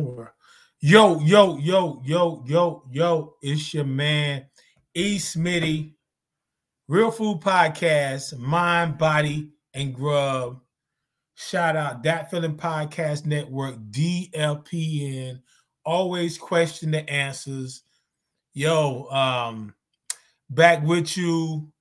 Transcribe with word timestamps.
World? 0.00 0.28
Yo, 0.80 1.20
yo, 1.20 1.58
yo, 1.58 2.02
yo, 2.04 2.44
yo, 2.46 2.82
yo, 2.90 3.34
it's 3.40 3.72
your 3.72 3.84
man, 3.84 4.46
E. 4.94 5.18
Smitty, 5.18 5.94
Real 6.88 7.10
Food 7.10 7.40
Podcast, 7.40 8.36
Mind, 8.38 8.98
Body, 8.98 9.50
and 9.74 9.94
Grub. 9.94 10.60
Shout 11.34 11.76
out 11.76 12.02
That 12.02 12.30
Feeling 12.30 12.56
Podcast 12.56 13.26
Network, 13.26 13.76
DLPN. 13.90 15.40
Always 15.84 16.36
question 16.38 16.90
the 16.90 17.08
answers. 17.08 17.82
Yo, 18.54 19.08
um, 19.10 19.74
back 20.50 20.84
with 20.84 21.16
you. 21.16 21.72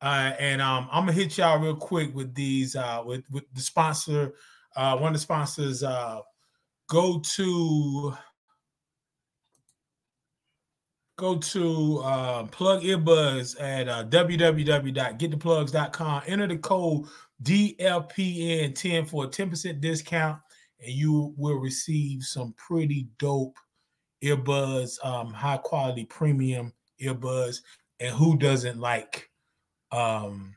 Uh, 0.00 0.32
and 0.38 0.60
um, 0.60 0.88
I'm 0.90 1.06
gonna 1.06 1.12
hit 1.12 1.38
y'all 1.38 1.60
real 1.60 1.76
quick 1.76 2.12
with 2.14 2.34
these 2.34 2.74
uh 2.74 3.02
with, 3.06 3.22
with 3.30 3.44
the 3.54 3.60
sponsor, 3.60 4.34
uh, 4.74 4.96
one 4.98 5.08
of 5.08 5.14
the 5.14 5.20
sponsors, 5.20 5.84
uh 5.84 6.20
go 6.92 7.18
to 7.20 8.14
go 11.16 11.38
to 11.38 12.02
uh, 12.04 12.44
plug 12.48 12.82
earbuds 12.82 13.58
at 13.58 13.88
uh, 13.88 14.04
www.gettheplugs.com 14.04 16.22
enter 16.26 16.46
the 16.46 16.58
code 16.58 17.06
dlpn10 17.42 19.08
for 19.08 19.24
a 19.24 19.28
10% 19.28 19.80
discount 19.80 20.38
and 20.84 20.92
you 20.92 21.32
will 21.38 21.56
receive 21.56 22.22
some 22.22 22.52
pretty 22.58 23.08
dope 23.18 23.56
earbuds 24.22 25.02
um, 25.02 25.32
high 25.32 25.56
quality 25.56 26.04
premium 26.04 26.70
earbuds 27.00 27.62
and 28.00 28.14
who 28.14 28.36
doesn't 28.36 28.78
like 28.78 29.30
um, 29.92 30.54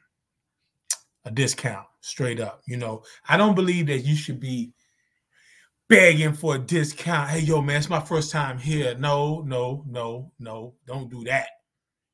a 1.24 1.32
discount 1.32 1.88
straight 2.02 2.42
up 2.42 2.62
you 2.68 2.76
know? 2.76 3.04
I 3.30 3.38
don't 3.38 3.56
believe 3.56 3.88
that 3.88 4.00
you 4.00 4.18
should 4.18 4.42
be 4.42 4.74
begging 5.88 6.34
for 6.34 6.56
a 6.56 6.60
discount. 6.60 7.30
Hey, 7.30 7.40
yo, 7.40 7.62
man, 7.62 7.78
it's 7.78 7.90
my 7.90 8.00
first 8.00 8.32
time 8.32 8.58
here. 8.58 8.96
No, 8.98 9.42
no, 9.42 9.84
no, 9.88 10.32
no, 10.40 10.74
don't 10.86 11.10
do 11.10 11.24
that. 11.26 11.48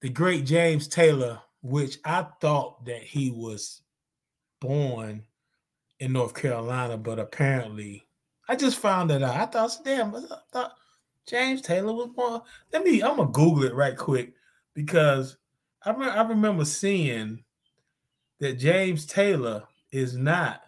the 0.02 0.10
great 0.10 0.46
James 0.46 0.88
Taylor, 0.88 1.40
which 1.62 2.00
I 2.04 2.26
thought 2.42 2.86
that 2.86 3.04
he 3.04 3.30
was 3.30 3.82
born 4.60 5.24
in 6.00 6.14
North 6.14 6.34
Carolina, 6.34 6.98
but 6.98 7.20
apparently 7.20 8.08
I 8.50 8.56
just 8.56 8.80
found 8.80 9.10
that 9.12 9.24
out. 9.24 9.36
I 9.36 9.46
thought, 9.46 9.78
damn, 9.86 10.16
I 10.16 10.22
thought 10.52 10.74
James 11.28 11.62
Taylor 11.62 11.94
was 11.94 12.10
born. 12.16 12.42
Let 12.74 12.84
me, 12.84 13.02
I'm 13.02 13.18
gonna 13.18 13.32
Google 13.32 13.64
it 13.64 13.76
right 13.76 13.96
quick 13.96 14.34
because 14.74 15.38
I, 15.86 15.92
re- 15.92 16.10
I 16.10 16.24
remember 16.24 16.66
seeing 16.66 17.44
that 18.42 18.60
James 18.60 19.06
Taylor 19.06 19.64
is 19.92 20.18
not 20.18 20.62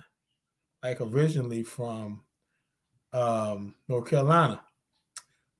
like 0.83 1.01
originally 1.01 1.63
from 1.63 2.21
um, 3.11 3.75
North 3.89 4.09
Carolina. 4.09 4.61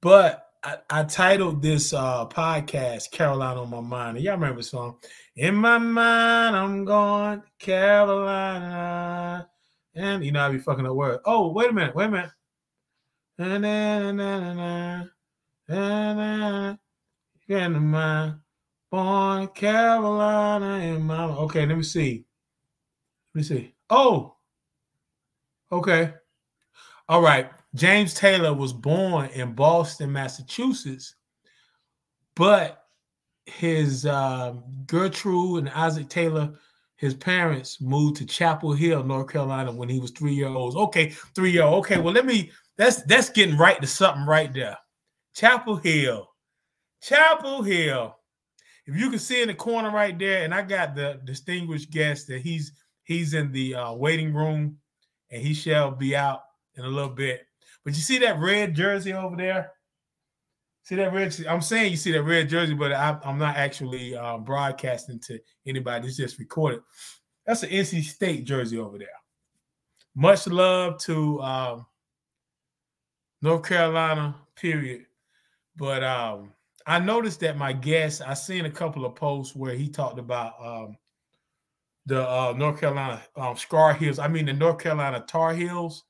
But 0.02 0.48
I, 0.64 0.78
I 0.90 1.04
titled 1.04 1.62
this 1.62 1.92
uh, 1.92 2.28
podcast 2.28 3.12
Carolina 3.12 3.64
on 3.64 3.70
My 3.70 3.82
Mind. 3.82 4.18
And 4.18 4.26
y'all 4.26 4.36
remember 4.36 4.62
the 4.62 4.64
song? 4.64 4.98
In 5.36 5.56
my 5.56 5.80
mind, 5.80 6.56
I'm 6.56 6.86
going 6.86 7.42
to 7.42 7.48
Carolina. 7.60 9.50
And 9.96 10.24
you 10.24 10.32
know, 10.32 10.46
I 10.46 10.50
be 10.50 10.60
fucking 10.60 10.86
up 10.86 10.94
word. 10.96 11.20
Oh, 11.26 11.52
wait 11.52 11.72
a 11.72 11.74
minute, 11.74 11.96
wait 11.96 12.06
a 12.06 12.10
minute. 12.10 12.32
Na, 13.40 13.58
na, 13.58 14.12
na, 14.12 14.54
na, 14.54 15.04
na, 15.68 16.14
na, 16.14 16.14
na, 16.14 16.76
in 17.48 17.74
my 17.88 18.34
born 18.94 19.48
Carolina 19.48 20.78
in 20.86 21.02
my 21.02 21.24
okay, 21.24 21.66
let 21.66 21.76
me 21.76 21.82
see. 21.82 22.24
Let 23.34 23.40
me 23.40 23.44
see. 23.44 23.74
Oh, 23.90 24.36
okay. 25.72 26.14
All 27.10 27.24
right. 27.24 27.50
James 27.74 28.14
Taylor 28.14 28.54
was 28.54 28.72
born 28.72 29.32
in 29.34 29.56
Boston, 29.56 30.12
Massachusetts, 30.12 31.16
but 32.36 32.86
his 33.48 34.06
uh, 34.06 34.54
Gertrude 34.86 35.64
and 35.64 35.70
Isaac 35.70 36.08
Taylor, 36.08 36.54
his 36.96 37.16
parents 37.16 37.82
moved 37.82 38.18
to 38.18 38.28
Chapel 38.28 38.74
Hill, 38.74 39.04
North 39.04 39.32
Carolina, 39.32 39.72
when 39.72 39.90
he 39.90 40.00
was 40.00 40.12
three 40.12 40.36
years 40.36 40.52
old. 40.52 40.76
Okay, 40.76 41.10
three 41.34 41.50
year 41.50 41.64
old. 41.64 41.84
Okay, 41.84 41.98
well 41.98 42.14
let 42.14 42.28
me. 42.28 42.52
That's 42.78 43.02
that's 43.04 43.32
getting 43.32 43.58
right 43.58 43.82
to 43.82 43.88
something 43.88 44.28
right 44.28 44.54
there. 44.54 44.78
Chapel 45.34 45.78
Hill, 45.78 46.30
Chapel 47.02 47.64
Hill. 47.64 48.18
If 48.86 48.98
you 48.98 49.10
can 49.10 49.20
see 49.20 49.42
in 49.42 49.48
the 49.48 49.54
corner 49.54 49.92
right 49.92 50.18
there, 50.18 50.44
and 50.44 50.54
I 50.54 50.62
got 50.62 50.96
the 50.96 51.20
distinguished 51.24 51.92
guest 51.92 52.28
that 52.28 52.42
he's 52.42 52.74
he's 53.04 53.34
in 53.34 53.52
the 53.52 53.76
uh, 53.76 53.94
waiting 53.94 54.34
room, 54.34 54.78
and 55.32 55.42
he 55.42 55.54
shall 55.54 55.92
be 55.92 56.16
out 56.16 56.44
in 56.76 56.84
a 56.84 56.90
little 56.90 57.10
bit. 57.10 57.46
But 57.84 57.94
you 57.94 58.02
see 58.02 58.18
that 58.20 58.40
red 58.40 58.76
jersey 58.76 59.14
over 59.14 59.36
there? 59.36 59.72
See 60.84 60.96
that 60.96 61.14
red? 61.14 61.34
I'm 61.48 61.62
saying 61.62 61.92
you 61.92 61.98
see 61.98 62.12
that 62.12 62.24
red 62.24 62.50
jersey, 62.50 62.74
but 62.74 62.92
I, 62.92 63.18
am 63.24 63.38
not 63.38 63.56
actually 63.56 64.16
uh, 64.16 64.38
broadcasting 64.38 65.20
to 65.22 65.40
anybody. 65.66 66.08
It's 66.08 66.18
just 66.18 66.40
recorded. 66.40 66.82
That's 67.46 67.64
an 67.64 67.70
NC 67.70 68.04
State 68.04 68.44
jersey 68.44 68.78
over 68.78 68.98
there. 68.98 69.08
Much 70.16 70.46
love 70.48 70.98
to 71.00 71.42
um, 71.42 71.86
North 73.42 73.64
Carolina, 73.64 74.36
period. 74.56 75.06
But 75.76 76.04
um, 76.04 76.52
I 76.86 77.00
noticed 77.00 77.40
that 77.42 77.58
my 77.58 77.74
guest, 77.74 78.22
I 78.26 78.34
seen 78.34 78.66
a 78.66 78.72
couple 78.72 79.06
of 79.06 79.16
posts 79.16 79.56
where 79.56 79.74
he 79.74 79.88
talked 79.88 80.20
about 80.20 80.54
um, 80.64 80.98
the 82.06 82.28
uh, 82.28 82.54
North 82.58 82.80
Carolina 82.80 83.22
um, 83.36 83.56
Scar 83.56 83.94
Heels. 83.94 84.20
I 84.20 84.28
mean 84.28 84.46
the 84.46 84.54
North 84.54 84.80
Carolina 84.80 85.24
Tar 85.28 85.54
Heels. 85.54 86.04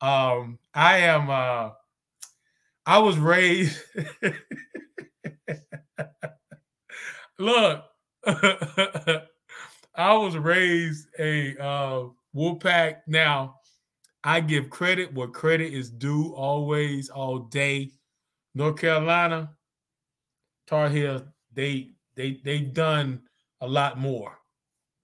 Um, 0.00 0.58
I 0.74 0.98
am. 0.98 1.28
Uh, 1.28 1.70
I 2.86 2.98
was 2.98 3.18
raised. 3.18 3.82
Look, 7.38 7.84
I 8.26 9.22
was 9.96 10.36
raised 10.36 11.08
a 11.18 11.56
uh, 11.58 12.04
Wolfpack. 12.34 13.00
Now, 13.06 13.56
I 14.24 14.40
give 14.40 14.70
credit 14.70 15.12
where 15.12 15.28
credit 15.28 15.72
is 15.72 15.90
due. 15.90 16.32
Always, 16.34 17.10
all 17.10 17.38
day. 17.40 17.90
North 18.54 18.76
Carolina, 18.76 19.50
Tar 20.68 20.88
Heel. 20.88 21.26
They 21.52 21.90
they 22.14 22.40
they've 22.44 22.72
done 22.72 23.22
a 23.60 23.66
lot 23.66 23.98
more 23.98 24.38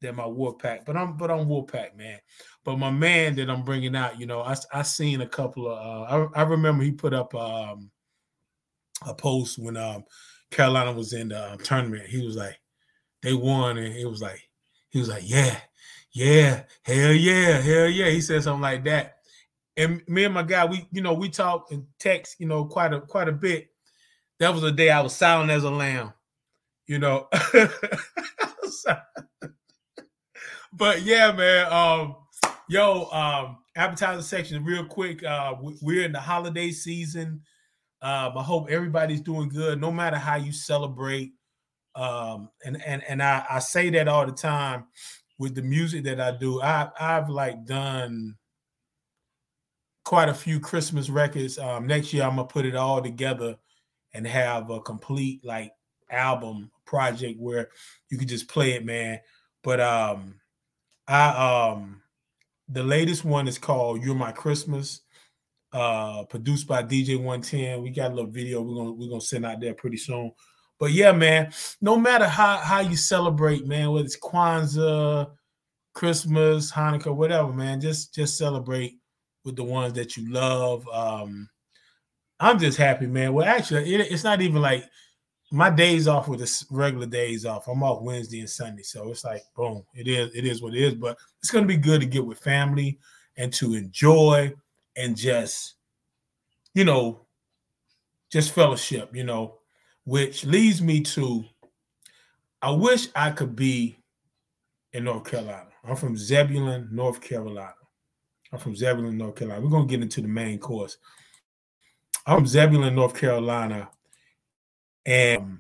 than 0.01 0.17
my 0.17 0.25
Wolfpack. 0.25 0.85
But 0.85 0.97
I'm 0.97 1.17
but 1.17 1.31
I'm 1.31 1.47
Wolfpack, 1.47 1.97
man. 1.97 2.19
But 2.65 2.79
my 2.79 2.91
man 2.91 3.35
that 3.37 3.51
I'm 3.51 3.65
bringing 3.65 3.97
out, 3.97 4.21
you 4.21 4.27
know, 4.27 4.43
I 4.43 4.55
I 4.73 4.83
seen 4.83 5.23
a 5.23 5.27
couple 5.27 5.69
of. 5.69 5.79
Uh, 5.79 6.29
I 6.35 6.41
I 6.41 6.43
remember 6.45 6.85
he 6.85 6.93
put 6.93 7.15
up 7.15 7.35
um, 7.35 7.91
a 9.07 9.15
post 9.15 9.59
when 9.59 9.77
um, 9.77 10.05
Carolina 10.51 10.93
was 10.93 11.13
in 11.13 11.29
the 11.29 11.53
um, 11.53 11.59
tournament. 11.59 12.07
He 12.07 12.25
was 12.25 12.37
like, 12.37 12.59
they 13.23 13.33
won, 13.33 13.79
and 13.79 13.95
it 13.95 14.07
was 14.07 14.23
like 14.23 14.41
he 14.91 14.99
was 14.99 15.09
like, 15.09 15.29
yeah, 15.29 15.59
yeah, 16.13 16.63
hell 16.83 17.13
yeah, 17.13 17.61
hell 17.61 17.89
yeah. 17.89 18.11
He 18.11 18.21
said 18.21 18.43
something 18.43 18.63
like 18.63 18.85
that. 18.85 19.17
And 19.77 20.03
me 20.07 20.25
and 20.25 20.35
my 20.35 20.45
guy, 20.45 20.65
we 20.65 20.87
you 20.93 21.01
know 21.03 21.15
we 21.15 21.29
talk 21.29 21.73
and 21.73 21.85
text, 21.99 22.37
you 22.39 22.47
know, 22.47 22.65
quite 22.65 22.93
a 22.93 23.01
quite 23.01 23.29
a 23.29 23.33
bit. 23.33 23.69
That 24.41 24.53
was 24.53 24.63
the 24.63 24.73
day 24.73 24.91
I 24.91 25.01
was 25.01 25.15
silent 25.15 25.51
as 25.51 25.65
a 25.65 25.71
lamb, 25.71 26.13
you 26.87 26.99
know. 26.99 27.29
but 30.73 31.03
yeah, 31.03 31.33
man. 31.33 31.73
Um, 31.73 32.17
yo, 32.69 33.05
um, 33.11 33.59
appetizer 33.77 34.23
section, 34.23 34.65
real 34.65 34.85
quick. 34.85 35.23
Uh, 35.23 35.55
we're 35.83 36.05
in 36.05 36.13
the 36.13 36.21
holiday 36.21 36.71
season. 36.71 37.43
Um, 38.03 38.37
I 38.37 38.43
hope 38.43 38.69
everybody's 38.69 39.21
doing 39.21 39.49
good, 39.49 39.81
no 39.81 39.91
matter 39.91 40.17
how 40.17 40.37
you 40.37 40.53
celebrate. 40.53 41.33
Um, 41.95 42.51
and 42.65 42.83
and 42.85 43.03
and 43.05 43.23
I, 43.23 43.47
I 43.49 43.59
say 43.61 43.89
that 43.91 44.09
all 44.09 44.27
the 44.27 44.33
time 44.33 44.87
with 45.39 45.55
the 45.55 45.63
music 45.63 46.05
that 46.05 46.21
I 46.21 46.33
do. 46.33 46.61
I 46.61 46.91
I've 46.99 47.29
like 47.29 47.65
done 47.65 48.35
quite 50.05 50.29
a 50.29 50.35
few 50.35 50.61
Christmas 50.61 51.09
records. 51.09 51.57
Um, 51.59 51.87
next 51.87 52.13
year 52.13 52.25
I'm 52.25 52.37
gonna 52.37 52.49
put 52.49 52.67
it 52.67 52.75
all 52.75 53.01
together 53.01 53.57
and 54.15 54.27
have 54.27 54.71
a 54.71 54.81
complete 54.81 55.45
like 55.45 55.73
album 56.11 56.71
project 56.87 57.39
where 57.41 57.69
you 58.09 58.17
can 58.17 58.29
just 58.29 58.49
play 58.49 58.73
it, 58.73 58.85
man. 58.85 59.21
But 59.63 59.81
um 59.81 60.37
I 61.07 61.73
um 61.73 62.03
the 62.69 62.83
latest 62.83 63.25
one 63.25 63.49
is 63.49 63.59
called 63.59 64.03
You're 64.03 64.15
My 64.15 64.33
Christmas, 64.33 65.03
uh 65.73 66.25
produced 66.25 66.67
by 66.67 66.83
DJ 66.83 67.17
110. 67.17 67.83
We 67.83 67.91
got 67.91 68.13
a 68.13 68.15
little 68.15 68.31
video 68.31 68.63
we're 68.63 68.77
gonna 68.77 68.93
we're 68.93 69.09
gonna 69.11 69.21
send 69.21 69.45
out 69.45 69.61
there 69.61 69.75
pretty 69.75 69.99
soon. 69.99 70.33
But 70.79 70.93
yeah, 70.93 71.13
man, 71.13 71.53
no 71.81 71.97
matter 71.97 72.27
how 72.27 72.59
how 72.59 72.81
you 72.81 72.97
celebrate, 72.97 73.67
man, 73.67 73.91
whether 73.91 74.05
it's 74.05 74.19
Kwanzaa, 74.19 75.31
Christmas, 75.95 76.73
Hanukkah, 76.73 77.15
whatever, 77.15 77.53
man, 77.53 77.81
just 77.81 78.15
just 78.15 78.39
celebrate 78.39 78.99
with 79.45 79.57
the 79.57 79.65
ones 79.65 79.93
that 79.95 80.17
you 80.17 80.31
love. 80.33 80.87
Um, 80.89 81.49
I'm 82.45 82.59
just 82.59 82.77
happy, 82.77 83.07
man. 83.07 83.33
Well, 83.33 83.47
actually, 83.49 83.95
it, 83.95 84.13
it's 84.13 84.23
not 84.23 84.43
even 84.43 84.61
like 84.61 84.85
my 85.51 85.71
days 85.71 86.07
off 86.07 86.29
with 86.29 86.41
the 86.41 86.65
regular 86.71 87.07
days 87.07 87.47
off. 87.47 87.69
I'm 87.69 87.83
off 87.83 88.03
Wednesday 88.03 88.41
and 88.41 88.51
Sunday, 88.51 88.83
so 88.83 89.11
it's 89.11 89.25
like 89.25 89.43
boom. 89.57 89.83
It 89.95 90.09
is. 90.09 90.35
It 90.35 90.45
is 90.45 90.61
what 90.61 90.75
it 90.75 90.83
is. 90.83 90.95
But 90.95 91.17
it's 91.39 91.51
gonna 91.51 91.65
be 91.65 91.79
good 91.79 92.03
to 92.03 92.07
get 92.07 92.27
with 92.27 92.39
family 92.39 92.99
and 93.39 93.51
to 93.55 93.73
enjoy 93.73 94.53
and 94.95 95.17
just, 95.17 95.77
you 96.75 96.85
know, 96.85 97.25
just 98.31 98.53
fellowship. 98.53 99.17
You 99.17 99.25
know, 99.25 99.61
which 100.05 100.45
leads 100.45 100.83
me 100.83 101.01
to. 101.01 101.47
I 102.61 102.73
wish 102.73 103.09
I 103.17 103.31
could 103.31 103.57
be 103.57 103.97
in 104.93 105.05
North 105.05 105.25
Carolina. 105.25 105.71
I'm 105.83 105.97
from 105.97 106.15
Zebulon, 106.15 106.91
North 106.93 107.23
Carolina. 107.23 107.73
I'm 108.53 108.59
from 108.59 108.77
Zebulon, 108.77 109.17
North 109.17 109.37
Carolina. 109.37 109.63
We're 109.63 109.71
gonna 109.71 109.87
get 109.87 110.03
into 110.03 110.21
the 110.21 110.29
main 110.29 110.59
course. 110.59 110.99
I'm 112.27 112.47
Zebulon, 112.47 112.95
North 112.95 113.15
Carolina, 113.15 113.91
and 115.05 115.59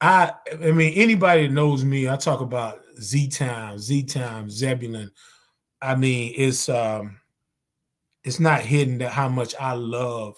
I 0.00 0.32
I 0.52 0.70
mean 0.72 0.94
anybody 0.94 1.46
that 1.46 1.52
knows 1.52 1.84
me, 1.84 2.08
I 2.08 2.16
talk 2.16 2.40
about 2.40 2.80
Z 3.00 3.28
Town, 3.28 3.78
Z 3.78 4.04
Town, 4.04 4.48
Zebulon. 4.48 5.10
I 5.82 5.94
mean, 5.94 6.32
it's 6.36 6.68
um 6.68 7.20
it's 8.24 8.40
not 8.40 8.60
hidden 8.60 8.98
that 8.98 9.12
how 9.12 9.28
much 9.28 9.54
I 9.60 9.72
love 9.74 10.36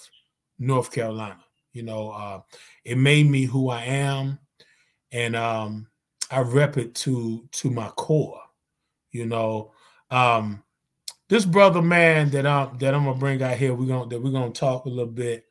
North 0.59 0.93
Carolina. 0.93 1.43
You 1.73 1.85
know, 1.85 2.11
uh, 2.11 2.41
it 2.85 2.99
made 2.99 3.31
me 3.31 3.45
who 3.45 3.71
I 3.71 3.83
am, 3.85 4.39
and 5.13 5.37
um, 5.37 5.87
I 6.31 6.41
rep 6.41 6.77
it 6.77 6.95
to 6.97 7.49
to 7.53 7.71
my 7.71 7.89
core. 7.91 8.41
You 9.13 9.27
know, 9.27 9.73
um, 10.11 10.63
this 11.29 11.45
brother 11.45 11.83
man 11.83 12.31
that 12.31 12.47
I'm 12.47 12.79
that 12.79 12.95
I'm 12.95 13.05
gonna 13.05 13.19
bring 13.19 13.43
out 13.43 13.57
here, 13.57 13.75
we're 13.75 13.87
gonna 13.87 14.09
that 14.09 14.23
we're 14.23 14.31
gonna 14.31 14.51
talk 14.51 14.85
a 14.85 14.89
little 14.89 15.07
bit. 15.07 15.45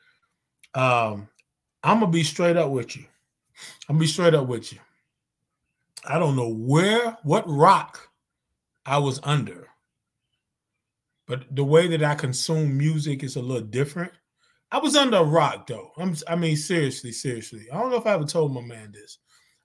Um, 0.74 1.30
I'm 1.84 2.00
gonna 2.00 2.12
be 2.12 2.24
straight 2.24 2.58
up 2.58 2.72
with 2.72 2.96
you. 2.96 3.06
I'm 3.88 3.96
gonna 3.96 4.00
be 4.00 4.08
straight 4.08 4.34
up 4.34 4.48
with 4.48 4.74
you. 4.74 4.80
I 6.08 6.20
don't 6.20 6.36
know 6.36 6.50
where, 6.50 7.18
what 7.24 7.44
rock 7.48 8.10
I 8.86 8.98
was 8.98 9.20
under, 9.24 9.68
but 11.28 11.44
the 11.56 11.64
way 11.64 11.88
that 11.88 12.04
I 12.04 12.16
consume 12.16 12.78
music 12.78 13.24
is 13.24 13.36
a 13.36 13.42
little 13.42 13.68
different. 13.68 14.12
I 14.72 14.80
was 14.80 14.96
under 14.96 15.18
a 15.18 15.24
rock 15.24 15.68
though. 15.68 15.92
I'm, 15.98 16.16
I 16.28 16.36
mean, 16.36 16.58
seriously, 16.58 17.12
seriously. 17.12 17.68
I 17.72 17.80
don't 17.80 17.92
know 17.92 17.98
if 17.98 18.06
I 18.06 18.14
ever 18.14 18.26
told 18.26 18.54
my 18.54 18.62
man 18.62 18.92
this. 18.92 19.20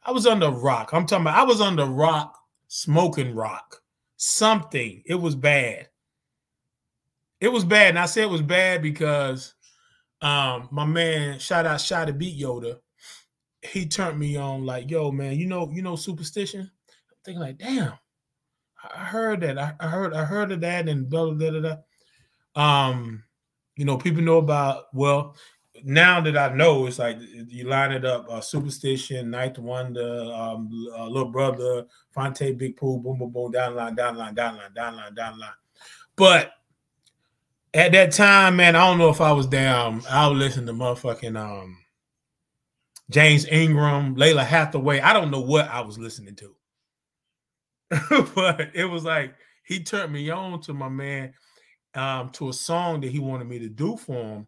I 0.05 0.11
was 0.11 0.27
under 0.27 0.51
rock. 0.51 0.91
I'm 0.93 1.07
talking 1.07 1.25
about 1.25 1.39
I 1.39 1.45
was 1.45 1.61
under 1.61 1.87
rock, 1.87 2.39
smoking 2.69 3.35
rock. 3.35 3.81
Something. 4.17 5.03
It 5.07 5.17
was 5.17 5.35
bad. 5.35 5.89
It 7.43 7.51
was 7.51 7.65
bad. 7.65 7.89
And 7.89 7.99
I 7.99 8.07
say 8.07 8.23
it 8.23 8.31
was 8.31 8.41
bad 8.41 8.83
because 8.83 9.55
um, 10.21 10.69
my 10.71 10.87
man, 10.87 11.41
shout 11.41 11.67
out 11.67 11.81
Shot 11.81 12.07
to 12.07 12.13
Beat 12.13 12.41
Yoda, 12.41 12.79
he 13.63 13.85
turned 13.85 14.17
me 14.17 14.37
on 14.37 14.65
like, 14.65 14.89
yo, 14.89 15.11
man, 15.11 15.37
you 15.37 15.47
know, 15.47 15.69
you 15.73 15.83
know, 15.83 15.95
Supastition. 15.95 16.61
I'm 16.61 16.71
thinking 17.25 17.41
like, 17.41 17.59
damn, 17.59 17.95
I 18.95 19.05
heard 19.05 19.41
that. 19.41 19.59
I, 19.59 19.75
I 19.81 19.89
heard, 19.89 20.15
I 20.15 20.25
heard 20.25 20.53
of 20.53 20.61
that, 20.61 20.89
and 20.89 21.11
blah 21.11 21.33
blah 21.33 21.51
blah 21.51 21.61
blah. 22.55 22.89
Um, 22.89 23.25
you 23.77 23.85
know, 23.87 23.97
people 23.97 24.23
know 24.23 24.39
about. 24.39 24.85
Well, 24.95 25.35
now 25.83 26.21
that 26.21 26.39
I 26.39 26.55
know, 26.55 26.87
it's 26.87 27.01
like 27.01 27.19
you 27.21 27.65
line 27.65 27.91
it 27.91 28.05
up: 28.05 28.27
uh, 28.31 28.41
Supastition, 28.41 29.27
Ninth 29.27 29.59
Wonder, 29.59 30.31
um, 30.33 30.71
uh, 30.97 31.09
little 31.09 31.31
brother, 31.31 31.87
Phonte, 32.13 32.57
Big 32.57 32.77
Pooh, 32.77 33.01
boom, 33.01 33.19
boom, 33.19 33.33
boom, 33.33 33.51
down 33.51 33.75
line, 33.75 33.97
down 33.97 34.17
line, 34.17 34.35
down 34.35 34.57
line, 34.57 34.73
down 34.75 34.97
line, 34.97 35.15
down 35.15 35.39
line. 35.41 35.51
But 36.15 36.53
at 37.75 37.93
that 37.93 38.13
time, 38.13 38.57
man, 38.57 38.77
I 38.77 38.87
don't 38.87 38.99
know 38.99 39.09
if 39.09 39.21
I 39.21 39.33
was 39.33 39.47
down. 39.47 40.03
I 40.11 40.27
was 40.29 40.39
listening 40.39 40.67
to 40.67 40.73
motherfucking 40.73 41.39
um 41.39 41.79
James 43.11 43.47
Ingram, 43.47 44.17
Lalah 44.17 44.45
Hathaway. 44.45 45.01
I 45.01 45.13
don't 45.13 45.31
know 45.31 45.41
what 45.41 45.69
I 45.69 45.81
was 45.81 45.99
listening 45.99 46.37
to. 46.37 46.55
but 48.35 48.71
it 48.75 48.85
was 48.85 49.05
like 49.05 49.35
he 49.65 49.83
turned 49.83 50.13
me 50.13 50.31
on 50.31 50.61
to 50.63 50.73
my 50.73 50.89
man 50.89 51.33
um 51.95 52.31
to 52.31 52.49
a 52.49 52.53
song 52.53 53.01
that 53.01 53.11
he 53.11 53.19
wanted 53.19 53.49
me 53.49 53.59
to 53.61 53.69
do 53.69 53.97
for 53.97 54.15
him. 54.15 54.47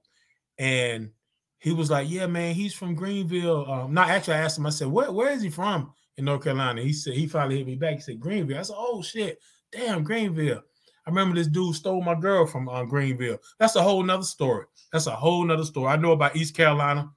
And 0.58 1.10
he 1.58 1.72
was 1.72 1.90
like, 1.90 2.10
Yeah, 2.10 2.26
man, 2.26 2.54
he's 2.54 2.74
from 2.74 2.94
Greenville. 2.94 3.70
Um, 3.70 3.94
not 3.94 4.10
actually, 4.10 4.34
I 4.34 4.40
asked 4.40 4.58
him, 4.58 4.66
I 4.66 4.70
said, 4.70 4.88
Where, 4.88 5.10
where 5.10 5.30
is 5.30 5.42
he 5.42 5.48
from 5.48 5.92
in 6.18 6.26
North 6.26 6.44
Carolina? 6.44 6.82
He 6.82 6.92
said, 6.92 7.14
he 7.14 7.26
finally 7.26 7.56
hit 7.56 7.66
me 7.66 7.76
back. 7.76 7.94
He 7.94 8.00
said, 8.00 8.20
Greenville. 8.20 8.58
I 8.58 8.62
said, 8.62 8.76
Oh 8.78 9.00
shit, 9.00 9.38
damn, 9.72 10.04
Greenville. 10.04 10.62
I 11.06 11.10
remember 11.10 11.36
this 11.36 11.48
dude 11.48 11.74
stole 11.74 12.02
my 12.02 12.14
girl 12.14 12.46
from 12.46 12.68
uh, 12.68 12.84
Greenville. 12.84 13.38
That's 13.58 13.76
a 13.76 13.82
whole 13.82 14.02
nother 14.02 14.22
story. 14.22 14.64
That's 14.92 15.06
a 15.06 15.14
whole 15.14 15.44
nother 15.44 15.64
story. 15.64 15.88
I 15.88 15.96
know 15.96 16.12
about 16.12 16.36
East 16.36 16.56
Carolina. 16.56 17.10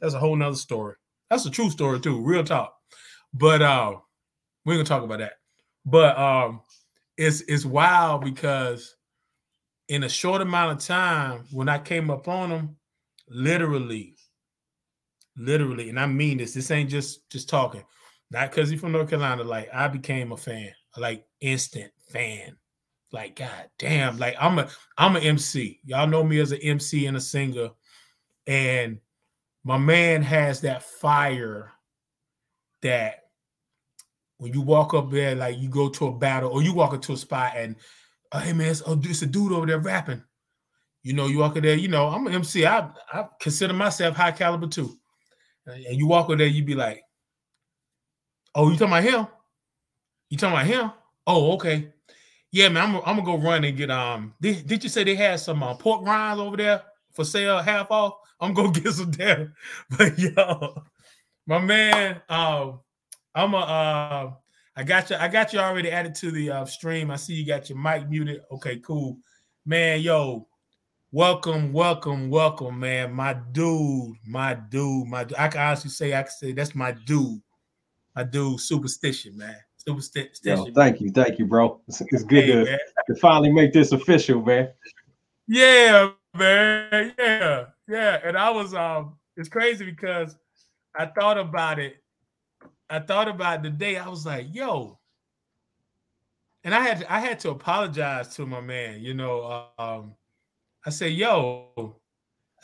That's 0.00 0.14
a 0.14 0.18
whole 0.18 0.36
nother 0.36 0.56
story. 0.56 0.96
That's 1.30 1.46
a 1.46 1.50
true 1.50 1.70
story 1.70 2.00
too, 2.00 2.20
real 2.20 2.44
talk. 2.44 2.74
But 3.32 3.62
uh, 3.62 3.96
we're 4.64 4.74
gonna 4.74 4.84
talk 4.84 5.04
about 5.04 5.20
that. 5.20 5.34
But 5.86 6.18
um, 6.18 6.60
it's 7.16 7.40
it's 7.42 7.64
wild 7.64 8.24
because 8.24 8.96
in 9.88 10.04
a 10.04 10.08
short 10.08 10.42
amount 10.42 10.72
of 10.72 10.86
time, 10.86 11.44
when 11.50 11.68
I 11.68 11.78
came 11.78 12.10
up 12.10 12.28
on 12.28 12.50
him, 12.50 12.76
literally, 13.28 14.16
literally, 15.36 15.88
and 15.88 15.98
I 15.98 16.06
mean 16.06 16.38
this. 16.38 16.54
This 16.54 16.70
ain't 16.70 16.90
just 16.90 17.28
just 17.30 17.48
talking. 17.48 17.84
Not 18.30 18.50
because 18.50 18.70
he's 18.70 18.80
from 18.80 18.92
North 18.92 19.08
Carolina. 19.08 19.44
Like 19.44 19.68
I 19.72 19.88
became 19.88 20.32
a 20.32 20.36
fan, 20.36 20.70
like 20.96 21.24
instant 21.40 21.92
fan. 22.12 22.56
Like 23.12 23.36
God 23.36 23.70
damn, 23.78 24.18
like 24.18 24.36
I'm 24.40 24.58
a 24.58 24.68
I'm 24.96 25.16
an 25.16 25.22
MC. 25.22 25.80
Y'all 25.84 26.06
know 26.06 26.22
me 26.22 26.38
as 26.40 26.52
an 26.52 26.60
MC 26.62 27.06
and 27.06 27.16
a 27.16 27.20
singer, 27.20 27.70
and 28.46 28.98
my 29.64 29.78
man 29.78 30.22
has 30.22 30.60
that 30.62 30.82
fire 30.82 31.72
that 32.82 33.24
when 34.38 34.54
you 34.54 34.62
walk 34.62 34.94
up 34.94 35.10
there, 35.10 35.34
like 35.34 35.58
you 35.58 35.68
go 35.68 35.88
to 35.90 36.06
a 36.06 36.12
battle 36.12 36.50
or 36.50 36.62
you 36.62 36.72
walk 36.72 36.94
into 36.94 37.12
a 37.12 37.16
spot 37.16 37.52
and, 37.54 37.76
oh, 38.32 38.38
hey 38.38 38.54
man, 38.54 38.70
it's, 38.70 38.82
oh, 38.86 38.98
it's 39.04 39.20
a 39.20 39.26
dude 39.26 39.52
over 39.52 39.66
there 39.66 39.78
rapping. 39.78 40.22
You 41.02 41.12
know, 41.12 41.26
you 41.26 41.38
walk 41.38 41.56
in 41.56 41.62
there, 41.62 41.74
you 41.76 41.88
know, 41.88 42.08
I'm 42.08 42.26
an 42.26 42.34
MC. 42.34 42.64
I, 42.64 42.90
I 43.12 43.26
consider 43.38 43.74
myself 43.74 44.16
high 44.16 44.32
caliber 44.32 44.66
too. 44.66 44.96
And 45.66 45.96
you 45.96 46.06
walk 46.06 46.30
in 46.30 46.38
there, 46.38 46.46
you 46.46 46.64
be 46.64 46.74
like, 46.74 47.02
oh, 48.54 48.70
you 48.70 48.78
talking 48.78 48.94
about 48.94 49.04
him? 49.04 49.26
You 50.30 50.38
talking 50.38 50.56
about 50.56 50.66
him? 50.66 50.92
Oh, 51.26 51.52
okay. 51.52 51.92
Yeah, 52.52 52.68
man, 52.68 52.82
I'm, 52.82 52.96
I'm 53.06 53.22
gonna 53.22 53.38
go 53.38 53.38
run 53.38 53.64
and 53.64 53.76
get 53.76 53.90
um. 53.90 54.34
Did, 54.40 54.66
did 54.66 54.82
you 54.82 54.90
say 54.90 55.04
they 55.04 55.14
had 55.14 55.38
some 55.38 55.62
uh, 55.62 55.74
pork 55.74 56.04
rinds 56.04 56.40
over 56.40 56.56
there 56.56 56.82
for 57.12 57.24
sale, 57.24 57.58
half 57.58 57.90
off? 57.90 58.14
I'm 58.40 58.54
gonna 58.54 58.72
get 58.80 58.92
some 58.92 59.12
there. 59.12 59.54
But 59.96 60.18
yo, 60.18 60.82
my 61.46 61.58
man, 61.60 62.20
um, 62.28 62.80
I'm 63.34 63.54
a. 63.54 63.58
Uh, 63.58 64.32
I 64.76 64.82
got 64.82 65.10
you. 65.10 65.16
I 65.16 65.28
got 65.28 65.52
you 65.52 65.60
already 65.60 65.90
added 65.90 66.14
to 66.16 66.32
the 66.32 66.50
uh, 66.50 66.64
stream. 66.64 67.10
I 67.10 67.16
see 67.16 67.34
you 67.34 67.46
got 67.46 67.68
your 67.68 67.78
mic 67.78 68.08
muted. 68.08 68.40
Okay, 68.50 68.78
cool, 68.78 69.18
man. 69.64 70.00
Yo, 70.00 70.48
welcome, 71.12 71.72
welcome, 71.72 72.30
welcome, 72.30 72.80
man. 72.80 73.12
My 73.12 73.34
dude, 73.34 74.16
my 74.26 74.54
dude, 74.54 75.06
my. 75.06 75.24
I 75.38 75.46
can 75.46 75.60
honestly 75.60 75.90
say, 75.90 76.14
I 76.14 76.22
can 76.22 76.32
say 76.32 76.52
that's 76.52 76.74
my 76.74 76.92
dude, 76.92 77.40
my 78.16 78.24
dude, 78.24 78.58
Supastition, 78.58 79.34
man. 79.36 79.56
Supastition. 79.86 80.44
Yo, 80.44 80.66
thank 80.74 81.00
you, 81.00 81.10
thank 81.10 81.38
you, 81.38 81.46
bro. 81.46 81.80
It's, 81.88 82.00
it's 82.00 82.24
good 82.24 82.44
hey, 82.44 82.76
to, 82.76 82.78
to 83.08 83.20
finally 83.20 83.52
make 83.52 83.72
this 83.72 83.92
official, 83.92 84.42
man. 84.42 84.68
Yeah, 85.46 86.10
man. 86.36 87.14
Yeah, 87.18 87.64
yeah. 87.88 88.20
And 88.24 88.36
I 88.36 88.50
was 88.50 88.74
um, 88.74 89.16
it's 89.36 89.48
crazy 89.48 89.84
because 89.84 90.36
I 90.96 91.06
thought 91.06 91.38
about 91.38 91.78
it 91.78 92.00
I 92.90 92.98
thought 92.98 93.28
about 93.28 93.62
the 93.62 93.70
day. 93.70 93.96
I 93.96 94.08
was 94.08 94.26
like, 94.26 94.48
yo, 94.52 94.98
and 96.64 96.74
I 96.74 96.80
had 96.80 97.00
to, 97.00 97.12
I 97.12 97.20
had 97.20 97.38
to 97.40 97.50
apologize 97.50 98.34
to 98.34 98.44
my 98.44 98.60
man. 98.60 99.00
You 99.00 99.14
know, 99.14 99.68
um, 99.78 100.14
I 100.84 100.90
said, 100.90 101.12
yo, 101.12 102.00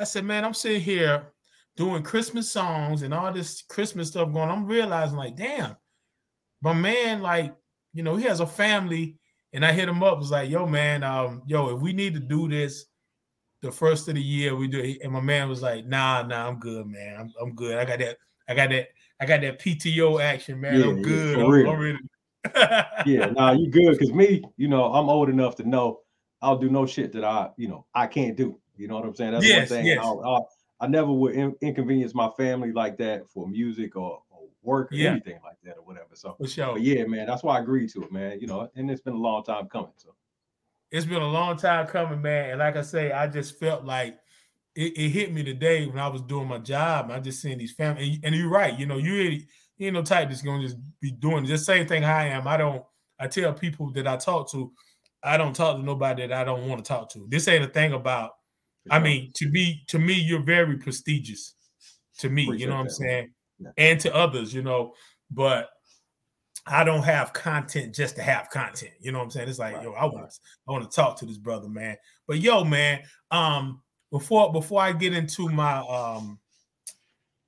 I 0.00 0.04
said, 0.04 0.25
man, 0.25 0.44
I'm 0.44 0.52
sitting 0.52 0.80
here 0.80 1.28
doing 1.76 2.02
Christmas 2.02 2.50
songs 2.50 3.02
and 3.02 3.14
all 3.14 3.32
this 3.32 3.62
Christmas 3.62 4.08
stuff 4.08 4.32
going. 4.32 4.50
I'm 4.50 4.66
realizing, 4.66 5.16
like, 5.16 5.37
damn, 5.37 5.76
my 6.66 6.73
man, 6.73 7.23
like, 7.23 7.54
you 7.94 8.02
know, 8.02 8.16
he 8.16 8.25
has 8.25 8.40
a 8.40 8.46
family. 8.46 9.18
And 9.52 9.64
I 9.64 9.73
hit 9.73 9.88
him 9.88 10.02
up, 10.02 10.18
was 10.18 10.32
like, 10.32 10.50
yo, 10.50 10.66
man, 10.66 11.04
um, 11.04 11.42
yo, 11.46 11.75
if 11.75 11.80
we 11.80 11.92
need 11.92 12.12
to 12.14 12.20
do 12.20 12.49
this 12.49 12.87
the 13.62 13.70
first 13.70 14.08
of 14.08 14.16
the 14.16 14.23
year, 14.23 14.54
we 14.56 14.66
do 14.66 14.80
it. 14.80 14.99
And 15.02 15.12
my 15.12 15.20
man 15.20 15.49
was 15.49 15.62
like, 15.62 15.87
nah, 15.87 16.23
nah, 16.23 16.49
I'm 16.49 16.58
good, 16.58 16.87
man. 16.87 17.16
I'm, 17.20 17.32
I'm 17.40 17.54
good. 17.54 17.78
I 17.78 17.85
got 17.85 18.00
that, 18.00 18.18
I 18.49 18.54
got 18.54 18.70
that 18.70 18.88
I 19.20 19.26
got 19.26 19.40
that 19.42 19.61
PTO 19.61 20.20
action, 20.20 20.61
man. 20.61 20.80
Yeah, 20.80 20.87
I'm 20.87 21.02
good. 21.02 21.38
Yeah, 21.38 21.73
I'm, 21.73 21.80
ready. 21.80 21.99
yeah, 23.06 23.26
nah, 23.26 23.52
you 23.52 23.70
good. 23.70 23.99
Cause 23.99 24.12
me, 24.12 24.42
you 24.56 24.68
know, 24.68 24.92
I'm 24.92 25.08
old 25.08 25.28
enough 25.28 25.54
to 25.56 25.68
know 25.68 26.00
I'll 26.42 26.58
do 26.58 26.68
no 26.68 26.85
shit 26.85 27.12
that 27.12 27.25
I, 27.25 27.50
you 27.56 27.68
know, 27.68 27.87
I 27.94 28.08
can't 28.08 28.37
do. 28.37 28.58
You 28.76 28.88
know 28.88 28.96
what 28.96 29.06
I'm 29.06 29.14
saying? 29.14 29.32
That's 29.32 29.46
yes, 29.46 29.70
one 29.70 29.78
thing. 29.78 29.87
Yes. 29.87 30.00
I'll, 30.02 30.20
I'll, 30.23 30.49
i 30.80 30.87
never 30.87 31.11
would 31.11 31.35
in, 31.35 31.54
inconvenience 31.62 32.14
my 32.14 32.28
family 32.37 32.73
like 32.73 32.99
that 32.99 33.30
for 33.30 33.49
music 33.49 33.96
or 33.96 34.20
work 34.66 34.92
or 34.92 34.96
yeah. 34.96 35.11
anything 35.11 35.38
like 35.44 35.56
that 35.64 35.78
or 35.78 35.82
whatever. 35.82 36.11
So, 36.14 36.35
for 36.38 36.46
sure. 36.46 36.76
Yeah, 36.76 37.04
man, 37.04 37.26
that's 37.26 37.42
why 37.42 37.56
I 37.56 37.61
agreed 37.62 37.90
to 37.90 38.02
it, 38.02 38.12
man. 38.12 38.38
You 38.40 38.49
know, 38.49 38.68
and 38.75 38.90
it's 38.90 39.00
been 39.00 39.14
a 39.14 39.18
long 39.18 39.44
time 39.44 39.68
coming. 39.68 39.92
So, 39.96 40.14
it's 40.90 41.06
been 41.06 41.23
a 41.23 41.28
long 41.28 41.56
time 41.56 41.87
coming, 41.87 42.20
man. 42.20 42.50
And 42.50 42.58
like 42.58 42.76
I 42.76 42.82
say, 42.82 43.12
I 43.12 43.28
just 43.28 43.58
felt 43.58 43.85
like 43.85 44.18
it, 44.75 44.96
it, 44.96 45.08
hit 45.08 45.32
me 45.32 45.42
today 45.42 45.87
when 45.87 45.99
I 45.99 46.08
was 46.08 46.23
doing 46.23 46.49
my 46.49 46.58
job. 46.58 47.11
I 47.11 47.20
just 47.20 47.40
seeing 47.40 47.58
these 47.58 47.73
family, 47.73 48.14
and, 48.14 48.25
and, 48.26 48.35
you're 48.35 48.50
right. 48.50 48.78
You 48.78 48.87
know, 48.87 48.99
you 48.99 49.14
ain't, 49.14 49.44
you 49.78 49.87
ain't 49.87 49.94
no 49.94 50.02
type 50.02 50.28
that's 50.28 50.42
gonna 50.42 50.62
just 50.62 50.76
be 51.00 51.12
doing 51.12 51.44
the 51.44 51.56
same 51.56 51.87
thing 51.87 52.04
I 52.04 52.28
am. 52.28 52.46
I 52.46 52.56
don't. 52.56 52.85
I 53.18 53.28
tell 53.28 53.54
people 53.54 53.90
that 53.92 54.06
I 54.06 54.16
talk 54.16 54.50
to, 54.52 54.70
I 55.23 55.38
don't 55.38 55.56
talk 55.56 55.78
to 55.78 55.82
nobody 55.82 56.26
that 56.26 56.37
I 56.37 56.44
don't 56.44 56.68
want 56.68 56.85
to 56.85 56.88
talk 56.88 57.11
to. 57.12 57.26
This 57.30 57.49
ain't 57.49 57.64
a 57.64 57.68
thing 57.68 57.94
about. 57.94 58.32
I 58.88 59.00
mean, 59.00 59.32
to 59.35 59.49
me, 59.50 59.82
to 59.88 59.99
me, 59.99 60.14
you're 60.14 60.42
very 60.42 60.76
prestigious. 60.76 61.54
To 62.18 62.28
me, 62.28 62.44
Appreciate 62.44 62.64
you 62.64 62.70
know 62.70 62.76
what 62.76 62.82
I'm 62.82 62.88
saying, 62.90 63.30
yeah. 63.58 63.70
and 63.76 64.00
to 64.00 64.14
others, 64.14 64.52
you 64.52 64.62
know. 64.62 64.94
But 65.30 65.70
I 66.66 66.84
don't 66.84 67.02
have 67.02 67.32
content 67.32 67.94
just 67.94 68.16
to 68.16 68.22
have 68.22 68.50
content. 68.50 68.92
You 69.00 69.12
know 69.12 69.18
what 69.18 69.25
I'm 69.25 69.30
saying? 69.30 69.48
It's 69.48 69.58
like, 69.58 69.76
right, 69.76 69.84
yo, 69.84 69.92
I 69.92 70.04
want, 70.04 70.25
right. 70.25 70.38
I 70.68 70.72
want 70.72 70.90
to 70.90 70.94
talk 70.94 71.16
to 71.18 71.26
this 71.26 71.38
brother, 71.38 71.68
man. 71.68 71.96
But 72.26 72.38
yo, 72.38 72.64
man, 72.64 73.02
um, 73.30 73.82
before 74.10 74.52
before 74.52 74.82
I 74.82 74.92
get 74.92 75.12
into 75.14 75.48
my 75.48 75.78
um 75.78 76.38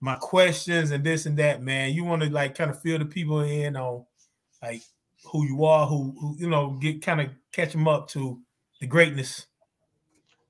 my 0.00 0.14
questions 0.16 0.92
and 0.92 1.02
this 1.02 1.26
and 1.26 1.36
that, 1.38 1.62
man, 1.62 1.92
you 1.92 2.04
want 2.04 2.22
to 2.22 2.30
like 2.30 2.54
kind 2.54 2.70
of 2.70 2.80
fill 2.80 2.98
the 2.98 3.04
people 3.04 3.40
in 3.40 3.76
on 3.76 4.04
like 4.62 4.82
who 5.24 5.44
you 5.44 5.64
are, 5.64 5.86
who, 5.86 6.14
who 6.20 6.36
you 6.38 6.48
know, 6.48 6.78
get 6.80 7.02
kind 7.02 7.20
of 7.20 7.30
catch 7.52 7.72
them 7.72 7.88
up 7.88 8.08
to 8.08 8.40
the 8.80 8.86
greatness. 8.86 9.46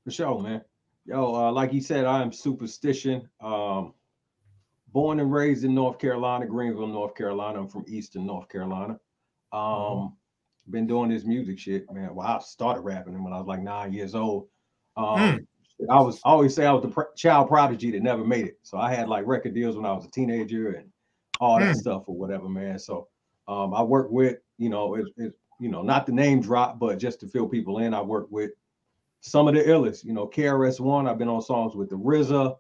For 0.04 0.10
sure, 0.10 0.40
man. 0.40 0.62
Yo, 1.06 1.34
uh, 1.34 1.52
like 1.52 1.70
he 1.70 1.80
said, 1.80 2.04
I 2.04 2.20
am 2.20 2.30
Supastition. 2.30 3.28
Um, 3.40 3.94
born 4.98 5.20
and 5.20 5.32
raised 5.32 5.62
in 5.62 5.76
North 5.76 5.96
Carolina, 6.00 6.44
Greenville, 6.44 6.88
North 6.88 7.14
Carolina. 7.14 7.60
I'm 7.60 7.68
from 7.68 7.84
Eastern 7.86 8.26
North 8.26 8.48
Carolina. 8.48 8.94
Um, 9.52 9.60
mm-hmm. 9.60 10.72
been 10.72 10.88
doing 10.88 11.08
this 11.10 11.24
music 11.24 11.56
shit, 11.56 11.86
man. 11.92 12.16
Well, 12.16 12.26
I 12.26 12.40
started 12.40 12.80
rapping 12.80 13.22
when 13.22 13.32
I 13.32 13.38
was 13.38 13.46
like 13.46 13.62
nine 13.62 13.92
years 13.92 14.16
old. 14.16 14.48
Um, 14.96 15.06
mm. 15.06 15.46
I 15.88 16.00
was 16.00 16.20
I 16.24 16.30
always 16.30 16.52
say 16.52 16.66
I 16.66 16.72
was 16.72 16.82
the 16.82 16.88
pr- 16.88 17.14
child 17.16 17.46
prodigy 17.46 17.92
that 17.92 18.02
never 18.02 18.24
made 18.24 18.46
it. 18.46 18.58
So 18.64 18.76
I 18.76 18.92
had 18.92 19.08
like 19.08 19.24
record 19.24 19.54
deals 19.54 19.76
when 19.76 19.86
I 19.86 19.92
was 19.92 20.04
a 20.04 20.10
teenager 20.10 20.72
and 20.72 20.88
all 21.38 21.60
that 21.60 21.76
mm. 21.76 21.78
stuff 21.78 22.02
or 22.08 22.16
whatever, 22.16 22.48
man. 22.48 22.76
So 22.76 23.06
um, 23.46 23.72
I 23.74 23.82
work 23.84 24.10
with, 24.10 24.38
you 24.56 24.68
know, 24.68 24.96
it's 24.96 25.10
it, 25.16 25.32
you 25.60 25.68
know, 25.68 25.82
not 25.82 26.06
the 26.06 26.12
name 26.12 26.40
drop, 26.40 26.80
but 26.80 26.98
just 26.98 27.20
to 27.20 27.28
fill 27.28 27.46
people 27.46 27.78
in, 27.78 27.94
I 27.94 28.02
work 28.02 28.26
with 28.30 28.50
some 29.20 29.46
of 29.46 29.54
the 29.54 29.62
illest, 29.62 30.02
you 30.02 30.12
know, 30.12 30.26
KRS 30.26 30.80
One. 30.80 31.06
I've 31.06 31.18
been 31.18 31.28
on 31.28 31.40
songs 31.40 31.76
with 31.76 31.88
the 31.88 31.96
RZA, 31.96 32.56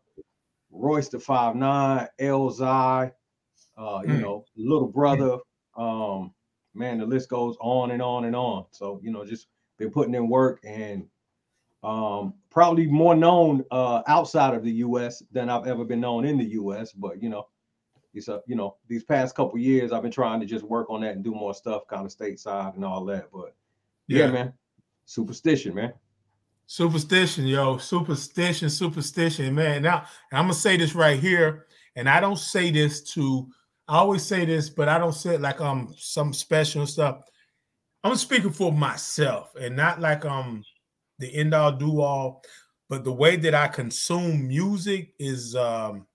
Royce 0.70 1.08
the 1.08 1.18
Five 1.18 1.56
Nine, 1.56 2.08
Elzhi, 2.20 3.12
uh, 3.76 3.80
mm. 3.80 4.08
you 4.08 4.20
know, 4.20 4.44
Little 4.56 4.88
Brother. 4.88 5.38
Um, 5.76 6.34
man, 6.74 6.98
the 6.98 7.06
list 7.06 7.28
goes 7.28 7.56
on 7.60 7.90
and 7.90 8.02
on 8.02 8.24
and 8.24 8.36
on. 8.36 8.66
So 8.70 9.00
you 9.02 9.10
know, 9.10 9.24
just 9.24 9.48
been 9.78 9.90
putting 9.90 10.14
in 10.14 10.28
work 10.28 10.60
and 10.64 11.06
um, 11.82 12.34
probably 12.50 12.86
more 12.86 13.14
known 13.14 13.64
uh, 13.70 14.02
outside 14.06 14.54
of 14.54 14.64
the 14.64 14.72
U.S. 14.72 15.22
than 15.30 15.48
I've 15.48 15.66
ever 15.66 15.84
been 15.84 16.00
known 16.00 16.24
in 16.24 16.38
the 16.38 16.44
U.S. 16.44 16.92
But 16.92 17.22
you 17.22 17.28
know, 17.28 17.48
it's 18.14 18.28
a 18.28 18.42
you 18.46 18.56
know 18.56 18.76
these 18.88 19.04
past 19.04 19.34
couple 19.34 19.58
years 19.58 19.92
I've 19.92 20.02
been 20.02 20.10
trying 20.10 20.40
to 20.40 20.46
just 20.46 20.64
work 20.64 20.90
on 20.90 21.00
that 21.02 21.14
and 21.14 21.24
do 21.24 21.32
more 21.32 21.54
stuff, 21.54 21.86
kind 21.88 22.04
of 22.04 22.12
stateside 22.12 22.74
and 22.74 22.84
all 22.84 23.04
that. 23.06 23.28
But 23.32 23.54
yeah, 24.06 24.26
yeah 24.26 24.30
man, 24.30 24.52
Supastition, 25.06 25.74
man. 25.74 25.92
Supastition, 26.68 27.48
yo, 27.48 27.76
Supastition, 27.76 28.68
Supastition, 28.68 29.52
man. 29.52 29.82
Now 29.82 30.04
I'm 30.32 30.44
gonna 30.44 30.54
say 30.54 30.76
this 30.76 30.94
right 30.94 31.18
here, 31.18 31.66
and 31.96 32.08
I 32.08 32.20
don't 32.20 32.38
say 32.38 32.70
this 32.70 33.00
to. 33.14 33.48
I 33.88 33.96
always 33.96 34.22
say 34.22 34.44
this, 34.44 34.68
but 34.68 34.86
I 34.86 34.98
don't 34.98 35.14
say 35.14 35.36
it 35.36 35.40
like 35.40 35.60
I'm 35.60 35.86
um 35.86 35.94
some 35.96 36.34
special 36.34 36.86
stuff. 36.86 37.22
I'm 38.04 38.16
speaking 38.16 38.52
for 38.52 38.70
myself, 38.70 39.54
and 39.58 39.74
not 39.74 40.00
like 40.00 40.26
um 40.26 40.62
the 41.18 41.34
end 41.34 41.54
all 41.54 41.72
do 41.72 42.02
all, 42.02 42.42
but 42.90 43.02
the 43.02 43.12
way 43.12 43.36
that 43.36 43.54
I 43.54 43.68
consume 43.68 44.46
music 44.46 45.14
is 45.18 45.56
um 45.56 46.06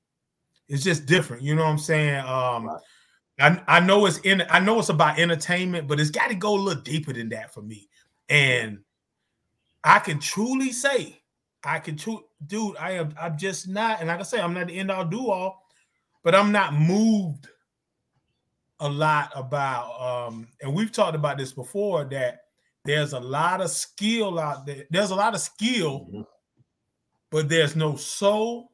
it's 0.69 0.83
just 0.83 1.07
different. 1.07 1.41
You 1.41 1.55
know 1.55 1.63
what 1.63 1.71
I'm 1.71 1.77
saying? 1.79 2.23
Um 2.25 2.67
right. 2.67 2.81
I, 3.39 3.61
I 3.67 3.79
know 3.79 4.05
it's 4.05 4.19
in 4.19 4.43
I 4.49 4.59
know 4.59 4.77
it's 4.79 4.89
about 4.89 5.17
entertainment, 5.17 5.87
but 5.87 5.99
it's 5.99 6.11
got 6.11 6.27
to 6.27 6.35
go 6.35 6.55
a 6.55 6.61
little 6.61 6.83
deeper 6.83 7.13
than 7.13 7.29
that 7.29 7.53
for 7.53 7.61
me. 7.61 7.89
And 8.29 8.79
I 9.83 9.99
can 9.99 10.19
truly 10.19 10.71
say, 10.71 11.21
I 11.63 11.79
can 11.79 11.95
truly, 11.97 12.23
dude, 12.45 12.77
I 12.77 12.91
am 12.91 13.13
I'm 13.19 13.37
just 13.37 13.67
not, 13.67 13.99
and 13.99 14.07
like 14.07 14.19
I 14.19 14.23
say, 14.23 14.39
I'm 14.39 14.53
not 14.53 14.67
the 14.67 14.77
end 14.77 14.91
all 14.91 15.05
do 15.05 15.29
all, 15.29 15.67
but 16.23 16.35
I'm 16.35 16.51
not 16.51 16.73
moved 16.73 17.47
a 18.79 18.89
lot 18.89 19.31
about 19.35 20.01
um, 20.01 20.47
and 20.61 20.73
we've 20.73 20.91
talked 20.91 21.15
about 21.15 21.37
this 21.37 21.53
before 21.53 22.03
that 22.05 22.43
there's 22.85 23.13
a 23.13 23.19
lot 23.19 23.61
of 23.61 23.69
skill 23.69 24.39
out 24.39 24.65
there. 24.65 24.85
There's 24.89 25.11
a 25.11 25.15
lot 25.15 25.33
of 25.33 25.39
skill, 25.39 26.07
mm-hmm. 26.09 26.21
but 27.31 27.47
there's 27.49 27.75
no 27.75 27.95
soul. 27.95 28.71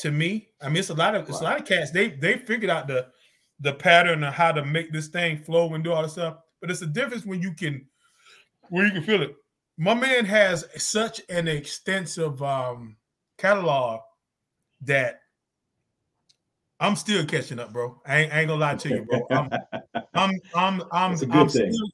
To 0.00 0.10
me, 0.10 0.50
I 0.60 0.68
mean, 0.68 0.76
it's 0.76 0.90
a 0.90 0.94
lot 0.94 1.14
of 1.14 1.28
it's 1.28 1.40
a 1.40 1.44
lot 1.44 1.58
of 1.58 1.66
cats. 1.66 1.90
They 1.90 2.10
they 2.10 2.36
figured 2.36 2.70
out 2.70 2.86
the 2.86 3.08
the 3.60 3.72
pattern 3.72 4.22
of 4.24 4.34
how 4.34 4.52
to 4.52 4.64
make 4.64 4.92
this 4.92 5.08
thing 5.08 5.38
flow 5.38 5.72
and 5.72 5.82
do 5.82 5.92
all 5.92 6.02
this 6.02 6.12
stuff. 6.12 6.36
But 6.60 6.70
it's 6.70 6.82
a 6.82 6.86
difference 6.86 7.24
when 7.24 7.40
you 7.40 7.54
can 7.54 7.86
when 8.68 8.84
you 8.86 8.92
can 8.92 9.02
feel 9.02 9.22
it. 9.22 9.34
My 9.78 9.94
man 9.94 10.24
has 10.24 10.66
such 10.82 11.20
an 11.28 11.48
extensive 11.48 12.42
um 12.42 12.96
catalog 13.38 14.00
that 14.82 15.20
I'm 16.78 16.96
still 16.96 17.24
catching 17.24 17.58
up, 17.58 17.72
bro. 17.72 18.00
I 18.06 18.18
ain't, 18.18 18.32
I 18.32 18.40
ain't 18.40 18.48
gonna 18.48 18.60
lie 18.60 18.76
to 18.76 18.88
you, 18.88 19.02
bro. 19.02 19.26
I'm 19.30 19.50
I'm 20.14 20.40
I'm 20.54 20.82
I'm, 20.92 21.12
It's 21.12 21.22
a 21.22 21.26
good 21.26 21.36
I'm 21.36 21.48
still 21.48 21.90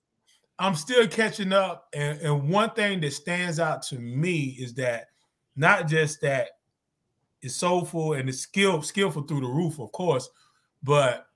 I'm 0.59 0.75
still 0.75 1.09
catching 1.09 1.53
up. 1.53 1.89
And, 1.95 2.21
and 2.21 2.49
one 2.49 2.71
thing 2.71 3.01
that 3.01 3.13
stands 3.13 3.59
out 3.59 3.83
to 3.85 3.99
me 3.99 4.57
is 4.59 4.75
that 4.75 5.09
not 5.57 5.89
just 5.89 6.21
that 6.23 6.51
it's 7.41 7.57
soulful 7.57 8.15
and 8.15 8.29
it's 8.29 8.39
skill 8.39 8.83
skillful 8.83 9.23
through 9.23 9.41
the 9.41 9.49
roof, 9.49 9.81
of 9.81 9.91
course, 9.93 10.31
but 10.83 11.27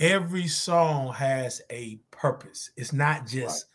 every 0.00 0.46
song 0.46 1.12
has 1.12 1.62
a 1.70 2.00
purpose. 2.10 2.70
It's 2.76 2.92
not 2.92 3.26
just 3.26 3.66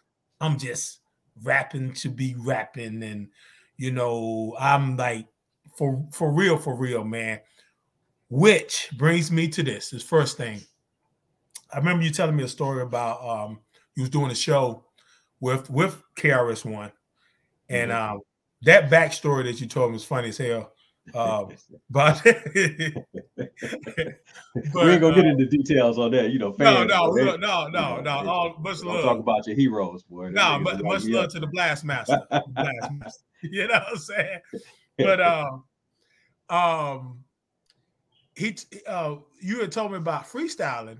I'm 0.41 0.58
just 0.58 1.00
rapping 1.41 1.93
to 1.93 2.09
be 2.09 2.35
rapping, 2.37 3.03
and 3.03 3.29
you 3.77 3.91
know, 3.91 4.55
I'm 4.59 4.97
like 4.97 5.27
for 5.77 6.05
for 6.11 6.31
real, 6.31 6.57
for 6.57 6.75
real, 6.75 7.03
man. 7.03 7.39
Which 8.29 8.89
brings 8.97 9.31
me 9.31 9.47
to 9.49 9.63
this. 9.63 9.89
This 9.89 10.03
first 10.03 10.37
thing. 10.37 10.61
I 11.73 11.77
remember 11.77 12.03
you 12.03 12.11
telling 12.11 12.35
me 12.35 12.43
a 12.43 12.47
story 12.47 12.81
about 12.83 13.21
um 13.27 13.59
you 13.95 14.03
was 14.03 14.09
doing 14.09 14.31
a 14.31 14.35
show 14.35 14.85
with 15.39 15.69
with 15.69 16.01
KRS 16.15 16.65
One, 16.65 16.91
and 17.69 17.91
um 17.91 18.19
that 18.63 18.89
backstory 18.89 19.43
that 19.45 19.59
you 19.61 19.67
told 19.67 19.91
me 19.91 19.93
was 19.93 20.05
funny 20.05 20.29
as 20.29 20.37
hell. 20.37 20.72
Um, 21.13 21.50
but 21.89 22.24
we 22.25 22.31
ain't 24.81 25.01
gonna 25.01 25.15
get 25.15 25.25
into 25.25 25.45
details 25.48 25.98
on 26.00 26.12
that, 26.12 26.31
you 26.31 26.39
know. 26.39 26.53
uh, 26.53 26.63
no, 26.63 26.83
no, 26.86 27.15
they- 27.15 27.25
no, 27.38 27.67
no, 27.67 28.00
no, 28.00 28.10
All 28.12 28.55
much 28.60 28.79
Don't 28.81 29.01
talk 29.01 29.19
about 29.19 29.45
your 29.45 29.55
heroes, 29.55 30.03
boy. 30.03 30.29
No, 30.29 30.41
niggas 30.41 30.63
but 30.63 30.83
much 30.83 31.03
love 31.05 31.29
to 31.31 31.39
the 31.39 31.48
Blast 31.48 31.83
Master. 31.83 32.22
Blast 32.29 32.91
Master. 32.91 33.24
You 33.41 33.67
know 33.67 33.74
what 33.74 33.88
I'm 33.91 33.98
saying? 33.98 34.39
But 34.98 35.19
um, 35.22 35.63
um, 36.50 37.24
he 38.36 38.55
uh, 38.88 39.15
you 39.41 39.60
had 39.60 39.72
told 39.72 39.91
me 39.91 39.98
about 39.98 40.25
freestyling, 40.27 41.00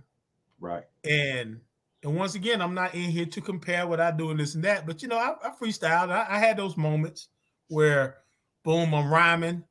Right. 0.60 0.84
and 1.06 1.62
and 2.04 2.16
once 2.18 2.36
again, 2.36 2.62
I'm 2.62 2.74
not 2.74 2.94
in 2.96 3.10
here 3.10 3.26
to 3.28 3.40
compare 3.40 3.88
what 3.88 4.02
I 4.02 4.12
do 4.12 4.32
and 4.32 4.40
this 4.40 4.56
and 4.56 4.64
that, 4.66 4.86
but 4.86 5.02
you 5.02 5.08
know, 5.08 5.18
I, 5.18 5.36
I 5.42 5.52
freestyled. 5.52 6.12
I, 6.12 6.26
I 6.28 6.40
had 6.40 6.58
those 6.58 6.76
moments 6.76 7.30
where, 7.70 8.18
boom, 8.66 8.94
I'm 8.94 9.10
rhyming, 9.14 9.64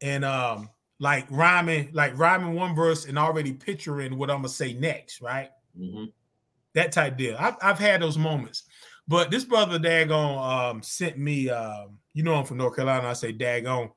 and 0.00 0.24
um, 0.24 0.70
like 0.98 1.26
rhyming, 1.30 1.90
like 1.92 2.18
rhyming 2.18 2.54
one 2.54 2.74
verse 2.74 3.06
and 3.06 3.18
already 3.18 3.52
picturing 3.52 4.18
what 4.18 4.30
I'm 4.30 4.38
gonna 4.38 4.48
say 4.48 4.72
next, 4.74 5.20
right? 5.20 5.50
hmm 5.76 6.04
that 6.74 6.92
type 6.92 7.16
deal. 7.16 7.36
I've, 7.38 7.56
I've 7.60 7.78
had 7.78 8.02
those 8.02 8.18
moments, 8.18 8.64
but 9.08 9.30
this 9.30 9.44
brother 9.44 9.78
Dagon 9.78 10.38
um, 10.38 10.82
sent 10.82 11.18
me. 11.18 11.50
Um, 11.50 11.98
you 12.14 12.22
know, 12.22 12.34
I'm 12.34 12.44
from 12.44 12.58
North 12.58 12.76
Carolina. 12.76 13.08
I 13.08 13.14
say 13.14 13.32
Dagon. 13.32 13.90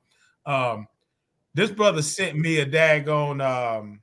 Um, 0.45 0.87
this 1.53 1.69
brother 1.69 2.01
sent 2.01 2.37
me 2.37 2.59
a 2.59 2.65
Dagon. 2.65 3.41
Um, 3.41 4.01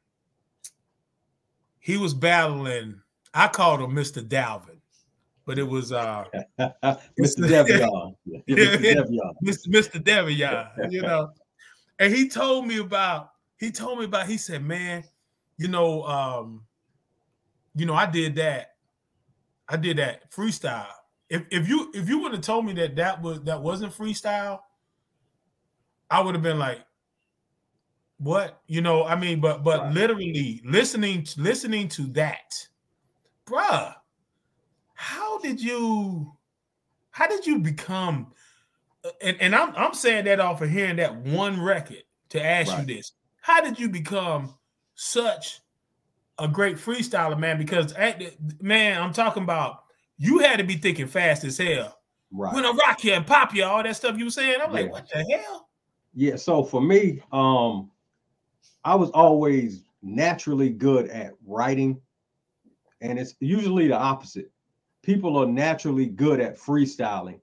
he 1.81 1.97
was 1.97 2.15
battling. 2.15 3.01
I 3.33 3.49
called 3.49 3.81
him 3.81 3.93
Mr. 3.93 4.23
Dalvin, 4.23 4.81
but 5.47 5.59
it 5.59 5.63
was 5.67 5.93
uh, 5.93 6.25
Mr. 6.61 7.49
Devion. 7.49 8.15
Mr. 8.49 8.77
Devion. 8.77 9.33
Mr. 9.45 10.03
Devion, 10.03 10.93
you 10.93 11.03
know. 11.03 11.31
And 11.99 12.15
he 12.15 12.29
told 12.29 12.67
me 12.67 12.79
about, 12.79 13.33
he 13.59 13.71
told 13.71 13.99
me 13.99 14.05
about, 14.05 14.29
he 14.29 14.39
said, 14.39 14.65
man, 14.65 15.05
you 15.57 15.69
know, 15.69 16.05
um, 16.05 16.67
you 17.75 17.87
know, 17.87 17.95
I 17.95 18.07
did 18.07 18.37
that. 18.37 18.77
I 19.69 19.77
did 19.77 19.99
that 19.99 20.31
freestyle. 20.31 20.89
If 21.29 21.47
if 21.51 21.69
you 21.69 21.91
if 21.95 22.09
you 22.09 22.21
would 22.21 22.33
have 22.33 22.43
told 22.43 22.65
me 22.67 22.73
that 22.75 22.97
that 22.97 23.21
was 23.23 23.43
that 23.45 23.63
wasn't 23.63 23.93
freestyle, 23.93 24.61
I 26.11 26.21
would 26.21 26.35
have 26.35 26.43
been 26.43 26.59
like, 26.59 26.85
what? 28.19 28.63
You 28.67 28.81
know, 28.81 29.05
I 29.05 29.17
mean, 29.17 29.41
but 29.41 29.63
but 29.63 29.85
Right. 29.85 29.93
literally 29.93 30.61
listening 30.65 31.27
listening 31.37 31.89
to 31.91 32.03
that, 32.13 32.69
bruh, 33.47 33.95
how 34.95 35.39
did 35.39 35.61
you 35.61 36.37
how 37.13 37.29
did 37.29 37.47
you 37.47 37.61
become 37.61 38.35
and, 39.23 39.37
and 39.41 39.55
I'm 39.55 39.75
I'm 39.77 39.95
saying 39.95 40.25
that 40.27 40.41
off 40.41 40.61
of 40.63 40.71
hearing 40.71 40.97
that 40.97 41.15
one 41.17 41.61
record 41.61 42.03
to 42.31 42.45
ask 42.45 42.73
Right. 42.73 42.87
you 42.87 42.97
this. 42.97 43.13
How 43.41 43.61
did 43.63 43.79
you 43.79 43.89
become 43.89 44.55
such 44.95 45.61
a 46.39 46.49
great 46.49 46.77
freestyler, 46.77 47.39
man? 47.39 47.59
Because 47.59 47.93
at 47.95 48.19
the- 48.19 48.33
man, 48.61 49.01
I'm 49.01 49.13
talking 49.13 49.43
about 49.43 49.85
you 50.19 50.41
had 50.41 50.59
to 50.59 50.65
be 50.65 50.77
thinking 50.77 51.07
fast 51.07 51.45
as 51.45 51.57
hell. 51.59 51.99
Right. 52.31 52.53
When 52.53 52.67
I 52.67 52.71
rock 52.73 53.05
you 53.05 53.13
and 53.13 53.27
pop 53.27 53.55
you, 53.55 53.65
all 53.65 53.83
that 53.83 53.97
stuff 53.97 54.19
you 54.19 54.25
were 54.27 54.31
saying. 54.31 54.57
I'm 54.63 54.73
like, 54.73 54.93
what 54.93 55.09
the 55.09 55.25
hell? 55.25 55.69
Yeah, 56.15 56.37
so 56.37 56.63
for 56.63 56.81
me, 56.83 57.23
um, 57.33 57.91
I 58.85 58.95
was 58.95 59.11
always 59.11 59.85
naturally 60.03 60.71
good 60.71 61.09
at 61.11 61.35
writing, 61.47 62.01
and 63.01 63.19
it's 63.19 63.35
usually 63.41 63.89
the 63.89 63.97
opposite. 63.97 64.51
People 65.03 65.37
are 65.39 65.47
naturally 65.47 66.07
good 66.07 66.41
at 66.41 66.59
freestyling, 66.59 67.41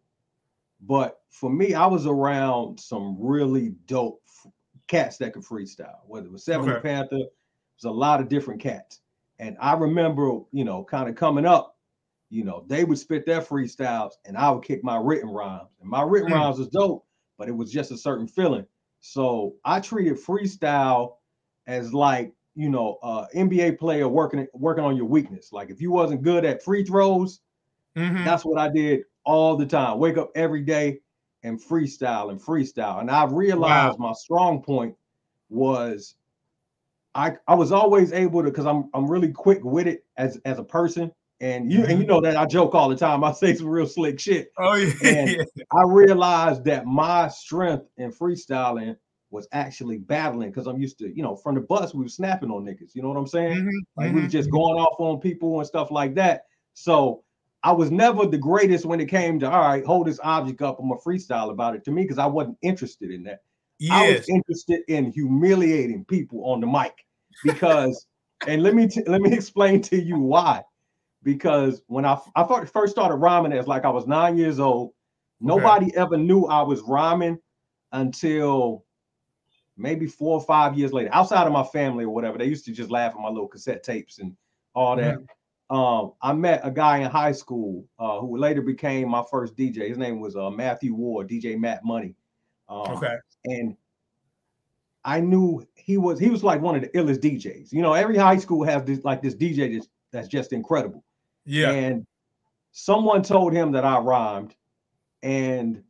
but 0.82 1.22
for 1.36 1.50
me, 1.50 1.74
I 1.74 1.86
was 1.88 2.06
around 2.06 2.80
some 2.80 3.18
really 3.20 3.70
dope 3.86 4.24
cats 4.88 5.18
that 5.18 5.34
could 5.34 5.44
freestyle. 5.44 6.00
Whether 6.08 6.28
it 6.28 6.32
was 6.32 6.46
Seven 6.46 6.74
Okay. 6.74 6.82
Panther, 6.82 7.18
it 7.18 7.34
was 7.78 7.86
a 7.86 7.92
lot 7.92 8.22
of 8.22 8.30
different 8.30 8.62
cats, 8.62 9.02
and 9.40 9.58
I 9.60 9.74
remember, 9.74 10.40
you 10.52 10.64
know, 10.66 10.84
kind 10.84 11.10
of 11.10 11.16
coming 11.16 11.46
up. 11.46 11.78
You 12.30 12.44
know, 12.44 12.66
they 12.68 12.84
would 12.86 12.98
spit 12.98 13.26
their 13.26 13.42
freestyles, 13.42 14.14
and 14.26 14.38
I 14.38 14.50
would 14.52 14.64
kick 14.64 14.84
my 14.84 14.98
written 14.98 15.30
rhymes, 15.30 15.70
and 15.82 15.90
my 15.90 16.02
written 16.02 16.30
Mm. 16.30 16.32
rhymes 16.32 16.60
was 16.60 16.70
dope, 16.70 17.06
but 17.38 17.48
it 17.50 17.54
was 17.54 17.72
just 17.72 17.92
a 17.92 17.98
certain 17.98 18.28
feeling. 18.28 18.66
So 19.02 19.58
I 19.66 19.80
treated 19.80 20.16
freestyle 20.18 21.18
as 21.68 21.94
like 21.94 22.34
you 22.58 22.70
know, 22.70 22.98
uh, 23.04 23.28
NBA 23.34 23.74
player 23.74 24.08
working 24.08 24.48
working 24.54 24.84
on 24.86 24.96
your 24.96 25.06
weakness. 25.08 25.52
Like 25.52 25.70
if 25.70 25.82
you 25.82 25.92
wasn't 25.92 26.24
good 26.24 26.46
at 26.46 26.64
free 26.64 26.86
throws, 26.86 27.42
Mhm. 27.96 28.26
that's 28.26 28.46
what 28.46 28.60
I 28.60 28.70
did 28.70 29.04
all 29.24 29.56
the 29.58 29.66
time. 29.66 30.00
Wake 30.00 30.18
up 30.18 30.32
every 30.36 30.62
day 30.62 31.02
and 31.46 31.62
freestyle 31.62 32.32
and 32.32 32.42
freestyle. 32.42 33.00
And 33.00 33.10
I 33.10 33.26
realized 33.26 34.00
my 34.00 34.14
strong 34.14 34.62
point 34.62 34.96
was 35.50 36.16
I 37.14 37.38
I 37.48 37.56
was 37.56 37.72
always 37.72 38.12
able 38.12 38.42
to 38.44 38.50
because 38.50 38.66
I'm 38.66 38.90
I'm 38.94 39.10
really 39.10 39.32
quick 39.32 39.64
with 39.64 39.88
it 39.88 40.04
as 40.18 40.38
as 40.46 40.60
a 40.60 40.64
person. 40.64 41.12
And 41.42 41.72
you 41.72 41.84
and 41.86 42.00
you 42.00 42.08
know 42.08 42.22
that 42.22 42.38
I 42.38 42.46
joke 42.46 42.74
all 42.74 42.90
the 42.90 42.96
time. 42.96 43.24
I 43.24 43.32
say 43.34 43.54
some 43.54 43.68
real 43.68 43.86
slick 43.86 44.20
shit. 44.20 44.52
Oh 44.58 44.76
yeah. 44.76 44.94
And- 45.04 45.46
I 45.72 45.84
realized 45.86 46.64
that 46.66 46.86
my 46.86 47.28
strength 47.28 47.86
in 47.98 48.12
freestyling 48.12 48.96
was 49.32 49.48
actually 49.52 49.98
battling 49.98 50.50
because 50.50 50.66
I'm 50.66 50.80
used 50.80 50.98
to, 51.00 51.14
you 51.14 51.22
know, 51.22 51.36
from 51.36 51.56
the 51.56 51.62
bus, 51.62 51.94
we 51.94 52.04
were 52.04 52.10
snapping 52.10 52.50
on 52.52 52.64
niggas. 52.64 52.96
You 52.96 53.02
know 53.02 53.10
what 53.10 53.18
I'm 53.18 53.28
saying? 53.28 53.66
Mhm, 53.66 53.72
Like 53.98 54.14
we 54.14 54.22
were 54.22 54.28
mhm. 54.28 54.32
just 54.32 54.50
going 54.50 54.80
off 54.80 54.96
on 55.00 55.20
people 55.20 55.60
and 55.60 55.68
stuff 55.68 55.92
like 55.92 56.16
that. 56.16 56.46
So 56.74 57.25
I 57.66 57.72
was 57.72 57.90
never 57.90 58.28
the 58.28 58.38
greatest 58.38 58.86
when 58.86 59.02
it 59.02 59.08
came 59.08 59.40
to 59.40 59.50
all 59.50 59.60
right, 59.60 59.84
hold 59.84 60.06
this 60.06 60.20
object 60.24 60.62
up. 60.62 60.80
I'm 60.80 60.92
a 60.92 60.98
freestyle 60.98 61.50
about 61.50 61.76
it 61.76 61.84
to 61.86 61.92
me 61.92 62.04
because 62.04 62.20
I 62.20 62.28
wasn't 62.28 62.60
interested 62.62 63.10
in 63.10 63.24
that. 63.24 63.42
Yes. 63.80 63.92
I 63.92 64.12
was 64.12 64.30
interested 64.30 64.82
in 64.88 65.12
humiliating 65.12 66.06
people 66.06 66.46
on 66.46 66.62
the 66.62 66.68
mic 66.68 66.94
because, 67.44 68.06
and 68.48 68.62
let 68.62 68.76
me 68.76 68.88
t- 68.88 69.04
let 69.08 69.20
me 69.20 69.34
explain 69.34 69.82
to 69.82 70.00
you 70.00 70.20
why. 70.20 70.62
Because 71.24 71.82
when 71.88 72.06
I 72.06 72.20
I 72.36 72.66
first 72.66 72.94
started 72.94 73.16
rhyming 73.16 73.52
as 73.52 73.68
like 73.68 73.84
I 73.84 73.90
was 73.90 74.06
nine 74.06 74.38
years 74.38 74.60
old, 74.60 74.94
nobody 75.42 75.92
ever 75.98 76.18
knew 76.18 76.46
I 76.46 76.62
was 76.62 76.82
rhyming 76.82 77.40
until 77.94 78.86
maybe 79.76 80.06
four 80.06 80.38
or 80.38 80.46
five 80.46 80.78
years 80.78 80.94
later. 80.94 81.10
Outside 81.12 81.48
of 81.48 81.52
my 81.52 81.64
family 81.64 82.04
or 82.04 82.12
whatever, 82.12 82.38
they 82.38 82.46
used 82.46 82.66
to 82.66 82.72
just 82.72 82.92
laugh 82.92 83.14
at 83.14 83.20
my 83.20 83.30
little 83.30 83.48
cassette 83.48 83.82
tapes 83.82 84.20
and 84.20 84.38
all 84.76 84.96
that. 84.98 85.16
Mm-hmm. 85.16 85.26
Um, 85.70 86.14
I 86.22 86.34
met 86.34 86.62
a 86.64 86.72
guy 86.72 87.00
in 87.00 87.10
high 87.10 87.32
school 87.32 87.86
uh, 87.98 88.20
who 88.20 88.38
later 88.38 88.62
became 88.62 89.10
my 89.10 89.24
first 89.32 89.56
DJ. 89.56 89.90
His 89.90 89.98
name 89.98 90.20
was 90.20 90.36
uh, 90.36 90.50
Matthew 90.52 90.94
Ward, 90.94 91.28
DJ 91.30 91.58
Matt 91.60 91.84
Money. 91.84 92.16
Um, 92.70 92.92
Okay. 92.92 93.16
and 93.46 93.76
I 95.04 95.20
knew 95.20 95.66
he 95.76 95.98
was 95.98 96.20
he 96.20 96.30
was 96.30 96.44
like 96.44 96.62
one 96.62 96.76
of 96.76 96.82
the 96.82 96.90
illest 96.90 97.20
DJs. 97.20 97.72
You 97.72 97.82
know, 97.82 97.94
every 97.94 98.18
high 98.18 98.38
school 98.38 98.64
has 98.64 98.84
this 98.84 99.04
like 99.04 99.22
this 99.22 99.36
DJ 99.36 99.74
that's, 99.74 99.88
that's 100.12 100.28
just 100.28 100.52
incredible. 100.54 101.04
Yeah. 101.46 101.72
And 101.72 102.06
someone 102.72 103.22
told 103.24 103.54
him 103.54 103.72
that 103.74 103.86
I 103.86 104.00
rhymed, 104.00 104.56
and 105.24 105.84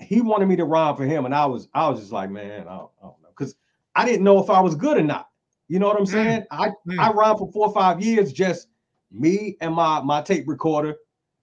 he 0.00 0.20
wanted 0.20 0.46
me 0.48 0.56
to 0.56 0.64
rhyme 0.64 0.96
for 0.96 1.04
him, 1.04 1.24
and 1.26 1.34
I 1.34 1.46
was 1.46 1.68
I 1.74 1.88
was 1.88 2.00
just 2.00 2.12
like, 2.12 2.30
man, 2.30 2.62
I 2.68 2.76
don't, 2.76 2.90
I 3.02 3.06
don't 3.06 3.22
know, 3.22 3.28
because 3.36 3.54
I 3.94 4.04
didn't 4.04 4.24
know 4.24 4.42
if 4.42 4.50
I 4.50 4.60
was 4.60 4.74
good 4.74 4.98
or 4.98 5.02
not. 5.02 5.28
You 5.68 5.78
know 5.78 5.88
what 5.88 5.96
I'm 5.98 6.04
Mm, 6.06 6.12
saying? 6.12 6.44
I 6.50 6.68
mm. 6.86 6.98
I 6.98 7.10
rhymed 7.12 7.38
for 7.38 7.50
four 7.52 7.66
or 7.68 7.74
five 7.74 8.00
years, 8.02 8.32
just 8.32 8.68
me 9.12 9.56
and 9.60 9.74
my 9.74 10.00
my 10.00 10.22
tape 10.22 10.44
recorder, 10.48 10.96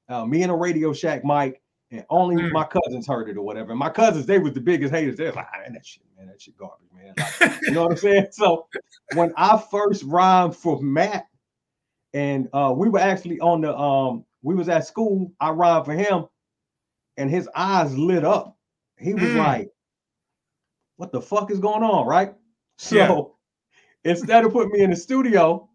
uh, 0.10 0.26
me 0.26 0.44
and 0.44 0.52
a 0.52 0.56
Radio 0.56 0.94
Shack 0.94 1.24
mic, 1.24 1.62
and 1.92 2.06
only 2.10 2.36
Mm. 2.38 2.52
my 2.52 2.64
cousins 2.66 3.08
heard 3.08 3.30
it 3.30 3.38
or 3.38 3.44
whatever. 3.44 3.72
And 3.72 3.80
my 3.80 3.90
cousins, 3.90 4.26
they 4.26 4.40
was 4.40 4.54
the 4.54 4.62
biggest 4.62 4.94
haters. 4.94 5.18
They're 5.18 5.32
like, 5.32 5.48
"Ah, 5.54 5.60
that 5.72 5.86
shit, 5.86 6.04
man, 6.18 6.28
that 6.28 6.42
shit 6.42 6.58
garbage, 6.58 6.90
man. 6.96 7.14
Like, 7.18 7.34
you 7.68 7.74
know 7.74 7.84
what 7.84 7.92
I'm 7.92 7.98
saying? 7.98 8.28
So 8.32 8.68
when 9.10 9.34
I 9.38 9.58
first 9.72 10.04
rhymed 10.04 10.56
for 10.56 10.82
Matt, 10.82 11.28
and 12.14 12.50
uh, 12.54 12.74
we 12.76 12.90
were 12.90 13.00
actually 13.00 13.40
on 13.40 13.62
the 13.62 13.78
um, 13.78 14.26
we 14.42 14.56
was 14.56 14.70
at 14.70 14.88
school. 14.88 15.32
I 15.40 15.52
rhymed 15.52 15.86
for 15.86 15.94
him, 15.94 16.26
and 17.18 17.30
his 17.30 17.48
eyes 17.56 17.96
lit 17.98 18.26
up. 18.26 18.58
He 18.98 19.14
was 19.14 19.32
Mm. 19.32 19.36
like, 19.36 19.70
what 20.98 21.12
the 21.12 21.22
fuck 21.22 21.52
is 21.52 21.60
going 21.60 21.84
on, 21.84 22.08
right? 22.08 22.34
So 22.78 23.36
instead 24.04 24.44
of 24.46 24.52
putting 24.54 24.72
me 24.72 24.82
in 24.82 24.90
the 24.90 24.96
studio, 24.96 25.69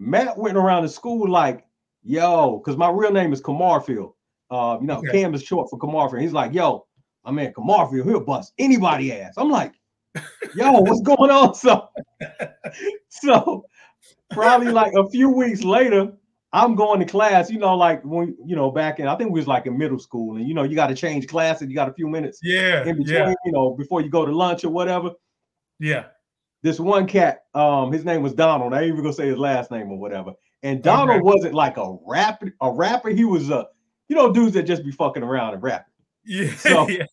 Matt 0.00 0.36
went 0.38 0.56
around 0.56 0.82
the 0.82 0.88
school 0.88 1.28
like, 1.30 1.64
yo, 2.02 2.56
because 2.58 2.76
my 2.78 2.88
real 2.90 3.12
name 3.12 3.32
is 3.34 3.42
Kamarfield. 3.42 4.14
Uh, 4.50 4.78
you 4.80 4.86
know, 4.86 4.96
Okay. 4.98 5.12
Cam 5.12 5.34
is 5.34 5.42
short 5.42 5.68
for 5.68 5.78
Kamarfield. 5.78 6.22
He's 6.22 6.32
like, 6.32 6.54
yo, 6.54 6.86
I 7.24 7.30
mean, 7.30 7.52
Kamarfield, 7.52 8.04
he'll 8.06 8.20
bust 8.20 8.54
anybody 8.58 9.12
ass. 9.12 9.34
I'm 9.36 9.50
like, 9.50 9.74
yo, 10.56 10.72
what's 10.80 11.02
going 11.02 11.30
on? 11.30 11.54
So, 11.54 11.88
so 13.10 13.64
probably 14.30 14.72
like 14.72 14.92
a 14.94 15.08
few 15.10 15.28
weeks 15.28 15.62
later, 15.62 16.12
I'm 16.52 16.74
going 16.74 16.98
to 17.00 17.06
class, 17.06 17.50
you 17.50 17.58
know, 17.58 17.76
like 17.76 18.02
when 18.04 18.34
you 18.44 18.56
know, 18.56 18.70
back 18.70 18.98
in 19.00 19.06
I 19.06 19.14
think 19.16 19.30
we 19.32 19.38
was 19.40 19.46
like 19.46 19.66
in 19.66 19.76
middle 19.78 19.98
school, 19.98 20.36
and 20.36 20.48
you 20.48 20.54
know, 20.54 20.62
you 20.64 20.74
got 20.74 20.86
to 20.88 20.94
change 20.96 21.26
classes, 21.28 21.68
you 21.68 21.74
got 21.74 21.88
a 21.88 21.92
few 21.92 22.08
minutes 22.08 22.40
Yeah. 22.42 22.82
in 22.84 22.96
between, 22.96 23.14
Yeah. 23.16 23.34
you 23.44 23.52
know, 23.52 23.76
before 23.76 24.00
you 24.00 24.08
go 24.10 24.24
to 24.26 24.32
lunch 24.34 24.64
or 24.64 24.70
whatever. 24.70 25.10
Yeah. 25.78 26.06
This 26.62 26.78
one 26.80 27.06
cat, 27.06 27.44
um, 27.54 27.90
his 27.92 28.04
name 28.04 28.22
was 28.22 28.34
Donald. 28.34 28.74
I 28.74 28.80
ain't 28.82 28.88
even 28.88 29.02
gonna 29.02 29.12
say 29.14 29.28
his 29.28 29.38
last 29.38 29.70
name 29.70 29.90
or 29.90 29.98
whatever. 29.98 30.32
And 30.62 30.82
Donald 30.82 31.10
Okay. 31.16 31.20
wasn't 31.22 31.54
like 31.54 31.76
a 31.78 31.96
rapper, 32.06 32.52
a 32.60 32.70
rapper. 32.70 33.08
He 33.10 33.24
was 33.24 33.48
a, 33.50 33.66
you 34.08 34.16
know, 34.16 34.30
dudes 34.32 34.52
that 34.54 34.64
just 34.64 34.84
be 34.84 34.90
fucking 34.92 35.22
around 35.22 35.54
and 35.54 35.62
rapping. 35.62 35.92
Yeah. 36.24 36.50
So- 36.56 36.88
yeah. 36.88 37.04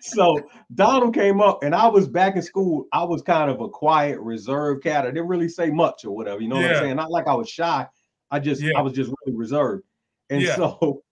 So 0.00 0.40
Donald 0.74 1.12
came 1.14 1.40
up, 1.40 1.62
and 1.62 1.74
I 1.74 1.86
was 1.86 2.08
back 2.08 2.36
in 2.36 2.42
school. 2.42 2.86
I 2.92 3.04
was 3.04 3.20
kind 3.22 3.50
of 3.50 3.60
a 3.60 3.68
quiet, 3.68 4.18
reserved 4.20 4.82
cat. 4.82 5.04
I 5.04 5.08
didn't 5.08 5.28
really 5.28 5.48
say 5.48 5.70
much 5.70 6.04
or 6.04 6.14
whatever. 6.14 6.40
You 6.40 6.48
know 6.48 6.56
what 6.56 6.64
I'm 6.64 6.76
saying? 6.76 6.96
Not 6.96 7.10
like 7.10 7.26
I 7.26 7.34
was 7.34 7.48
shy. 7.48 7.86
I 8.30 8.38
just, 8.38 8.62
Yeah. 8.62 8.72
I 8.76 8.80
was 8.82 8.92
just 8.94 9.10
really 9.26 9.36
reserved. 9.36 9.84
And 10.30 10.42
Yeah. 10.42 10.56
so, 10.56 11.02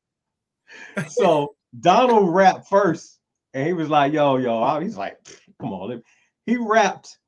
so 1.08 1.54
Donald 1.80 2.34
rapped 2.34 2.68
first, 2.68 3.18
and 3.54 3.66
he 3.66 3.72
was 3.72 3.88
like, 3.90 4.12
"Yo, 4.12 4.36
yo," 4.36 4.62
I- 4.62 4.82
he's 4.82 4.96
like, 4.96 5.18
"Come 5.60 5.72
on." 5.72 6.02
He 6.46 6.56
rapped 6.56 7.18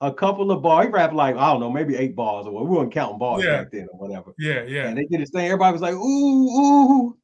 a 0.00 0.12
couple 0.12 0.50
of 0.50 0.62
bars. 0.62 0.86
He 0.86 0.92
rapped 0.92 1.14
like 1.14 1.36
I 1.36 1.50
don't 1.52 1.60
know, 1.60 1.70
maybe 1.70 1.96
eight 1.96 2.16
bars 2.16 2.46
or 2.46 2.52
what. 2.52 2.64
We 2.68 2.76
weren't 2.76 2.92
counting 2.92 3.18
bars 3.18 3.44
Yeah. 3.44 3.62
back 3.62 3.72
then 3.72 3.88
or 3.92 3.98
whatever. 3.98 4.32
Yeah. 4.38 4.62
Yeah. 4.64 4.88
And 4.88 4.96
they 4.96 5.04
did 5.04 5.20
his 5.20 5.30
thing. 5.30 5.46
Everybody 5.46 5.72
was 5.72 5.82
like, 5.82 5.94
"Ooh, 5.94 6.48
ooh," 6.48 7.18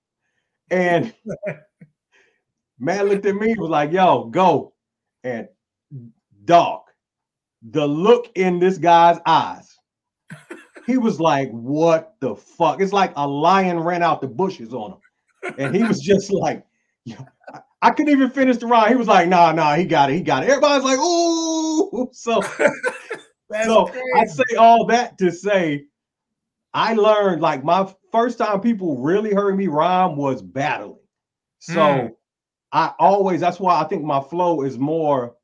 and 0.70 1.14
man 2.78 3.08
looked 3.08 3.26
at 3.26 3.34
me 3.36 3.54
was 3.58 3.70
like, 3.70 3.92
"Yo, 3.92 4.24
go!" 4.24 4.74
And 5.24 5.48
dog, 6.44 6.82
the 7.70 7.86
look 7.86 8.30
in 8.36 8.58
this 8.58 8.78
guy's 8.78 9.18
eyes. 9.26 9.76
He 10.86 10.96
was 10.98 11.20
like, 11.20 11.50
"What 11.50 12.14
the 12.20 12.34
fuck?" 12.34 12.80
It's 12.80 12.92
like 12.92 13.12
a 13.16 13.26
lion 13.28 13.78
ran 13.80 14.02
out 14.02 14.20
the 14.20 14.28
bushes 14.28 14.72
on 14.72 14.92
him, 14.92 15.54
and 15.58 15.74
he 15.74 15.82
was 15.82 16.00
just 16.00 16.30
like, 16.32 16.64
"Yo, 17.04 17.16
I- 17.82 17.90
couldn't 17.90 18.12
even 18.12 18.30
finish 18.30 18.56
the 18.58 18.66
rhyme." 18.66 18.88
He 18.88 18.96
was 18.96 19.08
like, 19.08 19.28
"Nah, 19.28 19.52
nah, 19.52 19.74
he 19.74 19.84
got 19.84 20.10
it, 20.10 20.14
he 20.14 20.20
got 20.20 20.42
it." 20.42 20.48
Everybody's 20.48 20.84
like, 20.84 20.98
"Ooh!" 20.98 22.08
So 22.12 22.40
so 23.64 23.90
I 24.16 24.24
say 24.26 24.56
all 24.58 24.86
that 24.86 25.16
to 25.18 25.30
say, 25.32 25.84
I 26.74 26.94
learned 26.94 27.40
like 27.40 27.64
my 27.64 27.92
first 28.12 28.38
time 28.38 28.60
people 28.60 28.98
really 28.98 29.32
heard 29.32 29.56
me 29.56 29.68
rhyme 29.68 30.16
was 30.16 30.42
battling. 30.42 30.98
So 31.60 31.78
Mm. 31.80 32.14
I 32.72 32.92
always 32.98 33.40
that's 33.40 33.58
why 33.58 33.80
I 33.80 33.84
think 33.84 34.04
my 34.04 34.20
flow 34.20 34.62
is 34.62 34.78
more. 34.78 35.34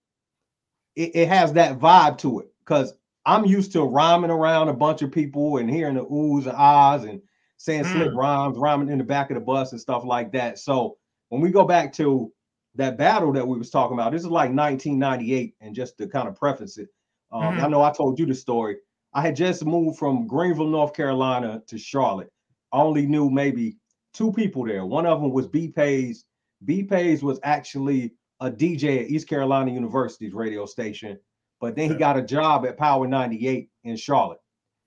It, 0.97 1.17
it 1.17 1.29
has 1.29 1.55
that 1.55 1.79
vibe 1.79 2.19
to 2.19 2.41
it 2.41 2.49
because 2.61 2.95
I'm 3.27 3.47
used 3.47 3.73
to 3.73 3.83
rhyming 3.83 4.31
around 4.31 4.69
a 4.69 4.75
bunch 4.75 5.01
of 5.03 5.11
people 5.11 5.57
and 5.57 5.69
hearing 5.71 5.95
the 5.95 6.05
oohs 6.05 6.47
and 6.47 6.57
ahs 6.57 7.05
and 7.05 7.23
saying 7.57 7.85
slick 7.85 8.11
Mm. 8.11 8.17
rhymes, 8.17 8.59
rhyming 8.59 8.91
in 8.91 8.99
the 8.99 9.05
back 9.05 9.31
of 9.31 9.37
the 9.37 9.41
bus 9.41 9.73
and 9.73 9.81
stuff 9.81 10.05
like 10.05 10.33
that. 10.33 10.59
So 10.59 10.99
when 11.35 11.43
we 11.43 11.51
go 11.51 11.65
back 11.65 11.93
to 11.95 12.33
that 12.77 12.97
battle 12.97 13.33
that 13.33 13.47
we 13.47 13.59
was 13.59 13.71
talking 13.71 13.97
about, 13.97 14.13
this 14.13 14.23
is 14.23 14.29
like 14.29 14.53
1998, 14.53 15.57
and 15.61 15.75
just 15.75 15.99
to 15.99 16.07
kind 16.07 16.29
of 16.29 16.37
preface 16.37 16.79
it, 16.79 16.89
um, 17.33 17.59
I 17.59 17.67
know 17.67 17.83
I 17.83 17.91
told 17.91 18.21
you 18.21 18.27
the 18.27 18.37
story. 18.37 18.77
I 19.15 19.21
had 19.21 19.35
just 19.35 19.65
moved 19.65 19.99
from 19.99 20.29
Greenville, 20.29 20.69
North 20.69 20.95
Carolina 20.95 21.61
to 21.67 21.77
Charlotte. 21.77 22.31
I 22.73 22.79
only 22.79 23.05
knew 23.05 23.31
maybe 23.31 23.77
two 24.13 24.31
people 24.31 24.65
there. 24.65 24.87
One 24.87 25.07
of 25.07 25.21
them 25.21 25.33
was 25.33 25.49
B 25.49 25.67
Pays. 25.67 26.25
B 26.65 26.85
Pays 26.85 27.25
was 27.25 27.41
actually 27.43 28.13
a 28.39 28.49
DJ 28.49 29.03
at 29.03 29.11
East 29.11 29.29
Carolina 29.29 29.73
University's 29.73 30.35
radio 30.35 30.67
station, 30.67 31.19
but 31.61 31.75
then 31.75 31.91
he 31.91 31.97
got 31.97 32.17
a 32.17 32.23
job 32.23 32.65
at 32.65 32.77
Power 32.77 33.09
98 33.09 33.69
in 33.83 33.97
Charlotte. 33.97 34.39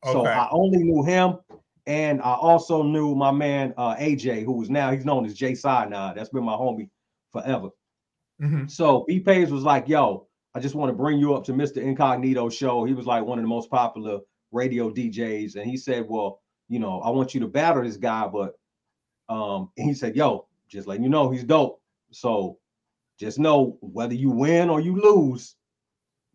So 0.06 0.22
Okay. 0.22 0.30
I 0.30 0.48
only 0.52 0.82
knew 0.82 1.04
him. 1.04 1.40
And 1.88 2.22
I 2.22 2.34
also 2.34 2.84
knew 2.84 3.16
my 3.16 3.32
man 3.32 3.74
uh, 3.78 3.96
AJ, 3.96 4.44
who 4.44 4.52
was 4.52 4.70
now 4.70 4.92
he's 4.92 5.06
known 5.06 5.26
as 5.26 5.34
Jay 5.34 5.56
Side 5.56 5.90
now. 5.90 6.14
That's 6.14 6.30
been 6.30 6.44
my 6.44 6.54
homie 6.54 6.90
forever. 7.32 7.70
Mhm. 8.42 8.70
So 8.70 9.06
B 9.08 9.20
Page 9.20 9.50
was 9.50 9.64
like, 9.64 9.88
yo, 9.88 10.28
I 10.54 10.60
just 10.60 10.76
want 10.76 10.90
to 10.90 10.96
bring 10.96 11.18
you 11.18 11.34
up 11.34 11.44
to 11.46 11.54
Mr. 11.54 11.78
Incognito 11.78 12.50
show. 12.50 12.84
He 12.84 12.94
was 12.94 13.06
like 13.06 13.24
one 13.26 13.40
of 13.40 13.44
the 13.44 13.50
most 13.50 13.70
popular 13.70 14.20
radio 14.52 14.92
DJs. 14.92 15.56
And 15.56 15.66
he 15.70 15.78
said, 15.78 16.06
Well, 16.08 16.42
you 16.68 16.80
know, 16.80 17.00
I 17.02 17.10
want 17.10 17.34
you 17.34 17.40
to 17.42 17.48
battle 17.48 17.84
this 17.84 17.98
guy, 17.98 18.28
but 18.28 18.58
um, 19.30 19.70
he 19.76 19.94
said, 19.94 20.16
Yo, 20.16 20.48
just 20.68 20.88
letting 20.88 21.04
you 21.04 21.10
know 21.10 21.30
he's 21.30 21.44
dope. 21.44 21.82
So 22.12 22.58
just 23.20 23.40
know 23.40 23.78
whether 23.82 24.14
you 24.14 24.30
win 24.30 24.70
or 24.70 24.80
you 24.80 24.96
lose, 25.00 25.56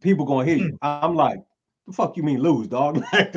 people 0.01 0.25
gonna 0.25 0.47
hear 0.47 0.57
you. 0.57 0.79
I'm 0.83 1.15
like, 1.15 1.41
the 1.87 1.93
fuck 1.93 2.17
you 2.17 2.23
mean 2.23 2.41
lose, 2.41 2.69
dog? 2.69 3.03
like, 3.13 3.35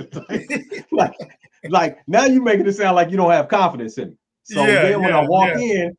like, 0.91 1.15
like 1.69 1.99
now 2.08 2.25
you're 2.25 2.43
making 2.43 2.67
it 2.67 2.73
sound 2.73 2.95
like 2.95 3.10
you 3.12 3.17
don't 3.17 3.32
have 3.32 3.47
confidence 3.47 3.97
in 3.97 4.10
me. 4.10 4.17
So 4.43 4.65
Yeah, 4.65 4.84
then 4.84 5.01
when 5.01 5.13
I 5.13 5.28
walk 5.28 5.49
yeah. 5.56 5.60
in, 5.60 5.97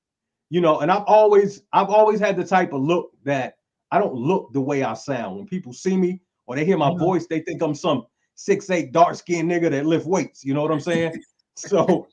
you 0.50 0.60
know, 0.60 0.80
and 0.80 0.90
I've 0.90 1.04
always 1.06 1.62
I've 1.72 1.88
always 1.90 2.20
had 2.20 2.36
the 2.36 2.44
type 2.44 2.72
of 2.72 2.82
look 2.82 3.10
that 3.24 3.56
I 3.90 3.98
don't 3.98 4.14
look 4.14 4.52
the 4.52 4.60
way 4.60 4.82
I 4.82 4.94
sound. 4.94 5.36
When 5.36 5.46
people 5.46 5.72
see 5.72 5.96
me 5.96 6.20
or 6.46 6.56
they 6.56 6.64
hear 6.64 6.76
my 6.76 6.90
Mhm. 6.90 6.98
voice, 6.98 7.26
they 7.26 7.40
think 7.40 7.62
I'm 7.62 7.74
some 7.74 8.06
six 8.34 8.70
eight 8.70 8.92
dark 8.92 9.14
skinned 9.16 9.50
nigga 9.50 9.70
that 9.70 9.86
lift 9.86 10.06
weights. 10.06 10.44
You 10.44 10.54
know 10.54 10.62
what 10.62 10.70
I'm 10.70 10.80
saying? 10.80 11.12
so 11.56 12.06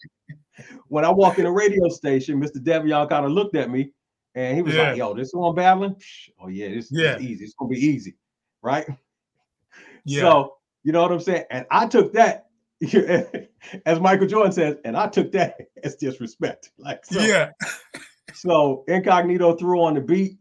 when 0.88 1.06
I 1.06 1.10
walk 1.12 1.40
in 1.40 1.46
a 1.46 1.52
radio 1.52 1.90
station, 1.90 2.42
Mr. 2.42 2.58
Devion 2.58 3.10
kind 3.10 3.26
of 3.26 3.32
looked 3.32 3.56
at 3.56 3.70
me 3.70 3.92
and 4.36 4.56
he 4.56 4.64
was 4.64 4.76
like, 4.76 4.96
"Yo, 4.98 5.14
this 5.14 5.32
one 5.34 5.54
battling? 5.56 5.96
Oh 6.42 6.48
yeah, 6.48 6.70
this, 6.70 6.92
Yeah. 6.92 7.20
easy. 7.20 7.44
It's 7.44 7.54
gonna 7.54 7.70
be 7.70 7.80
easy, 7.80 8.16
right?" 8.62 8.88
Yeah. 10.06 10.22
So 10.22 10.58
you 10.84 10.92
know 10.92 11.02
what 11.02 11.12
I'm 11.12 11.20
saying? 11.20 11.46
And 11.50 11.66
I 11.72 11.88
took 11.88 12.14
that, 12.14 12.48
as 13.86 14.00
Michael 14.00 14.28
Jordan 14.28 14.52
says, 14.52 14.78
and 14.86 14.98
I 14.98 15.08
took 15.08 15.32
that 15.34 15.58
as 15.84 15.96
disrespect. 15.96 16.72
Like 16.78 17.06
so, 17.06 17.22
yeah. 17.22 17.52
so 18.34 18.84
Incognito 18.88 19.56
threw 19.56 19.82
on 19.84 19.94
the 19.94 20.02
beat, 20.02 20.38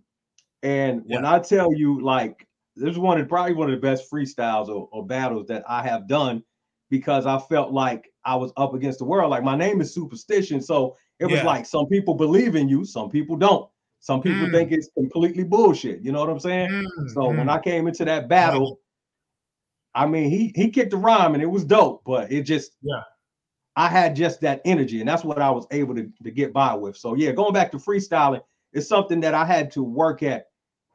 and 0.62 1.02
when 1.06 1.24
I 1.24 1.38
tell 1.38 1.72
you, 1.72 2.00
like, 2.00 2.46
this 2.76 2.90
is 2.90 2.98
one 2.98 3.20
of 3.20 3.28
probably 3.28 3.54
one 3.54 3.70
of 3.70 3.74
the 3.74 3.80
best 3.86 4.10
freestyles 4.10 4.68
or, 4.68 4.88
or 4.92 5.06
battles 5.06 5.46
that 5.48 5.62
I 5.68 5.82
have 5.82 6.08
done 6.08 6.42
because 6.90 7.26
I 7.26 7.38
felt 7.38 7.72
like 7.72 8.10
I 8.24 8.36
was 8.36 8.52
up 8.56 8.74
against 8.74 8.98
the 8.98 9.04
world. 9.04 9.30
Like 9.30 9.42
my 9.44 9.56
name 9.56 9.80
is 9.80 9.94
Supastition, 9.94 10.62
so 10.62 10.96
it 11.18 11.26
was 11.26 11.40
Yeah. 11.40 11.46
like 11.46 11.66
some 11.66 11.86
people 11.86 12.14
believe 12.14 12.56
in 12.56 12.68
you, 12.68 12.84
some 12.84 13.10
people 13.10 13.36
don't. 13.36 13.68
Some 14.00 14.20
people 14.20 14.48
Mm. 14.48 14.52
think 14.52 14.72
it's 14.72 14.90
completely 14.96 15.44
bullshit. 15.44 16.00
You 16.02 16.12
know 16.12 16.20
what 16.20 16.30
I'm 16.30 16.40
saying? 16.40 16.70
So 17.14 17.30
when 17.30 17.46
Mhm. 17.46 17.52
I 17.52 17.60
came 17.60 17.86
into 17.86 18.04
that 18.04 18.28
battle, 18.28 18.80
I 19.94 20.06
mean, 20.06 20.30
he 20.30 20.52
he 20.54 20.70
kicked 20.70 20.90
the 20.92 20.96
rhyme 20.96 21.34
and 21.34 21.42
it 21.42 21.46
was 21.46 21.64
dope, 21.64 22.02
but 22.04 22.32
it 22.32 22.42
just 22.44 22.72
Yeah. 22.82 23.02
I 23.76 23.88
had 23.88 24.14
just 24.14 24.40
that 24.42 24.60
energy, 24.64 25.00
and 25.00 25.08
that's 25.08 25.24
what 25.24 25.40
I 25.40 25.50
was 25.50 25.66
able 25.70 25.94
to, 25.94 26.10
to 26.24 26.30
get 26.30 26.52
by 26.52 26.74
with. 26.74 26.96
So 26.96 27.14
yeah, 27.14 27.32
going 27.32 27.54
back 27.54 27.70
to 27.72 27.78
freestyling, 27.78 28.42
it's 28.72 28.86
something 28.88 29.20
that 29.20 29.34
I 29.34 29.44
had 29.46 29.70
to 29.72 29.82
work 29.82 30.22
at 30.22 30.46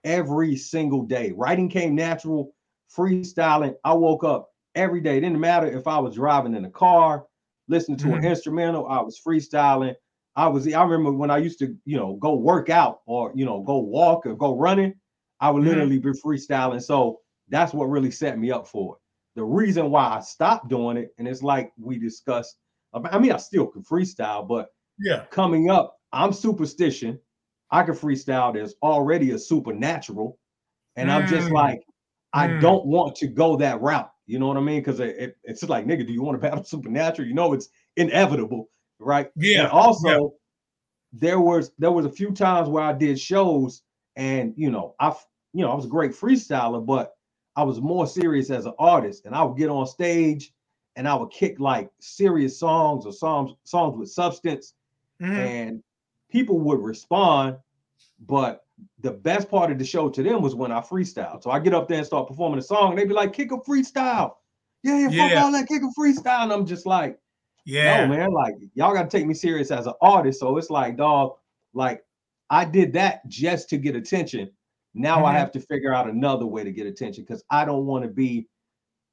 every 0.04 0.56
single 0.56 1.04
day. 1.04 1.32
Writing 1.32 1.70
came 1.70 1.96
natural, 1.96 2.54
freestyling. 2.96 3.76
I 3.84 3.94
woke 3.94 4.24
up 4.24 4.52
every 4.76 5.02
day. 5.02 5.18
It 5.18 5.22
didn't 5.22 5.40
matter 5.40 5.68
if 5.68 5.88
I 5.88 5.98
was 6.00 6.16
driving 6.16 6.56
in 6.56 6.66
a 6.66 6.70
car, 6.72 7.26
listening 7.68 7.98
to 8.00 8.16
an 8.16 8.22
Mhm. 8.22 8.30
instrumental, 8.30 8.88
I 8.88 9.02
was 9.02 9.20
freestyling. 9.26 9.96
I 10.36 10.48
was 10.48 10.72
I 10.72 10.84
remember 10.84 11.14
when 11.14 11.32
I 11.32 11.38
used 11.38 11.58
to, 11.60 11.76
you 11.86 11.98
know, 11.98 12.16
go 12.18 12.36
work 12.36 12.70
out 12.70 13.02
or 13.08 13.32
you 13.36 13.46
know, 13.46 13.62
go 13.64 13.80
walk 13.80 14.26
or 14.28 14.36
go 14.36 14.56
running, 14.56 14.94
I 15.40 15.50
would 15.50 15.64
Mhm. 15.64 15.64
literally 15.64 15.98
be 16.00 16.12
freestyling. 16.12 16.82
So 16.84 17.22
that's 17.50 17.74
what 17.74 17.86
really 17.86 18.12
set 18.12 18.38
me 18.38 18.52
up 18.52 18.68
for 18.68 18.96
it. 18.96 19.02
The 19.36 19.44
reason 19.44 19.92
why 19.92 20.18
I 20.18 20.20
stopped 20.22 20.68
doing 20.70 20.98
it, 20.98 21.14
and 21.18 21.28
it's 21.28 21.44
like 21.44 21.72
we 21.78 22.00
discussed. 22.00 22.58
I 22.94 23.20
mean, 23.20 23.32
I 23.32 23.38
still 23.38 23.68
can 23.68 23.84
freestyle, 23.84 24.48
but 24.48 24.70
Yeah. 25.00 25.26
coming 25.30 25.70
up, 25.70 26.00
I'm 26.12 26.32
Supastition. 26.32 27.20
I 27.70 27.84
can 27.84 27.94
freestyle. 27.94 28.54
There's 28.54 28.76
already 28.82 29.32
a 29.32 29.38
supernatural, 29.40 30.40
and 30.96 31.12
I'm 31.12 31.28
just 31.28 31.50
Mm. 31.50 31.54
like, 31.54 31.82
I 32.34 32.48
Mm. 32.48 32.62
don't 32.62 32.86
want 32.88 33.16
to 33.18 33.28
go 33.28 33.58
that 33.58 33.82
route. 33.82 34.12
You 34.26 34.40
know 34.40 34.48
what 34.48 34.58
I 34.58 34.62
mean? 34.62 34.80
Because 34.82 35.00
it, 35.00 35.16
it- 35.18 35.38
it's 35.44 35.62
just 35.62 35.70
like, 35.70 35.86
nigga, 35.86 36.06
do 36.08 36.14
you 36.14 36.24
want 36.24 36.36
to 36.36 36.40
battle 36.50 36.64
supernatural? 36.66 37.28
You 37.28 37.34
know, 37.36 37.54
it's 37.54 37.70
inevitable, 37.98 38.70
right? 39.00 39.32
Yeah. 39.36 39.64
And 39.64 39.72
also, 39.72 40.34
there 41.14 41.40
was 41.40 41.74
there 41.78 41.92
was 41.92 42.06
a 42.06 42.12
few 42.12 42.32
times 42.32 42.70
where 42.70 42.84
I 42.84 42.94
did 42.94 43.20
shows, 43.20 43.84
and 44.16 44.54
you 44.58 44.72
know, 44.72 44.96
I 45.00 45.16
you 45.54 45.64
know 45.64 45.72
I 45.72 45.76
was 45.76 45.86
a 45.86 45.90
great 45.90 46.12
freestyler, 46.12 46.86
but 46.86 47.17
I 47.58 47.64
was 47.64 47.82
more 47.82 48.08
serious 48.08 48.50
as 48.52 48.66
an 48.68 48.74
artist, 48.80 49.26
and 49.26 49.36
I 49.36 49.44
would 49.44 49.58
get 49.58 49.70
on 49.70 49.88
stage 49.88 50.54
and 50.96 51.08
I 51.08 51.16
would 51.16 51.32
kick 51.32 51.60
like 51.60 51.92
serious 52.00 52.58
songs 52.60 53.06
or 53.06 53.12
songs 53.12 53.52
songs 53.66 53.98
with 53.98 54.10
substance, 54.10 54.76
Mhm. 55.22 55.38
and 55.38 55.84
people 56.30 56.60
would 56.60 56.80
respond, 56.80 57.58
but 58.20 58.66
the 59.00 59.12
best 59.12 59.50
part 59.50 59.72
of 59.72 59.80
the 59.80 59.86
show 59.86 60.10
to 60.10 60.24
them 60.24 60.42
was 60.42 60.56
when 60.56 60.72
I 60.72 60.82
freestyle. 60.82 61.42
So 61.42 61.50
I 61.52 61.60
get 61.60 61.74
up 61.74 61.88
there 61.88 61.98
and 61.98 62.08
start 62.08 62.28
performing 62.28 62.60
a 62.60 62.62
song, 62.64 62.92
and 62.92 62.98
they'd 63.00 63.08
be 63.08 63.14
like, 63.16 63.34
"Kick 63.34 63.52
a 63.52 63.58
freestyle." 63.58 64.36
Yeah, 64.84 65.00
yeah, 65.00 65.08
fuck 65.08 65.32
Yeah. 65.32 65.44
all 65.44 65.52
that, 65.52 65.68
kick 65.68 65.82
a 65.84 66.00
freestyle. 66.00 66.44
And 66.44 66.54
I'm 66.54 66.66
just 66.66 66.86
like, 66.86 67.20
Yeah. 67.66 68.06
no, 68.06 68.16
man, 68.16 68.32
like 68.32 68.56
y'all 68.76 68.94
gotta 68.94 69.10
take 69.10 69.26
me 69.26 69.34
serious 69.34 69.72
as 69.72 69.88
an 69.88 69.94
artist. 70.02 70.40
So 70.40 70.58
it's 70.58 70.70
like, 70.70 70.96
dog, 70.98 71.38
like 71.74 72.06
I 72.50 72.66
did 72.66 72.94
that 72.94 73.28
just 73.28 73.70
to 73.70 73.78
get 73.78 73.96
attention. 73.96 74.52
Now 74.94 75.26
I 75.26 75.34
Mhm. 75.34 75.38
have 75.40 75.52
to 75.52 75.60
figure 75.60 75.94
out 75.94 76.10
another 76.10 76.46
way 76.46 76.64
to 76.64 76.72
get 76.72 76.88
attention 76.88 77.24
because 77.24 77.44
I 77.52 77.66
don't 77.66 77.86
want 77.86 78.04
to 78.04 78.10
be 78.10 78.48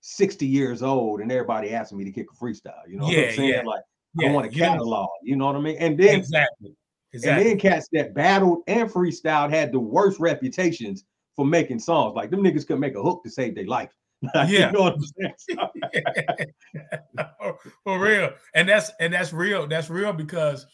60 0.00 0.46
years 0.46 0.82
old 0.82 1.20
and 1.20 1.30
everybody 1.32 1.72
asking 1.74 1.98
me 1.98 2.04
to 2.04 2.12
kick 2.12 2.26
a 2.32 2.34
freestyle. 2.36 2.86
You 2.88 2.98
know 2.98 3.04
what 3.04 3.14
Yeah, 3.14 3.22
I'm 3.28 3.34
saying? 3.34 3.48
yeah. 3.50 3.62
Like 3.62 3.82
yeah. 4.18 4.28
I 4.28 4.32
want 4.32 4.52
know- 4.52 4.58
catalog, 4.58 5.08
you 5.22 5.36
know 5.36 5.46
what 5.46 5.56
I 5.56 5.60
mean? 5.60 5.76
And 5.78 5.98
then 5.98 6.16
Exactly. 6.18 6.74
Exactly. 7.12 7.42
and 7.42 7.50
then 7.50 7.58
cats 7.58 7.88
that 7.92 8.12
battled 8.14 8.62
and 8.66 8.90
freestyled 8.90 9.50
had 9.50 9.72
the 9.72 9.78
worst 9.80 10.18
reputations 10.20 11.04
for 11.36 11.44
making 11.46 11.78
songs. 11.78 12.14
Like 12.16 12.30
them 12.30 12.42
niggas 12.42 12.66
could 12.66 12.80
make 12.80 12.94
a 12.96 13.02
hook 13.02 13.22
to 13.24 13.30
save 13.30 13.54
their 13.54 13.66
life. 13.66 13.92
Yeah. 14.34 14.66
you 14.66 14.72
know 14.72 14.82
what 14.82 14.94
I'm 14.94 15.34
saying? 15.46 16.52
For 17.84 17.98
real 17.98 18.30
and 18.54 18.68
that's 18.68 18.90
and 19.00 19.12
that's 19.12 19.32
real 19.32 19.66
that's 19.66 19.90
real 19.90 20.12
because 20.12 20.66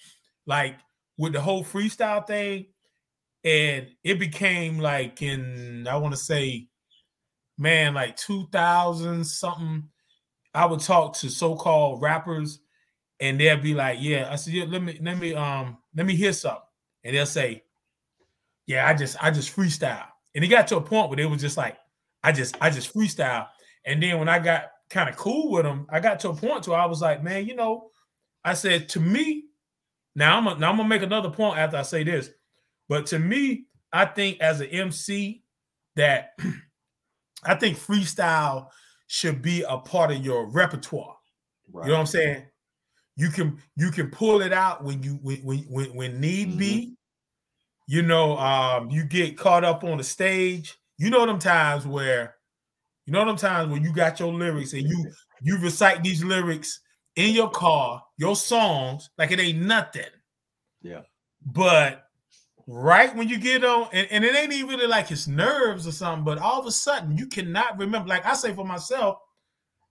like 0.47 0.77
with 1.19 1.33
the 1.33 1.41
whole 1.41 1.65
freestyle 1.65 2.25
thing 2.27 2.67
and 3.45 3.87
it 4.05 4.19
became 4.19 4.79
like 4.79 5.23
in 5.23 5.87
i 5.89 5.97
want 5.97 6.13
to 6.13 6.21
say 6.21 6.67
man 7.59 7.95
like 7.95 8.17
2000 8.17 9.25
something 9.25 9.85
i 10.55 10.67
would 10.67 10.81
talk 10.81 11.15
to 11.17 11.31
so-called 11.31 12.03
rappers 12.03 12.61
and 13.21 13.41
they'll 13.41 13.57
be 13.57 13.75
like 13.75 13.99
yeah 14.01 14.29
i 14.31 14.37
said 14.37 14.53
yeah, 14.53 14.65
let 14.69 14.83
me 14.83 14.99
let 15.03 15.19
me 15.19 15.35
um 15.35 15.79
let 15.97 16.07
me 16.07 16.15
hear 16.15 16.33
something 16.33 16.61
and 17.05 17.17
they'll 17.17 17.25
say 17.27 17.63
yeah 18.67 18.87
i 18.87 18.93
just 18.93 19.17
i 19.23 19.31
just 19.31 19.55
freestyle 19.55 20.07
and 20.35 20.45
it 20.45 20.49
got 20.49 20.67
to 20.67 20.77
a 20.77 20.81
point 20.81 21.09
where 21.09 21.21
it 21.21 21.31
was 21.31 21.41
just 21.41 21.57
like 21.57 21.77
i 22.23 22.31
just 22.31 22.57
i 22.61 22.69
just 22.69 22.93
freestyle 22.93 23.47
and 23.85 24.03
then 24.03 24.19
when 24.19 24.29
I 24.29 24.39
got 24.39 24.65
kind 24.89 25.09
of 25.09 25.17
cool 25.17 25.53
with 25.53 25.65
them, 25.65 25.87
I 25.91 26.01
got 26.01 26.21
to 26.21 26.31
a 26.31 26.35
point 26.35 26.67
where 26.69 26.79
I 26.79 26.87
was 26.87 27.01
like, 27.01 27.23
man, 27.23 27.47
you 27.47 27.55
know, 27.55 27.91
I 28.45 28.55
said 28.55 28.89
to 28.91 29.01
me, 29.01 29.45
now 30.15 30.37
I'm 30.37 30.45
gonna, 30.45 30.61
now 30.61 30.71
I'm 30.71 30.77
gonna 30.77 30.89
make 30.89 31.03
another 31.03 31.31
point 31.31 31.59
after 31.59 31.77
I 31.77 31.83
say 31.83 32.03
this, 32.03 32.31
but 32.91 33.07
to 33.07 33.21
me, 33.21 33.67
I 33.93 34.05
think 34.05 34.41
as 34.41 34.61
an 34.61 34.67
MC 34.67 35.45
that 35.95 36.31
I 37.45 37.55
think 37.55 37.79
freestyle 37.79 38.67
should 39.07 39.41
be 39.41 39.63
a 39.63 39.79
part 39.79 40.11
of 40.11 40.25
your 40.25 40.51
repertoire. 40.51 41.15
Right. 41.73 41.85
You 41.85 41.91
know 41.91 41.95
what 41.95 42.01
I'm 42.01 42.07
saying? 42.07 42.47
You 43.17 43.29
can 43.29 43.59
you 43.77 43.93
can 43.93 44.11
pull 44.11 44.43
it 44.43 44.53
out 44.53 44.83
when 44.83 45.05
you 45.05 45.21
when 45.23 45.39
when 45.69 45.95
when, 45.95 46.21
need 46.21 46.59
be. 46.59 46.97
You 47.87 48.03
know, 48.03 48.37
um, 48.39 48.91
you 48.91 49.05
get 49.05 49.39
caught 49.39 49.65
up 49.65 49.85
on 49.85 49.99
the 49.99 50.05
stage. 50.05 50.77
You 50.99 51.11
know 51.11 51.25
them 51.27 51.39
times 51.39 51.87
where, 51.87 52.35
you 53.07 53.13
know 53.13 53.25
them 53.25 53.37
times 53.37 53.71
when 53.71 53.85
you 53.85 53.93
got 53.93 54.19
your 54.19 54.33
lyrics 54.33 54.73
and 54.73 54.83
you 54.83 55.11
you 55.43 55.59
recite 55.59 56.03
these 56.03 56.25
lyrics 56.25 56.81
in 57.15 57.35
your 57.35 57.51
car, 57.51 58.03
your 58.17 58.35
songs 58.35 59.11
like 59.17 59.31
it 59.31 59.39
ain't 59.39 59.63
nothing. 59.63 60.03
Yeah. 60.83 61.03
But 61.47 62.05
right 62.71 63.15
when 63.17 63.29
you 63.29 63.39
get 63.39 63.65
on, 63.65 63.89
and, 63.93 64.07
and 64.11 64.25
it 64.25 64.35
ain't 64.35 64.53
even 64.53 64.71
really 64.71 64.87
like 64.87 65.11
it's 65.11 65.27
nerves 65.27 65.87
or 65.87 65.93
something, 65.93 66.25
but 66.25 66.39
all 66.39 66.61
of 66.61 66.67
a 66.67 66.71
sudden 66.73 67.17
you 67.17 67.27
cannot 67.27 67.79
remember. 67.79 68.09
Like 68.09 68.27
I 68.27 68.35
say 68.35 68.55
for 68.55 68.65
myself, 68.65 69.19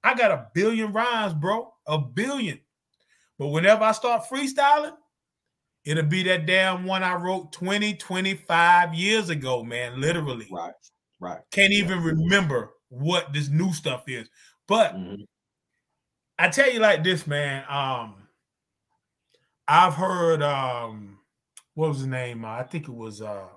I 0.04 0.14
got 0.16 0.32
a 0.32 0.48
billion 0.54 0.94
rhymes, 0.94 1.34
bro, 1.34 1.74
a 1.88 2.00
billion. 2.00 2.60
But 3.40 3.48
whenever 3.48 3.84
I 3.84 3.92
start 3.94 4.24
freestyling, 4.32 4.96
it'll 5.86 6.06
be 6.06 6.24
that 6.24 6.46
damn 6.46 6.86
one 6.86 7.04
I 7.04 7.16
wrote 7.16 7.52
20, 7.54 7.96
25 7.96 8.94
years 8.94 9.30
ago, 9.30 9.64
man, 9.64 10.02
literally. 10.02 10.48
Right. 10.52 10.74
Right. 11.20 11.40
Can't 11.52 11.74
Yeah. 11.74 11.80
even 11.86 12.04
remember 12.04 12.72
what 12.90 13.34
this 13.34 13.50
new 13.50 13.74
stuff 13.74 14.04
is. 14.08 14.30
But 14.68 14.96
Mhm. 14.96 15.26
I 16.40 16.50
tell 16.50 16.72
you 16.72 16.80
like 16.80 17.04
this, 17.04 17.28
man. 17.28 17.66
Um, 17.70 18.28
I've 19.68 19.94
heard 19.94 20.42
um, 20.42 21.19
what 21.80 21.90
was 21.90 22.00
his 22.00 22.08
name? 22.08 22.44
Uh, 22.44 22.50
I 22.50 22.64
think 22.64 22.88
it 22.90 22.94
was 22.94 23.22
uh, 23.22 23.48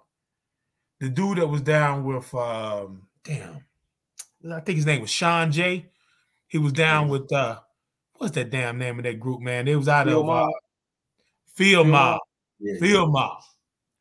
the 1.00 1.08
dude 1.08 1.38
that 1.38 1.46
was 1.48 1.61
down 1.62 2.04
with 2.04 2.32
um, 2.35 3.02
damn. 3.24 3.64
I 4.50 4.61
think 4.61 4.76
his 4.76 4.87
name 4.87 5.00
was 5.00 5.11
Shawn 5.11 5.50
Jay. 5.50 5.87
He 6.46 6.58
was 6.58 6.72
down 6.72 7.06
Yeah. 7.06 7.11
with 7.12 7.32
uh, 7.32 7.58
what's 8.14 8.35
that 8.35 8.50
damn 8.50 8.78
name 8.78 8.98
of 8.98 9.04
that 9.04 9.18
group, 9.18 9.40
man? 9.40 9.66
It 9.66 9.74
was 9.74 9.88
out 9.88 10.06
Field 10.06 10.24
of 10.24 10.30
uh, 10.30 10.32
Mob? 10.32 10.50
Field 11.54 11.87
Field 11.87 11.88
Mob. 11.88 12.20
Yeah, 12.61 12.78
Field 12.78 13.12
Mob. 13.12 13.42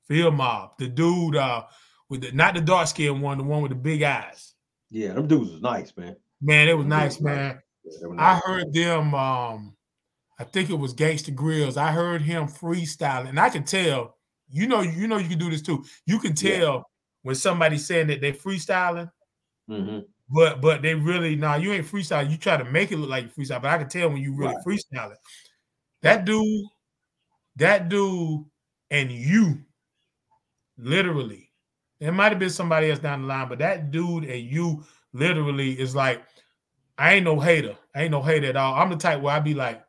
Field 0.08 0.36
Mob. 0.36 0.78
The 0.78 0.88
dude 0.88 1.36
uh, 1.36 1.64
with 2.10 2.22
the 2.22 2.32
not 2.32 2.54
the 2.54 2.62
dark 2.62 2.88
skinned 2.88 3.22
one, 3.22 3.40
the 3.40 3.44
one 3.44 3.62
with 3.64 3.70
the 3.72 3.76
big 3.76 4.04
eyes. 4.04 4.54
yeah, 4.92 5.14
them 5.14 5.28
dudes 5.28 5.52
was 5.52 5.62
nice, 5.62 5.96
man. 5.98 6.16
Man, 6.42 6.68
it 6.68 6.78
was 6.78 6.84
Them 6.84 6.90
nice, 6.90 7.20
man. 7.20 7.60
Yeah, 7.84 8.08
were 8.08 8.20
I 8.20 8.40
heard 8.46 8.72
them. 8.74 9.16
Um, 9.16 9.76
I 10.42 10.44
think 10.46 10.72
it 10.72 10.74
was 10.74 10.96
Gangsta 10.96 11.34
Grillz. 11.36 11.78
I 11.78 11.92
heard 11.92 12.24
him 12.24 12.48
freestyling, 12.48 13.30
and 13.30 13.40
I 13.40 13.50
could 13.52 13.68
tell. 13.68 14.18
You 14.50 14.68
know, 14.68 14.82
you 14.82 15.08
know, 15.08 15.18
you 15.18 15.30
can 15.30 15.38
do 15.38 15.52
this 15.52 15.62
too. 15.62 15.86
You 16.08 16.18
can 16.18 16.34
Yeah. 16.36 16.58
tell 16.58 16.90
when 17.22 17.36
somebody's 17.36 17.86
saying 17.86 18.08
that 18.08 18.22
they're 18.22 18.34
freestyling, 18.34 19.10
Mhm. 19.70 20.04
but 20.30 20.60
but 20.62 20.82
they 20.82 20.96
really 20.96 21.36
nah. 21.36 21.56
You 21.56 21.72
ain't 21.74 21.86
freestyling. 21.86 22.32
You 22.32 22.38
try 22.38 22.58
to 22.58 22.66
make 22.66 22.92
it 22.92 22.98
look 22.98 23.10
like 23.10 23.26
you 23.26 23.30
freestyle, 23.30 23.62
but 23.62 23.70
I 23.72 23.78
can 23.78 23.88
tell 23.88 24.10
when 24.10 24.22
you 24.22 24.34
really 24.34 24.56
Right. 24.56 24.66
freestyling. 24.66 25.16
That 26.02 26.26
dude, 26.26 26.66
that 27.58 27.88
dude, 27.88 28.44
and 28.90 29.12
you, 29.12 29.64
literally. 30.78 31.52
There 32.00 32.12
might 32.12 32.32
have 32.32 32.40
been 32.40 32.50
somebody 32.50 32.90
else 32.90 33.00
down 33.00 33.22
the 33.22 33.28
line, 33.28 33.48
but 33.48 33.60
that 33.60 33.92
dude 33.92 34.26
and 34.26 34.42
you 34.42 34.84
literally 35.14 35.80
is 35.80 35.96
like, 35.96 36.24
I 36.98 37.14
ain't 37.14 37.26
no 37.26 37.40
hater. 37.40 37.78
I 37.94 38.04
ain't 38.04 38.12
no 38.12 38.24
hater 38.24 38.48
at 38.48 38.56
all. 38.56 38.74
I'm 38.74 38.90
the 38.90 38.96
type 38.98 39.22
where 39.22 39.36
I'd 39.36 39.44
be 39.44 39.54
like, 39.54 39.84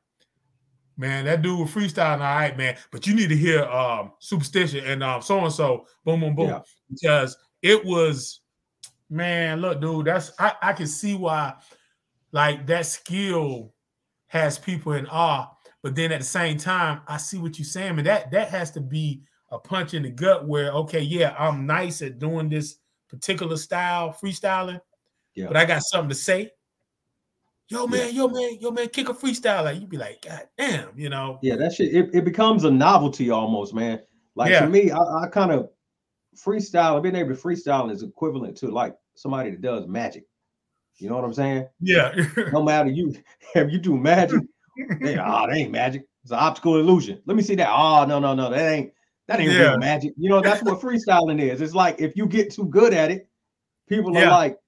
man, 1.03 1.25
that 1.27 1.43
dude 1.43 1.59
was 1.59 1.71
freestyling, 1.71 2.15
all 2.21 2.37
right, 2.37 2.57
man. 2.57 2.77
But 2.91 3.07
you 3.07 3.15
need 3.15 3.29
to 3.29 3.37
hear 3.37 3.65
um 3.65 4.13
Supastition 4.23 4.87
and 4.89 5.03
um 5.03 5.21
so 5.21 5.39
and 5.45 5.53
so, 5.53 5.87
boom, 6.05 6.21
boom, 6.21 6.35
boom. 6.35 6.49
Yeah. 6.49 6.61
Because 6.91 7.37
it 7.61 7.85
was, 7.85 8.41
man, 9.11 9.61
look, 9.61 9.81
dude, 9.81 10.07
that's 10.07 10.33
I, 10.39 10.55
I 10.63 10.73
can 10.73 10.87
see 10.87 11.15
why 11.15 11.55
like 12.31 12.67
that 12.69 12.87
skill 12.87 13.75
has 14.29 14.59
people 14.59 14.93
in 14.95 15.07
awe, 15.09 15.51
but 15.83 15.95
then 15.95 16.13
at 16.13 16.21
the 16.21 16.27
same 16.27 16.57
time, 16.57 17.03
I 17.07 17.19
see 17.19 17.37
what 17.37 17.59
you're 17.59 17.67
saying, 17.67 17.99
and 17.99 18.07
that 18.07 18.31
that 18.31 18.49
has 18.49 18.71
to 18.73 18.81
be 18.81 19.23
a 19.51 19.59
punch 19.59 19.93
in 19.93 20.05
the 20.05 20.11
gut 20.11 20.47
where 20.47 20.71
okay, 20.71 21.01
yeah, 21.01 21.35
I'm 21.39 21.67
nice 21.67 22.01
at 22.01 22.19
doing 22.19 22.49
this 22.49 22.77
particular 23.09 23.57
style, 23.59 24.17
freestyling, 24.23 24.81
Yeah. 25.35 25.49
but 25.49 25.57
I 25.57 25.67
got 25.67 25.83
something 25.83 26.09
to 26.09 26.15
say. 26.15 26.51
Yo, 27.69 27.87
Yeah. 27.87 27.91
man, 27.91 28.15
yo, 28.15 28.29
man, 28.29 28.59
yo, 28.61 28.71
man, 28.71 28.89
kick 28.89 29.09
a 29.09 29.15
freestyle. 29.15 29.65
Like 29.65 29.81
you'd 29.81 29.89
be 29.89 29.97
like, 29.97 30.23
God 30.23 30.47
damn, 30.59 30.99
you 30.99 31.09
know. 31.09 31.39
Yeah, 31.43 31.57
that 31.57 31.73
shit 31.75 31.95
it, 31.95 32.11
it 32.15 32.25
becomes 32.25 32.65
a 32.65 32.71
novelty 32.71 33.31
almost, 33.31 33.75
man. 33.75 34.01
Like 34.35 34.51
Yeah. 34.51 34.61
to 34.61 34.69
me, 34.69 34.91
I, 34.91 34.99
I 34.99 35.29
kind 35.29 35.53
of 35.53 35.71
freestyle, 36.37 37.03
being 37.03 37.15
able 37.17 37.35
to 37.35 37.41
freestyle 37.41 37.91
is 37.91 38.03
equivalent 38.03 38.57
to 38.59 38.71
like 38.71 38.95
somebody 39.15 39.51
that 39.51 39.61
does 39.61 39.87
magic. 39.87 40.27
You 40.99 41.09
know 41.09 41.17
what 41.17 41.25
I'm 41.25 41.33
saying? 41.35 41.69
Yeah. 41.81 42.13
No 42.53 42.63
matter 42.63 42.91
you 42.91 43.15
if 43.55 43.73
you 43.73 43.79
do 43.79 43.97
magic, 43.97 44.41
they 45.01 45.17
oh, 45.19 45.47
that 45.49 45.55
ain't 45.55 45.71
magic. 45.73 46.03
It's 46.23 46.31
an 46.33 46.39
optical 46.41 46.79
illusion. 46.79 47.21
Let 47.27 47.37
me 47.37 47.43
see 47.43 47.55
that. 47.57 47.69
Oh, 47.71 48.05
no, 48.07 48.19
no, 48.19 48.35
no, 48.35 48.51
that 48.51 48.71
ain't 48.73 48.93
that 49.29 49.41
ain't 49.41 49.53
Yeah. 49.53 49.71
real 49.71 49.79
magic. 49.79 50.13
You 50.17 50.29
know, 50.29 50.41
that's 50.41 50.63
what 50.63 50.81
freestyling 50.81 51.41
is. 51.41 51.61
It's 51.61 51.75
like 51.75 52.01
if 52.01 52.17
you 52.17 52.27
get 52.27 52.53
too 52.53 52.67
good 52.67 52.93
at 52.93 53.11
it, 53.11 53.29
people 53.89 54.17
are 54.17 54.21
Yeah. 54.21 54.31
like, 54.31 54.59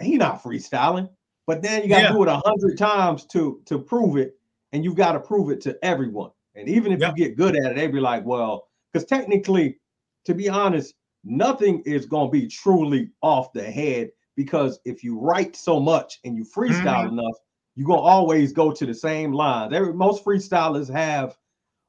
he 0.00 0.16
not 0.16 0.42
freestyling. 0.42 1.08
But 1.46 1.62
then 1.62 1.82
you 1.82 1.88
got 1.88 1.98
to 1.98 2.02
Yeah. 2.04 2.12
do 2.12 2.22
it 2.24 2.28
a 2.28 2.42
hundred 2.44 2.76
times 2.78 3.24
to 3.26 3.60
to 3.66 3.78
prove 3.78 4.16
it, 4.16 4.36
and 4.72 4.84
you 4.84 4.94
got 4.94 5.12
to 5.12 5.20
prove 5.20 5.50
it 5.50 5.60
to 5.62 5.78
everyone. 5.84 6.30
And 6.54 6.68
even 6.68 6.92
if 6.92 7.00
you 7.00 7.12
get 7.14 7.36
good 7.36 7.54
at 7.56 7.72
it, 7.72 7.76
they 7.76 7.86
be 7.86 8.00
like, 8.00 8.24
well, 8.24 8.68
because 8.92 9.06
technically, 9.06 9.78
to 10.24 10.34
be 10.34 10.48
honest, 10.48 10.94
nothing 11.24 11.82
is 11.84 12.06
gonna 12.06 12.30
be 12.30 12.46
truly 12.48 13.10
off 13.20 13.52
the 13.52 13.62
head 13.62 14.10
because 14.36 14.80
if 14.84 15.04
you 15.04 15.18
write 15.18 15.54
so 15.56 15.78
much 15.80 16.18
and 16.24 16.36
you 16.36 16.44
freestyle 16.44 17.04
Mm-hmm. 17.04 17.18
enough, 17.18 17.36
you're 17.74 17.86
gonna 17.86 18.00
always 18.00 18.52
go 18.52 18.72
to 18.72 18.86
the 18.86 18.94
same 18.94 19.32
lines. 19.32 19.72
Every 19.74 19.92
most 19.92 20.24
freestylers 20.24 20.90
have 20.90 21.36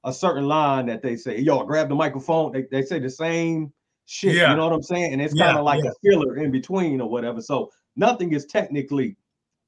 a 0.04 0.14
certain 0.14 0.48
line 0.48 0.86
that 0.88 1.02
they 1.02 1.16
say, 1.16 1.40
yo, 1.40 1.64
grab 1.64 1.90
the 1.90 1.96
microphone. 1.96 2.52
They, 2.52 2.64
they 2.70 2.82
say 2.84 3.00
the 3.00 3.10
same 3.10 3.74
shit. 4.06 4.36
Yeah. 4.36 4.52
You 4.52 4.58
know 4.58 4.66
what 4.66 4.74
I'm 4.74 4.84
saying? 4.84 5.14
And 5.14 5.22
it's 5.22 5.34
kind 5.34 5.58
of 5.58 5.64
like 5.66 5.84
a 5.84 5.94
filler 6.04 6.38
in 6.38 6.52
between 6.52 7.02
or 7.02 7.10
whatever. 7.10 7.42
So 7.42 7.72
nothing 7.96 8.34
is 8.34 8.46
technically 8.46 9.18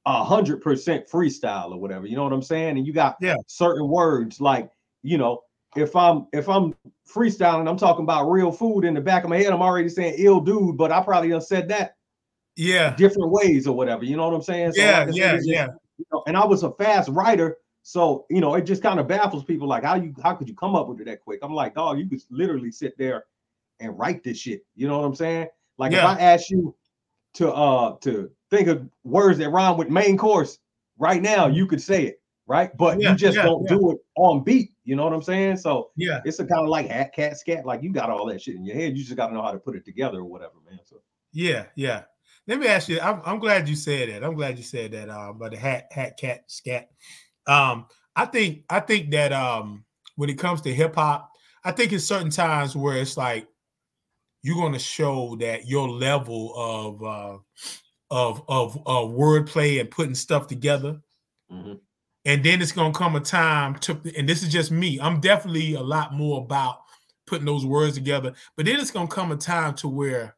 a 0.06 0.24
hundred 0.24 0.62
percent 0.62 1.06
freestyle 1.08 1.72
or 1.72 1.78
whatever. 1.80 2.06
You 2.06 2.16
know 2.16 2.24
what 2.24 2.32
I'm 2.32 2.42
saying? 2.42 2.78
And 2.78 2.86
you 2.86 2.92
got 2.92 3.16
Yeah. 3.20 3.36
certain 3.46 3.88
words 3.88 4.40
like, 4.40 4.70
you 5.02 5.18
know, 5.18 5.42
if 5.76 5.94
I'm 5.94 6.26
if 6.32 6.48
I'm 6.48 6.74
freestyling, 7.08 7.68
I'm 7.68 7.76
talking 7.76 8.04
about 8.04 8.30
real 8.30 8.50
food 8.50 8.84
in 8.84 8.94
the 8.94 9.00
back 9.00 9.24
of 9.24 9.30
my 9.30 9.36
head. 9.38 9.52
I'm 9.52 9.62
already 9.62 9.88
saying 9.88 10.14
ill 10.18 10.40
dude, 10.40 10.76
but 10.76 10.90
I 10.90 11.02
probably 11.02 11.28
done 11.30 11.40
said 11.42 11.68
that 11.68 11.94
yeah. 12.56 12.94
different 12.96 13.30
ways 13.30 13.66
or 13.66 13.76
whatever. 13.76 14.04
You 14.04 14.16
know 14.16 14.26
what 14.28 14.34
I'm 14.34 14.42
saying? 14.42 14.72
So 14.72 14.82
Yeah, 14.82 15.04
like 15.04 15.14
yeah, 15.14 15.32
just- 15.36 15.48
yeah. 15.48 15.68
you 15.98 16.04
know, 16.12 16.22
and 16.26 16.36
I 16.36 16.44
was 16.46 16.62
a 16.62 16.72
fast 16.72 17.08
writer, 17.10 17.58
so 17.82 18.26
you 18.30 18.40
know, 18.40 18.54
it 18.54 18.62
just 18.62 18.82
kind 18.82 18.98
of 18.98 19.06
baffles 19.06 19.44
people 19.44 19.68
like 19.68 19.84
how 19.84 19.94
you 19.96 20.14
how 20.22 20.34
could 20.34 20.48
you 20.48 20.54
come 20.54 20.74
up 20.74 20.88
with 20.88 21.00
it 21.00 21.04
that 21.04 21.20
quick? 21.20 21.40
I'm 21.42 21.54
like, 21.54 21.74
dog, 21.74 21.98
you 21.98 22.08
could 22.08 22.20
literally 22.30 22.72
sit 22.72 22.96
there 22.98 23.24
and 23.80 23.98
write 23.98 24.24
this 24.24 24.38
shit. 24.38 24.62
You 24.74 24.88
know 24.88 24.98
what 24.98 25.06
I'm 25.06 25.14
saying? 25.14 25.48
Like 25.78 25.92
Yeah. 25.92 26.10
if 26.10 26.18
I 26.18 26.20
ask 26.22 26.50
you 26.50 26.74
to 27.34 27.52
uh 27.52 27.96
to 27.98 28.30
think 28.50 28.68
of 28.68 28.86
words 29.04 29.38
that 29.38 29.50
rhyme 29.50 29.76
with 29.76 29.88
main 29.88 30.16
course 30.16 30.58
right 30.98 31.22
now, 31.22 31.46
you 31.46 31.66
could 31.66 31.80
say 31.80 32.04
it, 32.04 32.20
right? 32.46 32.76
But. 32.76 33.00
Yeah, 33.00 33.10
you 33.10 33.16
just 33.16 33.36
yeah, 33.36 33.44
don't 33.44 33.62
yeah. 33.64 33.76
do 33.76 33.90
it 33.92 33.98
on 34.16 34.42
beat. 34.44 34.72
You 34.84 34.96
know 34.96 35.04
what 35.04 35.12
I'm 35.12 35.22
saying? 35.22 35.56
So 35.58 35.90
Yeah. 35.96 36.20
it's 36.24 36.40
a 36.40 36.44
kind 36.44 36.62
of 36.62 36.68
like 36.68 36.88
hat, 36.88 37.14
cat, 37.14 37.38
scat. 37.38 37.64
Like 37.64 37.82
you 37.82 37.92
got 37.92 38.10
all 38.10 38.26
that 38.26 38.42
shit 38.42 38.56
in 38.56 38.64
your 38.64 38.76
head. 38.76 38.96
You 38.96 39.04
just 39.04 39.16
got 39.16 39.28
to 39.28 39.34
know 39.34 39.42
how 39.42 39.52
to 39.52 39.58
put 39.58 39.76
it 39.76 39.84
together 39.84 40.18
or 40.18 40.24
whatever, 40.24 40.54
man. 40.68 40.80
So 40.84 40.96
Yeah, 41.32 41.66
yeah. 41.76 42.02
Let 42.46 42.58
me 42.58 42.66
ask 42.66 42.88
you. 42.88 42.98
I'm, 43.00 43.22
I'm 43.24 43.38
glad 43.38 43.68
you 43.68 43.76
said 43.76 44.08
that. 44.08 44.24
I'm 44.24 44.34
glad 44.34 44.58
you 44.58 44.64
said 44.64 44.90
that. 44.92 45.08
Um, 45.08 45.38
but 45.38 45.52
the 45.52 45.58
hat, 45.58 45.86
hat, 45.92 46.18
cat, 46.18 46.44
scat. 46.48 46.90
Um, 47.46 47.86
I 48.16 48.26
think 48.26 48.64
I 48.68 48.80
think 48.80 49.12
that 49.12 49.32
um, 49.32 49.84
when 50.16 50.28
it 50.28 50.38
comes 50.38 50.60
to 50.62 50.74
hip 50.74 50.96
hop, 50.96 51.30
I 51.64 51.70
think 51.70 51.92
in 51.92 52.00
certain 52.00 52.30
times 52.30 52.74
where 52.74 52.96
it's 52.96 53.16
like 53.16 53.46
you're 54.42 54.56
going 54.56 54.72
to 54.72 54.78
show 54.80 55.36
that 55.36 55.68
your 55.68 55.88
level 55.88 56.52
of 56.56 57.02
uh, 57.04 57.38
of 58.10 58.42
of 58.48 58.76
uh, 58.86 59.06
wordplay 59.06 59.80
and 59.80 59.90
putting 59.90 60.14
stuff 60.14 60.46
together, 60.46 61.00
mhm. 61.52 61.78
and 62.24 62.44
then 62.44 62.60
it's 62.62 62.72
going 62.72 62.92
to 62.92 62.98
come 62.98 63.16
a 63.16 63.20
time 63.20 63.76
to. 63.80 64.00
And 64.16 64.28
this 64.28 64.42
is 64.42 64.50
just 64.52 64.70
me. 64.70 65.00
I'm 65.00 65.20
definitely 65.20 65.74
a 65.74 65.82
lot 65.82 66.14
more 66.14 66.40
about 66.40 66.82
putting 67.26 67.46
those 67.46 67.64
words 67.64 67.94
together. 67.94 68.34
But 68.56 68.66
then 68.66 68.80
it's 68.80 68.90
going 68.90 69.08
to 69.08 69.14
come 69.14 69.30
a 69.32 69.36
time 69.36 69.74
to 69.76 69.88
where 69.88 70.36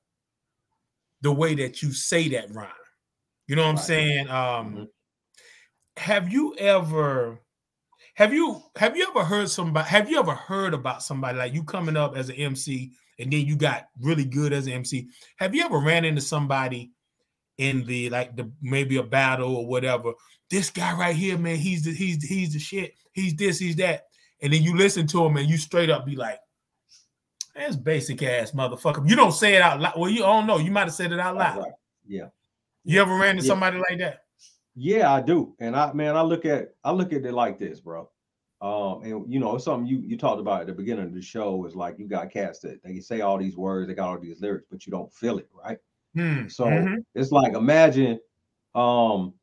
the 1.23 1.33
way 1.33 1.55
that 1.55 1.83
you 1.83 1.93
say 1.93 2.29
that 2.31 2.51
rhyme. 2.55 2.69
You 3.47 3.57
know 3.57 3.63
what 3.63 3.71
I'm 3.71 3.77
saying? 3.79 4.29
Um 4.29 4.75
Mhm. 4.75 4.89
have 5.97 6.33
you 6.33 6.55
ever 6.59 7.41
have 8.15 8.33
you 8.33 8.63
have 8.77 8.97
you 8.97 9.07
ever 9.09 9.25
heard 9.25 9.49
somebody 9.51 9.89
have 9.89 10.11
you 10.11 10.19
ever 10.19 10.35
heard 10.35 10.75
about 10.75 11.03
somebody 11.03 11.39
like 11.39 11.55
you 11.55 11.63
coming 11.65 11.97
up 11.97 12.17
as 12.17 12.29
an 12.29 12.37
MC 12.37 12.93
and 13.19 13.33
then 13.33 13.47
you 13.47 13.57
got 13.57 13.89
really 14.01 14.25
good 14.25 14.53
as 14.53 14.67
an 14.67 14.73
MC? 14.75 15.09
Have 15.37 15.55
you 15.55 15.65
ever 15.65 15.79
ran 15.79 16.05
into 16.05 16.21
somebody 16.21 16.93
in 17.69 17.85
the 17.87 18.11
like 18.11 18.37
the 18.37 18.51
maybe 18.61 18.97
a 18.97 19.03
battle 19.03 19.57
or 19.57 19.67
whatever? 19.67 20.13
This 20.51 20.71
guy 20.71 20.93
right 20.95 21.17
here, 21.17 21.39
man, 21.39 21.57
he's 21.57 21.83
the 21.85 21.93
he's 21.93 22.23
he's 22.23 22.53
the 22.53 22.59
shit. 22.59 22.95
He's 23.13 23.35
this, 23.35 23.59
he's 23.59 23.77
that. 23.77 24.07
And 24.41 24.53
then 24.53 24.63
you 24.63 24.77
listen 24.77 25.07
to 25.09 25.25
him 25.25 25.37
and 25.37 25.49
you 25.49 25.57
straight 25.57 25.91
up 25.91 26.05
be 26.05 26.17
like, 26.17 26.39
that's 27.55 27.77
basic 27.77 28.23
ass 28.23 28.53
motherfucker. 28.53 29.09
You 29.09 29.15
don't 29.17 29.33
say 29.33 29.55
it 29.55 29.63
out 29.63 29.81
loud. 29.81 29.95
Well, 29.97 30.11
you 30.11 30.21
don't 30.21 30.47
know. 30.47 30.59
You 30.59 30.71
might 30.71 30.85
have 30.85 30.95
said 30.95 31.13
it 31.13 31.21
out 31.21 31.37
loud. 31.37 31.59
Right. 31.59 31.73
Yeah. 32.07 32.29
You 32.85 33.01
ever 33.01 33.15
ran 33.15 33.37
into 33.37 33.45
Yeah. 33.45 33.49
somebody 33.49 33.79
like 33.79 33.99
that? 33.99 34.25
Yeah, 34.75 35.13
I 35.13 35.21
do. 35.21 35.55
And 35.61 35.77
I 35.77 35.93
man, 35.93 36.17
I 36.17 36.23
look 36.23 36.45
at 36.45 36.75
I 36.83 36.93
look 36.93 37.13
at 37.13 37.25
it 37.25 37.33
like 37.33 37.59
this, 37.59 37.81
bro. 37.81 38.09
Um, 38.63 39.03
and 39.03 39.33
you 39.33 39.39
know, 39.41 39.59
something 39.59 39.87
you 39.87 39.99
you 39.99 40.17
talked 40.17 40.41
about 40.41 40.63
at 40.63 40.67
the 40.67 40.73
beginning 40.73 41.05
of 41.07 41.15
the 41.15 41.21
show 41.23 41.65
is 41.67 41.77
like 41.77 41.99
you 41.99 42.07
got 42.07 42.31
cats 42.31 42.61
that 42.61 42.83
they 42.83 43.01
say 43.01 43.21
all 43.21 43.37
these 43.39 43.57
words, 43.57 43.89
they 43.89 43.95
got 43.95 44.09
all 44.09 44.19
these 44.19 44.41
lyrics, 44.41 44.67
but 44.71 44.87
you 44.87 44.91
don't 44.91 45.13
feel 45.13 45.39
it, 45.39 45.49
right? 45.53 45.79
Hmm, 46.15 46.49
So 46.49 46.67
mhm. 46.67 47.05
it's 47.15 47.33
like 47.33 47.55
imagine 47.55 48.21
um 48.75 49.35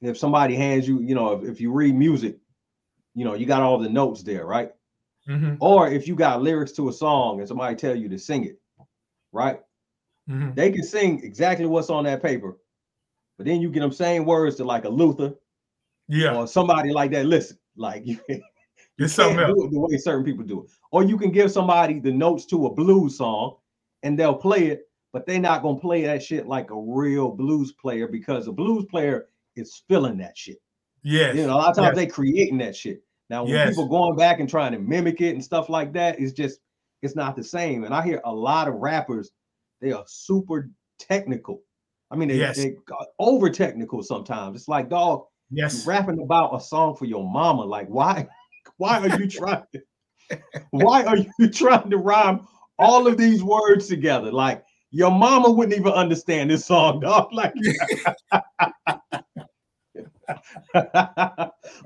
if 0.00 0.18
somebody 0.18 0.54
hands 0.54 0.86
you, 0.86 1.00
you 1.00 1.14
know, 1.14 1.32
if, 1.32 1.48
if 1.48 1.60
you 1.60 1.72
read 1.72 1.94
music, 1.94 2.38
you 3.14 3.24
know, 3.24 3.34
you 3.34 3.46
got 3.46 3.62
all 3.62 3.78
the 3.78 3.88
notes 3.88 4.22
there, 4.22 4.46
right? 4.46 4.72
Mhm, 5.26 5.60
Or 5.60 5.88
if 5.88 6.08
you 6.08 6.16
got 6.16 6.42
lyrics 6.42 6.72
to 6.72 6.88
a 6.88 6.92
song 6.92 7.40
and 7.40 7.48
somebody 7.48 7.76
tell 7.76 7.96
you 7.96 8.08
to 8.10 8.18
sing 8.18 8.44
it, 8.44 8.60
right? 9.32 9.60
mhm. 10.26 10.56
They 10.56 10.70
can 10.72 10.84
sing 10.84 11.22
exactly 11.24 11.66
what's 11.66 11.90
on 11.90 12.04
that 12.04 12.22
paper, 12.22 12.58
but 13.38 13.46
then 13.46 13.60
you 13.60 13.70
get 13.70 13.80
them 13.80 13.92
saying 13.92 14.24
words 14.24 14.56
to 14.56 14.64
like 14.64 14.84
a 14.84 14.88
Luther 14.88 15.34
Yeah, 16.08 16.34
or 16.34 16.46
somebody 16.46 16.92
like 16.92 17.12
that. 17.12 17.26
Listen, 17.26 17.58
like 17.76 18.02
you, 18.06 18.18
you 18.28 18.42
it's 18.98 19.14
something 19.14 19.38
else. 19.40 19.56
do 19.56 19.64
it 19.66 19.70
the 19.72 19.80
way 19.80 19.96
certain 19.98 20.24
people 20.24 20.44
do 20.44 20.64
it. 20.64 20.70
Or 20.92 21.02
you 21.04 21.18
can 21.18 21.32
give 21.32 21.50
somebody 21.52 22.00
the 22.00 22.12
notes 22.12 22.46
to 22.46 22.66
a 22.66 22.74
blues 22.74 23.18
song 23.18 23.56
and 24.02 24.18
they'll 24.18 24.34
play 24.36 24.68
it, 24.68 24.85
but 25.16 25.24
they're 25.24 25.40
not 25.40 25.62
gonna 25.62 25.78
play 25.78 26.02
that 26.02 26.22
shit 26.22 26.46
like 26.46 26.70
a 26.70 26.78
real 26.78 27.30
blues 27.30 27.72
player 27.72 28.06
because 28.06 28.48
a 28.48 28.52
blues 28.52 28.84
player 28.90 29.28
is 29.56 29.82
feeling 29.88 30.18
that 30.18 30.36
shit. 30.36 30.58
Yes. 31.02 31.34
You 31.34 31.46
know, 31.46 31.54
a 31.54 31.56
lot 31.56 31.70
of 31.70 31.76
times 31.76 31.86
yes. 31.86 31.96
they 31.96 32.06
creating 32.06 32.58
that 32.58 32.76
shit. 32.76 33.02
Now, 33.30 33.44
when 33.44 33.54
Yes. 33.54 33.70
people 33.70 33.88
going 33.88 34.14
back 34.14 34.40
and 34.40 34.46
trying 34.46 34.72
to 34.72 34.78
mimic 34.78 35.22
it 35.22 35.30
and 35.30 35.42
stuff 35.42 35.70
like 35.70 35.94
that, 35.94 36.20
it's 36.20 36.34
just 36.34 36.60
it's 37.00 37.16
not 37.16 37.34
the 37.34 37.42
same. 37.42 37.84
And 37.84 37.94
I 37.94 38.04
hear 38.04 38.20
a 38.26 38.30
lot 38.30 38.68
of 38.68 38.74
rappers, 38.74 39.30
they 39.80 39.90
are 39.90 40.04
super 40.06 40.68
technical. 40.98 41.62
I 42.10 42.16
mean, 42.16 42.28
they, 42.28 42.36
Yes. 42.36 42.58
they 42.58 42.74
got 42.84 43.06
over 43.18 43.48
technical 43.48 44.02
sometimes. 44.02 44.54
It's 44.54 44.68
like, 44.68 44.90
dog, 44.90 45.24
yes. 45.50 45.86
rapping 45.86 46.20
about 46.20 46.54
a 46.54 46.60
song 46.60 46.94
for 46.94 47.06
your 47.06 47.24
mama. 47.24 47.62
Like, 47.62 47.88
why? 47.88 48.28
Why 48.76 48.98
are 48.98 49.18
you 49.18 49.28
trying? 49.30 49.62
To, 49.72 50.38
why 50.72 51.04
are 51.04 51.16
you 51.16 51.48
trying 51.54 51.88
to 51.88 51.96
rhyme 51.96 52.46
all 52.78 53.06
of 53.06 53.16
these 53.16 53.42
words 53.42 53.86
together? 53.88 54.30
Like, 54.30 54.65
your 54.96 55.10
mama 55.10 55.50
wouldn't 55.50 55.78
even 55.78 55.92
understand 55.92 56.50
this 56.50 56.64
song, 56.64 57.00
dog. 57.06 57.32
Like, 57.32 57.52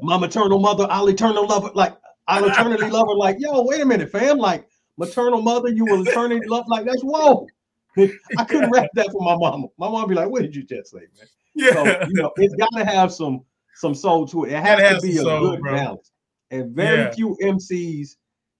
my 0.01 0.17
maternal 0.19 0.61
mother, 0.61 0.87
I'll 0.91 1.09
eternal 1.09 1.47
lover. 1.47 1.71
Like, 1.75 1.97
I'll 2.29 2.47
eternally 2.47 2.89
love 2.89 3.07
her. 3.09 3.15
Like, 3.17 3.37
yo, 3.39 3.63
wait 3.65 3.81
a 3.81 3.85
minute, 3.87 4.11
fam. 4.11 4.39
Like, 4.39 4.69
maternal 4.97 5.43
mother, 5.43 5.71
you 5.71 5.85
will 5.85 6.07
eternally 6.07 6.41
love. 6.47 6.67
Like, 6.69 6.87
that's 6.87 7.03
whoa. 7.03 7.49
I 8.39 8.45
couldn't 8.45 8.71
rap 8.71 8.87
that 8.95 9.11
for 9.11 9.21
my 9.23 9.37
mama. 9.37 9.67
My 9.77 9.89
mom 9.89 10.09
be 10.09 10.15
like, 10.15 10.31
"What 10.31 10.43
did 10.43 10.55
you 10.55 10.63
just 10.63 10.93
say, 10.93 11.01
man?" 11.19 11.27
So 11.73 11.85
Yeah. 11.87 12.07
you 12.07 12.15
know, 12.15 12.31
it's 12.37 12.55
got 12.55 12.71
to 12.77 12.85
have 12.85 13.13
some 13.13 13.41
some 13.75 13.95
soul 13.95 14.27
to 14.29 14.45
it. 14.45 14.53
It 14.53 14.63
has 14.63 15.03
to 15.03 15.09
be 15.09 15.19
a 15.19 15.23
soul, 15.23 15.41
good 15.41 15.61
bro. 15.61 15.75
balance, 15.75 16.13
and 16.53 16.71
very 16.75 17.01
Yeah. 17.01 17.11
few 17.11 17.37
MCs 17.43 18.17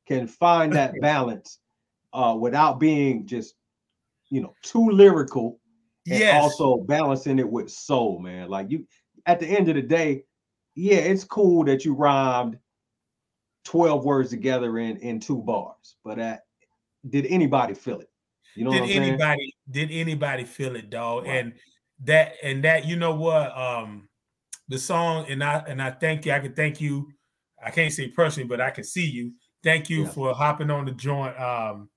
can 0.09 0.27
find 0.27 0.73
that 0.75 1.01
balance 1.01 1.61
uh, 2.13 2.37
without 2.39 2.81
being 2.81 3.25
just, 3.27 3.55
you 4.31 4.41
know, 4.41 4.55
too 4.63 4.89
lyrical 4.91 5.61
and 6.09 6.19
yes. 6.19 6.43
also 6.43 6.79
balancing 6.79 7.39
it 7.39 7.49
with 7.49 7.71
soul, 7.71 8.19
man. 8.19 8.49
Like 8.49 8.71
you, 8.71 8.87
at 9.27 9.39
the 9.41 9.47
end 9.47 9.69
of 9.69 9.75
the 9.75 9.83
day, 9.83 10.25
yeah, 10.75 10.97
it's 10.97 11.25
cool 11.25 11.65
that 11.65 11.85
you 11.85 11.95
rhymed 11.95 12.59
twelve 13.65 14.05
words 14.05 14.31
together 14.31 14.79
in 14.79 14.97
in 14.99 15.21
two 15.21 15.43
bars, 15.43 15.97
but 16.05 16.19
uh, 16.19 16.37
did 17.09 17.27
anybody 17.27 17.75
feel 17.75 18.01
it? 18.01 18.09
You 18.57 18.65
know 18.65 18.73
did 18.73 18.81
what 18.81 18.87
I'm 18.87 18.97
saying? 18.97 19.03
anybody 19.03 19.55
did 19.71 19.91
anybody 19.91 20.45
feel 20.45 20.77
it, 20.77 20.91
dog? 20.91 21.27
Right. 21.27 21.37
And 21.37 21.53
that 22.05 22.35
and 22.43 22.65
that, 22.65 22.87
you 22.87 22.97
know 22.97 23.15
what? 23.15 23.57
Um 23.57 24.09
the 24.69 24.79
song, 24.79 25.27
and 25.29 25.43
I 25.43 25.65
and 25.69 25.83
I 25.83 25.91
thank 25.91 26.25
you. 26.25 26.33
I 26.33 26.39
can 26.41 26.55
thank 26.55 26.81
you. 26.81 27.13
I 27.63 27.71
can't 27.71 27.93
say 27.93 28.09
personally, 28.09 28.49
but 28.49 28.61
I 28.61 28.71
can 28.71 28.85
see 28.85 29.05
you. 29.05 29.33
Thank 29.63 29.91
you 29.91 30.05
Yeah. 30.05 30.11
for 30.11 30.35
hopping 30.35 30.71
on 30.71 30.87
the 30.87 30.93
joint. 30.93 31.39
Um, 31.39 31.91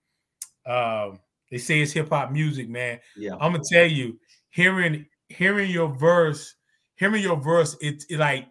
um, 0.66 1.20
they 1.54 1.60
say 1.60 1.80
it's 1.82 1.92
hip 1.92 2.10
hop 2.10 2.32
music, 2.32 2.68
man. 2.68 3.00
Yeah, 3.16 3.34
I'm 3.40 3.52
gonna 3.54 3.64
tell 3.70 3.86
you, 3.86 4.20
hearing 4.50 5.06
hearing 5.30 5.70
your 5.72 5.88
verse, 5.88 6.56
hearing 6.96 7.22
your 7.22 7.38
verse, 7.38 7.78
it, 7.82 8.04
it 8.10 8.18
like 8.20 8.48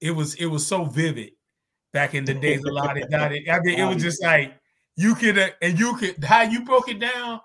it 0.00 0.10
was 0.10 0.34
it 0.34 0.46
was 0.46 0.66
so 0.66 0.84
vivid 0.84 1.30
back 1.92 2.14
in 2.14 2.24
the 2.24 2.34
days 2.34 2.62
a 2.64 2.72
lot 2.72 3.00
of 3.00 3.08
Dottie. 3.10 3.50
I 3.50 3.60
mean, 3.60 3.78
it 3.78 3.86
was 3.94 4.02
just 4.02 4.22
like 4.22 4.54
you 4.96 5.14
could 5.14 5.38
uh, 5.38 5.48
and 5.62 5.78
you 5.78 5.96
could 5.96 6.22
how 6.22 6.42
you 6.42 6.64
broke 6.64 6.88
it 6.88 6.98
down. 7.00 7.40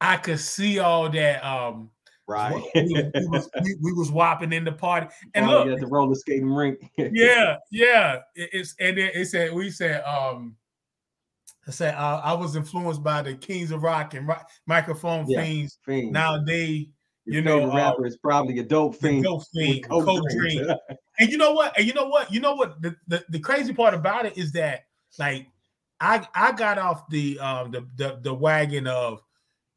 I 0.00 0.16
could 0.16 0.40
see 0.40 0.78
all 0.78 1.08
that. 1.10 1.44
Um, 1.44 1.90
right. 2.26 2.52
we, 2.74 2.82
was- 2.92 3.10
we 3.14 3.26
was 3.28 3.50
we, 3.62 3.74
we 3.82 3.92
was 3.92 4.10
whopping 4.10 4.52
in 4.52 4.64
the 4.64 4.72
party, 4.72 5.06
and 5.34 5.46
Oh, 5.46 5.64
look, 5.64 5.74
at 5.74 5.80
the 5.80 5.86
roller 5.86 6.14
skating 6.14 6.50
rink. 6.52 6.78
yeah, 6.98 7.56
yeah. 7.70 8.16
It- 8.34 8.50
it's 8.52 8.74
and 8.80 8.98
then 8.98 9.10
it 9.14 9.26
said 9.26 9.52
we 9.52 9.70
said 9.70 10.02
um 10.04 10.56
I 11.66 11.70
said 11.72 11.94
uh, 11.94 12.20
I 12.22 12.32
was 12.32 12.54
influenced 12.54 13.02
by 13.02 13.22
the 13.22 13.34
Kings 13.34 13.70
of 13.72 13.82
Rock 13.82 14.14
and 14.14 14.26
rock, 14.28 14.48
microphone 14.66 15.26
Yeah, 15.28 15.42
fiends. 15.42 15.78
Fiend. 15.84 16.12
Now 16.12 16.42
they 16.42 16.90
you 17.24 17.42
know, 17.42 17.70
uh, 17.70 17.74
rapper 17.74 18.06
is 18.06 18.16
probably 18.16 18.58
a 18.60 18.62
dope 18.62 18.94
fiend. 18.96 19.24
Dope 19.24 19.42
Fiend, 19.52 19.88
coke 19.88 20.04
Cold. 20.04 20.28
Dream. 20.30 20.66
And 21.18 21.32
you 21.32 21.38
know 21.38 21.52
what? 21.52 21.76
And 21.78 21.86
you 21.86 21.94
know 21.94 22.08
what? 22.08 22.30
You 22.30 22.40
know 22.40 22.54
what? 22.54 22.82
The, 22.82 22.94
the, 23.08 23.24
the 23.30 23.38
crazy 23.40 23.72
part 23.72 23.94
about 23.94 24.26
it 24.26 24.36
is 24.36 24.52
that 24.52 24.84
like 25.18 25.48
I 25.98 26.26
I 26.34 26.52
got 26.52 26.76
off 26.76 27.08
the 27.08 27.38
um 27.38 27.70
the 27.70 27.86
the, 27.96 28.18
the 28.22 28.34
wagon 28.34 28.86
of 28.86 29.22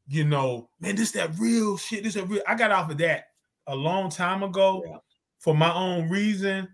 you 0.06 0.24
know 0.24 0.68
man 0.80 0.96
this 0.96 1.12
that 1.12 1.30
real 1.38 1.78
shit 1.78 2.04
this 2.04 2.12
that 2.12 2.28
real 2.28 2.42
I 2.46 2.54
got 2.56 2.72
off 2.72 2.90
of 2.90 2.98
that 2.98 3.28
a 3.66 3.74
long 3.74 4.10
time 4.10 4.42
ago 4.42 4.82
Yeah. 4.86 4.98
for 5.38 5.54
my 5.54 5.72
own 5.72 6.10
reason 6.10 6.68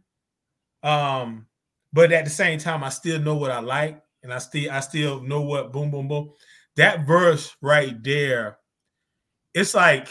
um 0.83 1.47
but 1.93 2.11
at 2.13 2.25
the 2.25 2.31
same 2.31 2.59
time 2.59 2.83
I 2.83 2.89
still 2.89 3.21
know 3.21 3.37
what 3.37 3.53
I 3.53 3.61
like 3.61 4.03
and 4.27 4.35
I 4.35 4.39
still 4.39 4.71
I 4.71 4.81
still 4.81 5.21
know 5.23 5.43
what 5.43 5.73
boom 5.73 5.91
boom 5.91 6.09
boom 6.09 6.33
that 6.77 7.07
verse 7.07 7.57
right 7.63 7.95
there 8.03 8.59
it's 9.55 9.75
like 9.75 10.09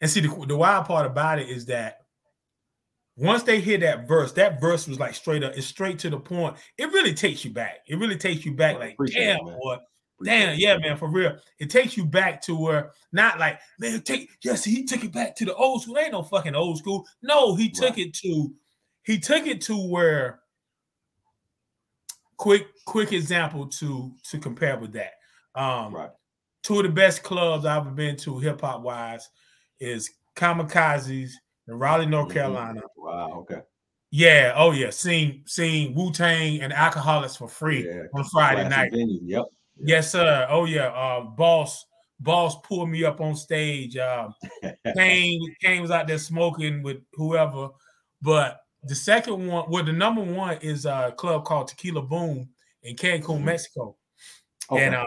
and 0.00 0.10
see 0.10 0.20
the, 0.20 0.44
the 0.46 0.56
wild 0.56 0.86
part 0.86 1.06
about 1.06 1.38
it 1.38 1.48
is 1.48 1.66
that 1.66 1.98
once 3.16 3.42
they 3.44 3.60
hear 3.60 3.78
that 3.78 4.08
verse, 4.08 4.32
that 4.32 4.60
verse 4.60 4.88
was 4.88 4.98
like 4.98 5.14
straight 5.14 5.44
up, 5.44 5.52
it's 5.56 5.66
straight 5.66 5.98
to 6.00 6.10
the 6.10 6.18
point. 6.18 6.56
It 6.78 6.86
really 6.92 7.14
takes 7.14 7.44
you 7.44 7.52
back. 7.52 7.78
It 7.86 7.96
really 7.98 8.16
takes 8.16 8.44
you 8.44 8.54
back, 8.54 8.76
oh, 8.76 8.80
Right, 8.80 8.96
like, 8.98 9.10
it, 9.10 9.14
damn, 9.14 9.44
boy, 9.44 9.76
damn, 10.24 10.58
yeah, 10.58 10.76
man, 10.78 10.96
for 10.96 11.08
real. 11.08 11.36
It 11.60 11.70
takes 11.70 11.96
you 11.96 12.04
back 12.04 12.42
to 12.42 12.56
where 12.56 12.90
not 13.12 13.38
like, 13.38 13.60
man, 13.78 14.00
take 14.02 14.30
yes, 14.42 14.64
he 14.64 14.84
took 14.84 15.04
it 15.04 15.12
back 15.12 15.36
to 15.36 15.44
the 15.44 15.54
old 15.54 15.82
school. 15.82 15.96
Ain't 15.98 16.12
no 16.12 16.22
fucking 16.24 16.56
old 16.56 16.78
school. 16.78 17.06
No, 17.22 17.54
he 17.54 17.70
took 17.70 17.90
Right. 17.90 18.06
it 18.06 18.14
to, 18.14 18.52
he 19.04 19.18
took 19.20 19.46
it 19.46 19.60
to 19.62 19.76
where 19.76 20.40
quick 22.36 22.66
quick 22.86 23.12
example 23.12 23.66
to 23.68 24.12
to 24.30 24.38
compare 24.38 24.78
with 24.78 24.92
that. 24.92 25.12
Um, 25.54 25.94
Right. 25.94 26.10
two 26.62 26.78
of 26.78 26.84
the 26.84 26.88
best 26.90 27.22
clubs 27.22 27.64
I've 27.64 27.82
ever 27.82 27.90
been 27.90 28.16
to 28.18 28.38
hip 28.38 28.60
hop 28.60 28.82
wise 28.82 29.28
is 29.80 30.10
Kamikazes 30.36 31.30
in 31.68 31.74
Raleigh, 31.78 32.06
North 32.06 32.28
Mhm. 32.28 32.32
Carolina. 32.34 32.80
Wow. 32.96 33.32
Okay. 33.40 33.62
Yeah, 34.10 34.52
oh 34.56 34.70
yeah, 34.72 34.90
seeing 34.90 35.42
seeing 35.46 35.94
Wu 35.94 36.12
Tang 36.12 36.60
and 36.60 36.72
Alkaholiks 36.72 37.36
for 37.38 37.48
free 37.48 37.86
Yeah. 37.86 38.04
on 38.14 38.24
Friday 38.24 38.68
night. 38.68 38.92
venue. 38.92 39.20
Yep. 39.24 39.44
Yes, 39.78 40.12
sir. 40.12 40.46
Oh 40.48 40.64
yeah. 40.66 40.86
Uh, 40.88 41.22
boss, 41.22 41.84
boss 42.20 42.56
pulled 42.62 42.88
me 42.90 43.04
up 43.04 43.20
on 43.20 43.34
stage. 43.34 43.96
Um, 43.96 44.34
Kane, 44.96 45.54
Kane 45.60 45.82
was 45.82 45.90
out 45.90 46.06
there 46.06 46.18
smoking 46.18 46.82
with 46.82 46.98
whoever. 47.14 47.70
But 48.22 48.60
the 48.86 48.94
second 48.94 49.46
one, 49.46 49.70
well, 49.70 49.84
the 49.84 49.92
number 49.92 50.22
one 50.22 50.58
is 50.58 50.84
a 50.86 51.14
club 51.16 51.44
called 51.44 51.68
Tequila 51.68 52.02
Boom 52.02 52.48
in 52.82 52.96
Cancun, 52.96 53.40
Mhm. 53.40 53.44
Mexico. 53.44 53.96
Okay. 54.70 54.84
And 54.84 54.94
um, 54.94 55.06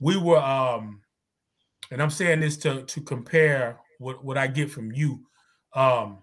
we 0.00 0.16
were 0.16 0.38
um, 0.38 1.00
and 1.90 2.02
I'm 2.02 2.10
saying 2.10 2.40
this 2.40 2.56
to 2.58 2.82
to 2.82 3.00
compare 3.00 3.78
what 3.98 4.24
what 4.24 4.38
I 4.38 4.46
get 4.46 4.70
from 4.70 4.92
you. 4.92 5.26
Um, 5.74 6.18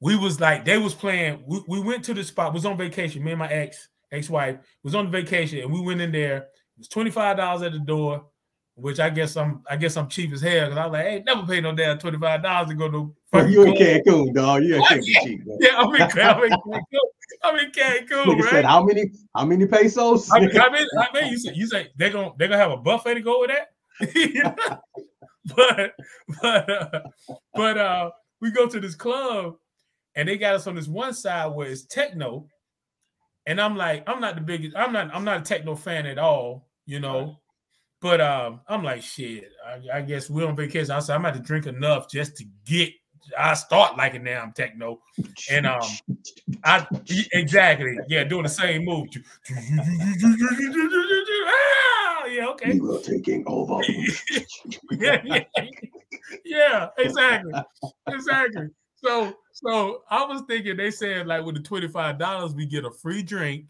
we 0.00 0.16
was 0.16 0.40
like 0.40 0.64
they 0.64 0.78
was 0.78 0.94
playing. 0.94 1.42
We, 1.46 1.62
we 1.68 1.80
went 1.80 2.04
to 2.06 2.14
the 2.14 2.24
spot. 2.24 2.54
Was 2.54 2.64
on 2.66 2.76
vacation. 2.76 3.22
Me 3.22 3.32
and 3.32 3.38
my 3.38 3.48
ex 3.48 3.88
ex 4.12 4.30
wife 4.30 4.58
was 4.82 4.94
on 4.94 5.10
vacation, 5.10 5.58
and 5.60 5.72
we 5.72 5.80
went 5.80 6.00
in 6.00 6.12
there. 6.12 6.36
It 6.38 6.78
was 6.78 6.88
twenty 6.88 7.10
five 7.10 7.36
dollars 7.36 7.62
at 7.62 7.72
the 7.72 7.78
door, 7.78 8.24
which 8.80 9.00
I 9.00 9.10
guess 9.10 9.36
I'm 9.36 9.62
I 9.68 9.76
guess 9.76 9.96
I'm 9.96 10.08
cheap 10.08 10.32
as 10.32 10.40
hell 10.40 10.66
because 10.66 10.78
I 10.78 10.86
was 10.86 10.92
like, 10.92 11.04
hey, 11.06 11.22
never 11.26 11.46
pay 11.46 11.60
no 11.60 11.74
damn 11.74 11.98
twenty 11.98 12.18
five 12.18 12.42
dollars 12.42 12.68
to 12.68 12.74
go 12.74 12.90
to. 12.90 13.14
Oh, 13.32 13.46
you 13.46 13.62
in. 13.62 13.74
Cancun, 13.74 14.34
dog. 14.34 14.62
You 14.64 14.76
in? 14.76 14.82
Cancun, 14.82 15.04
cheap, 15.22 15.46
man. 15.46 15.58
Yeah, 15.60 15.76
I'm 15.76 15.94
in, 15.94 16.02
I'm 16.02 16.42
in 16.44 16.50
Cancun. 16.66 17.00
I'm 17.42 17.58
in 17.58 17.70
Cancun, 17.70 18.24
Nigga 18.24 18.40
right? 18.40 18.50
said 18.50 18.64
how 18.64 18.84
many 18.84 19.12
how 19.34 19.44
many 19.44 19.66
pesos? 19.66 20.30
I 20.32 20.40
mean, 20.40 20.60
I 20.60 20.68
mean, 20.72 20.86
I 20.98 21.08
mean, 21.14 21.32
you 21.32 21.38
say 21.38 21.52
you 21.54 21.66
say 21.66 21.88
they're 21.96 22.10
gonna 22.10 22.30
they're 22.38 22.48
gonna 22.48 22.60
have 22.60 22.72
a 22.72 22.76
buffet 22.76 23.14
to 23.14 23.20
go 23.20 23.40
with 23.40 23.50
that. 23.50 24.80
But 25.56 25.94
but 26.42 26.70
uh, 26.70 27.00
but 27.54 27.78
uh, 27.78 28.10
we 28.40 28.50
go 28.50 28.66
to 28.68 28.78
this 28.78 28.94
club 28.94 29.56
and 30.14 30.28
they 30.28 30.36
got 30.36 30.54
us 30.54 30.66
on 30.66 30.74
this 30.74 30.86
one 30.86 31.14
side 31.14 31.46
where 31.48 31.66
it's 31.66 31.84
techno, 31.86 32.46
and 33.46 33.60
I'm 33.60 33.74
like, 33.74 34.08
I'm 34.08 34.20
not 34.20 34.34
the 34.34 34.42
biggest, 34.42 34.76
I'm 34.76 34.92
not 34.92 35.14
I'm 35.14 35.24
not 35.24 35.40
a 35.40 35.42
techno 35.42 35.74
fan 35.76 36.06
at 36.06 36.18
all, 36.18 36.68
you 36.84 37.00
know. 37.00 37.39
But 38.00 38.20
um, 38.20 38.60
I'm 38.66 38.82
like, 38.82 39.02
shit. 39.02 39.52
I, 39.64 39.98
I 39.98 40.00
guess 40.00 40.30
we're 40.30 40.48
on 40.48 40.56
vacation. 40.56 40.90
I 40.90 41.00
said 41.00 41.14
I'm 41.14 41.24
about 41.24 41.34
to 41.34 41.40
drink 41.40 41.66
enough 41.66 42.10
just 42.10 42.36
to 42.38 42.44
get. 42.64 42.92
I 43.38 43.54
start 43.54 43.96
liking 43.96 44.24
damn 44.24 44.52
techno, 44.52 45.00
and 45.50 45.66
um, 45.66 45.82
I 46.64 46.86
exactly 47.32 47.98
yeah, 48.08 48.24
doing 48.24 48.44
the 48.44 48.48
same 48.48 48.86
move. 48.86 49.08
ah, 51.46 52.24
yeah, 52.24 52.46
okay. 52.48 52.72
We 52.72 52.80
were 52.80 52.98
taking 52.98 53.44
over. 53.46 53.80
yeah, 54.92 55.20
yeah, 55.24 55.44
yeah, 56.44 56.88
exactly, 56.98 57.52
exactly. 58.08 58.68
So, 58.96 59.34
so 59.52 60.02
I 60.10 60.24
was 60.24 60.42
thinking 60.48 60.76
they 60.76 60.90
said 60.90 61.26
like 61.26 61.44
with 61.44 61.56
the 61.56 61.62
twenty 61.62 61.88
five 61.88 62.18
dollars 62.18 62.54
we 62.54 62.66
get 62.66 62.84
a 62.84 62.90
free 62.90 63.22
drink 63.22 63.66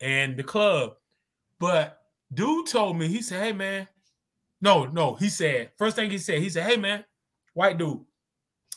and 0.00 0.36
the 0.36 0.42
club, 0.42 0.96
but 1.60 2.00
dude 2.32 2.66
told 2.66 2.98
me 2.98 3.08
he 3.08 3.22
said, 3.22 3.42
"Hey 3.42 3.52
man, 3.52 3.88
no, 4.60 4.84
no," 4.84 5.14
he 5.14 5.28
said 5.28 5.70
first 5.78 5.96
thing 5.96 6.10
he 6.10 6.18
said 6.18 6.40
he 6.40 6.50
said, 6.50 6.68
"Hey 6.68 6.76
man, 6.76 7.04
white 7.54 7.78
dude." 7.78 8.04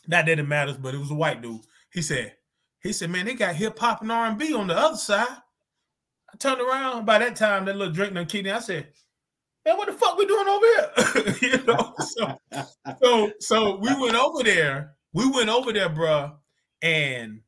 Not 0.08 0.26
that 0.26 0.40
it 0.40 0.48
matters, 0.48 0.78
but 0.78 0.96
it 0.96 0.98
was 0.98 1.12
a 1.12 1.16
white 1.16 1.42
dude. 1.42 1.62
He 1.92 2.02
said, 2.02 2.34
he 2.82 2.94
said, 2.94 3.10
man, 3.10 3.26
they 3.26 3.36
got 3.36 3.56
hip 3.56 3.78
hop 3.78 4.02
and 4.02 4.12
R 4.12 4.28
and 4.28 4.38
B 4.38 4.54
on 4.54 4.68
the 4.68 4.78
other 4.78 4.98
side. 4.98 5.28
I 5.28 6.38
turned 6.38 6.62
around. 6.62 7.06
By 7.06 7.20
that 7.20 7.36
time, 7.36 7.66
that 7.66 7.76
little 7.76 7.94
drink 7.94 8.14
done 8.14 8.26
kicked. 8.26 8.48
I 8.48 8.60
said, 8.60 8.88
man, 9.66 9.78
what 9.78 9.88
the 9.88 9.94
fuck 9.94 10.18
we 10.18 10.26
doing 10.26 10.48
over 10.48 10.66
here? 10.66 11.36
you 11.42 11.64
know, 11.64 11.94
so, 12.00 12.40
so 13.02 13.32
so 13.40 13.76
we 13.78 13.94
went 14.00 14.16
over 14.16 14.44
there. 14.44 14.96
We 15.14 15.30
went 15.30 15.50
over 15.50 15.74
there, 15.74 15.90
bruh, 15.90 16.36
and 16.82 17.42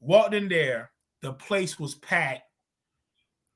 walked 0.00 0.34
in 0.34 0.48
there. 0.48 0.90
The 1.22 1.32
place 1.32 1.78
was 1.78 1.94
packed. 1.96 2.42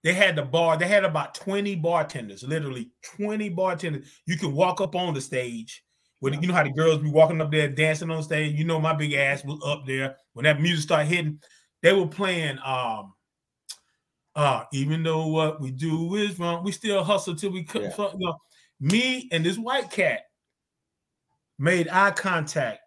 They 0.09 0.15
had 0.15 0.37
the 0.37 0.43
bar. 0.43 0.79
They 0.79 0.89
had 0.89 1.05
about 1.05 1.35
20 1.35 1.75
bartenders, 1.75 2.43
literally 2.43 2.93
20 3.19 3.51
bartenders. 3.51 4.11
You 4.25 4.39
can 4.39 4.55
walk 4.55 4.81
up 4.81 4.97
on 4.97 5.13
the 5.13 5.21
stage. 5.21 5.85
With, 6.23 6.41
you 6.41 6.49
know 6.49 6.55
how 6.55 6.63
the 6.63 6.73
girls 6.73 7.03
be 7.03 7.11
walking 7.11 7.43
up 7.43 7.53
there 7.53 7.69
dancing 7.69 8.11
on 8.11 8.23
stage. 8.23 8.59
You 8.59 8.65
know 8.65 8.81
my 8.81 8.95
big 8.95 9.13
ass 9.13 9.45
was 9.45 9.61
up 9.67 9.85
there 9.87 10.17
when 10.33 10.45
that 10.45 10.63
music 10.63 10.85
started 10.85 11.09
hitting. 11.09 11.39
They 11.83 11.93
were 11.93 12.07
playing 12.07 12.59
um 12.65 13.13
uh 14.35 14.65
even 14.73 15.03
though 15.03 15.27
what 15.27 15.61
we 15.61 15.73
do 15.73 16.15
is 16.15 16.39
wrong, 16.39 16.65
we 16.65 16.73
still 16.73 17.05
hustle 17.05 17.35
till 17.37 17.53
we 17.53 17.65
cut. 17.65 17.83
Yeah. 17.83 18.09
You 18.15 18.19
know, 18.19 18.39
me 18.81 19.29
and 19.31 19.45
this 19.45 19.59
white 19.59 19.91
cat 19.91 20.23
made 21.59 21.87
eye 21.91 22.13
contact 22.13 22.81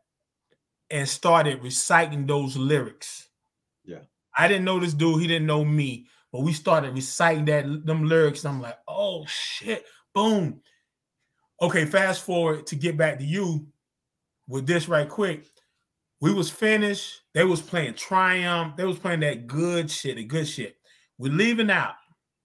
and 0.90 1.08
started 1.08 1.62
reciting 1.62 2.26
those 2.26 2.58
lyrics. 2.58 3.30
Yeah. 3.86 4.00
I 4.36 4.48
didn't 4.48 4.66
know 4.66 4.80
this 4.80 4.96
dude, 4.96 5.22
he 5.22 5.28
didn't 5.28 5.46
know 5.46 5.64
me, 5.64 6.08
but 6.32 6.42
we 6.42 6.54
started 6.54 6.94
reciting 6.94 7.46
that 7.46 7.86
them 7.86 8.06
lyrics. 8.06 8.46
And 8.46 8.56
I'm 8.56 8.62
like, 8.62 8.78
oh 8.88 9.26
shit, 9.28 9.86
boom. 10.14 10.62
Okay, 11.62 11.86
fast 11.86 12.24
forward 12.24 12.66
to 12.68 12.76
get 12.76 12.98
back 12.98 13.20
to 13.20 13.26
you 13.26 13.68
with 14.48 14.66
this 14.66 14.88
right 14.88 15.08
quick. 15.08 15.46
We 16.20 16.34
was 16.34 16.50
finished. 16.50 17.22
They 17.34 17.44
was 17.44 17.62
playing 17.62 17.96
Triumph. 17.96 18.76
They 18.78 18.86
was 18.86 19.00
playing 19.00 19.22
that 19.22 19.48
good 19.48 19.90
shit, 19.90 20.18
the 20.18 20.24
good 20.24 20.48
shit. 20.48 20.76
We're 21.18 21.34
leaving 21.34 21.70
out. 21.70 21.96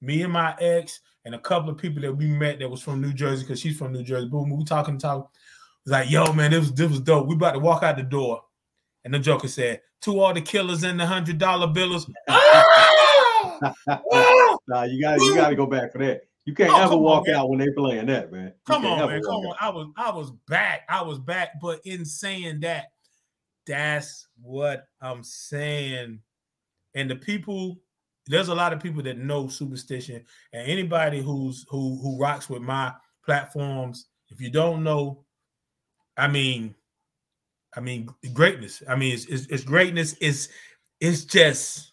Me 0.00 0.22
and 0.22 0.32
my 0.32 0.54
ex 0.60 1.00
and 1.24 1.34
a 1.34 1.38
couple 1.38 1.70
of 1.70 1.78
people 1.78 2.02
that 2.02 2.12
we 2.12 2.26
met 2.26 2.58
that 2.58 2.70
was 2.70 2.82
from 2.82 3.00
New 3.00 3.12
Jersey 3.12 3.42
because 3.42 3.60
she's 3.60 3.76
from 3.76 3.92
New 3.92 4.02
Jersey. 4.02 4.28
Boom, 4.28 4.54
we 4.54 4.64
talking, 4.64 4.98
talking. 4.98 5.26
It's 5.84 5.92
like, 5.92 6.10
yo, 6.10 6.32
man, 6.32 6.50
this 6.50 6.60
was 6.60 6.72
this 6.72 6.90
was 6.90 7.00
dope. 7.00 7.26
We 7.26 7.34
about 7.34 7.52
to 7.52 7.58
walk 7.58 7.82
out 7.82 7.96
the 7.96 8.02
door, 8.02 8.42
and 9.04 9.14
the 9.14 9.18
Joker 9.18 9.48
said, 9.48 9.80
"To 10.02 10.20
all 10.20 10.34
the 10.34 10.40
killers 10.40 10.82
and 10.82 11.00
the 11.00 11.06
hundred 11.06 11.38
dollar 11.38 11.68
billers." 11.68 12.06
Ah! 13.62 13.74
Ah! 14.12 14.56
nah, 14.68 14.82
you 14.84 15.00
got 15.00 15.20
you 15.20 15.34
got 15.34 15.50
to 15.50 15.56
go 15.56 15.66
back 15.66 15.92
for 15.92 15.98
that. 15.98 16.22
You 16.44 16.54
can't 16.54 16.70
Oh, 16.70 16.76
ever 16.76 16.88
come 16.90 16.98
on, 16.98 17.02
walk 17.02 17.28
out 17.28 17.48
when 17.50 17.58
they 17.58 17.70
playing 17.70 18.06
that, 18.06 18.32
man. 18.32 18.46
You 18.46 18.52
Come 18.66 18.86
on, 18.86 19.08
man. 19.08 19.22
Come 19.22 19.34
on. 19.34 19.46
out. 19.48 19.56
I 19.60 19.68
was 19.70 19.88
I 19.96 20.10
was 20.10 20.30
back. 20.48 20.82
I 20.88 21.02
was 21.02 21.18
back. 21.18 21.50
But 21.60 21.80
in 21.84 22.04
saying 22.04 22.60
that, 22.60 22.86
that's 23.66 24.28
what 24.40 24.86
I'm 25.00 25.24
saying. 25.24 26.20
And 26.94 27.10
the 27.10 27.16
people, 27.16 27.78
there's 28.26 28.48
a 28.48 28.54
lot 28.54 28.72
of 28.72 28.80
people 28.80 29.02
that 29.02 29.18
know 29.18 29.44
Supastition. 29.44 30.24
And 30.52 30.68
anybody 30.68 31.20
who's 31.20 31.66
who 31.68 31.98
who 32.00 32.18
rocks 32.18 32.48
with 32.48 32.62
my 32.62 32.92
platforms, 33.24 34.06
if 34.28 34.40
you 34.40 34.50
don't 34.50 34.84
know, 34.84 35.24
I 36.16 36.28
mean, 36.28 36.74
I 37.76 37.80
mean 37.80 38.08
greatness. 38.32 38.82
I 38.88 38.94
mean, 38.96 39.14
it's 39.14 39.26
it's, 39.26 39.46
it's 39.46 39.64
greatness. 39.64 40.14
It's 40.20 40.48
it's 41.00 41.24
just 41.24 41.92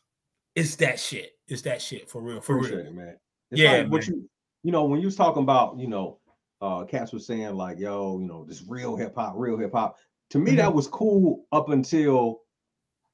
it's 0.55 0.75
that 0.77 0.99
shit. 0.99 1.31
It's 1.53 1.61
that 1.61 1.81
shit 1.83 2.09
for 2.09 2.19
real. 2.19 2.41
For 2.41 2.57
Appreciate 2.57 2.77
real. 2.79 2.87
it, 2.87 2.95
man. 2.95 3.15
It's 3.51 3.61
Yeah, 3.61 3.71
like 3.73 3.91
what 3.91 4.07
you 4.07 4.27
you 4.63 4.71
know 4.71 4.85
when 4.85 4.99
you 4.99 5.05
was 5.05 5.15
talking 5.15 5.43
about 5.43 5.77
you 5.77 5.87
know 5.87 6.17
uh 6.61 6.83
cats 6.85 7.13
was 7.13 7.27
saying 7.27 7.53
like 7.55 7.77
yo 7.77 8.17
you 8.19 8.25
know 8.25 8.43
this 8.43 8.63
real 8.67 8.95
hip 8.95 9.13
hop 9.15 9.33
real 9.37 9.55
hip 9.57 9.71
hop 9.73 9.97
to 10.31 10.39
me 10.39 10.53
Mhm. 10.53 10.57
that 10.57 10.73
was 10.73 10.87
cool 10.87 11.45
up 11.51 11.69
until 11.69 12.41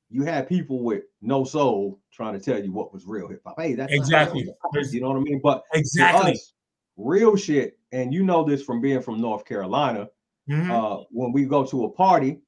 you 0.10 0.24
had 0.24 0.48
people 0.48 0.84
with 0.84 1.04
no 1.22 1.44
soul 1.44 2.00
trying 2.14 2.34
to 2.34 2.40
tell 2.40 2.64
you 2.64 2.72
what 2.72 2.94
was 2.94 3.06
real 3.06 3.28
hip 3.28 3.42
hop 3.46 3.60
hey 3.60 3.74
that's 3.74 3.92
Exactly. 3.92 4.44
hip-hop, 4.44 4.72
you 4.94 5.02
know 5.02 5.10
what 5.10 5.18
I 5.18 5.22
mean 5.22 5.42
but 5.44 5.64
Exactly. 5.74 6.32
us, 6.32 6.54
real 6.96 7.36
shit 7.36 7.78
and 7.92 8.14
you 8.14 8.24
know 8.24 8.44
this 8.46 8.64
from 8.64 8.80
being 8.80 9.02
from 9.02 9.20
North 9.20 9.44
Carolina 9.44 10.08
Mhm. 10.48 10.72
uh 10.72 11.04
when 11.12 11.34
we 11.34 11.44
go 11.46 11.66
to 11.66 11.84
a 11.86 11.90
party 11.90 12.40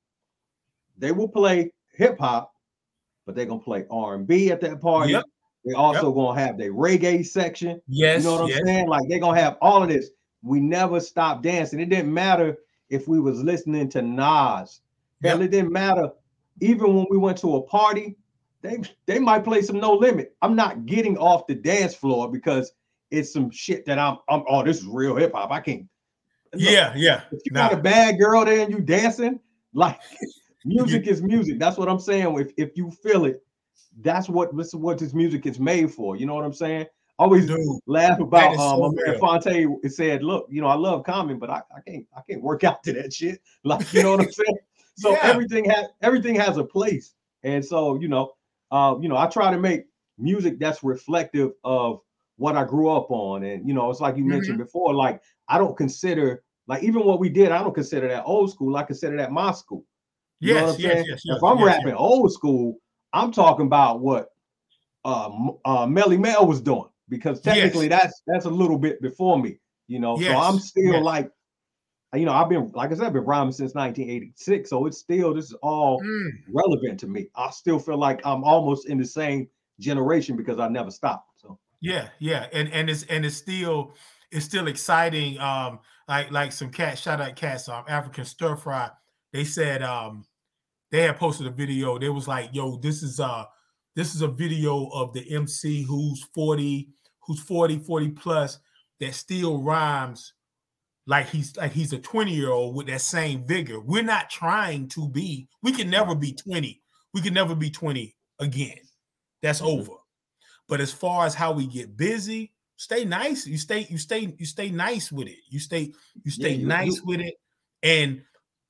they 0.97 1.11
will 1.11 1.27
play 1.27 1.73
hip 1.93 2.17
hop 2.17 2.53
but 3.25 3.35
they're 3.35 3.45
gonna 3.45 3.59
play 3.59 3.85
R&B 3.91 4.51
at 4.51 4.61
that 4.61 4.79
party 4.79 5.11
Yep. 5.13 5.25
They 5.65 5.73
also 5.73 6.11
gonna 6.11 6.39
have 6.39 6.57
their 6.57 6.73
reggae 6.73 7.25
section 7.25 7.81
yes. 7.87 8.23
you 8.23 8.29
know 8.29 8.41
what. 8.43 8.53
I'm 8.53 8.65
saying? 8.65 8.87
Like 8.87 9.07
they're 9.07 9.19
gonna 9.19 9.39
have 9.39 9.57
all 9.61 9.83
of 9.83 9.89
this. 9.89 10.09
We 10.41 10.59
never 10.59 10.99
stopped 10.99 11.43
dancing. 11.43 11.79
It 11.79 11.89
didn't 11.89 12.13
matter 12.13 12.57
if 12.89 13.07
we 13.07 13.19
was 13.19 13.41
listening 13.43 13.89
to 13.89 14.01
Nas. 14.01 14.81
Hell, 15.23 15.37
Yep. 15.39 15.41
it 15.41 15.51
didn't 15.51 15.71
matter. 15.71 16.09
Even 16.61 16.95
when 16.95 17.05
we 17.11 17.17
went 17.17 17.37
to 17.39 17.55
a 17.57 17.61
party, 17.61 18.15
they 18.61 18.81
they 19.05 19.19
might 19.19 19.43
play 19.43 19.61
some 19.61 19.79
no 19.79 19.93
limit. 19.93 20.35
I'm 20.41 20.55
not 20.55 20.85
getting 20.87 21.17
off 21.17 21.45
the 21.47 21.55
dance 21.55 21.93
floor 21.93 22.31
because 22.31 22.73
it's 23.11 23.31
some 23.33 23.51
shit 23.51 23.85
that 23.85 23.99
I'm, 23.99 24.17
I'm 24.29 24.43
oh, 24.47 24.63
this 24.63 24.79
is 24.79 24.85
real 24.87 25.15
hip 25.15 25.33
hop. 25.33 25.51
I 25.51 25.59
can't 25.59 25.85
Look, 26.53 26.61
Yeah, 26.63 26.93
yeah. 26.95 27.21
if 27.31 27.41
you 27.45 27.51
Nah. 27.51 27.69
got 27.69 27.79
a 27.79 27.81
bad 27.81 28.19
girl 28.19 28.43
there 28.45 28.61
and 28.61 28.71
you 28.71 28.79
dancing, 28.81 29.39
like 29.73 29.99
music 30.65 31.07
is 31.07 31.21
music. 31.21 31.59
That's 31.59 31.77
what 31.77 31.87
I'm 31.87 31.99
saying. 31.99 32.37
If 32.39 32.51
if 32.57 32.75
you 32.75 32.89
feel 32.91 33.25
it, 33.25 33.43
that's 34.01 34.29
what 34.29 34.55
this 34.55 34.67
is 34.67 34.75
what 34.75 34.97
this 34.97 35.13
music 35.13 35.45
is 35.45 35.59
made 35.59 35.91
for. 35.91 36.15
You 36.15 36.25
know 36.25 36.35
what 36.35 36.45
I'm 36.45 36.53
saying? 36.53 36.87
Always 37.19 37.45
Dude, 37.45 37.59
laugh 37.85 38.19
about 38.19 38.57
um 38.57 38.57
so 38.57 38.77
my 38.79 39.11
man. 39.11 39.19
Phonte 39.19 39.67
it 39.83 39.91
said, 39.91 40.23
look, 40.23 40.47
you 40.49 40.61
know, 40.61 40.67
I 40.67 40.75
love 40.75 41.03
Common, 41.03 41.37
but 41.39 41.49
I, 41.49 41.61
I 41.75 41.81
can't 41.87 42.05
I 42.15 42.21
can't 42.29 42.41
work 42.41 42.63
out 42.63 42.83
to 42.83 42.93
that 42.93 43.13
shit. 43.13 43.41
Like, 43.63 43.91
you 43.93 44.01
know 44.01 44.11
what 44.11 44.21
I'm 44.21 44.31
saying? 44.31 44.57
So 44.95 45.11
Yeah. 45.11 45.19
everything 45.23 45.65
has 45.69 45.87
everything 46.01 46.35
has 46.35 46.57
a 46.57 46.63
place. 46.63 47.13
And 47.43 47.63
so, 47.63 47.99
you 47.99 48.07
know, 48.07 48.33
uh, 48.71 48.95
you 49.01 49.09
know, 49.09 49.17
I 49.17 49.27
try 49.27 49.51
to 49.51 49.57
make 49.57 49.85
music 50.17 50.59
that's 50.59 50.83
reflective 50.83 51.51
of 51.63 52.01
what 52.37 52.55
I 52.55 52.63
grew 52.63 52.89
up 52.89 53.11
on. 53.11 53.43
And 53.43 53.67
you 53.67 53.73
know, 53.73 53.89
it's 53.89 53.99
like 53.99 54.17
you 54.17 54.25
mentioned 54.25 54.57
before, 54.57 54.93
like 54.93 55.21
I 55.47 55.57
don't 55.57 55.75
consider 55.77 56.43
like 56.67 56.83
even 56.83 57.03
what 57.05 57.19
we 57.19 57.29
did, 57.29 57.51
I 57.51 57.59
don't 57.61 57.73
consider 57.75 58.07
that 58.07 58.23
old 58.25 58.51
school. 58.51 58.75
I 58.77 58.83
consider 58.83 59.17
that 59.17 59.31
my 59.31 59.51
school. 59.51 59.85
You 60.39 60.55
know 60.55 60.61
what 60.61 60.67
Yes, 60.67 60.75
I'm 60.75 60.81
yes, 60.81 61.05
yes, 61.07 61.21
yes. 61.25 61.37
if 61.37 61.43
I'm 61.43 61.57
yes, 61.59 61.65
rapping 61.67 61.87
yes. 61.89 61.97
old 61.99 62.31
school, 62.31 62.77
I'm 63.13 63.31
talking 63.31 63.65
about 63.65 63.99
what 64.01 64.29
uh, 65.05 65.29
uh 65.65 65.85
Melle 65.87 66.19
Mel 66.19 66.47
was 66.47 66.61
doing 66.61 66.89
because 67.09 67.41
Yes. 67.43 67.43
technically 67.43 67.87
that's 67.87 68.21
that's 68.27 68.45
a 68.45 68.49
little 68.49 68.77
bit 68.77 69.01
before 69.01 69.39
me, 69.39 69.59
you 69.87 69.99
know. 69.99 70.19
So 70.19 70.37
I'm 70.37 70.59
still 70.59 70.83
yes. 70.93 71.03
like, 71.03 71.31
you 72.13 72.25
know, 72.25 72.33
I've 72.33 72.49
been 72.49 72.71
like 72.73 72.91
I 72.91 72.95
said, 72.95 73.05
I've 73.07 73.13
been 73.13 73.23
rhyming 73.25 73.53
since 73.53 73.75
1986, 73.75 74.69
so 74.69 74.85
it's 74.85 74.99
still 74.99 75.33
this 75.33 75.45
is 75.45 75.53
all 75.63 76.01
Mm, 76.03 76.31
relevant 76.47 76.99
to 77.01 77.07
me. 77.07 77.29
I 77.35 77.49
still 77.51 77.79
feel 77.79 77.97
like 77.97 78.21
I'm 78.25 78.43
almost 78.43 78.87
in 78.89 78.97
the 78.97 79.05
same 79.05 79.49
generation 79.79 80.35
because 80.37 80.59
I 80.59 80.67
never 80.67 80.91
stopped. 80.91 81.29
So 81.41 81.59
yeah, 81.79 82.09
yeah, 82.19 82.47
and 82.53 82.71
and 82.71 82.89
it's 82.89 83.03
and 83.03 83.25
it's 83.25 83.35
still 83.35 83.93
it's 84.31 84.45
still 84.45 84.67
exciting. 84.67 85.39
Um, 85.39 85.79
like 86.07 86.31
like 86.31 86.51
some 86.51 86.71
cat 86.71 86.97
shout 86.97 87.21
out 87.21 87.35
cats, 87.35 87.67
um, 87.69 87.85
African 87.87 88.25
stir 88.25 88.55
fry. 88.55 88.91
They 89.33 89.43
said 89.45 89.81
um 89.81 90.25
they 90.91 91.03
had 91.03 91.17
posted 91.17 91.47
a 91.47 91.51
video. 91.51 91.97
They 91.97 92.09
was 92.09 92.27
like, 92.27 92.49
yo, 92.53 92.77
this 92.77 93.03
is 93.03 93.19
uh 93.19 93.45
this 93.95 94.15
is 94.15 94.21
a 94.21 94.27
video 94.27 94.87
of 94.87 95.13
the 95.13 95.29
MC 95.33 95.83
who's 95.83 96.23
40, 96.33 96.89
who's 97.21 97.39
40, 97.41 97.79
40 97.79 98.09
plus 98.11 98.59
that 98.99 99.13
still 99.13 99.61
rhymes 99.61 100.33
like 101.07 101.27
he's 101.27 101.55
like 101.57 101.71
he's 101.71 101.93
a 101.93 101.99
20 101.99 102.33
year 102.33 102.51
old 102.51 102.75
with 102.75 102.87
that 102.87 103.01
same 103.01 103.45
vigor. 103.45 103.79
We're 103.79 104.03
not 104.03 104.29
trying 104.29 104.87
to 104.89 105.09
be, 105.09 105.47
we 105.63 105.71
can 105.71 105.89
never 105.89 106.15
be 106.15 106.33
20. 106.33 106.81
We 107.13 107.21
can 107.21 107.33
never 107.33 107.55
be 107.55 107.69
20 107.69 108.15
again. 108.39 108.77
That's 109.41 109.61
Mhm. 109.61 109.65
over. 109.79 109.93
But 110.67 110.79
as 110.79 110.93
far 110.93 111.25
as 111.25 111.33
how 111.35 111.51
we 111.51 111.67
get 111.67 111.97
busy, 111.97 112.53
stay 112.77 113.03
nice. 113.03 113.45
You 113.45 113.57
stay, 113.57 113.87
you 113.89 113.97
stay, 113.97 114.33
you 114.37 114.45
stay 114.45 114.69
nice 114.69 115.11
with 115.11 115.27
it. 115.27 115.39
You 115.49 115.59
stay, 115.59 115.91
you 116.23 116.31
stay 116.31 116.53
you- 116.53 116.67
nice 116.67 116.97
you- 116.97 117.05
with 117.05 117.19
it. 117.19 117.35
And 117.83 118.23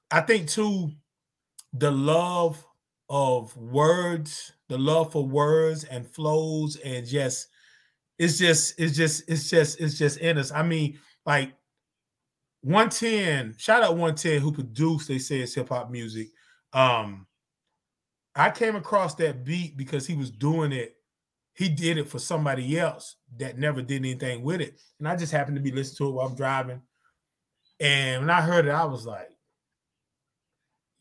I 0.09 0.21
think 0.21 0.47
too, 0.49 0.93
the 1.73 1.91
love 1.91 2.65
of 3.09 3.55
words, 3.57 4.51
the 4.69 4.77
love 4.77 5.11
for 5.11 5.25
words 5.25 5.83
and 5.85 6.07
flows, 6.07 6.77
and 6.77 7.05
just 7.05 7.47
it's 8.21 8.37
just, 8.37 8.79
it's 8.79 8.95
just, 8.95 9.23
it's 9.27 9.49
just, 9.49 9.81
it's 9.81 9.97
just 9.97 10.19
in 10.19 10.37
us. 10.37 10.51
I 10.51 10.61
mean, 10.61 10.99
like 11.25 11.53
110, 12.61 13.55
shout 13.57 13.81
out 13.81 13.93
110 13.93 14.41
who 14.41 14.51
produced, 14.51 15.07
they 15.07 15.17
say 15.17 15.39
it's 15.39 15.55
hip-hop 15.55 15.89
music. 15.89 16.29
Um, 16.71 17.25
I 18.35 18.51
came 18.51 18.75
across 18.75 19.15
that 19.15 19.43
beat 19.43 19.75
because 19.75 20.05
he 20.05 20.13
was 20.13 20.29
doing 20.29 20.71
it. 20.71 20.95
He 21.55 21.67
did 21.67 21.97
it 21.97 22.07
for 22.07 22.19
somebody 22.19 22.79
else 22.79 23.15
that 23.37 23.57
never 23.57 23.81
did 23.81 23.97
anything 23.97 24.43
with 24.43 24.61
it. 24.61 24.79
And 24.99 25.07
I 25.07 25.15
just 25.15 25.31
happened 25.31 25.57
to 25.57 25.61
be 25.61 25.71
listening 25.71 25.97
to 25.97 26.09
it 26.09 26.13
while 26.13 26.27
I'm 26.27 26.35
driving. 26.35 26.81
And 27.79 28.21
when 28.21 28.29
I 28.29 28.41
heard 28.41 28.67
it, 28.67 28.71
I 28.71 28.85
was 28.85 29.05
like, 29.05 29.31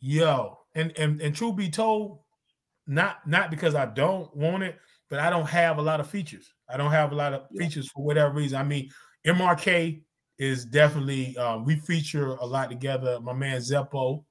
yo, 0.01 0.59
and 0.75 0.97
and 0.99 1.21
and 1.21 1.35
truth 1.35 1.57
be 1.57 1.71
told, 1.71 2.21
not 2.87 3.27
not 3.27 3.51
because 3.51 3.75
I 3.75 3.87
don't 3.87 4.35
want 4.37 4.63
it, 4.63 4.79
but 5.09 5.19
I 5.19 5.31
don't 5.31 5.49
have 5.49 5.79
a 5.79 5.83
lot 5.83 6.01
of 6.01 6.09
features. 6.09 6.53
I 6.69 6.77
don't 6.77 6.91
have 6.91 7.13
a 7.13 7.17
lot 7.17 7.35
of 7.35 7.47
Yeah. 7.51 7.65
features 7.65 7.89
for 7.91 8.05
whatever 8.05 8.35
reason. 8.35 8.59
I 8.59 8.65
mean, 8.65 8.91
MRK 9.27 10.03
is 10.39 10.65
definitely 10.65 11.37
um, 11.37 11.65
we 11.65 11.77
feature 11.77 12.29
a 12.29 12.47
lot 12.47 12.71
together. 12.71 13.21
My 13.21 13.33
man 13.33 13.61
Zeppo, 13.61 14.25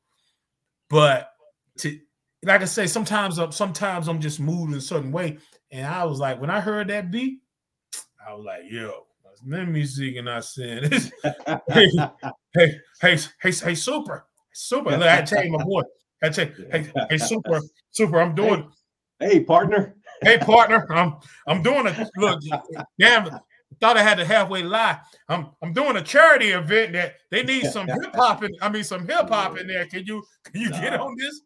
but 0.89 1.31
to 1.79 1.99
like 2.43 2.61
I 2.61 2.65
say, 2.65 2.87
sometimes 2.87 3.37
I'm 3.37 3.51
sometimes 3.51 4.07
I'm 4.07 4.21
just 4.21 4.39
moved 4.39 4.71
in 4.71 4.77
a 4.77 4.81
certain 4.81 5.11
way, 5.11 5.37
and 5.71 5.85
I 5.85 6.05
was 6.05 6.19
like, 6.19 6.39
when 6.39 6.49
I 6.49 6.61
heard 6.61 6.87
that 6.87 7.11
beat, 7.11 7.39
I 8.25 8.33
was 8.33 8.45
like, 8.45 8.63
yo, 8.69 9.05
let 9.45 9.67
me 9.67 9.85
see, 9.85 10.17
and 10.17 10.29
I 10.29 10.39
said, 10.39 10.91
hey, 11.23 11.89
hey, 12.53 12.75
hey, 13.01 13.17
hey, 13.41 13.51
hey, 13.51 13.75
super, 13.75 14.25
super. 14.53 14.91
Look, 14.91 15.01
I 15.01 15.21
to 15.21 15.35
change 15.35 15.51
my 15.51 15.63
voice. 15.63 15.85
I 16.22 16.30
to 16.30 16.45
hey, 16.72 16.91
hey, 17.09 17.17
super, 17.17 17.61
super. 17.91 18.20
I'm 18.20 18.36
doing. 18.36 18.70
hey 19.20 19.41
partner, 19.41 19.95
Hey, 20.22 20.38
partner, 20.38 20.86
I'm 20.91 21.15
I'm 21.47 21.61
doing 21.63 21.88
a 21.88 22.09
look. 22.17 22.39
Damn, 22.99 23.39
thought 23.80 23.97
I 23.97 24.03
had 24.03 24.17
to 24.17 24.26
halfway 24.26 24.63
lie. 24.63 24.99
I'm 25.30 25.47
I'm 25.61 25.74
doing 25.74 25.95
a 25.95 26.01
charity 26.01 26.49
event 26.49 26.93
that 26.93 27.15
they 27.32 27.43
need 27.43 27.65
some 27.67 27.88
hip 28.01 28.15
hop 28.15 28.43
in. 28.43 28.51
I 28.61 28.70
mean, 28.70 28.84
some 28.84 29.07
hip 29.07 29.30
hop 29.30 29.57
in 29.57 29.67
there. 29.67 29.86
Can 29.86 30.05
you 30.05 30.24
can 30.43 30.61
you 30.61 30.70
get 30.72 30.99
on 30.99 31.15
this? 31.17 31.41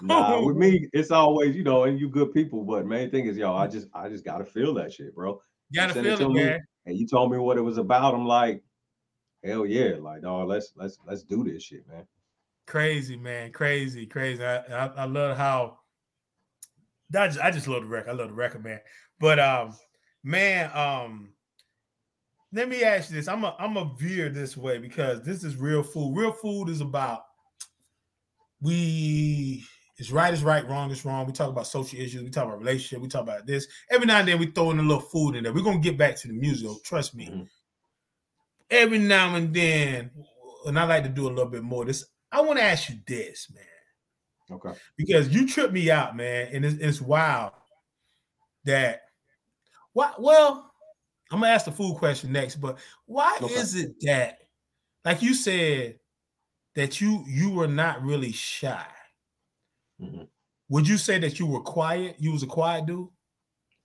nah, 0.00 0.40
with 0.40 0.56
me, 0.56 0.88
it's 0.92 1.10
always, 1.10 1.56
you 1.56 1.64
know, 1.64 1.84
and 1.84 1.98
you 1.98 2.08
good 2.08 2.32
people, 2.32 2.62
but 2.62 2.86
main 2.86 3.10
thing 3.10 3.26
is, 3.26 3.36
yo, 3.36 3.52
I 3.54 3.66
just 3.66 3.88
I 3.94 4.08
just 4.08 4.24
gotta 4.24 4.44
feel 4.44 4.74
that 4.74 4.92
shit, 4.92 5.14
bro. 5.14 5.40
You 5.70 5.80
gotta 5.80 5.98
it 5.98 6.18
feel 6.18 6.30
it, 6.30 6.34
man. 6.34 6.60
And 6.86 6.96
you 6.96 7.06
told 7.06 7.30
me 7.30 7.38
what 7.38 7.56
it 7.56 7.62
was 7.62 7.78
about. 7.78 8.14
I'm 8.14 8.26
like, 8.26 8.62
hell 9.44 9.66
yeah, 9.66 9.94
like, 10.00 10.24
oh, 10.24 10.44
let's 10.44 10.72
let's 10.76 10.98
let's 11.06 11.22
do 11.22 11.44
this 11.44 11.62
shit, 11.62 11.86
man. 11.86 12.04
Crazy, 12.68 13.16
man. 13.16 13.50
Crazy, 13.50 14.04
crazy. 14.04 14.44
I, 14.44 14.58
I, 14.58 14.86
I 14.88 15.04
love 15.06 15.38
how 15.38 15.78
I 17.16 17.26
just, 17.26 17.40
I 17.40 17.50
just 17.50 17.66
love 17.66 17.80
the 17.80 17.88
record. 17.88 18.10
I 18.10 18.12
love 18.12 18.28
the 18.28 18.34
record, 18.34 18.62
man. 18.62 18.80
But 19.18 19.38
um, 19.38 19.74
man, 20.22 20.70
um, 20.74 21.30
let 22.52 22.68
me 22.68 22.82
ask 22.82 23.08
you 23.08 23.16
this. 23.16 23.26
I'm 23.26 23.42
a 23.44 23.56
I'm 23.58 23.78
a 23.78 23.94
veer 23.98 24.28
this 24.28 24.54
way 24.54 24.76
because 24.76 25.22
this 25.22 25.44
is 25.44 25.56
real 25.56 25.82
food. 25.82 26.14
Real 26.14 26.30
food 26.30 26.68
is 26.68 26.82
about 26.82 27.22
we 28.60 29.64
it's 29.96 30.10
right 30.10 30.34
is 30.34 30.44
right, 30.44 30.68
wrong 30.68 30.90
is 30.90 31.06
wrong. 31.06 31.26
We 31.26 31.32
talk 31.32 31.48
about 31.48 31.66
social 31.66 31.98
issues, 31.98 32.22
we 32.22 32.28
talk 32.28 32.44
about 32.44 32.58
relationship, 32.58 33.00
we 33.00 33.08
talk 33.08 33.22
about 33.22 33.46
this. 33.46 33.66
Every 33.90 34.06
now 34.06 34.18
and 34.18 34.28
then 34.28 34.38
we 34.38 34.46
throw 34.46 34.72
in 34.72 34.78
a 34.78 34.82
little 34.82 35.00
food 35.00 35.36
in 35.36 35.44
there. 35.44 35.54
We're 35.54 35.64
gonna 35.64 35.78
get 35.78 35.96
back 35.96 36.16
to 36.16 36.28
the 36.28 36.34
music, 36.34 36.68
trust 36.84 37.14
me. 37.14 37.28
Mhm. 37.28 37.48
Every 38.68 38.98
now 38.98 39.36
and 39.36 39.54
then, 39.54 40.10
and 40.66 40.78
I 40.78 40.84
like 40.84 41.04
to 41.04 41.08
do 41.08 41.28
a 41.28 41.30
little 41.30 41.50
bit 41.50 41.62
more. 41.62 41.86
This 41.86 42.04
I 42.32 42.40
want 42.42 42.58
to 42.58 42.64
ask 42.64 42.88
you 42.90 42.96
this, 43.06 43.50
man 43.54 43.64
Okay. 44.50 44.74
because 44.96 45.28
you 45.30 45.46
tripped 45.48 45.72
me 45.72 45.90
out, 45.90 46.16
man, 46.16 46.48
and 46.54 46.64
it's, 46.64 46.76
it's 46.80 47.00
wild 47.00 47.52
that 48.64 49.02
why. 49.92 50.14
Well, 50.18 50.72
I'm 51.32 51.40
gonna 51.40 51.52
ask 51.52 51.66
the 51.66 51.72
food 51.72 51.96
question 51.98 52.32
next, 52.32 52.56
but 52.56 52.78
why 53.06 53.38
Okay. 53.42 53.54
is 53.54 53.74
it 53.74 53.92
that, 54.02 54.40
like 55.04 55.22
you 55.22 55.34
said, 55.34 56.00
that 56.76 57.00
you 57.00 57.24
you 57.28 57.50
were 57.52 57.68
not 57.68 58.02
really 58.02 58.32
shy? 58.32 58.86
Mhm. 60.00 60.28
Would 60.70 60.88
you 60.88 60.96
say 60.98 61.18
that 61.18 61.38
you 61.38 61.46
were 61.46 61.60
quiet? 61.62 62.16
You 62.18 62.32
was 62.32 62.42
a 62.42 62.46
quiet 62.46 62.86
dude. 62.86 63.08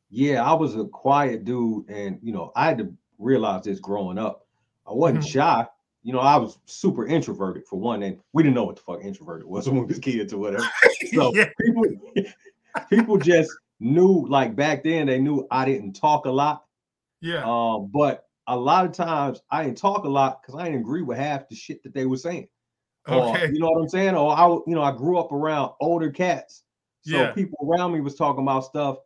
Yeah, 0.10 0.44
I 0.44 0.54
was 0.54 0.76
a 0.76 0.86
quiet 0.86 1.44
dude, 1.46 1.90
and 1.90 2.20
you 2.22 2.32
know, 2.34 2.52
I 2.56 2.68
had 2.68 2.78
to 2.80 2.94
realize 3.18 3.64
this 3.64 3.80
growing 3.80 4.18
up. 4.18 4.48
I 4.86 4.94
wasn't 4.94 5.24
Mhm. 5.24 5.28
shy. 5.28 5.68
You 6.04 6.12
know, 6.14 6.20
I 6.20 6.36
was 6.36 6.60
super 6.66 7.08
introverted 7.08 7.66
for 7.66 7.80
one, 7.80 8.04
and 8.04 8.20
we 8.34 8.44
didn't 8.44 8.56
know 8.56 8.66
what 8.66 8.76
the 8.76 8.82
fuck 8.82 9.02
introverted 9.04 9.48
was 9.48 9.68
when 9.70 9.80
we 9.80 9.86
was 9.86 10.00
kids 10.00 10.34
or 10.34 10.38
whatever. 10.40 10.68
So 11.14 11.32
yeah, 11.36 11.50
people, 11.62 11.84
people 12.90 13.18
just 13.18 13.52
knew, 13.80 14.26
like 14.28 14.56
back 14.56 14.84
then, 14.84 15.08
they 15.08 15.20
knew 15.20 15.48
I 15.52 15.66
didn't 15.66 15.94
talk 15.94 16.26
a 16.26 16.32
lot. 16.32 16.64
yeah, 17.22 17.44
Um, 17.44 17.90
but 17.94 18.26
a 18.48 18.58
lot 18.58 18.86
of 18.86 18.92
times 18.94 19.42
I 19.52 19.64
didn't 19.64 19.78
talk 19.78 20.06
a 20.06 20.10
lot 20.10 20.42
because 20.42 20.60
I 20.60 20.66
didn't 20.66 20.82
agree 20.82 21.02
with 21.04 21.18
half 21.18 21.48
the 21.48 21.56
shit 21.56 21.84
that 21.84 21.94
they 21.94 22.06
were 22.06 22.18
saying. 22.18 22.48
Or, 23.08 23.36
okay, 23.36 23.48
you 23.54 23.60
know 23.60 23.70
what 23.70 23.82
I'm 23.82 23.90
saying? 23.90 24.16
Or 24.16 24.32
I, 24.36 24.48
you 24.48 24.64
know, 24.76 24.82
I 24.82 24.92
grew 24.96 25.18
up 25.20 25.32
around 25.32 25.74
older 25.82 26.10
cats, 26.10 26.64
so 27.02 27.12
Yeah. 27.20 27.32
people 27.34 27.58
around 27.62 27.94
me 27.94 28.02
was 28.02 28.16
talking 28.16 28.44
about 28.44 28.66
stuff, 28.66 28.98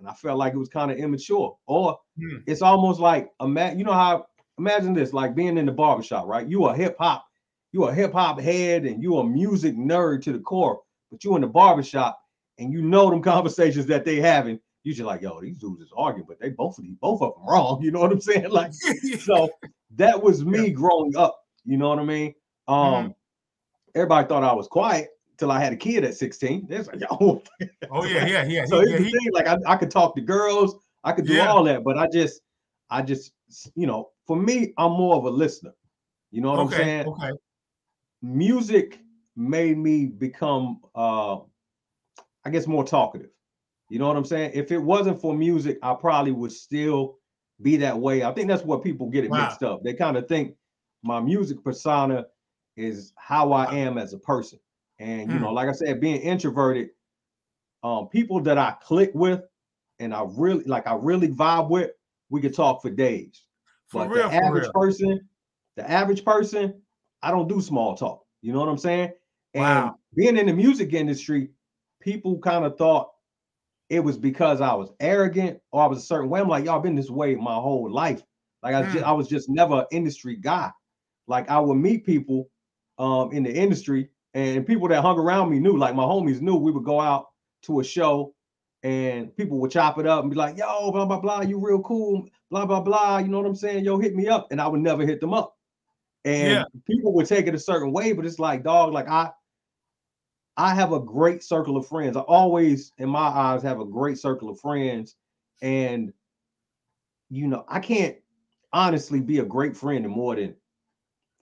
and 0.00 0.08
I 0.08 0.12
felt 0.12 0.38
like 0.38 0.52
it 0.54 0.58
was 0.58 0.68
kind 0.68 0.90
of 0.90 0.98
immature. 0.98 1.56
Or 1.66 1.98
Hmm. 2.18 2.38
it's 2.46 2.62
almost 2.62 3.00
like 3.00 3.30
a 3.40 3.48
man. 3.48 3.78
you 3.78 3.84
know 3.84 3.92
how 3.92 4.26
imagine 4.58 4.92
this, 4.94 5.12
like 5.12 5.34
being 5.34 5.58
in 5.58 5.66
the 5.66 5.72
barbershop, 5.72 6.26
right? 6.26 6.46
You 6.46 6.66
a 6.66 6.74
hip 6.76 6.96
hop, 6.98 7.26
you 7.72 7.84
a 7.84 7.94
hip 7.94 8.12
hop 8.12 8.40
head, 8.40 8.84
and 8.84 9.02
you 9.02 9.18
a 9.18 9.24
music 9.24 9.76
nerd 9.76 10.22
to 10.22 10.32
the 10.32 10.38
core, 10.40 10.80
but 11.10 11.24
you 11.24 11.34
in 11.36 11.42
the 11.42 11.46
barbershop 11.48 12.20
and 12.58 12.72
you 12.72 12.82
know 12.82 13.10
them 13.10 13.22
conversations 13.34 13.86
that 13.86 14.04
they 14.04 14.16
having. 14.16 14.60
You 14.84 14.94
just 14.94 15.06
like, 15.06 15.22
yo, 15.22 15.40
these 15.40 15.58
dudes 15.58 15.82
is 15.82 15.90
arguing, 15.96 16.26
but 16.26 16.40
they 16.40 16.50
both 16.50 16.78
of 16.78 16.84
these, 16.84 16.94
both 17.00 17.20
of 17.20 17.34
them 17.34 17.44
wrong. 17.46 17.82
You 17.82 17.90
know 17.90 18.00
what 18.00 18.12
I'm 18.12 18.20
saying? 18.20 18.50
Like, 18.50 18.72
so 19.20 19.50
that 19.96 20.22
was 20.22 20.44
me 20.44 20.70
growing 20.70 21.16
up. 21.16 21.40
You 21.64 21.76
know 21.76 21.88
what 21.90 21.98
I 21.98 22.04
mean? 22.04 22.34
Um, 22.68 23.14
everybody 23.94 24.26
thought 24.28 24.44
I 24.44 24.52
was 24.54 24.66
quiet 24.68 25.10
till 25.36 25.50
I 25.50 25.60
had 25.60 25.72
a 25.72 25.76
kid 25.76 26.04
at 26.04 26.14
16. 26.16 26.66
They 26.68 26.78
like, 26.78 27.00
yo. 27.00 27.42
oh 27.90 28.04
yeah, 28.04 28.26
yeah, 28.26 28.44
yeah. 28.44 28.64
so 28.66 28.80
yeah, 28.80 28.96
the 28.98 29.04
he- 29.04 29.10
thing, 29.10 29.32
like 29.32 29.46
I, 29.46 29.56
I 29.66 29.76
could 29.76 29.90
talk 29.90 30.14
to 30.16 30.20
girls, 30.22 30.76
I 31.04 31.12
could 31.12 31.26
do 31.26 31.34
Yeah. 31.34 31.48
all 31.48 31.62
that, 31.64 31.84
but 31.84 31.98
I 31.98 32.06
just, 32.12 32.40
I 32.90 33.02
just, 33.02 33.32
you 33.74 33.86
know, 33.86 34.10
for 34.26 34.36
me, 34.36 34.72
I'm 34.78 34.92
more 34.92 35.16
of 35.16 35.24
a 35.24 35.30
listener. 35.30 35.72
You 36.30 36.40
know 36.42 36.50
what 36.50 36.60
I'm 36.60 36.70
saying? 36.70 37.06
okay, 37.06 37.30
Music 38.22 39.00
made 39.36 39.78
me 39.78 40.06
become 40.06 40.80
uh 40.94 41.38
I 42.44 42.50
guess 42.50 42.66
more 42.66 42.84
talkative. 42.84 43.30
You 43.88 43.98
know 43.98 44.08
what 44.08 44.16
I'm 44.16 44.24
saying? 44.24 44.52
If 44.54 44.70
it 44.72 44.78
wasn't 44.78 45.20
for 45.20 45.34
music, 45.34 45.78
I 45.82 45.94
probably 45.94 46.32
would 46.32 46.52
still 46.52 47.18
be 47.62 47.76
that 47.78 47.98
way. 47.98 48.22
I 48.22 48.32
think 48.32 48.48
that's 48.48 48.64
what 48.64 48.82
people 48.82 49.08
get 49.08 49.24
it 49.24 49.30
Wow. 49.30 49.38
mixed 49.42 49.62
up. 49.62 49.82
They 49.82 49.94
kind 49.94 50.16
of 50.16 50.28
think 50.28 50.54
my 51.02 51.20
music 51.20 51.62
persona 51.64 52.26
is 52.76 53.12
how 53.16 53.52
I 53.52 53.74
am 53.74 53.98
as 53.98 54.12
a 54.12 54.18
person. 54.18 54.58
And 54.98 55.32
you 55.32 55.38
Hmm. 55.38 55.42
know, 55.42 55.52
like 55.52 55.68
I 55.68 55.72
said, 55.72 56.00
being 56.00 56.20
introverted, 56.20 56.90
um, 57.82 58.08
people 58.08 58.40
that 58.42 58.58
I 58.58 58.72
click 58.82 59.10
with, 59.14 59.42
and 60.00 60.14
I 60.14 60.24
really 60.36 60.64
like 60.64 60.86
I 60.86 60.94
really 60.94 61.28
vibe 61.28 61.70
with, 61.70 61.90
we 62.30 62.40
could 62.40 62.54
talk 62.54 62.82
for 62.82 62.90
days. 62.90 63.42
For 63.88 64.02
but 64.02 64.10
real, 64.10 64.28
the 64.28 64.36
for 64.36 64.44
average 64.44 64.62
real. 64.64 64.72
person, 64.72 65.28
the 65.76 65.90
average 65.90 66.24
person, 66.24 66.82
I 67.22 67.30
don't 67.30 67.48
do 67.48 67.60
small 67.60 67.96
talk. 67.96 68.24
You 68.42 68.52
know 68.52 68.60
what 68.60 68.68
I'm 68.68 68.78
saying? 68.78 69.12
And 69.54 69.62
Wow. 69.64 69.96
being 70.14 70.36
in 70.36 70.46
the 70.46 70.52
music 70.52 70.92
industry, 70.92 71.50
people 72.00 72.38
kind 72.38 72.64
of 72.64 72.76
thought 72.76 73.10
it 73.88 74.00
was 74.00 74.18
because 74.18 74.60
I 74.60 74.74
was 74.74 74.90
arrogant 75.00 75.60
or 75.72 75.82
I 75.82 75.86
was 75.86 75.98
a 75.98 76.06
certain 76.06 76.28
way. 76.28 76.40
I'm 76.40 76.48
like, 76.48 76.64
y'all 76.64 76.80
been 76.80 76.94
this 76.94 77.10
way 77.10 77.34
my 77.34 77.54
whole 77.54 77.90
life. 77.90 78.22
Like 78.62 78.74
I, 78.74 78.82
just, 78.82 78.96
Mm. 78.96 79.04
I 79.04 79.12
was 79.12 79.28
just 79.28 79.48
never 79.48 79.80
an 79.80 79.86
industry 79.90 80.36
guy. 80.36 80.70
Like 81.26 81.48
I 81.48 81.58
would 81.58 81.76
meet 81.76 82.04
people 82.04 82.50
um 82.98 83.30
in 83.32 83.44
the 83.44 83.54
industry 83.54 84.10
and 84.34 84.66
people 84.66 84.88
that 84.88 85.00
hung 85.02 85.18
around 85.18 85.50
me 85.50 85.58
knew, 85.58 85.76
like 85.76 85.94
my 85.94 86.02
homies 86.02 86.40
knew 86.40 86.56
we 86.56 86.72
would 86.72 86.84
go 86.84 87.00
out 87.00 87.26
to 87.62 87.80
a 87.80 87.84
show 87.84 88.34
and 88.82 89.36
people 89.36 89.58
would 89.58 89.70
chop 89.70 89.98
it 89.98 90.06
up 90.06 90.22
and 90.22 90.30
be 90.30 90.36
like, 90.36 90.56
yo, 90.56 90.92
blah, 90.92 91.04
blah, 91.04 91.20
blah, 91.20 91.40
you 91.40 91.58
real 91.58 91.80
cool, 91.80 92.28
blah, 92.50 92.64
blah, 92.64 92.80
blah. 92.80 93.18
You 93.18 93.28
know 93.28 93.38
what 93.38 93.46
I'm 93.46 93.56
saying? 93.56 93.84
Yo, 93.84 93.98
hit 93.98 94.14
me 94.14 94.28
up. 94.28 94.48
And 94.50 94.60
I 94.60 94.68
would 94.68 94.80
never 94.80 95.04
hit 95.04 95.20
them 95.20 95.34
up. 95.34 95.56
And 96.24 96.50
Yeah. 96.50 96.64
people 96.86 97.12
would 97.14 97.26
take 97.26 97.46
it 97.46 97.54
a 97.54 97.58
certain 97.58 97.92
way, 97.92 98.12
but 98.12 98.24
it's 98.24 98.38
like, 98.38 98.62
dog, 98.62 98.92
like 98.92 99.08
I 99.08 99.30
I 100.56 100.74
have 100.74 100.92
a 100.92 100.98
great 100.98 101.44
circle 101.44 101.76
of 101.76 101.86
friends. 101.86 102.16
I 102.16 102.20
always, 102.20 102.92
in 102.98 103.08
my 103.08 103.20
eyes, 103.20 103.62
have 103.62 103.78
a 103.80 103.84
great 103.84 104.18
circle 104.18 104.50
of 104.50 104.60
friends. 104.60 105.14
And 105.62 106.12
you 107.30 107.46
know, 107.46 107.64
I 107.68 107.78
can't 107.80 108.16
honestly 108.72 109.20
be 109.20 109.38
a 109.38 109.44
great 109.44 109.76
friend 109.76 110.02
to 110.02 110.08
more 110.08 110.34
than 110.34 110.54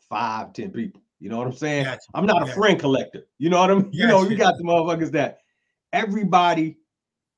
five, 0.08 0.52
ten 0.52 0.70
people. 0.70 1.00
You 1.18 1.30
know 1.30 1.38
what 1.38 1.46
I'm 1.46 1.54
saying? 1.54 1.84
Gotcha. 1.84 2.00
I'm 2.14 2.26
not 2.26 2.42
a 2.42 2.46
Gotcha. 2.46 2.58
friend 2.58 2.78
collector. 2.78 3.26
You 3.38 3.50
know 3.50 3.60
what 3.60 3.70
I'm 3.70 3.88
you 3.92 4.06
know, 4.06 4.22
you 4.22 4.36
got 4.36 4.56
the 4.58 4.64
motherfuckers 4.64 5.12
that 5.12 5.38
everybody 5.92 6.76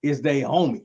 is 0.03 0.23
they 0.23 0.43
homie. 0.43 0.85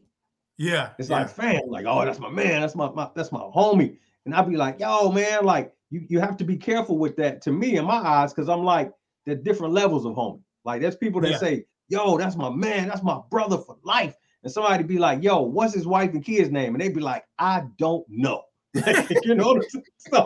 Yeah. 0.57 0.91
It's 0.99 1.09
yeah. 1.09 1.19
like 1.19 1.29
fam, 1.29 1.61
like, 1.67 1.85
oh, 1.87 2.05
that's 2.05 2.19
my 2.19 2.29
man, 2.29 2.61
that's 2.61 2.75
my, 2.75 2.89
my 2.91 3.09
that's 3.15 3.31
my 3.31 3.39
homie. 3.39 3.97
And 4.25 4.33
I'd 4.33 4.49
be 4.49 4.55
like, 4.57 4.79
yo, 4.79 5.11
man, 5.11 5.43
like 5.45 5.73
you, 5.89 6.05
you 6.07 6.19
have 6.19 6.37
to 6.37 6.43
be 6.43 6.57
careful 6.57 6.97
with 6.97 7.15
that 7.17 7.41
to 7.43 7.51
me 7.51 7.77
in 7.77 7.85
my 7.85 7.95
eyes, 7.97 8.33
because 8.33 8.49
I'm 8.49 8.63
like, 8.63 8.91
there 9.25 9.35
are 9.35 9.39
different 9.39 9.73
levels 9.73 10.05
of 10.05 10.13
homie. 10.13 10.41
Like 10.65 10.81
there's 10.81 10.95
people 10.95 11.21
that 11.21 11.31
Yeah. 11.31 11.37
say, 11.37 11.65
yo, 11.89 12.17
that's 12.17 12.35
my 12.35 12.49
man, 12.49 12.87
that's 12.87 13.03
my 13.03 13.19
brother 13.29 13.57
for 13.57 13.77
life. 13.83 14.15
And 14.43 14.51
somebody 14.51 14.83
be 14.83 14.97
like, 14.99 15.23
yo, 15.23 15.41
what's 15.41 15.73
his 15.73 15.87
wife 15.87 16.11
and 16.13 16.23
kids 16.23 16.51
name? 16.51 16.75
And 16.75 16.81
they'd 16.81 16.93
be 16.93 16.99
like, 17.01 17.23
I 17.39 17.63
don't 17.77 18.05
know. 18.09 18.43
you 19.23 19.35
know 19.35 19.53
what 19.53 19.57
I'm 19.57 19.69
saying? 19.69 19.85
So, 19.97 20.25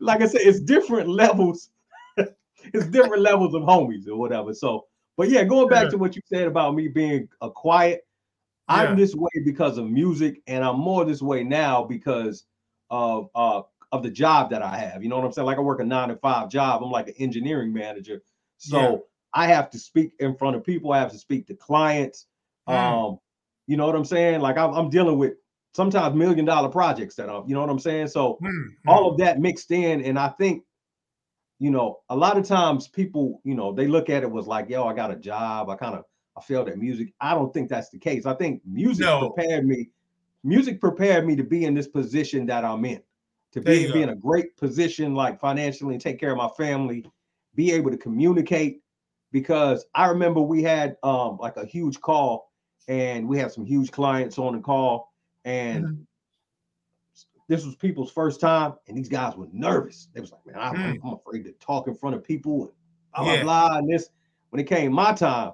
like 0.00 0.20
I 0.20 0.26
said, 0.26 0.42
it's 0.42 0.60
different 0.60 1.08
levels, 1.08 1.70
it's 2.16 2.86
different 2.86 3.22
levels 3.22 3.54
of 3.54 3.62
homies 3.62 4.06
or 4.06 4.16
whatever. 4.16 4.52
So, 4.54 4.86
but 5.16 5.28
yeah, 5.30 5.42
going 5.44 5.68
back 5.68 5.84
Yeah. 5.84 5.90
to 5.90 5.98
what 5.98 6.14
you 6.14 6.22
said 6.26 6.46
about 6.46 6.74
me 6.74 6.86
being 6.88 7.28
a 7.40 7.50
quiet, 7.50 8.02
I'm 8.68 8.90
Yeah. 8.90 8.94
this 8.96 9.14
way 9.14 9.30
because 9.44 9.78
of 9.78 9.88
music, 9.90 10.42
and 10.46 10.64
I'm 10.64 10.78
more 10.78 11.04
this 11.04 11.22
way 11.22 11.44
now 11.44 11.84
because 11.84 12.44
of 12.90 13.30
uh 13.34 13.62
of 13.92 14.02
the 14.02 14.10
job 14.10 14.50
that 14.50 14.62
I 14.62 14.76
have. 14.76 15.02
You 15.02 15.08
know 15.08 15.16
what 15.16 15.24
I'm 15.24 15.32
saying? 15.32 15.46
Like 15.46 15.58
I 15.58 15.62
work 15.62 15.80
a 15.80 15.84
nine 15.84 16.08
to 16.08 16.16
five 16.16 16.50
job. 16.50 16.82
I'm 16.82 16.90
like 16.90 17.08
an 17.08 17.14
engineering 17.18 17.72
manager. 17.72 18.22
So 18.58 18.78
Yeah. 18.80 18.96
I 19.34 19.46
have 19.46 19.70
to 19.70 19.78
speak 19.78 20.12
in 20.20 20.36
front 20.36 20.56
of 20.56 20.64
people, 20.64 20.92
I 20.92 20.98
have 20.98 21.12
to 21.12 21.18
speak 21.18 21.46
to 21.48 21.54
clients. 21.54 22.26
Mm. 22.68 22.74
Um, 22.74 23.18
you 23.66 23.76
know 23.76 23.86
what 23.86 23.96
I'm 23.96 24.04
saying? 24.04 24.40
Like 24.40 24.58
I'm, 24.58 24.74
I'm 24.74 24.90
dealing 24.90 25.18
with 25.18 25.34
sometimes 25.74 26.14
million 26.14 26.44
dollar 26.44 26.68
projects 26.68 27.14
that 27.16 27.28
I'm, 27.30 27.46
you 27.46 27.54
know 27.54 27.60
what 27.60 27.70
I'm 27.70 27.78
saying? 27.78 28.08
So 28.08 28.38
Mm, 28.42 28.74
all 28.86 29.10
of 29.10 29.18
that 29.18 29.38
mixed 29.38 29.70
in 29.70 30.02
and 30.02 30.18
i 30.18 30.28
think 30.28 30.64
you 31.58 31.70
know 31.70 31.98
a 32.08 32.16
lot 32.16 32.38
of 32.38 32.46
times 32.46 32.88
people 32.88 33.40
you 33.44 33.54
know 33.54 33.72
they 33.72 33.86
look 33.86 34.08
at 34.10 34.22
it 34.22 34.30
was 34.30 34.46
like 34.46 34.68
yo 34.68 34.86
i 34.86 34.94
got 34.94 35.10
a 35.10 35.16
job 35.16 35.68
i 35.68 35.76
kind 35.76 35.94
of 35.94 36.04
i 36.38 36.42
failed 36.42 36.68
at 36.68 36.78
music 36.78 37.12
i 37.20 37.34
don't 37.34 37.52
think 37.52 37.68
that's 37.68 37.90
the 37.90 37.98
case 37.98 38.26
i 38.26 38.34
think 38.34 38.62
music 38.64 39.06
No. 39.06 39.30
prepared 39.30 39.66
me 39.66 39.90
music 40.44 40.80
prepared 40.80 41.26
me 41.26 41.34
to 41.36 41.42
be 41.44 41.64
in 41.64 41.74
this 41.74 41.88
position 41.88 42.46
that 42.46 42.64
i'm 42.64 42.84
in 42.84 43.02
to 43.52 43.60
There 43.60 43.74
be, 43.74 43.92
be 43.92 44.02
in 44.02 44.10
a 44.10 44.16
great 44.16 44.56
position 44.56 45.14
like 45.14 45.40
financially 45.40 45.94
and 45.94 46.02
take 46.02 46.18
care 46.20 46.30
of 46.32 46.36
my 46.38 46.48
family 46.48 47.04
be 47.54 47.72
able 47.72 47.90
to 47.90 47.96
communicate 47.96 48.82
because 49.32 49.86
i 49.94 50.06
remember 50.06 50.40
we 50.40 50.62
had 50.62 50.96
um 51.02 51.38
like 51.40 51.56
a 51.56 51.66
huge 51.66 52.00
call 52.00 52.52
and 52.88 53.28
we 53.28 53.38
had 53.38 53.52
some 53.52 53.64
huge 53.64 53.90
clients 53.90 54.38
on 54.38 54.54
the 54.54 54.60
call 54.60 55.12
and 55.44 55.84
Mhm. 55.86 56.04
this 57.48 57.64
was 57.64 57.74
people's 57.76 58.12
first 58.12 58.40
time, 58.40 58.74
and 58.86 58.96
these 58.96 59.08
guys 59.08 59.34
were 59.34 59.48
nervous. 59.52 60.08
They 60.12 60.20
was 60.20 60.32
like, 60.32 60.44
"Man, 60.46 60.56
I'm, 60.58 60.76
Mm. 60.76 61.00
I'm 61.02 61.14
afraid 61.14 61.44
to 61.44 61.52
talk 61.52 61.88
in 61.88 61.94
front 61.94 62.14
of 62.14 62.22
people." 62.22 62.64
And 62.64 62.74
blah 63.14 63.24
Yeah. 63.24 63.42
blah 63.42 63.68
blah. 63.68 63.78
And 63.78 63.88
this, 63.88 64.10
when 64.50 64.60
it 64.60 64.66
came 64.66 64.92
my 64.92 65.14
time, 65.14 65.52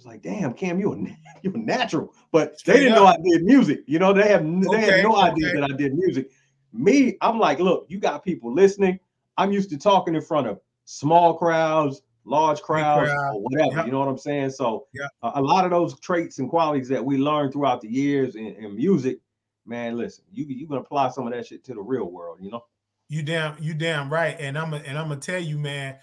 it 0.00 0.06
was 0.06 0.12
like, 0.14 0.22
"Damn, 0.22 0.54
Cam, 0.54 0.80
you 0.80 0.92
a 0.92 0.96
na- 0.96 1.10
you 1.42 1.52
a 1.54 1.58
natural." 1.58 2.14
But 2.32 2.62
they 2.64 2.78
didn't 2.80 2.94
know. 2.94 3.06
I 3.06 3.16
did 3.22 3.42
music. 3.42 3.80
You 3.86 3.98
know, 3.98 4.12
they 4.12 4.28
have 4.28 4.42
they 4.44 4.68
Okay, 4.68 4.80
had 4.80 5.04
no 5.04 5.16
idea 5.16 5.48
okay. 5.48 5.60
that 5.60 5.70
I 5.70 5.76
did 5.76 5.94
music. 5.94 6.30
Me, 6.72 7.16
I'm 7.20 7.38
like, 7.38 7.58
look, 7.58 7.86
you 7.88 7.98
got 7.98 8.24
people 8.24 8.54
listening. 8.54 8.98
I'm 9.36 9.52
used 9.52 9.70
to 9.70 9.78
talking 9.78 10.14
in 10.14 10.22
front 10.22 10.46
of 10.46 10.60
small 10.84 11.34
crowds, 11.34 12.02
large 12.24 12.60
crowds, 12.62 13.10
crowd. 13.10 13.34
or 13.34 13.40
whatever. 13.42 13.76
Yep. 13.76 13.86
You 13.86 13.92
know 13.92 13.98
what 13.98 14.08
I'm 14.08 14.18
saying? 14.18 14.50
So, 14.50 14.86
Yep. 14.94 15.10
a, 15.22 15.32
a 15.36 15.42
lot 15.42 15.64
of 15.64 15.70
those 15.70 15.98
traits 16.00 16.38
and 16.38 16.48
qualities 16.48 16.88
that 16.88 17.04
we 17.04 17.18
learned 17.18 17.52
throughout 17.52 17.80
the 17.80 17.88
years 17.88 18.36
in, 18.36 18.46
in 18.54 18.76
music, 18.76 19.18
man, 19.66 19.98
listen, 19.98 20.24
you 20.32 20.44
you 20.46 20.66
can 20.66 20.76
apply 20.78 21.10
some 21.10 21.26
of 21.26 21.32
that 21.32 21.46
shit 21.46 21.64
to 21.64 21.74
the 21.74 21.82
real 21.82 22.10
world. 22.10 22.38
You 22.40 22.52
know? 22.52 22.64
You 23.08 23.22
damn, 23.22 23.60
you 23.60 23.74
damn 23.74 24.10
right. 24.10 24.36
And 24.38 24.56
I'm 24.56 24.72
and 24.72 24.96
I'm 24.96 25.08
gonna 25.08 25.20
tell 25.20 25.40
you, 25.40 25.58
man. 25.58 25.96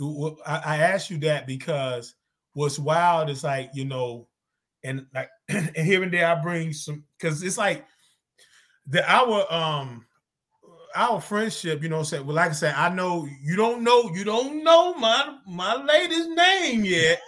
I, 0.00 0.56
I 0.64 0.76
asked 0.78 1.10
you 1.10 1.18
that 1.18 1.46
because 1.46 2.14
what's 2.54 2.78
wild 2.78 3.30
is 3.30 3.44
like 3.44 3.70
you 3.74 3.84
know, 3.84 4.26
and 4.84 5.06
like 5.14 5.30
and 5.48 5.76
here 5.76 6.02
and 6.02 6.12
there 6.12 6.26
I 6.26 6.42
bring 6.42 6.72
some 6.72 7.04
because 7.18 7.42
it's 7.42 7.58
like 7.58 7.84
the 8.86 9.08
our 9.10 9.52
um 9.52 10.06
our 10.94 11.20
friendship. 11.20 11.82
You 11.82 11.88
know, 11.88 12.02
say 12.02 12.20
well, 12.20 12.36
like 12.36 12.50
I 12.50 12.54
said, 12.54 12.74
I 12.74 12.88
know 12.88 13.26
you 13.42 13.56
don't 13.56 13.82
know 13.82 14.10
you 14.14 14.24
don't 14.24 14.62
know 14.62 14.94
my 14.94 15.38
my 15.46 15.76
lady's 15.76 16.28
name 16.28 16.84
yet. 16.84 17.20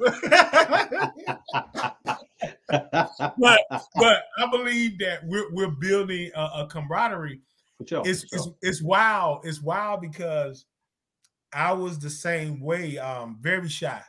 but 2.68 3.60
but 3.96 4.22
I 4.38 4.50
believe 4.50 4.98
that 4.98 5.20
we're 5.24 5.52
we're 5.52 5.68
building 5.68 6.30
a, 6.34 6.40
a 6.40 6.68
camaraderie 6.70 7.40
sure, 7.86 8.02
it's 8.04 8.24
for 8.24 8.36
it's 8.36 8.48
it's 8.62 8.82
wild. 8.82 9.44
It's 9.44 9.62
wild 9.62 10.00
because 10.00 10.64
I 11.52 11.72
was 11.72 11.98
the 11.98 12.10
same 12.10 12.60
way. 12.60 12.98
Um, 12.98 13.38
very 13.40 13.68
shy, 13.68 14.02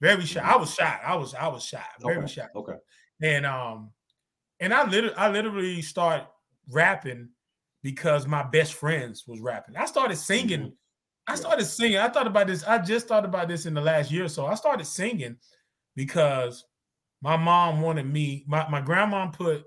very 0.00 0.24
shy. 0.24 0.40
I 0.40 0.56
was 0.56 0.74
shy. 0.74 1.00
I 1.04 1.14
was 1.16 1.34
I 1.34 1.48
was 1.48 1.64
shy, 1.64 1.82
very 2.00 2.18
okay. 2.18 2.26
shy. 2.26 2.46
Okay. 2.54 2.74
And 3.22 3.46
um, 3.46 3.90
and 4.60 4.72
I 4.74 4.86
literally 4.88 5.16
I 5.16 5.28
literally 5.28 5.82
start 5.82 6.24
rapping 6.70 7.28
because 7.82 8.26
my 8.26 8.42
best 8.42 8.74
friends 8.74 9.24
was 9.26 9.40
rapping. 9.40 9.76
I 9.76 9.86
started 9.86 10.16
singing. 10.16 10.60
Mhm. 10.60 10.72
I 11.28 11.34
started 11.34 11.64
singing. 11.64 11.98
I 11.98 12.08
thought 12.08 12.26
about 12.26 12.46
this. 12.46 12.62
I 12.64 12.78
just 12.78 13.08
thought 13.08 13.24
about 13.24 13.48
this 13.48 13.66
in 13.66 13.74
the 13.74 13.80
last 13.80 14.10
year 14.10 14.24
or 14.24 14.28
so. 14.28 14.46
I 14.46 14.54
started 14.54 14.84
singing 14.86 15.36
because 15.96 16.64
my 17.22 17.36
mom 17.36 17.80
wanted 17.80 18.06
me. 18.06 18.44
My 18.46 18.68
my 18.68 18.80
grandma 18.80 19.28
put 19.28 19.64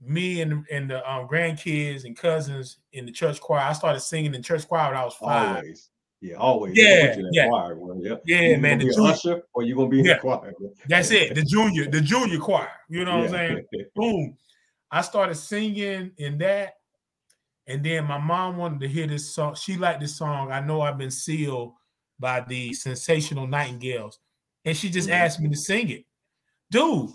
me 0.00 0.42
and 0.42 0.64
and 0.70 0.90
the 0.90 1.10
um, 1.10 1.26
grandkids 1.26 2.04
and 2.04 2.16
cousins 2.16 2.78
in 2.92 3.06
the 3.06 3.12
church 3.12 3.40
choir. 3.40 3.60
I 3.60 3.72
started 3.72 4.00
singing 4.00 4.34
in 4.34 4.42
church 4.42 4.68
choir 4.68 4.90
when 4.90 5.00
I 5.00 5.04
was 5.04 5.14
five. 5.14 5.56
Always. 5.56 5.90
Yeah, 6.20 6.34
always. 6.34 6.76
Yeah, 6.76 7.08
put 7.08 7.18
you 7.18 7.20
in 7.20 7.24
that 7.26 7.30
yeah. 7.32 7.48
choir. 7.48 7.78
Yeah. 8.00 8.16
Yeah, 8.26 8.56
man. 8.56 8.78
The 8.78 8.92
junior, 8.92 9.10
usher 9.10 9.42
or 9.54 9.62
you 9.62 9.76
gonna 9.76 9.88
be 9.88 10.00
in 10.00 10.04
Yeah. 10.06 10.14
the 10.14 10.20
choir. 10.20 10.52
that's 10.88 11.10
it. 11.12 11.34
The 11.34 11.42
junior, 11.42 11.88
the 11.88 12.00
junior 12.00 12.38
choir. 12.38 12.70
You 12.88 13.04
know 13.04 13.18
what 13.18 13.26
I'm 13.26 13.30
saying? 13.30 13.64
Yeah. 13.72 13.84
Boom. 13.94 14.36
I 14.90 15.02
started 15.02 15.36
singing 15.36 16.10
in 16.18 16.38
that. 16.38 16.74
And 17.66 17.84
then 17.84 18.06
my 18.06 18.18
mom 18.18 18.56
wanted 18.56 18.80
to 18.80 18.88
hear 18.88 19.06
this 19.06 19.32
song. 19.34 19.54
She 19.54 19.76
liked 19.76 20.00
this 20.00 20.16
song. 20.16 20.50
I 20.50 20.60
know 20.60 20.80
I've 20.80 20.96
been 20.98 21.10
sealed 21.10 21.74
by 22.18 22.40
the 22.40 22.72
sensational 22.72 23.46
nightingales. 23.46 24.18
And 24.64 24.76
she 24.76 24.88
just 24.90 25.08
Mhm. 25.08 25.12
asked 25.12 25.40
me 25.40 25.50
to 25.50 25.56
sing 25.56 25.90
it. 25.90 26.04
Dude, 26.70 27.10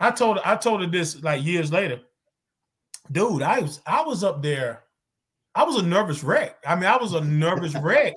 I 0.00 0.10
told 0.10 0.38
her, 0.38 0.42
I 0.44 0.56
told 0.56 0.80
her 0.80 0.86
this 0.86 1.22
like 1.22 1.44
years 1.44 1.70
later. 1.70 2.00
Dude, 3.10 3.42
I 3.42 3.60
was 3.60 3.80
I 3.86 4.02
was 4.02 4.24
up 4.24 4.42
there. 4.42 4.84
I 5.54 5.64
was 5.64 5.76
a 5.76 5.82
nervous 5.82 6.22
wreck. 6.24 6.56
I 6.66 6.74
mean, 6.74 6.84
I 6.84 6.96
was 6.96 7.12
a 7.12 7.20
nervous 7.20 7.74
wreck. 7.74 8.14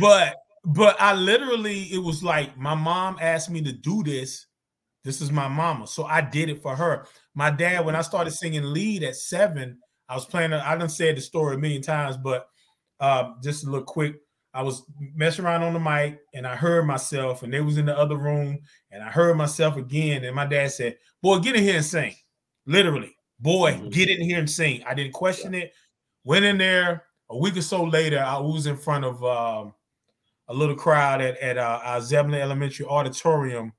But 0.00 0.36
but 0.64 1.00
I 1.00 1.14
literally, 1.14 1.84
it 1.84 2.02
was 2.02 2.22
like 2.22 2.56
my 2.58 2.74
mom 2.74 3.16
asked 3.20 3.50
me 3.50 3.62
to 3.62 3.72
do 3.72 4.02
this. 4.02 4.46
This 5.04 5.20
is 5.22 5.30
my 5.30 5.48
mama. 5.48 5.86
So 5.86 6.04
I 6.04 6.20
did 6.20 6.50
it 6.50 6.60
for 6.60 6.76
her. 6.76 7.06
My 7.34 7.50
dad, 7.50 7.86
when 7.86 7.96
I 7.96 8.02
started 8.02 8.32
singing 8.32 8.64
lead 8.64 9.02
at 9.04 9.16
seven, 9.16 9.78
I 10.08 10.14
was 10.14 10.26
playing. 10.26 10.52
I 10.52 10.76
done 10.76 10.88
said 10.88 11.16
the 11.16 11.20
story 11.20 11.54
a 11.54 11.58
million 11.58 11.80
times, 11.80 12.16
but 12.16 12.48
uh, 13.00 13.32
just 13.42 13.64
a 13.64 13.70
little 13.70 13.86
quick. 13.86 14.16
I 14.52 14.62
was 14.62 14.82
messing 15.14 15.44
around 15.44 15.62
on 15.62 15.72
the 15.74 15.78
mic 15.78 16.18
and 16.34 16.46
I 16.46 16.56
heard 16.56 16.84
myself, 16.86 17.42
and 17.42 17.52
they 17.52 17.60
was 17.60 17.78
in 17.78 17.86
the 17.86 17.96
other 17.96 18.16
room, 18.16 18.58
and 18.90 19.02
I 19.02 19.08
heard 19.08 19.36
myself 19.36 19.76
again. 19.76 20.24
And 20.24 20.34
my 20.34 20.46
dad 20.46 20.72
said, 20.72 20.96
Boy, 21.22 21.38
get 21.38 21.54
in 21.54 21.62
here 21.62 21.76
and 21.76 21.84
sing. 21.84 22.14
Literally, 22.66 23.14
boy, 23.38 23.74
Mhm. 23.74 23.92
get 23.92 24.08
in 24.10 24.20
here 24.20 24.38
and 24.38 24.50
sing. 24.50 24.82
I 24.84 24.94
didn't 24.94 25.12
question 25.12 25.54
it. 25.54 25.72
Went 26.28 26.44
in 26.44 26.58
there 26.58 27.04
a 27.30 27.36
week 27.38 27.56
or 27.56 27.62
so 27.62 27.82
later. 27.84 28.18
I 28.18 28.36
was 28.38 28.66
in 28.66 28.76
front 28.76 29.06
of 29.06 29.24
um, 29.24 29.72
a 30.48 30.52
little 30.52 30.74
crowd 30.74 31.22
at, 31.22 31.38
at 31.38 31.56
uh, 31.56 31.80
our 31.82 32.02
Zebulon 32.02 32.40
Elementary 32.42 32.84
Auditorium 32.84 33.72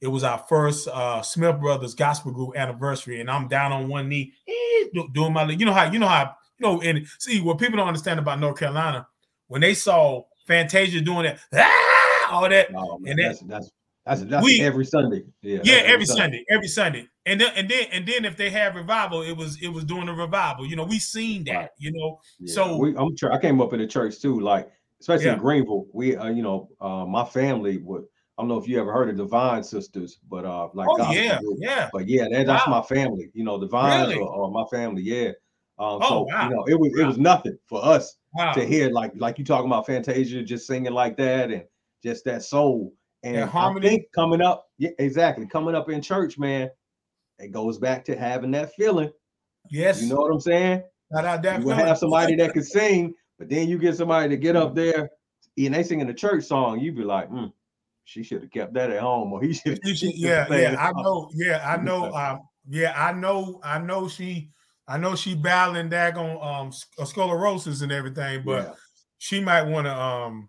it 0.00 0.06
was 0.06 0.24
our 0.24 0.38
first 0.48 0.88
uh, 0.88 1.20
Smith 1.20 1.60
Brothers 1.60 1.94
Gospel 1.94 2.32
Group 2.32 2.56
anniversary, 2.56 3.20
and 3.20 3.30
I'm 3.30 3.48
down 3.48 3.70
on 3.70 3.86
one 3.86 4.08
knee 4.08 4.32
eh, 4.48 4.86
doing 5.12 5.34
my, 5.34 5.44
you 5.50 5.66
know 5.66 5.74
how, 5.74 5.92
you 5.92 5.98
know 5.98 6.08
how, 6.08 6.34
you 6.58 6.66
know, 6.66 6.80
and 6.80 7.06
see 7.18 7.42
what 7.42 7.58
people 7.58 7.76
don't 7.76 7.86
understand 7.86 8.18
about 8.18 8.40
North 8.40 8.58
Carolina 8.58 9.06
when 9.48 9.60
they 9.60 9.74
saw 9.74 10.22
Fantasia 10.46 11.02
doing 11.02 11.24
that, 11.24 11.40
ah, 11.54 12.32
all 12.32 12.48
that, 12.48 12.68
Oh, 12.74 12.98
man, 12.98 13.10
And 13.10 13.18
that- 13.18 13.26
that's 13.26 13.40
that's 13.40 13.70
that's, 14.06 14.22
that's 14.24 14.44
we- 14.44 14.60
every 14.60 14.84
Sunday. 14.84 15.22
Yeah, 15.42 15.60
yeah, 15.64 15.82
every 15.84 16.06
Sunday, 16.06 16.44
every 16.50 16.68
Sunday, 16.68 17.06
and 17.26 17.40
then 17.40 17.52
and 17.56 17.68
then 17.68 17.84
and 17.92 18.06
then 18.06 18.24
if 18.24 18.36
they 18.36 18.50
have 18.50 18.74
revival, 18.74 19.22
it 19.22 19.36
was 19.36 19.60
it 19.62 19.68
was 19.68 19.84
doing 19.84 20.08
a 20.08 20.14
revival. 20.14 20.66
You 20.66 20.76
know, 20.76 20.84
we 20.84 20.98
seen 20.98 21.44
that. 21.44 21.54
Right. 21.56 21.68
You 21.78 21.92
know, 21.92 22.20
Yeah, 22.38 22.54
So- 22.54 22.76
we, 22.78 22.96
I'm 22.96 23.16
sure 23.16 23.32
I 23.32 23.38
came 23.40 23.60
up 23.60 23.72
in 23.72 23.78
the 23.80 23.86
church 23.86 24.20
too, 24.20 24.40
like 24.40 24.70
especially 25.00 25.26
Yeah. 25.26 25.34
in 25.34 25.38
Greenville. 25.38 25.86
We, 25.92 26.16
uh, 26.16 26.28
you 26.30 26.42
know, 26.42 26.68
uh, 26.80 27.04
my 27.06 27.24
family 27.24 27.78
would. 27.78 28.04
I 28.38 28.42
don't 28.42 28.48
know 28.48 28.56
if 28.56 28.66
you 28.66 28.80
ever 28.80 28.90
heard 28.90 29.10
of 29.10 29.16
Divine 29.18 29.62
Sisters, 29.62 30.18
but 30.30 30.46
uh, 30.46 30.68
like 30.72 30.88
oh 30.90 31.12
yeah, 31.12 31.38
yeah, 31.58 31.90
But 31.92 32.08
yeah, 32.08 32.26
that, 32.30 32.46
that's 32.46 32.66
Wow. 32.66 32.80
my 32.80 32.82
family. 32.86 33.28
You 33.34 33.44
know, 33.44 33.60
Divine 33.60 34.08
Really? 34.08 34.18
or, 34.18 34.28
or 34.30 34.50
my 34.50 34.64
family. 34.70 35.02
Yeah. 35.02 35.32
Um, 35.78 35.98
Oh, 36.02 36.08
so 36.08 36.22
wow. 36.22 36.48
you 36.48 36.54
know, 36.56 36.64
it 36.66 36.78
was 36.80 36.90
it 36.98 37.04
was 37.06 37.18
nothing 37.18 37.58
for 37.66 37.84
us 37.84 38.16
wow. 38.34 38.52
to 38.54 38.64
hear 38.64 38.88
like 38.90 39.12
like 39.16 39.38
you 39.38 39.44
talking 39.44 39.66
about 39.66 39.86
Fantasia 39.86 40.42
just 40.42 40.66
singing 40.66 40.92
like 40.94 41.18
that 41.18 41.50
and 41.50 41.64
just 42.02 42.24
that 42.24 42.42
soul 42.42 42.94
and 43.22 43.42
I 43.42 43.46
harmony. 43.46 43.88
think 43.88 44.12
coming 44.14 44.40
up, 44.40 44.68
yeah, 44.78 44.90
exactly. 44.98 45.46
Coming 45.46 45.74
up 45.74 45.88
in 45.90 46.00
church, 46.00 46.38
man, 46.38 46.70
it 47.38 47.52
goes 47.52 47.78
back 47.78 48.04
to 48.06 48.16
having 48.16 48.50
that 48.52 48.74
feeling. 48.74 49.10
Yes, 49.70 50.02
You 50.02 50.08
know 50.08 50.16
what 50.22 50.32
I'm 50.32 50.40
saying? 50.40 50.82
out 51.14 51.42
that 51.42 51.60
You 51.60 51.66
will 51.66 51.74
have 51.74 51.98
somebody 51.98 52.36
that 52.36 52.52
can 52.52 52.62
sing, 52.62 53.14
but 53.38 53.48
then 53.48 53.68
you 53.68 53.78
get 53.78 53.96
somebody 53.96 54.28
to 54.28 54.36
get 54.36 54.56
up 54.56 54.74
there 54.74 55.10
and 55.58 55.74
they 55.74 55.82
singing 55.82 56.08
a 56.08 56.14
church 56.14 56.44
song, 56.44 56.80
you'd 56.80 56.96
be 56.96 57.02
like, 57.02 57.28
hmm, 57.28 57.46
she 58.04 58.22
should 58.22 58.42
have 58.42 58.50
kept 58.50 58.72
that 58.74 58.90
at 58.90 59.00
home, 59.00 59.32
or 59.32 59.42
he 59.42 59.52
should. 59.52 59.80
Yeah, 59.84 60.46
yeah, 60.50 60.76
I 60.78 60.92
know. 61.02 61.30
Yeah, 61.34 61.64
I 61.66 61.76
know. 61.76 62.12
Um, 62.12 62.40
yeah, 62.68 62.92
I 62.96 63.12
know. 63.12 63.60
I 63.62 63.78
know 63.78 64.08
she. 64.08 64.50
I 64.88 64.98
know 64.98 65.14
she 65.14 65.36
battling 65.36 65.88
that 65.90 66.16
on 66.16 66.64
um 66.64 66.68
s- 66.68 66.86
sclerosis 67.08 67.80
and 67.82 67.92
everything, 67.92 68.42
but 68.44 68.76
she 69.18 69.40
might 69.40 69.62
want 69.62 69.86
to 69.86 69.94
um 69.96 70.48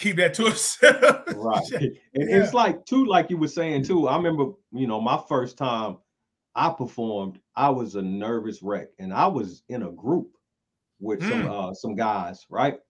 keep 0.00 0.16
that 0.16 0.34
to 0.34 0.46
herself. 0.46 1.26
right. 1.28 1.62
And 1.80 1.98
Yeah. 2.28 2.38
it's 2.40 2.54
like 2.54 2.84
too, 2.86 3.06
like 3.06 3.30
you 3.30 3.36
were 3.38 3.48
saying 3.48 3.84
too. 3.84 4.08
I 4.08 4.16
remember, 4.16 4.52
you 4.72 4.86
know, 4.86 5.00
my 5.00 5.22
first 5.28 5.56
time 5.58 5.98
I 6.54 6.70
performed, 6.70 7.40
I 7.56 7.70
was 7.70 7.94
a 7.94 8.02
nervous 8.02 8.62
wreck, 8.62 8.88
and 8.98 9.12
I 9.14 9.26
was 9.28 9.62
in 9.68 9.82
a 9.84 9.92
group 9.92 10.32
with 11.00 11.24
some 11.24 11.46
uh 11.46 11.74
some 11.74 11.94
guys, 11.96 12.46
right? 12.50 12.80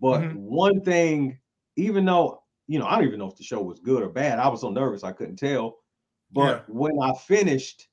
But 0.00 0.30
Mhm. 0.30 0.34
one 0.34 0.82
thing, 0.82 1.38
even 1.76 2.04
though 2.04 2.44
you 2.68 2.78
know, 2.78 2.86
I 2.86 2.96
don't 2.96 3.06
even 3.06 3.18
know 3.20 3.28
if 3.30 3.36
the 3.36 3.44
show 3.44 3.62
was 3.62 3.80
good 3.80 4.02
or 4.02 4.10
bad, 4.10 4.38
I 4.40 4.48
was 4.48 4.62
so 4.62 4.70
nervous 4.70 5.04
I 5.04 5.12
couldn't 5.12 5.36
tell. 5.38 5.78
But 6.32 6.60
Yeah. 6.60 6.62
when 6.68 6.92
I 7.02 7.14
finished, 7.14 7.88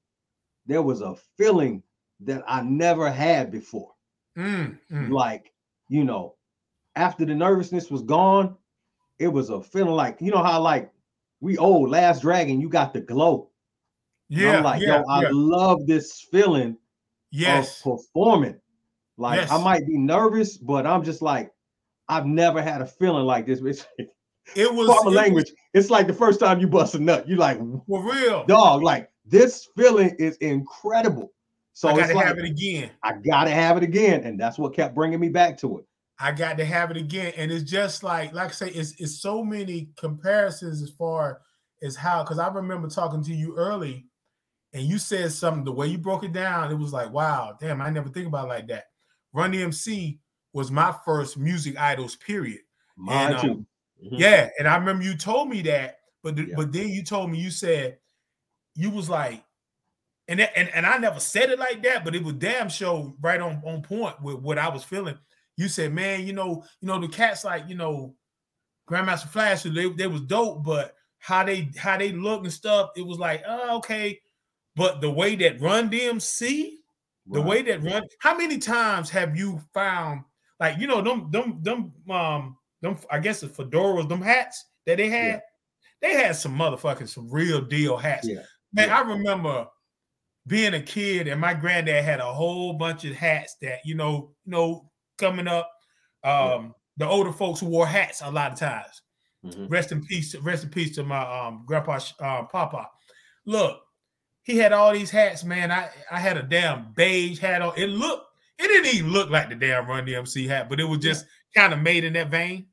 there 0.67 0.83
was 0.83 1.01
a 1.01 1.15
feeling 1.37 1.83
that 2.21 2.43
I 2.47 2.63
never 2.63 3.11
had 3.11 3.51
before. 3.51 3.93
Mm, 4.37 4.79
mm. 4.91 5.09
Like, 5.09 5.53
you 5.87 6.03
know, 6.03 6.34
after 6.95 7.25
the 7.25 7.35
nervousness 7.35 7.89
was 7.89 8.01
gone, 8.01 8.55
it 9.19 9.27
was 9.27 9.49
a 9.49 9.61
feeling 9.61 9.93
like, 9.93 10.17
you 10.19 10.31
know 10.31 10.43
how 10.43 10.61
like 10.61 10.91
we 11.41 11.57
old 11.57 11.89
last 11.89 12.21
dragon, 12.21 12.61
you 12.61 12.69
got 12.69 12.93
the 12.93 13.01
glow. 13.01 13.49
Yeah, 14.29 14.57
I'm 14.57 14.63
like, 14.63 14.81
yeah, 14.81 14.99
yo, 14.99 15.03
I 15.09 15.21
yeah. 15.23 15.29
love 15.31 15.85
this 15.85 16.25
feeling 16.31 16.77
yes, 17.31 17.81
of 17.85 17.97
performing. 17.97 18.59
Like 19.17 19.49
I 19.51 19.61
might 19.61 19.85
be 19.85 19.97
nervous, 19.97 20.57
but 20.57 20.85
I'm 20.85 21.03
just 21.03 21.21
like, 21.21 21.51
I've 22.09 22.25
never 22.25 22.61
had 22.61 22.81
a 22.81 22.85
feeling 22.85 23.25
like 23.25 23.45
this. 23.45 23.61
It's 24.47 24.55
it 24.55 24.71
was 24.71 24.87
it 24.87 25.05
was 25.05 25.15
language. 25.15 25.51
It's 25.73 25.89
like 25.89 26.05
the 26.05 26.13
first 26.13 26.39
time 26.39 26.59
you 26.59 26.67
bust 26.67 26.93
a 26.93 26.99
nut. 26.99 27.27
You 27.27 27.35
like, 27.35 27.57
for 27.87 28.03
real. 28.03 28.45
dog, 28.45 28.83
like 28.83 29.09
this 29.25 29.67
feeling 29.75 30.15
is 30.19 30.37
incredible. 30.37 31.31
So 31.73 31.89
I 31.89 31.91
got 31.93 31.99
it's 32.01 32.09
to 32.09 32.15
like 32.15 32.27
have 32.27 32.37
it 32.37 32.45
again. 32.45 32.91
I 33.03 33.13
gotta 33.13 33.49
have 33.49 33.75
it 33.75 33.83
again, 33.83 34.23
and 34.23 34.39
that's 34.39 34.59
what 34.59 34.75
kept 34.75 34.93
bringing 34.93 35.19
me 35.19 35.29
back 35.29 35.57
to 35.59 35.79
it. 35.79 35.85
I 36.19 36.31
got 36.31 36.57
to 36.57 36.65
have 36.65 36.91
it 36.91 36.97
again. 36.97 37.33
And 37.35 37.51
it's 37.51 37.69
just 37.69 38.03
like, 38.03 38.33
like 38.33 38.49
I 38.49 38.51
say, 38.51 38.69
it's 38.69 38.93
it's 38.99 39.19
so 39.21 39.43
many 39.43 39.89
comparisons 39.97 40.81
as 40.81 40.89
far 40.91 41.41
as 41.81 41.95
how 41.95 42.23
because 42.23 42.39
I 42.39 42.47
remember 42.47 42.87
talking 42.87 43.23
to 43.23 43.33
you 43.33 43.55
early 43.57 44.05
and 44.73 44.83
you 44.83 44.97
said 44.97 45.31
something, 45.31 45.63
the 45.65 45.71
way 45.71 45.87
you 45.87 45.97
broke 45.97 46.23
it 46.23 46.33
down, 46.33 46.71
it 46.71 46.75
was 46.75 46.93
like, 46.93 47.11
wow, 47.11 47.57
damn, 47.59 47.81
I 47.81 47.89
never 47.89 48.09
think 48.09 48.27
about 48.27 48.45
it 48.45 48.49
like 48.49 48.67
that. 48.67 48.85
Run 49.33 49.51
DMC 49.51 50.19
was 50.53 50.71
my 50.71 50.95
first 51.03 51.37
music 51.37 51.77
idols, 51.77 52.15
period. 52.15 52.61
Mine 52.95 53.33
And, 53.33 53.41
too. 53.41 53.51
um, 53.51 53.67
Mhm. 54.03 54.19
Yeah, 54.19 54.49
and 54.59 54.67
I 54.67 54.75
remember 54.75 55.03
you 55.05 55.15
told 55.15 55.47
me 55.49 55.61
that, 55.63 55.99
but 56.21 56.35
th- 56.35 56.49
Yeah. 56.49 56.55
but 56.57 56.73
then 56.73 56.89
you 56.89 57.01
told 57.03 57.31
me 57.31 57.39
you 57.39 57.49
said 57.49 57.97
you 58.75 58.89
was 58.89 59.09
like, 59.09 59.41
and, 60.27 60.39
that, 60.41 60.51
and 60.57 60.69
and 60.69 60.85
I 60.85 60.97
never 60.97 61.19
said 61.19 61.49
it 61.49 61.59
like 61.59 61.81
that, 61.83 62.03
but 62.03 62.13
it 62.13 62.21
was 62.23 62.33
damn 62.33 62.67
show 62.67 63.15
right 63.21 63.39
on 63.39 63.61
on 63.65 63.81
point 63.81 64.21
with 64.21 64.39
what 64.39 64.57
I 64.57 64.67
was 64.69 64.83
feeling. 64.83 65.17
You 65.57 65.69
said, 65.69 65.93
man, 65.93 66.25
you 66.27 66.33
know, 66.33 66.63
you 66.81 66.87
know 66.87 66.99
the 66.99 67.07
cats 67.07 67.43
like 67.43 67.67
you 67.69 67.75
know, 67.75 68.15
Grandmaster 68.89 69.27
Flash, 69.29 69.63
they 69.63 69.89
they 69.89 70.07
was 70.07 70.21
dope, 70.21 70.63
but 70.63 70.95
how 71.19 71.43
they 71.43 71.71
how 71.77 71.97
they 71.97 72.11
look 72.11 72.43
and 72.43 72.53
stuff, 72.53 72.91
it 72.95 73.01
was 73.01 73.17
like, 73.17 73.43
oh, 73.47 73.77
okay, 73.77 74.21
but 74.75 75.01
the 75.01 75.09
way 75.09 75.35
that 75.37 75.59
Run 75.61 75.89
DMC, 75.89 76.79
the 77.31 77.41
Right. 77.41 77.47
way 77.47 77.61
that 77.63 77.81
run 77.83 78.03
how 78.19 78.37
many 78.37 78.57
times 78.59 79.09
have 79.09 79.35
you 79.37 79.59
found 79.73 80.23
like 80.59 80.77
you 80.79 80.87
know 80.87 81.01
them 81.01 81.31
them 81.31 81.61
them 81.63 81.93
um 82.09 82.57
them 82.81 82.97
i 83.11 83.19
guess 83.19 83.41
the 83.41 83.47
fedoras 83.47 84.07
them 84.07 84.21
hats 84.21 84.63
that 84.85 84.97
they 84.97 85.09
had 85.09 85.41
they 86.01 86.13
had 86.13 86.35
some 86.35 86.55
motherfucking 86.57 87.09
some 87.09 87.29
real 87.29 87.61
deal 87.61 87.97
hats 87.97 88.27
Yeah. 88.27 88.43
man 88.73 88.89
Yeah. 88.89 88.97
i 88.97 89.01
remember 89.01 89.67
being 90.47 90.73
a 90.75 90.81
kid 90.81 91.27
and 91.27 91.41
my 91.41 91.53
granddad 91.53 92.03
had 92.03 92.19
a 92.19 92.33
whole 92.33 92.73
bunch 92.73 93.05
of 93.05 93.15
hats 93.15 93.55
that 93.61 93.79
you 93.85 93.95
know 93.95 94.35
you 94.45 94.51
know 94.51 94.91
coming 95.17 95.47
up 95.47 95.71
um 96.23 96.31
Yeah. 96.33 96.67
the 96.97 97.07
older 97.07 97.31
folks 97.31 97.59
who 97.59 97.67
wore 97.67 97.87
hats 97.87 98.21
a 98.21 98.31
lot 98.31 98.51
of 98.53 98.59
times. 98.59 99.01
Mhm. 99.45 99.69
rest 99.69 99.91
in 99.91 100.03
peace 100.03 100.33
rest 100.35 100.63
in 100.63 100.69
peace 100.71 100.95
to 100.95 101.03
my 101.03 101.19
um 101.21 101.63
grandpa 101.67 101.99
uh, 102.19 102.43
papa. 102.43 102.89
Look 103.45 103.81
he 104.43 104.57
had 104.57 104.73
all 104.73 104.91
these 104.93 105.11
hats 105.11 105.43
man. 105.43 105.71
I 105.71 105.89
i 106.11 106.19
had 106.19 106.37
a 106.37 106.43
damn 106.43 106.93
beige 106.93 107.39
hat 107.39 107.61
on. 107.61 107.73
It 107.77 107.87
looked 107.87 108.25
it 108.57 108.67
didn't 108.67 108.93
even 108.95 109.11
look 109.11 109.29
like 109.29 109.49
the 109.49 109.55
damn 109.55 109.85
run 109.87 110.05
dmc 110.05 110.47
hat 110.47 110.69
but 110.69 110.79
it 110.79 110.85
was 110.85 110.99
Yeah. 111.03 111.11
just 111.11 111.25
kind 111.53 111.73
of 111.73 111.79
made 111.79 112.03
in 112.03 112.13
that 112.13 112.29
vein. 112.29 112.67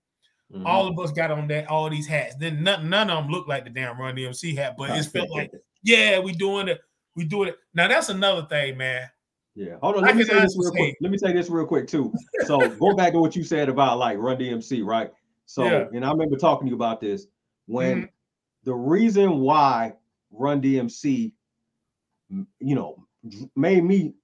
Mhm. 0.54 0.66
all 0.66 0.86
of 0.86 0.98
us 0.98 1.10
got 1.12 1.30
on 1.30 1.48
that 1.48 1.66
all 1.68 1.88
these 1.90 2.06
hats. 2.06 2.34
Then 2.36 2.62
none, 2.62 2.88
none 2.90 3.08
of 3.10 3.24
them 3.24 3.32
looked 3.32 3.48
like 3.48 3.64
the 3.64 3.70
damn 3.70 3.98
run 3.98 4.14
dmc 4.16 4.54
hat 4.56 4.74
but 4.78 4.90
it 4.96 5.02
felt 5.04 5.30
like 5.30 5.50
yeah 5.82 6.18
we 6.18 6.32
doing 6.32 6.68
it 6.68 6.80
we 7.16 7.24
doing 7.24 7.48
it. 7.50 7.56
Now 7.74 7.88
that's 7.88 8.08
another 8.08 8.46
thing 8.46 8.76
man 8.78 9.10
Yeah. 9.54 9.76
Hold 9.82 9.96
on. 9.96 10.04
I 10.04 10.08
Let 10.08 10.16
me 10.16 10.24
say 10.24 10.40
this 10.40 10.56
real 10.58 10.70
quick. 10.70 10.96
Let 11.00 11.12
me 11.12 11.18
say 11.18 11.32
this 11.32 11.50
real 11.50 11.66
quick 11.66 11.86
too. 11.86 12.12
So 12.46 12.68
go 12.80 12.94
back 12.94 13.12
to 13.12 13.18
what 13.18 13.36
you 13.36 13.44
said 13.44 13.68
about 13.68 13.98
like 13.98 14.18
Run 14.18 14.38
DMC, 14.38 14.84
right? 14.84 15.10
So, 15.46 15.64
Yeah. 15.64 15.84
and 15.92 16.04
I 16.04 16.10
remember 16.10 16.36
talking 16.36 16.66
to 16.66 16.70
you 16.70 16.76
about 16.76 17.00
this 17.00 17.26
when 17.66 18.02
Mhm. 18.04 18.08
the 18.64 18.74
reason 18.74 19.40
why 19.40 19.94
Run 20.30 20.60
DMC, 20.62 21.34
you 22.30 22.74
know, 22.74 23.06
made 23.54 23.84
me 23.84 24.14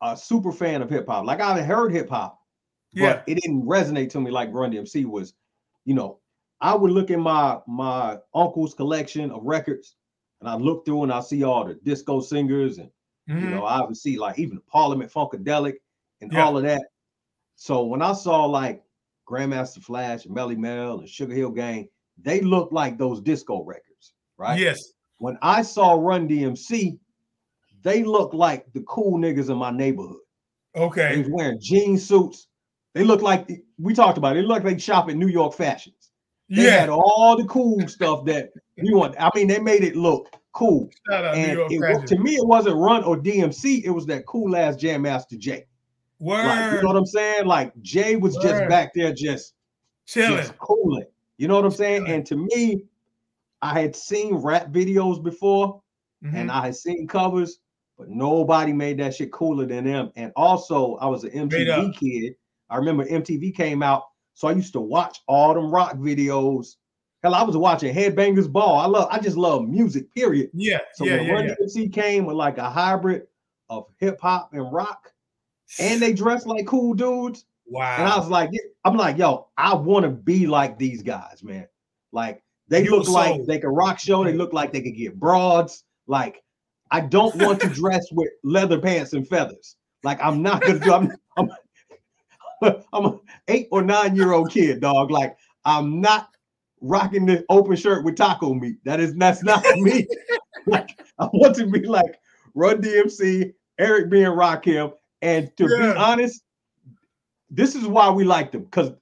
a 0.00 0.16
super 0.16 0.52
fan 0.52 0.80
of 0.80 0.88
hip 0.90 1.06
hop. 1.08 1.24
Like 1.26 1.40
I've 1.40 1.64
heard 1.64 1.90
hip 1.92 2.08
hop, 2.08 2.40
but 2.94 3.00
Yeah. 3.00 3.22
it 3.26 3.40
didn't 3.42 3.64
resonate 3.64 4.10
to 4.10 4.20
me 4.20 4.30
like 4.30 4.52
Run 4.52 4.70
DMC 4.70 5.04
was. 5.04 5.34
You 5.84 5.94
know, 5.94 6.20
I 6.60 6.74
would 6.76 6.92
look 6.92 7.10
in 7.10 7.20
my 7.20 7.60
my 7.66 8.18
uncle's 8.34 8.74
collection 8.74 9.30
of 9.32 9.42
records, 9.42 9.96
and 10.40 10.48
I 10.48 10.54
look 10.56 10.84
through 10.84 11.02
and 11.04 11.12
I 11.12 11.20
see 11.20 11.42
all 11.42 11.64
the 11.64 11.74
disco 11.74 12.20
singers 12.20 12.78
and 12.78 12.90
you 13.36 13.50
Mhm. 13.50 13.50
know, 13.50 13.90
see 13.92 14.18
like 14.18 14.38
even 14.38 14.60
Parliament 14.68 15.12
Funkadelic 15.12 15.76
and 16.20 16.32
Yeah. 16.32 16.44
all 16.44 16.56
of 16.56 16.62
that. 16.64 16.82
So 17.56 17.84
when 17.84 18.02
I 18.02 18.12
saw 18.12 18.44
like 18.44 18.82
Grandmaster 19.28 19.82
Flash 19.82 20.26
and 20.26 20.34
Melle 20.36 20.56
Mel 20.56 21.00
and 21.00 21.08
Sugar 21.08 21.34
Hill 21.34 21.50
Gang, 21.50 21.88
they 22.16 22.40
looked 22.40 22.72
like 22.72 22.98
those 22.98 23.20
disco 23.20 23.64
records, 23.64 24.14
right? 24.36 24.58
yes 24.58 24.92
When 25.18 25.38
I 25.42 25.62
saw 25.62 25.94
Run 25.94 26.28
DMC, 26.28 26.98
they 27.82 28.04
looked 28.04 28.34
like 28.34 28.72
the 28.72 28.82
cool 28.82 29.18
niggas 29.18 29.50
in 29.50 29.56
my 29.58 29.70
neighborhood. 29.70 30.20
They 31.06 31.16
okay 31.16 31.18
was 31.18 31.28
wearing 31.30 31.58
jean 31.60 31.98
suits. 31.98 32.48
They 32.94 33.04
looked 33.04 33.22
like 33.22 33.48
we 33.78 33.94
talked 33.94 34.18
about. 34.18 34.36
It, 34.36 34.42
they 34.42 34.46
looked 34.46 34.64
like 34.64 34.74
they 34.76 34.80
shop 34.80 35.08
at 35.08 35.16
New 35.16 35.28
York 35.28 35.54
fashions. 35.54 36.10
They 36.54 36.64
yeah 36.64 36.80
had 36.80 36.88
all 36.88 37.36
the 37.36 37.46
cool 37.46 37.86
stuff 37.88 38.24
that 38.26 38.50
we 38.78 38.92
want. 38.94 39.14
I 39.18 39.30
mean, 39.34 39.46
they 39.48 39.60
made 39.60 39.84
it 39.84 39.96
look 39.96 40.30
cool. 40.58 40.90
shout 41.08 41.24
out 41.24 41.36
New 41.36 41.42
And 41.42 42.02
it, 42.02 42.06
to 42.08 42.18
me, 42.18 42.34
it 42.36 42.46
wasn't 42.46 42.76
Run 42.76 43.04
or 43.04 43.16
DMC. 43.16 43.82
It 43.84 43.90
was 43.90 44.06
that 44.06 44.26
cool 44.26 44.56
ass 44.56 44.76
Jam 44.76 45.02
Master 45.02 45.36
Jay. 45.36 45.66
word 46.18 46.44
Like, 46.46 46.72
you 46.72 46.82
know 46.82 46.88
what 46.88 46.96
I'm 46.96 47.06
saying? 47.06 47.46
Like 47.46 47.72
Jay 47.82 48.16
was 48.16 48.36
just 48.36 48.68
back 48.68 48.92
there, 48.94 49.12
just, 49.12 49.54
chilling 50.06 50.38
just 50.38 50.58
cooling. 50.58 51.06
You 51.36 51.48
know 51.48 51.54
what 51.54 51.64
I'm 51.64 51.70
saying? 51.70 52.04
Chilling. 52.06 52.12
And 52.16 52.26
to 52.26 52.36
me, 52.36 52.82
I 53.62 53.78
had 53.80 53.94
seen 53.94 54.34
rap 54.36 54.68
videos 54.68 55.22
before, 55.22 55.80
Mhm. 56.24 56.34
and 56.34 56.50
I 56.50 56.66
had 56.66 56.76
seen 56.76 57.06
covers, 57.06 57.58
but 57.96 58.08
nobody 58.08 58.72
made 58.72 58.98
that 58.98 59.14
shit 59.14 59.32
cooler 59.32 59.66
than 59.66 59.84
them. 59.84 60.10
And 60.16 60.32
also, 60.36 60.96
I 60.96 61.06
was 61.06 61.24
an 61.24 61.30
MTV 61.30 61.92
kid. 61.92 62.34
I 62.70 62.76
remember 62.76 63.04
MTV 63.04 63.52
came 63.54 63.82
out, 63.82 64.04
so 64.34 64.48
I 64.48 64.52
used 64.52 64.72
to 64.74 64.80
watch 64.80 65.20
all 65.26 65.54
them 65.54 65.70
rock 65.70 65.96
videos 65.96 66.76
Hell, 67.22 67.34
I 67.34 67.42
was 67.42 67.56
watching 67.56 67.94
Headbangers 67.94 68.50
Ball. 68.50 68.78
I 68.78 68.86
love, 68.86 69.08
I 69.10 69.18
just 69.18 69.36
love 69.36 69.66
music, 69.66 70.12
period. 70.14 70.50
Yeah, 70.54 70.78
So 70.94 71.04
yeah, 71.04 71.16
when 71.16 71.26
yeah, 71.26 71.32
Run 71.32 71.44
yeah. 71.48 71.54
DMC 71.60 71.92
came 71.92 72.24
with 72.26 72.36
like 72.36 72.58
a 72.58 72.70
hybrid 72.70 73.26
of 73.68 73.86
hip 73.98 74.20
hop 74.20 74.52
and 74.52 74.72
rock, 74.72 75.12
and 75.80 76.00
they 76.00 76.12
dressed 76.22 76.46
like 76.46 76.66
cool 76.66 76.94
dudes, 76.94 77.44
Wow. 77.66 77.96
and 77.98 78.06
I 78.08 78.16
was 78.16 78.28
like, 78.28 78.50
I'm 78.84 78.96
like, 78.96 79.18
yo, 79.18 79.48
I 79.58 79.74
want 79.74 80.04
to 80.04 80.10
be 80.10 80.46
like 80.46 80.78
these 80.78 81.02
guys, 81.02 81.42
man. 81.42 81.66
Like 82.12 82.42
they 82.68 82.84
You 82.84 82.90
look 82.96 83.08
like 83.08 83.44
they 83.46 83.58
could 83.58 83.70
rock 83.70 83.98
show. 83.98 84.24
They 84.24 84.32
look 84.32 84.52
like 84.52 84.72
they 84.72 84.80
could 84.80 84.96
get 84.96 85.18
broads. 85.18 85.84
Like 86.06 86.42
I 86.90 87.00
don't 87.00 87.34
want 87.42 87.60
to 87.62 87.68
dress 87.68 88.06
with 88.12 88.30
leather 88.44 88.80
pants 88.80 89.12
and 89.12 89.26
feathers. 89.28 89.76
Like 90.04 90.18
I'm 90.22 90.40
not 90.42 90.62
gonna 90.62 90.78
do. 90.78 90.92
I'm 90.92 91.12
I'm, 91.36 91.50
I'm 92.92 93.04
an 93.06 93.20
eight 93.48 93.68
or 93.70 93.82
nine 93.82 94.14
year 94.16 94.32
old 94.32 94.50
kid, 94.50 94.80
dog. 94.80 95.10
Like 95.10 95.36
I'm 95.64 96.00
not 96.00 96.30
rocking 96.80 97.26
the 97.26 97.44
open 97.48 97.76
shirt 97.76 98.04
with 98.04 98.16
taco 98.16 98.54
meat. 98.54 98.76
That 98.84 99.00
is 99.00 99.14
that's 99.14 99.42
not 99.42 99.64
me. 99.76 100.06
like 100.66 100.98
I 101.18 101.26
want 101.32 101.56
to 101.56 101.66
be 101.66 101.80
like 101.86 102.18
Run 102.54 102.80
DMC, 102.82 103.52
Eric 103.78 104.10
B. 104.10 104.22
and 104.22 104.34
Rakim. 104.36 104.92
And 105.22 105.54
to 105.56 105.68
Yeah. 105.68 105.92
be 105.92 105.98
honest, 105.98 106.42
this 107.50 107.74
is 107.74 107.86
why 107.86 108.10
we 108.10 108.24
liked 108.24 108.52
them 108.52 108.64
because 108.64 108.92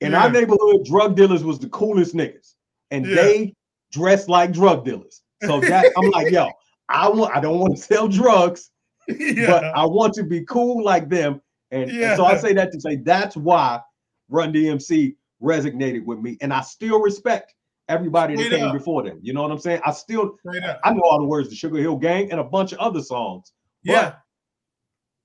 in 0.00 0.12
Yeah. 0.12 0.24
our 0.24 0.30
neighborhood, 0.30 0.84
drug 0.84 1.16
dealers 1.16 1.44
was 1.44 1.58
the 1.58 1.68
coolest 1.70 2.14
niggas, 2.14 2.54
and 2.90 3.06
Yeah. 3.06 3.14
they 3.14 3.54
dressed 3.92 4.28
like 4.28 4.52
drug 4.52 4.84
dealers. 4.84 5.22
So 5.44 5.60
that 5.60 5.86
I'm 5.96 6.10
like, 6.10 6.30
yo, 6.30 6.50
I 6.88 7.08
want, 7.08 7.34
I 7.36 7.40
don't 7.40 7.58
want 7.58 7.76
to 7.76 7.82
sell 7.82 8.08
drugs, 8.08 8.70
but. 9.08 9.64
I 9.64 9.84
want 9.86 10.14
to 10.14 10.24
be 10.24 10.44
cool 10.44 10.82
like 10.84 11.08
them. 11.08 11.40
And, 11.70 11.90
and 11.90 12.16
so 12.16 12.24
I 12.24 12.36
say 12.36 12.52
that 12.54 12.70
to 12.72 12.80
say 12.80 12.96
that's 12.96 13.36
why 13.36 13.80
Run 14.28 14.52
DMC 14.52 15.16
resonated 15.42 16.04
with 16.04 16.18
me, 16.20 16.36
and 16.40 16.52
I 16.52 16.60
still 16.62 17.00
respect 17.00 17.54
everybody 17.88 18.36
that 18.36 18.44
Straight 18.44 18.58
came 18.58 18.68
up. 18.68 18.72
before 18.74 19.02
them. 19.02 19.18
You 19.22 19.32
know 19.32 19.42
what 19.42 19.50
I'm 19.52 19.58
saying? 19.58 19.80
I 19.84 19.92
still 19.92 20.36
I 20.84 20.92
know 20.92 21.02
all 21.04 21.18
the 21.20 21.26
words 21.26 21.48
to 21.50 21.54
Sugar 21.54 21.78
Hill 21.78 21.96
Gang 21.96 22.30
and 22.30 22.40
a 22.40 22.44
bunch 22.44 22.72
of 22.72 22.78
other 22.78 23.02
songs. 23.02 23.52
Yeah. 23.84 24.14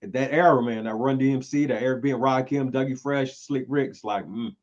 At 0.03 0.14
that 0.14 0.32
era, 0.32 0.62
man, 0.64 0.86
that 0.86 0.95
Run 0.95 1.20
DMC, 1.20 1.68
that 1.68 1.82
Eric 1.82 2.01
B. 2.03 2.12
and 2.12 2.22
Rakim, 2.22 2.72
Dougie 2.72 2.99
Fresh, 2.99 3.38
Slick 3.38 3.66
Rick, 3.68 3.89
it's 3.91 4.03
like, 4.03 4.26
mm, 4.26 4.55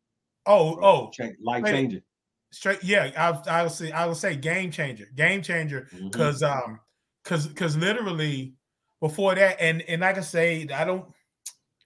Oh, 0.46 0.74
bro, 0.76 0.84
oh, 0.84 1.10
cha- 1.12 1.28
life 1.42 1.64
changing. 1.64 2.02
straight. 2.50 2.82
Yeah, 2.82 3.10
I, 3.16 3.58
I 3.58 3.62
will 3.62 3.70
say, 3.70 3.92
I 3.92 4.06
will 4.06 4.14
say, 4.16 4.34
game 4.36 4.70
changer, 4.70 5.06
game 5.14 5.42
changer. 5.42 5.88
Because 6.02 6.42
um 6.42 6.80
because 7.24 7.46
because 7.46 7.76
literally 7.76 8.54
before 9.00 9.34
that 9.34 9.60
and 9.60 9.82
and 9.82 10.00
like 10.00 10.16
i 10.18 10.20
say 10.20 10.66
i 10.74 10.84
don't 10.84 11.04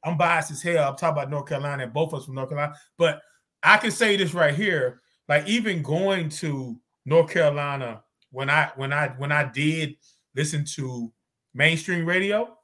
i'm 0.05 0.17
biased 0.17 0.51
as 0.51 0.63
hell 0.63 0.89
i'm 0.89 0.97
talking 0.97 1.09
about 1.19 1.31
north 1.31 1.47
carolina 1.47 1.83
and 1.83 1.93
both 1.93 2.13
of 2.13 2.21
us 2.21 2.25
from 2.27 2.35
north 2.37 2.49
carolina 2.49 2.75
but 2.97 3.21
i 3.63 3.77
can 3.77 3.91
say 3.91 4.17
this 4.17 4.35
right 4.35 4.55
here 4.55 5.01
like 5.29 5.47
even 5.47 5.83
going 5.83 6.29
to 6.29 6.79
north 7.07 7.31
carolina 7.31 8.03
when 8.31 8.51
i 8.51 8.71
when 8.77 8.93
i 8.93 9.09
when 9.19 9.33
i 9.33 9.45
did 9.45 9.95
listen 10.35 10.65
to 10.65 11.13
mainstream 11.55 12.05
radio 12.07 12.57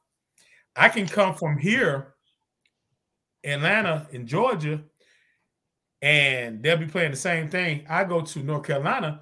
i 0.75 0.89
can 0.89 1.07
come 1.07 1.33
from 1.35 1.57
here 1.57 2.15
atlanta 3.43 4.07
in 4.11 4.27
georgia 4.27 4.81
and 6.01 6.63
they'll 6.63 6.77
be 6.77 6.85
playing 6.85 7.11
the 7.11 7.17
same 7.17 7.49
thing 7.49 7.85
i 7.89 8.03
go 8.03 8.21
to 8.21 8.39
north 8.43 8.63
carolina 8.65 9.21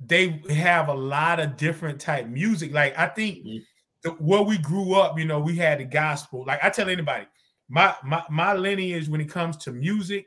they 0.00 0.42
have 0.50 0.88
a 0.88 0.94
lot 0.94 1.40
of 1.40 1.56
different 1.56 2.00
type 2.00 2.26
music. 2.28 2.72
Like 2.72 2.96
I 2.98 3.06
think 3.08 3.44
Mhm. 3.44 3.62
the, 4.04 4.10
where 4.12 4.42
we 4.42 4.56
grew 4.58 4.94
up, 4.94 5.18
you 5.18 5.24
know, 5.24 5.40
we 5.40 5.56
had 5.56 5.80
the 5.80 5.84
gospel. 5.84 6.44
Like 6.46 6.62
I 6.62 6.70
tell 6.70 6.88
anybody, 6.88 7.26
my 7.68 7.94
my 8.04 8.22
my 8.30 8.54
lineage 8.54 9.08
when 9.08 9.20
it 9.20 9.28
comes 9.30 9.56
to 9.58 9.72
music 9.72 10.26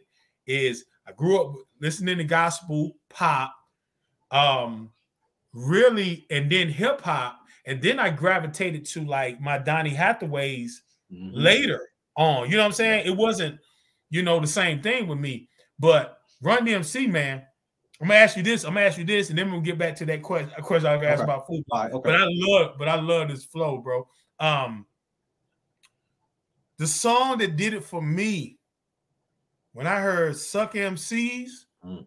is 0.52 0.86
I 1.08 1.12
grew 1.14 1.42
up 1.42 1.56
listening 1.80 2.18
to 2.18 2.24
gospel, 2.24 2.98
pop, 3.10 3.54
um, 4.32 4.92
really, 5.54 6.26
and 6.30 6.52
then 6.52 6.70
hip 6.70 7.02
hop, 7.02 7.40
and 7.66 7.82
then 7.82 8.00
I 8.00 8.10
gravitated 8.10 8.86
to 8.88 9.04
like 9.04 9.40
my 9.42 9.58
Donny 9.58 9.92
Hathaways 9.94 10.82
Mhm. 11.12 11.32
later 11.34 11.90
on. 12.18 12.50
You 12.50 12.58
know 12.58 12.64
what 12.64 12.68
I'm 12.68 12.74
saying? 12.74 13.06
It 13.06 13.16
wasn't, 13.16 13.60
you 14.10 14.24
know, 14.24 14.40
the 14.40 14.48
same 14.48 14.82
thing 14.82 15.08
with 15.08 15.20
me. 15.20 15.50
But 15.80 16.18
Run 16.42 16.66
DMC, 16.66 17.08
man, 17.08 17.46
I'm 18.02 18.08
gonna 18.08 18.20
ask 18.20 18.36
you 18.36 18.42
this. 18.44 18.64
I'm 18.64 18.74
gonna 18.74 18.86
ask 18.88 18.98
you 18.98 19.04
this, 19.04 19.30
and 19.30 19.38
then 19.38 19.52
we'll 19.52 19.62
get 19.62 19.78
back 19.78 19.96
to 19.98 20.06
that 20.06 20.24
question. 20.24 20.50
Of 20.58 20.64
course, 20.64 20.84
I've 20.84 21.04
asked 21.04 21.22
Okay. 21.22 21.32
about 21.32 21.46
food. 21.48 21.64
Right, 21.72 21.92
okay. 21.92 22.02
But 22.10 22.16
I 22.16 22.26
love, 22.28 22.76
but 22.80 22.88
I 22.88 23.00
love 23.00 23.28
this 23.30 23.46
flow, 23.46 23.78
bro. 23.78 24.08
Um, 24.40 24.88
the 26.78 26.88
song 26.88 27.38
that 27.40 27.58
did 27.58 27.74
it 27.76 27.84
for 27.84 28.02
me 28.02 28.58
when 29.74 29.88
I 29.88 30.00
heard 30.00 30.36
"Suck 30.38 30.74
MCs," 30.76 31.66
Mm. 31.86 32.06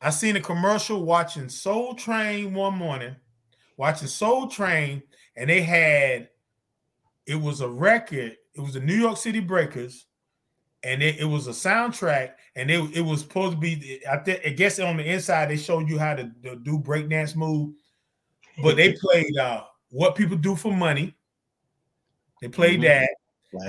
I 0.00 0.10
seen 0.10 0.36
a 0.36 0.40
commercial 0.40 1.04
watching 1.04 1.48
Soul 1.48 1.94
Train 1.94 2.52
one 2.54 2.74
morning, 2.76 3.16
watching 3.76 4.08
Soul 4.08 4.48
Train, 4.48 5.02
and 5.36 5.48
they 5.50 5.62
had 5.62 6.28
it 7.26 7.36
was 7.36 7.60
a 7.62 7.68
record. 7.68 8.36
It 8.54 8.60
was 8.60 8.74
the 8.74 8.80
New 8.80 8.94
York 8.94 9.16
City 9.16 9.40
Breakers, 9.40 10.06
and 10.82 11.02
it, 11.02 11.18
it 11.20 11.24
was 11.24 11.46
a 11.46 11.50
soundtrack, 11.52 12.32
and 12.54 12.70
it, 12.70 12.96
it 12.96 13.00
was 13.00 13.20
supposed 13.20 13.52
to 13.54 13.58
be. 13.58 14.00
I 14.10 14.18
think 14.18 14.40
I 14.46 14.50
guess 14.50 14.78
on 14.78 14.96
the 14.98 15.04
inside 15.04 15.50
they 15.50 15.56
showed 15.56 15.88
you 15.88 15.98
how 15.98 16.14
to, 16.14 16.30
to 16.44 16.56
do 16.56 16.78
breakdance 16.78 17.34
move, 17.34 17.74
but 18.62 18.76
they 18.76 18.92
played 19.00 19.36
uh, 19.38 19.64
"What 19.90 20.14
People 20.16 20.36
Do 20.36 20.54
for 20.54 20.72
Money." 20.72 21.14
They 22.42 22.48
played 22.48 22.80
Mhm. 22.80 22.84
that. 22.84 23.10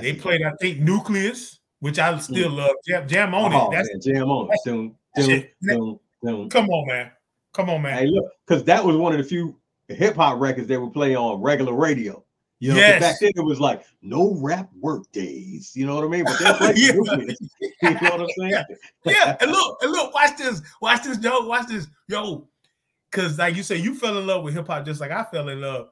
They 0.02 0.12
played, 0.14 0.42
I 0.42 0.52
think, 0.60 0.80
Newcleus, 0.80 1.60
which 1.80 1.98
I 1.98 2.16
still 2.18 2.50
love. 2.50 2.72
Jam, 2.86 3.08
jam 3.08 3.34
on 3.34 3.52
Oh, 3.52 3.70
it. 3.70 3.76
That's 3.76 3.88
man, 3.92 4.00
jam 4.14 4.30
on 4.30 4.48
it. 4.52 4.58
Doom, 4.64 4.96
doom, 5.16 5.44
doom, 5.62 5.98
doom. 6.24 6.48
come 6.50 6.68
on, 6.70 6.86
man. 6.86 7.10
Come 7.52 7.70
on, 7.70 7.82
man. 7.82 7.98
Hey, 7.98 8.06
look, 8.06 8.32
because 8.46 8.64
that 8.64 8.84
was 8.84 8.96
one 8.96 9.12
of 9.12 9.18
the 9.18 9.24
few 9.24 9.56
hip 9.88 10.16
hop 10.16 10.38
records 10.40 10.66
they 10.68 10.76
would 10.76 10.92
play 10.92 11.14
on 11.14 11.40
regular 11.40 11.72
radio. 11.72 12.22
You 12.58 12.70
know, 12.72 12.76
Yes. 12.78 13.00
back 13.02 13.16
then 13.20 13.32
it 13.36 13.44
was 13.44 13.60
like 13.60 13.84
no 14.02 14.34
rap 14.40 14.70
work 14.80 15.10
days. 15.12 15.72
You 15.74 15.86
know 15.86 15.94
what 15.94 16.04
I 16.04 16.08
mean? 16.08 16.24
But 16.24 16.38
they 16.38 16.52
played 16.58 16.78
Yeah. 16.78 16.92
You 17.82 17.90
know 17.90 18.10
what 18.10 18.20
I'm 18.22 18.28
saying? 18.38 18.50
Yeah. 19.04 19.12
yeah, 19.12 19.36
and 19.40 19.50
look, 19.50 19.78
and 19.82 19.92
look, 19.92 20.14
watch 20.14 20.36
this, 20.38 20.62
watch 20.80 21.02
this, 21.04 21.18
yo, 21.22 21.46
watch 21.46 21.68
this, 21.68 21.86
yo. 22.08 22.48
Cause 23.12 23.38
like 23.38 23.56
you 23.56 23.62
say, 23.62 23.76
you 23.76 23.94
fell 23.94 24.18
in 24.18 24.26
love 24.26 24.42
with 24.42 24.54
hip 24.54 24.66
hop 24.66 24.84
just 24.84 25.00
like 25.00 25.10
I 25.10 25.24
fell 25.24 25.48
in 25.48 25.60
love. 25.60 25.88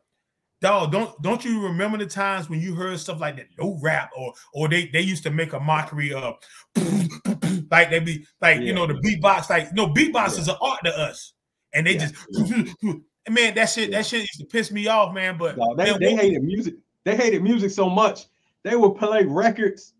Dog, 0.64 0.92
don't 0.92 1.20
don't 1.20 1.44
you 1.44 1.60
remember 1.62 1.98
the 1.98 2.06
times 2.06 2.48
when 2.48 2.58
you 2.58 2.74
heard 2.74 2.98
stuff 2.98 3.20
like 3.20 3.36
that? 3.36 3.48
No 3.58 3.78
rap, 3.82 4.10
or 4.16 4.32
or 4.54 4.66
they 4.66 4.86
they 4.86 5.02
used 5.02 5.22
to 5.24 5.30
make 5.30 5.52
a 5.52 5.60
mockery 5.60 6.14
of 6.14 6.36
like 7.70 7.90
they 7.90 7.98
be 8.00 8.26
like 8.40 8.62
you 8.62 8.72
know 8.72 8.86
the 8.86 8.94
beatbox, 8.94 9.50
like 9.50 9.74
no 9.74 9.88
beatbox 9.88 10.34
Yeah. 10.36 10.40
is 10.40 10.48
an 10.48 10.56
art 10.62 10.80
to 10.84 10.98
us, 10.98 11.34
and 11.74 11.86
they 11.86 11.96
Yeah. 11.98 12.08
just 12.08 12.82
man 13.28 13.54
that 13.56 13.66
shit 13.66 13.90
Yeah. 13.90 13.98
that 13.98 14.06
shit 14.06 14.20
used 14.20 14.40
to 14.40 14.46
piss 14.46 14.72
me 14.72 14.86
off, 14.86 15.12
man. 15.14 15.36
But 15.36 15.58
No, 15.58 15.74
they, 15.76 15.84
man, 15.90 16.00
they 16.00 16.16
hated 16.16 16.42
music. 16.42 16.74
They 17.04 17.14
hated 17.14 17.42
music 17.42 17.70
so 17.70 17.90
much 17.90 18.24
they 18.62 18.74
would 18.74 18.94
play 18.96 19.22
records 19.26 19.92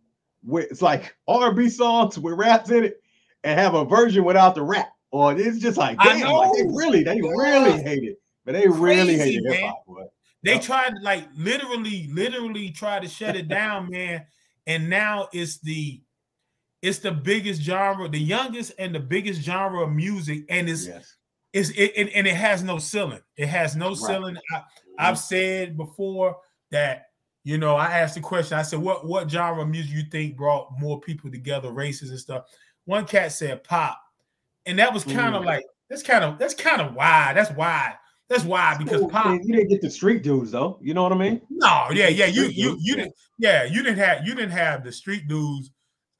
with 0.43 0.71
it's 0.71 0.81
like 0.81 1.15
R&B 1.29 1.69
songs 1.69 2.19
with 2.19 2.39
raps 2.39 2.71
in 2.71 2.85
it 2.85 3.03
and 3.45 3.61
have 3.61 3.75
a 3.75 3.85
version 3.85 4.25
without 4.25 4.55
the 4.55 4.62
rap. 4.62 4.89
Or 5.11 5.39
it's 5.39 5.59
just 5.59 5.77
like 5.77 5.99
damn, 5.99 6.27
like 6.33 6.53
they 6.55 6.62
really, 6.75 7.03
they 7.03 7.21
really 7.21 7.83
hate 7.83 8.05
it. 8.05 8.19
But 8.47 8.53
they 8.53 8.67
really 8.67 9.17
Crazy, 9.17 9.19
hated 9.19 9.45
man. 9.45 9.53
hip 9.53 9.62
hop. 9.65 9.85
They 10.45 10.59
tried 10.59 10.92
like 11.03 11.26
literally, 11.34 12.09
literally 12.12 12.70
try 12.70 13.01
to 13.01 13.09
shut 13.09 13.34
it 13.36 13.49
down, 13.49 13.88
man. 13.90 14.26
And 14.66 14.88
now 14.88 15.28
it's 15.32 15.59
the 15.59 16.01
it's 16.82 16.99
the 16.99 17.12
biggest 17.12 17.62
genre, 17.62 18.09
the 18.09 18.18
youngest 18.18 18.72
and 18.78 18.95
the 18.95 19.01
biggest 19.01 19.40
genre 19.42 19.82
of 19.84 19.90
music, 19.92 20.45
and 20.51 20.68
it's 20.68 20.86
Yes. 20.86 21.16
it's 21.55 21.70
it, 21.70 21.92
and, 21.97 22.11
and 22.11 22.26
it 22.26 22.34
has 22.34 22.62
no 22.62 22.78
ceiling. 22.78 23.22
It 23.36 23.49
has 23.49 23.74
no 23.74 23.88
Right. 23.88 23.97
ceiling. 23.97 24.36
I, 24.53 24.62
I've 24.99 25.18
said 25.18 25.76
before 25.76 26.36
that 26.70 27.07
you 27.42 27.59
know 27.59 27.74
I 27.76 27.99
asked 27.99 28.14
the 28.16 28.20
question. 28.20 28.59
I 28.59 28.62
said, 28.62 28.80
"What 28.80 29.07
what 29.07 29.30
genre 29.30 29.62
of 29.62 29.68
music 29.68 29.92
you 29.92 30.03
think 30.11 30.36
brought 30.36 30.78
more 30.78 31.01
people 31.01 31.30
together, 31.30 31.70
races 31.72 32.11
and 32.11 32.18
stuff?" 32.20 32.45
One 32.84 33.07
cat 33.07 33.32
said 33.32 33.64
pop, 33.64 33.99
and 34.66 34.78
that 34.78 34.92
was 34.92 35.05
kind 35.05 35.34
of 35.34 35.42
Mm. 35.42 35.47
like 35.47 35.64
that's 35.88 36.03
kind 36.03 36.22
of 36.24 36.38
that's 36.38 36.55
kind 36.55 36.82
of 36.82 36.95
wide. 36.95 37.34
That's 37.36 37.51
wide. 37.53 37.97
That's 38.29 38.45
why 38.45 38.77
because 38.79 39.05
pop. 39.11 39.39
You 39.45 39.55
didn't 39.55 39.68
get 39.68 39.83
the 39.83 39.91
street 39.91 40.22
dudes 40.22 40.51
though. 40.51 40.79
You 40.81 40.95
know 40.95 41.03
what 41.03 41.12
I 41.12 41.16
mean? 41.16 41.43
No, 41.51 41.89
yeah, 41.93 42.09
yeah. 42.09 42.27
You 42.27 42.45
you 42.45 42.77
you 42.81 42.97
didn't 42.97 43.14
yeah, 43.39 43.64
you 43.64 43.83
didn't 43.83 43.99
have 43.99 44.27
you 44.27 44.35
didn't 44.35 44.53
have 44.53 44.83
the 44.83 44.93
street 44.93 45.29
dudes 45.29 45.70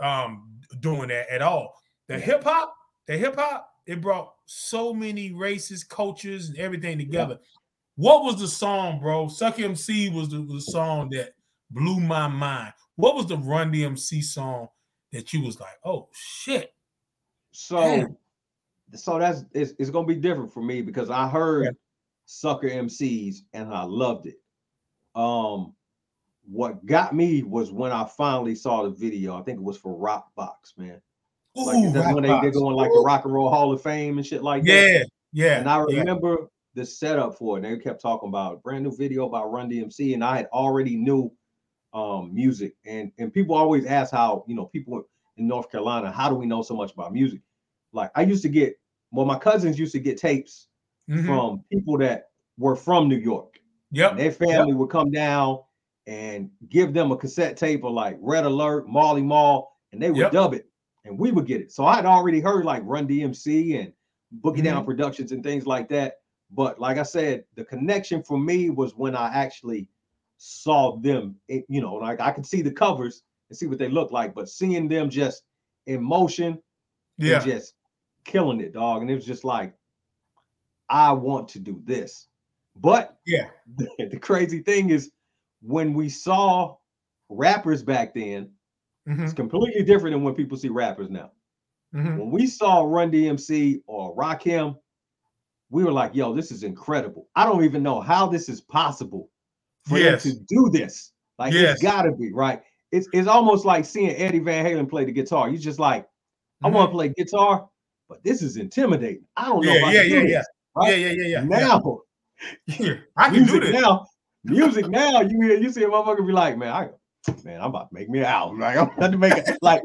um 0.01 0.51
doing 0.81 1.09
that 1.09 1.29
at 1.31 1.41
all. 1.43 1.75
The 2.09 2.15
Yeah. 2.15 2.21
hip 2.21 2.45
hop, 2.45 2.75
the 3.07 3.17
hip 3.17 3.37
hop, 3.37 3.69
it 3.87 4.01
brought 4.03 4.35
so 4.47 4.93
many 4.93 5.33
races, 5.33 5.83
cultures, 5.85 6.49
and 6.51 6.59
everything 6.59 6.99
together. 6.99 7.39
What 7.97 8.25
was 8.25 8.39
the 8.41 8.49
song, 8.49 8.99
bro? 9.01 9.29
Suck 9.29 9.59
MC 9.61 10.11
was 10.11 10.29
the, 10.29 10.39
the 10.45 10.61
song 10.61 11.09
that 11.11 11.31
blew 11.71 12.01
my 12.01 12.29
mind. 12.29 12.73
What 12.97 13.15
was 13.15 13.27
the 13.27 13.39
Run 13.39 13.73
DMC 13.73 14.23
song 14.23 14.69
that 15.13 15.33
you 15.33 15.43
was 15.43 15.59
like, 15.61 15.79
oh 15.85 16.09
shit? 16.13 16.75
So, 17.53 17.79
Damn. 17.79 18.17
so 18.95 19.19
that's 19.19 19.45
it's, 19.55 19.73
it's 19.79 19.91
gonna 19.91 20.07
be 20.07 20.17
different 20.17 20.53
for 20.53 20.61
me 20.63 20.83
because 20.83 21.09
I 21.09 21.29
heard 21.29 21.65
Yeah. 21.65 21.71
Sucker 22.27 22.69
MCs 22.69 23.39
and 23.53 23.73
I 23.73 23.85
loved 23.85 24.27
it. 24.27 24.37
Um, 25.15 25.75
what 26.47 26.85
got 26.85 27.15
me 27.15 27.43
was 27.43 27.73
when 27.73 27.93
I 27.93 28.05
finally 28.05 28.55
saw 28.55 28.83
the 28.83 28.91
video. 28.91 29.39
I 29.39 29.43
think 29.43 29.59
it 29.59 29.65
was 29.65 29.79
for 29.79 29.97
Rock 29.97 30.29
Box, 30.35 30.75
man. 30.77 31.01
Like 31.57 31.93
that's 31.93 32.13
when 32.13 32.25
they, 32.25 32.29
they're 32.29 32.51
going 32.51 32.75
like 32.75 32.91
the 32.91 33.03
Rock 33.05 33.25
and 33.25 33.33
Roll 33.33 33.49
Hall 33.49 33.73
of 33.73 33.81
Fame 33.81 34.19
and 34.19 34.27
shit 34.27 34.43
like 34.43 34.65
that. 34.65 34.69
Yeah, 34.73 35.03
yeah. 35.33 35.61
And 35.61 35.69
I 35.69 35.79
yeah. 35.89 36.01
remember 36.01 36.49
the 36.75 36.85
setup 36.85 37.39
for 37.39 37.59
it. 37.59 37.63
They 37.63 37.77
kept 37.79 38.03
talking 38.03 38.29
about 38.29 38.55
a 38.55 38.57
brand 38.57 38.85
new 38.85 38.95
video 38.95 39.27
about 39.27 39.53
Run 39.53 39.71
DMC, 39.71 40.15
and 40.15 40.25
I 40.25 40.37
had 40.37 40.47
already 40.47 40.97
knew 40.97 41.33
um 41.93 42.35
music. 42.35 42.75
And 42.85 43.13
and 43.19 43.33
people 43.33 43.55
always 43.55 43.87
ask 43.87 44.13
how 44.13 44.45
you 44.49 44.57
know 44.57 44.67
people 44.67 45.07
in 45.37 45.47
North 45.47 45.71
Carolina, 45.71 46.11
how 46.11 46.29
do 46.29 46.35
we 46.35 46.47
know 46.47 46.63
so 46.63 46.75
much 46.75 46.93
about 46.93 47.13
music? 47.13 47.41
Like 47.93 48.11
I 48.17 48.23
used 48.23 48.43
to 48.43 48.49
get 48.49 48.75
well, 49.13 49.27
my 49.27 49.39
cousins 49.39 49.79
used 49.79 49.93
to 49.93 50.01
get 50.01 50.19
tapes 50.19 50.67
Mhm. 51.09 51.27
from 51.27 51.65
people 51.73 51.99
that 51.99 52.31
were 52.59 52.77
from 52.77 53.09
New 53.09 53.17
York. 53.19 53.61
Yep. 53.91 54.17
Their 54.17 54.33
family 54.33 54.75
would 54.75 54.91
come 54.91 55.11
down 55.11 55.61
and 56.07 56.51
give 56.69 56.93
them 56.93 57.13
a 57.13 57.17
cassette 57.17 57.57
tape 57.57 57.85
of 57.85 57.93
like 57.93 58.17
Red 58.21 58.45
Alert, 58.45 58.89
Marley 58.89 59.23
Marl, 59.23 59.77
and 59.93 60.03
they 60.03 60.11
would 60.11 60.19
Yep. 60.19 60.33
dub 60.33 60.55
it, 60.55 60.69
and 61.05 61.19
we 61.19 61.31
would 61.33 61.47
get 61.47 61.61
it. 61.61 61.73
So 61.73 61.85
I'd 61.85 62.05
already 62.07 62.41
heard 62.41 62.65
like 62.65 62.83
Run 62.85 63.07
DMC 63.07 63.77
and 63.77 63.93
Boogie 64.41 64.57
Mm-hmm. 64.57 64.65
Down 64.65 64.85
Productions 64.85 65.33
and 65.33 65.43
things 65.43 65.67
like 65.67 65.89
that. 65.91 66.21
But 66.51 66.79
like 66.79 66.99
I 66.99 67.03
said, 67.03 67.45
the 67.55 67.65
connection 67.65 68.23
for 68.23 68.39
me 68.39 68.71
was 68.71 68.95
when 68.97 69.15
I 69.17 69.29
actually 69.35 69.89
saw 70.37 70.97
them. 70.97 71.37
It, 71.49 71.65
you 71.69 71.81
know, 71.81 71.95
like 71.95 72.21
I 72.21 72.31
could 72.33 72.47
see 72.47 72.63
the 72.63 72.71
covers 72.71 73.23
and 73.49 73.57
see 73.57 73.67
what 73.67 73.79
they 73.79 73.89
look 73.89 74.11
like, 74.13 74.35
but 74.35 74.49
seeing 74.49 74.89
them 74.89 75.09
just 75.11 75.45
in 75.87 76.03
motion 76.03 76.61
Yeah. 77.19 77.37
and 77.37 77.45
just 77.45 77.75
killing 78.25 78.61
it, 78.61 78.73
dog. 78.73 79.03
And 79.03 79.11
it 79.11 79.15
was 79.15 79.27
just 79.27 79.45
like, 79.45 79.75
I 80.89 81.13
want 81.13 81.49
to 81.51 81.59
do 81.59 81.81
this. 81.85 82.29
But 82.77 83.19
Yeah. 83.27 83.49
the, 83.77 83.89
the 84.11 84.19
crazy 84.19 84.61
thing 84.61 84.91
is 84.91 85.11
when 85.63 85.95
we 85.95 86.09
saw 86.09 86.77
rappers 87.29 87.83
back 87.83 88.15
then, 88.15 88.51
Mhm, 89.09 89.25
it's 89.25 89.33
completely 89.33 89.83
different 89.85 90.15
than 90.15 90.23
when 90.23 90.35
people 90.35 90.57
see 90.57 90.69
rappers 90.69 91.11
now. 91.11 91.31
mhm. 91.95 92.19
When 92.19 92.31
we 92.31 92.47
saw 92.47 92.83
Run 92.83 93.11
DMC 93.11 93.83
or 93.87 94.15
Rakim, 94.17 94.77
we 95.71 95.85
were 95.85 95.93
like, 95.93 96.15
yo, 96.15 96.35
this 96.35 96.51
is 96.53 96.63
incredible. 96.63 97.29
I 97.37 97.45
don't 97.45 97.65
even 97.65 97.83
know 97.83 98.01
how 98.01 98.27
this 98.27 98.49
is 98.49 98.61
possible 98.61 99.31
for 99.85 99.99
Yes. 99.99 100.23
them 100.25 100.33
to 100.33 100.41
do 100.49 100.71
this. 100.71 101.13
Like 101.39 101.53
Yes. 101.53 101.75
it's 101.75 101.83
gotta 101.83 102.13
be 102.13 102.33
right. 102.33 102.63
It's 102.93 103.09
it's 103.13 103.29
almost 103.29 103.65
like 103.65 103.85
seeing 103.85 104.11
Eddie 104.11 104.39
Van 104.39 104.65
Halen 104.65 104.89
play 104.89 105.05
the 105.05 105.13
guitar. 105.13 105.49
You're 105.49 105.59
just 105.61 105.79
like, 105.81 106.07
I 106.63 106.69
Mm-hmm. 106.69 106.77
want 106.77 106.91
to 106.91 106.95
play 106.95 107.09
guitar, 107.17 107.69
but 108.09 108.23
this 108.23 108.41
is 108.41 108.57
intimidating. 108.57 109.25
I 109.37 109.49
don't 109.49 109.65
know 109.67 109.73
Yeah, 109.75 109.91
yeah, 109.93 110.03
yeah, 110.03 110.23
yeah. 110.23 110.43
Right? 110.77 110.99
Yeah, 110.99 111.09
yeah, 111.09 111.13
yeah, 111.13 111.27
yeah. 111.27 111.45
Now, 111.45 112.01
yeah. 112.67 112.95
I 113.17 113.31
can 113.31 113.45
do 113.45 113.53
music 113.53 113.63
this. 113.63 113.83
now, 113.83 114.07
music 114.45 114.89
now, 114.89 115.21
you 115.21 115.41
hear 115.43 115.59
you 115.59 115.71
see 115.73 115.83
a 115.85 115.89
motherfucker 115.89 116.27
be 116.27 116.33
like, 116.33 116.57
man, 116.59 116.73
I 116.73 116.89
man, 117.45 117.61
I'm 117.61 117.71
about 117.71 117.89
to 117.91 117.95
make 117.95 118.09
me 118.11 118.21
an 118.21 118.27
album. 118.27 118.61
Like 118.61 118.77
I'm 118.77 118.91
about 118.91 119.13
to 119.13 119.19
make 119.19 119.37
it 119.37 119.59
like 119.63 119.83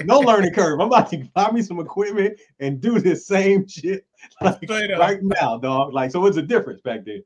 no 0.00 0.20
learning 0.20 0.52
curve. 0.52 0.80
I'm 0.80 0.88
about 0.88 1.10
to 1.10 1.24
buy 1.34 1.50
me 1.50 1.62
some 1.62 1.80
equipment 1.80 2.38
and 2.60 2.80
do 2.80 2.98
this 2.98 3.26
same 3.26 3.66
shit 3.66 4.04
like 4.40 4.58
right 4.68 5.22
now, 5.22 5.58
dog. 5.58 5.92
Like, 5.92 6.10
so 6.10 6.26
it's 6.26 6.36
a 6.36 6.42
difference 6.42 6.80
back 6.82 7.04
then. 7.04 7.22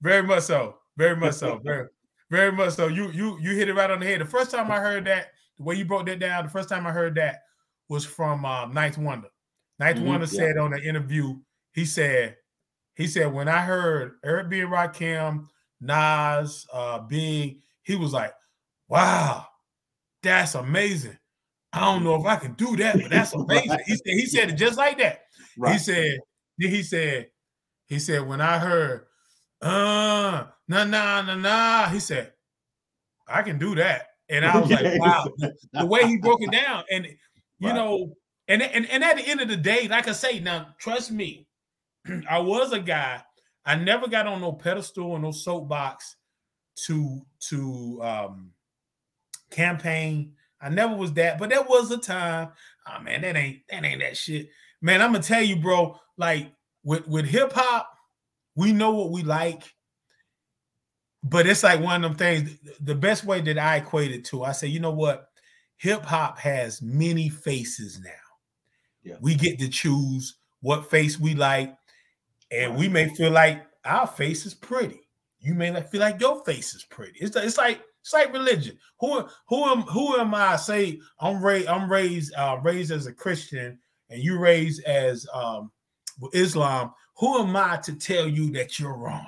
Very 0.00 0.22
much 0.22 0.44
so. 0.44 0.76
Very 0.96 1.16
much 1.16 1.34
so. 1.34 1.58
Very, 1.64 1.88
very 2.30 2.52
much 2.52 2.74
so. 2.74 2.86
You 2.86 3.10
you 3.10 3.38
you 3.40 3.56
hit 3.56 3.68
it 3.68 3.74
right 3.74 3.90
on 3.90 4.00
the 4.00 4.06
head. 4.06 4.20
The 4.20 4.24
first 4.24 4.50
time 4.52 4.70
I 4.70 4.78
heard 4.78 5.04
that, 5.06 5.28
the 5.58 5.64
way 5.64 5.74
you 5.74 5.84
broke 5.84 6.06
that 6.06 6.20
down, 6.20 6.44
the 6.44 6.50
first 6.50 6.68
time 6.68 6.86
I 6.86 6.92
heard 6.92 7.16
that 7.16 7.40
was 7.88 8.04
from 8.04 8.44
um, 8.44 8.72
Ninth 8.72 8.98
Wonder. 8.98 9.28
Ninth 9.80 9.98
Mhm, 9.98 10.06
Wonder 10.06 10.26
yeah. 10.26 10.38
said 10.38 10.56
on 10.56 10.72
an 10.72 10.82
interview, 10.82 11.34
he 11.72 11.84
said, 11.84 12.36
he 13.00 13.06
said 13.08 13.32
when 13.32 13.48
I 13.48 13.60
heard 13.62 14.18
Eric 14.24 14.48
B. 14.50 14.60
and 14.60 14.70
Rakim, 14.72 15.48
Nas, 15.80 16.66
uh, 16.72 17.00
Big, 17.00 17.60
he 17.82 17.96
was 17.96 18.12
like, 18.12 18.34
"Wow, 18.88 19.46
that's 20.22 20.54
amazing." 20.54 21.18
I 21.72 21.80
don't 21.80 22.04
know 22.04 22.16
if 22.16 22.26
I 22.26 22.36
can 22.36 22.54
do 22.54 22.76
that, 22.76 23.02
but 23.02 23.10
that's 23.10 23.32
amazing. 23.34 23.80
he 23.86 23.94
said 23.96 24.04
he 24.06 24.26
said 24.26 24.50
it 24.50 24.54
just 24.56 24.78
like 24.78 24.98
that. 24.98 25.22
He 25.64 25.78
said, 25.78 26.18
he 26.58 26.82
said, 26.82 27.30
he 27.86 27.98
said, 27.98 28.26
when 28.26 28.40
I 28.40 28.58
heard, 28.58 29.06
uh, 29.62 30.46
nah, 30.68 30.84
nah, 30.84 31.22
nah, 31.22 31.34
nah, 31.34 31.88
he 31.88 32.00
said, 32.00 32.32
I 33.28 33.42
can 33.42 33.58
do 33.58 33.74
that. 33.76 34.08
And 34.28 34.44
I 34.44 34.58
was 34.58 34.70
like, 34.70 34.86
wow, 34.96 35.32
the, 35.36 35.52
the 35.74 35.86
way 35.86 36.06
he 36.06 36.16
broke 36.18 36.42
it 36.42 36.50
down. 36.52 36.84
And, 36.90 37.06
you 37.58 37.72
Right. 37.72 37.74
know, 37.74 38.16
and, 38.48 38.62
and, 38.62 38.86
and 38.86 39.04
at 39.04 39.16
the 39.16 39.26
end 39.28 39.40
of 39.40 39.48
the 39.48 39.56
day, 39.56 39.86
like 39.88 40.08
I 40.08 40.12
say, 40.12 40.40
now, 40.40 40.74
trust 40.78 41.10
me, 41.12 41.46
I 42.30 42.38
was 42.38 42.72
a 42.72 42.80
guy, 42.80 43.22
I 43.64 43.76
never 43.76 44.08
got 44.08 44.26
on 44.26 44.40
no 44.40 44.52
pedestal 44.52 45.12
or 45.12 45.18
no 45.18 45.30
soapbox 45.30 46.16
to, 46.86 47.20
to, 47.48 48.00
um, 48.02 48.52
campaign. 49.50 50.32
I 50.60 50.68
never 50.68 50.94
was 50.94 51.12
that, 51.14 51.38
but 51.38 51.50
there 51.50 51.62
was 51.62 51.90
a 51.90 51.98
time. 51.98 52.50
Oh 52.88 53.02
man, 53.02 53.22
that 53.22 53.36
ain't 53.36 53.60
that 53.70 53.84
ain't 53.84 54.00
that 54.00 54.16
shit. 54.16 54.50
Man, 54.80 55.00
I'm 55.02 55.12
gonna 55.12 55.22
tell 55.22 55.42
you, 55.42 55.56
bro. 55.56 55.98
Like 56.16 56.52
with 56.84 57.06
with 57.08 57.26
hip 57.26 57.52
hop, 57.52 57.92
we 58.54 58.72
know 58.72 58.92
what 58.92 59.10
we 59.10 59.22
like, 59.22 59.62
but 61.22 61.46
it's 61.46 61.62
like 61.62 61.80
one 61.80 62.04
of 62.04 62.10
them 62.10 62.18
things. 62.18 62.58
The 62.80 62.94
best 62.94 63.24
way 63.24 63.40
that 63.40 63.58
I 63.58 63.76
equate 63.76 64.12
it 64.12 64.24
to, 64.26 64.44
I 64.44 64.52
say, 64.52 64.68
you 64.68 64.80
know 64.80 64.92
what? 64.92 65.28
Hip 65.78 66.04
hop 66.04 66.38
has 66.38 66.82
many 66.82 67.30
faces 67.30 68.00
now. 68.02 68.10
Yeah. 69.02 69.16
We 69.20 69.34
get 69.34 69.58
to 69.60 69.68
choose 69.68 70.36
what 70.60 70.90
face 70.90 71.18
we 71.18 71.34
like, 71.34 71.74
and 72.50 72.76
we 72.76 72.88
may 72.88 73.08
feel 73.08 73.30
like 73.30 73.64
our 73.84 74.06
face 74.06 74.46
is 74.46 74.54
pretty. 74.54 75.00
You 75.40 75.54
may 75.54 75.70
not 75.70 75.90
feel 75.90 76.00
like 76.00 76.20
your 76.20 76.44
face 76.44 76.74
is 76.74 76.84
pretty. 76.84 77.18
It's, 77.20 77.34
it's 77.36 77.56
like 77.56 77.80
it's 78.02 78.12
like 78.12 78.32
religion. 78.32 78.78
Who 79.00 79.26
who 79.48 79.64
am 79.64 79.82
who 79.82 80.16
am 80.16 80.34
I? 80.34 80.56
Say 80.56 81.00
I'm 81.18 81.42
raised 81.42 81.68
I'm 81.68 81.90
raised 81.90 82.34
uh, 82.34 82.58
raised 82.62 82.90
as 82.90 83.06
a 83.06 83.12
Christian, 83.12 83.78
and 84.08 84.22
you 84.22 84.38
raised 84.38 84.84
as 84.84 85.26
um, 85.32 85.70
Islam. 86.32 86.92
Who 87.16 87.38
am 87.38 87.56
I 87.56 87.78
to 87.84 87.94
tell 87.94 88.26
you 88.26 88.50
that 88.52 88.78
you're 88.78 88.96
wrong? 88.96 89.26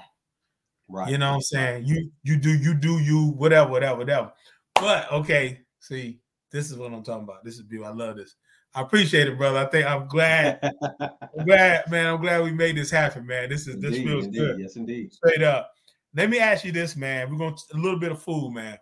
Right. 0.89 1.11
You 1.11 1.19
know 1.19 1.31
what 1.31 1.37
I'm 1.37 1.43
saying? 1.43 1.87
You 1.87 2.11
you 2.23 2.37
do 2.37 2.51
you 2.51 2.75
do 2.75 2.99
you 2.99 3.29
whatever 3.29 3.71
whatever 3.71 3.99
whatever. 3.99 4.33
But 4.75 5.11
okay, 5.13 5.61
see, 5.81 6.21
this 6.51 6.71
is 6.71 6.77
what 6.77 6.93
I'm 6.93 7.03
talking 7.03 7.25
about. 7.25 7.45
This 7.45 7.55
is 7.55 7.63
beautiful. 7.63 7.93
I 7.93 7.97
love 8.07 8.17
this. 8.17 8.35
I 8.75 8.81
appreciate 8.81 9.29
it, 9.29 9.37
brother. 9.37 9.59
I 9.59 9.67
think 9.67 9.87
I'm 9.87 10.09
glad. 10.09 10.59
I'm 11.01 11.45
glad, 11.45 11.91
man. 11.91 12.07
I'm 12.07 12.21
glad 12.21 12.43
we 12.43 12.53
made 12.53 12.77
this 12.77 12.91
happen, 12.91 13.27
man. 13.27 13.51
This 13.51 13.69
is 13.69 13.79
this 13.81 13.97
indeed, 13.97 14.07
feels 14.07 14.25
indeed. 14.25 14.39
good. 14.39 14.61
Yes, 14.61 14.77
indeed. 14.77 15.13
Straight 15.13 15.43
up. 15.43 15.71
Let 16.15 16.31
me 16.31 16.39
ask 16.39 16.65
you 16.65 16.73
this, 16.73 16.97
man. 16.97 17.31
We're 17.31 17.39
going 17.39 17.55
to 17.55 17.63
a 17.75 17.79
little 17.79 17.99
bit 17.99 18.13
of 18.13 18.23
food, 18.23 18.53
man. 18.53 18.79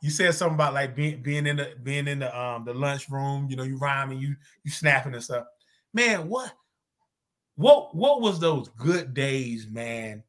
You 0.00 0.10
said 0.10 0.34
something 0.34 0.54
about 0.54 0.74
like 0.74 0.94
being 0.94 1.22
being 1.22 1.46
in 1.46 1.56
the 1.56 1.74
being 1.82 2.06
in 2.06 2.20
the 2.20 2.38
um 2.38 2.64
the 2.64 2.74
lunch 2.74 3.08
room. 3.08 3.48
You 3.50 3.56
know, 3.56 3.64
you 3.64 3.78
rhyming, 3.78 4.18
you 4.20 4.36
you 4.62 4.70
snapping 4.70 5.14
and 5.14 5.22
stuff. 5.22 5.44
Man, 5.92 6.28
what 6.28 6.52
what 7.56 7.96
what 7.96 8.20
was 8.20 8.38
those 8.38 8.68
good 8.68 9.12
days, 9.12 9.66
man? 9.68 10.22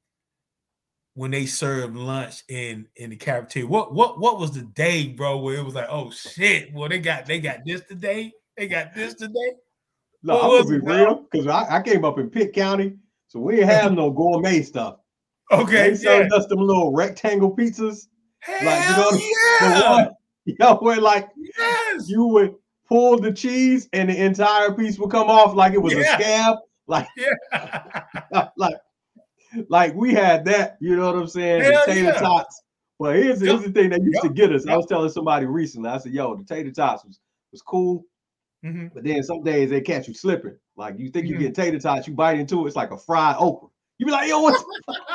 When 1.13 1.29
they 1.29 1.45
served 1.45 1.95
lunch 1.95 2.43
in 2.47 2.87
in 2.95 3.11
the 3.11 3.15
cafeteria, 3.15 3.67
what 3.67 3.93
what 3.93 4.19
what 4.19 4.39
was 4.39 4.51
the 4.51 4.63
day, 4.63 5.09
bro? 5.09 5.37
Where 5.37 5.57
it 5.57 5.63
was 5.65 5.75
like, 5.75 5.89
oh 5.89 6.09
shit, 6.09 6.73
well 6.73 6.89
they 6.89 6.97
got 6.97 7.27
they 7.27 7.39
got 7.39 7.59
this 7.65 7.81
today, 7.81 8.31
they 8.59 8.67
got 8.67 8.93
this 8.93 9.13
today. 9.15 9.33
Oh, 9.33 9.57
no, 10.23 10.33
What 10.35 10.43
I'm 10.43 10.49
gonna 10.65 10.75
it, 10.75 10.81
be 10.81 10.87
real 10.91 11.25
because 11.31 11.47
I, 11.47 11.77
I 11.77 11.81
came 11.81 12.03
up 12.03 12.19
in 12.19 12.29
Pitt 12.29 12.53
County, 12.53 12.93
so 13.27 13.39
we 13.39 13.55
didn't 13.55 13.69
have 13.69 13.93
no 13.93 14.11
gourmet 14.11 14.61
stuff. 14.61 14.97
Okay, 15.51 15.71
They 15.71 15.89
yeah, 15.91 15.95
served 15.95 16.33
us 16.33 16.45
them 16.47 16.59
little 16.59 16.91
rectangle 16.93 17.55
pizzas. 17.55 18.07
hell 18.41 18.65
like, 18.65 18.87
you 18.89 18.97
know, 18.97 19.11
The 19.11 19.65
yeah, 19.65 19.91
one, 19.91 20.09
you 20.45 20.55
know, 20.59 20.75
where 20.75 20.99
like 20.99 21.29
yes, 21.57 22.09
you 22.09 22.25
would 22.27 22.55
pull 22.87 23.17
the 23.17 23.31
cheese 23.31 23.87
and 23.93 24.09
the 24.09 24.23
entire 24.23 24.73
piece 24.73 24.99
would 24.99 25.09
come 25.11 25.29
off 25.29 25.55
like 25.55 25.73
it 25.73 25.81
was 25.81 25.93
Yeah. 25.93 26.01
a 26.17 26.21
scab. 26.21 26.55
Like, 26.87 27.07
yeah. 27.15 28.47
like, 28.57 28.75
like 29.69 29.93
we 29.95 30.13
had 30.13 30.43
that. 30.45 30.77
You 30.81 30.95
know 30.97 31.05
what 31.13 31.21
I'm 31.21 31.27
saying? 31.27 31.61
Hell 31.61 31.83
the 31.85 31.93
tater 31.93 32.07
yeah. 32.07 32.19
tots. 32.19 32.63
But 32.99 33.15
here's, 33.15 33.39
here's 33.39 33.61
the 33.61 33.71
thing 33.71 33.91
that 33.91 34.01
used 34.03 34.21
to 34.23 34.29
get 34.29 34.51
us. 34.51 34.67
I 34.67 34.75
was 34.75 34.85
telling 34.87 35.09
somebody 35.09 35.45
recently. 35.45 35.89
I 35.89 35.99
said, 35.99 36.11
"Yo, 36.11 36.35
the 36.35 36.43
tater 36.43 36.71
tots 36.71 37.05
was 37.05 37.19
was 37.51 37.61
cool, 37.61 38.03
Mhm. 38.63 38.91
but 38.93 39.03
then 39.03 39.23
some 39.23 39.41
days 39.43 39.69
they 39.69 39.79
catch 39.81 40.07
you 40.07 40.13
slipping. 40.13 40.57
Like 40.75 40.97
you 40.99 41.09
think 41.09 41.27
you 41.27 41.35
Mhm. 41.35 41.39
get 41.39 41.55
tater 41.55 41.79
tots, 41.79 42.07
you 42.07 42.13
bite 42.13 42.37
into 42.39 42.63
it, 42.63 42.67
it's 42.67 42.75
like 42.75 42.91
a 42.91 42.97
fried 42.97 43.35
okra. 43.39 43.69
You 43.97 44.05
be 44.05 44.11
like, 44.11 44.27
yo, 44.29 44.41
what's 44.41 44.63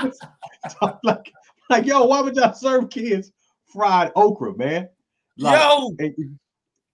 like, 1.03 1.33
like, 1.71 1.87
yo, 1.87 2.05
why 2.05 2.21
would 2.21 2.37
y'all 2.37 2.53
serve 2.55 2.91
kids 2.91 3.33
fried 3.67 4.13
okra, 4.17 4.57
man? 4.57 4.89
Like, 5.39 5.61
Yo, 5.61 5.91
and- 5.99 6.39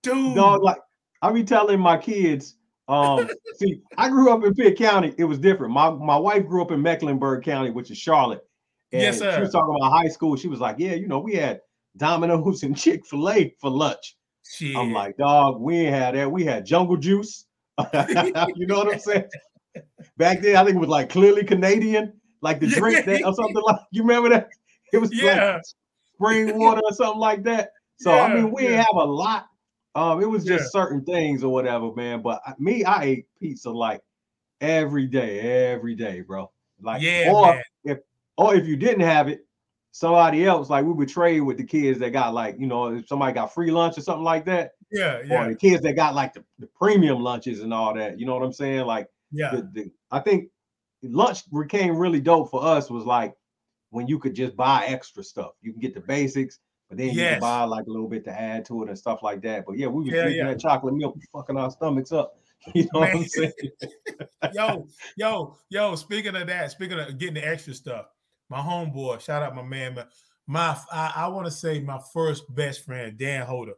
dude. 0.03 0.35
dog, 0.35 0.63
like 0.63 0.79
I 1.23 1.31
be 1.33 1.45
telling 1.45 1.79
my 1.81 1.97
kids, 1.99 2.57
um, 2.89 3.29
see, 3.59 3.83
I 3.99 4.09
grew 4.09 4.33
up 4.33 4.43
in 4.45 4.55
Pitt 4.55 4.79
County. 4.79 5.15
It 5.19 5.25
was 5.25 5.39
different. 5.39 5.73
My 5.73 5.91
my 5.91 6.17
wife 6.17 6.47
grew 6.47 6.63
up 6.63 6.71
in 6.71 6.81
Mecklenburg 6.83 7.45
County, 7.45 7.71
which 7.71 7.91
is 7.91 7.99
Charlotte. 7.99 8.45
And 8.93 9.03
Yes, 9.03 9.19
She 9.19 9.41
was 9.41 9.53
talking 9.53 9.77
about 9.77 9.91
high 9.93 10.09
school. 10.09 10.35
She 10.37 10.49
was 10.49 10.59
like, 10.61 10.77
Yeah, 10.79 10.95
you 10.95 11.07
know, 11.07 11.21
we 11.21 11.35
had 11.35 11.61
Domino's 11.97 12.63
and 12.63 12.77
Chick-fil-A 12.77 13.55
for 13.61 13.71
lunch. 13.71 14.17
Shit. 14.49 14.77
I'm 14.77 14.93
like, 14.93 15.17
dog, 15.17 15.61
we 15.61 15.77
ain't 15.81 15.95
had 15.95 16.15
that. 16.15 16.31
We 16.31 16.45
had 16.45 16.67
jungle 16.67 16.97
juice. 16.97 17.47
you 17.95 18.67
know 18.67 18.79
what 18.79 18.93
I'm 18.93 18.99
saying? 18.99 19.29
Back 20.17 20.41
then, 20.43 20.57
I 20.57 20.65
think 20.65 20.77
it 20.77 20.81
was 20.81 20.89
like 20.89 21.09
clearly 21.09 21.45
Canadian, 21.45 22.13
like 22.43 22.61
the 22.61 22.67
drink 22.67 23.05
that 23.07 23.25
or 23.25 23.35
something 23.35 23.63
like 23.65 23.81
you 23.91 24.03
remember 24.03 24.29
that? 24.31 24.51
It 24.93 24.99
was 24.99 25.11
like 25.11 25.23
yeah, 25.23 25.61
spring 26.15 26.59
water 26.59 26.81
or 26.85 26.93
something 26.93 27.21
like 27.21 27.43
that. 27.45 27.71
So 27.99 28.11
I 28.13 28.35
mean, 28.35 28.51
we 28.53 28.63
yeah. 28.65 28.69
didn't 28.71 28.87
have 28.87 28.97
a 28.97 29.05
lot, 29.05 29.47
Um, 29.95 30.21
it 30.23 30.27
was 30.29 30.45
just 30.45 30.65
Yeah. 30.75 30.83
certain 30.83 31.05
things 31.05 31.45
or 31.45 31.53
whatever, 31.53 31.93
man. 31.95 32.23
But 32.23 32.41
I- 32.47 32.55
me, 32.59 32.85
I 32.85 33.03
ate 33.05 33.27
pizza 33.39 33.71
like 33.71 34.01
every 34.61 35.07
day, 35.07 35.71
every 35.73 35.95
day, 35.95 36.23
bro. 36.23 36.51
Like, 36.83 37.03
Yeah, 37.03 37.31
or 37.33 37.55
man. 37.55 37.63
if 37.85 37.99
or 38.37 38.55
if 38.55 38.67
you 38.67 38.77
didn't 38.77 39.03
have 39.03 39.29
it, 39.29 39.47
somebody 39.93 40.45
else, 40.47 40.71
like 40.71 40.85
we 40.85 40.93
would 40.93 41.09
trade 41.09 41.41
with 41.41 41.57
the 41.57 41.65
kids 41.65 41.99
that 41.99 42.11
got 42.11 42.35
like, 42.35 42.57
you 42.59 42.67
know, 42.67 42.95
if 42.95 43.09
somebody 43.09 43.33
got 43.33 43.53
free 43.53 43.71
lunch 43.71 43.99
or 43.99 44.03
something 44.03 44.25
like 44.25 44.45
that, 44.47 44.73
Yeah, 44.91 45.21
yeah. 45.27 45.45
or 45.45 45.49
the 45.49 45.57
kids 45.57 45.83
that 45.83 45.95
got 45.95 46.15
like 46.15 46.35
the, 46.35 46.45
the 46.59 46.67
premium 46.69 47.21
lunches 47.21 47.61
and 47.61 47.75
all 47.75 47.95
that. 47.95 48.19
You 48.19 48.27
know 48.27 48.35
what 48.35 48.45
I'm 48.45 48.53
saying? 48.53 48.87
Like, 48.87 49.09
yeah. 49.33 49.51
the, 49.51 49.63
the, 49.73 49.91
I 50.11 50.21
think 50.21 50.49
lunch 51.03 51.43
became 51.51 51.97
really 51.97 52.21
dope 52.21 52.51
for 52.51 52.65
us 52.65 52.91
was 52.91 53.05
like 53.05 53.35
when 53.91 54.07
you 54.07 54.19
could 54.19 54.35
just 54.35 54.57
buy 54.57 54.85
extra 54.87 55.25
stuff. 55.25 55.53
You 55.63 55.73
can 55.73 55.81
get 55.81 55.95
the 55.95 56.01
basics, 56.01 56.61
but 56.89 56.99
then 56.99 57.09
you 57.09 57.15
can 57.17 57.41
buy 57.41 57.65
like 57.65 57.87
a 57.87 57.91
little 57.91 58.09
bit 58.09 58.25
to 58.25 58.33
add 58.33 58.65
to 58.67 58.83
it 58.83 58.89
and 58.89 58.99
stuff 58.99 59.23
like 59.23 59.43
that. 59.43 59.65
But 59.67 59.79
yeah, 59.79 59.89
we 59.89 60.05
was 60.05 60.13
Yeah, 60.13 60.23
drinking 60.23 60.39
yeah. 60.39 60.53
that 60.53 60.61
chocolate 60.61 60.95
milk, 60.95 61.19
fucking 61.33 61.57
our 61.57 61.71
stomachs 61.71 62.13
up. 62.13 62.37
You 62.75 62.83
know 62.93 63.01
what 63.01 63.15
I'm 63.15 63.25
saying? 63.25 63.53
yo, 64.53 64.87
yo, 65.17 65.57
yo. 65.71 65.95
Speaking 65.95 66.37
of 66.37 66.47
that, 66.47 66.71
speaking 66.71 66.99
of 66.99 67.17
getting 67.17 67.37
the 67.37 67.49
extra 67.49 67.73
stuff, 67.73 68.05
my 68.51 68.61
homeboy, 68.61 69.21
shout 69.21 69.43
out 69.43 69.55
my 69.55 69.63
man, 69.63 69.95
my, 69.95 70.07
my 70.47 70.79
I, 70.93 71.13
I 71.17 71.29
want 71.29 71.47
to 71.47 71.51
say 71.53 71.81
my 71.81 72.01
first 72.13 72.53
best 72.55 72.85
friend, 72.85 73.17
Dan 73.17 73.47
Holder. 73.47 73.75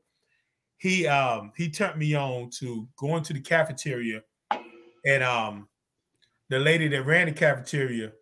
He 0.78 1.06
um 1.06 1.52
he 1.56 1.70
turned 1.70 1.98
me 1.98 2.14
on 2.14 2.50
to 2.58 2.88
going 2.96 3.22
to 3.24 3.32
the 3.32 3.40
cafeteria, 3.40 4.22
and 5.06 5.22
um 5.22 5.68
the 6.48 6.58
lady 6.58 6.88
that 6.88 7.04
ran 7.04 7.26
the 7.26 7.32
cafeteria, 7.32 8.12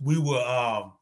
we 0.00 0.18
were 0.18 0.42
um 0.44 0.94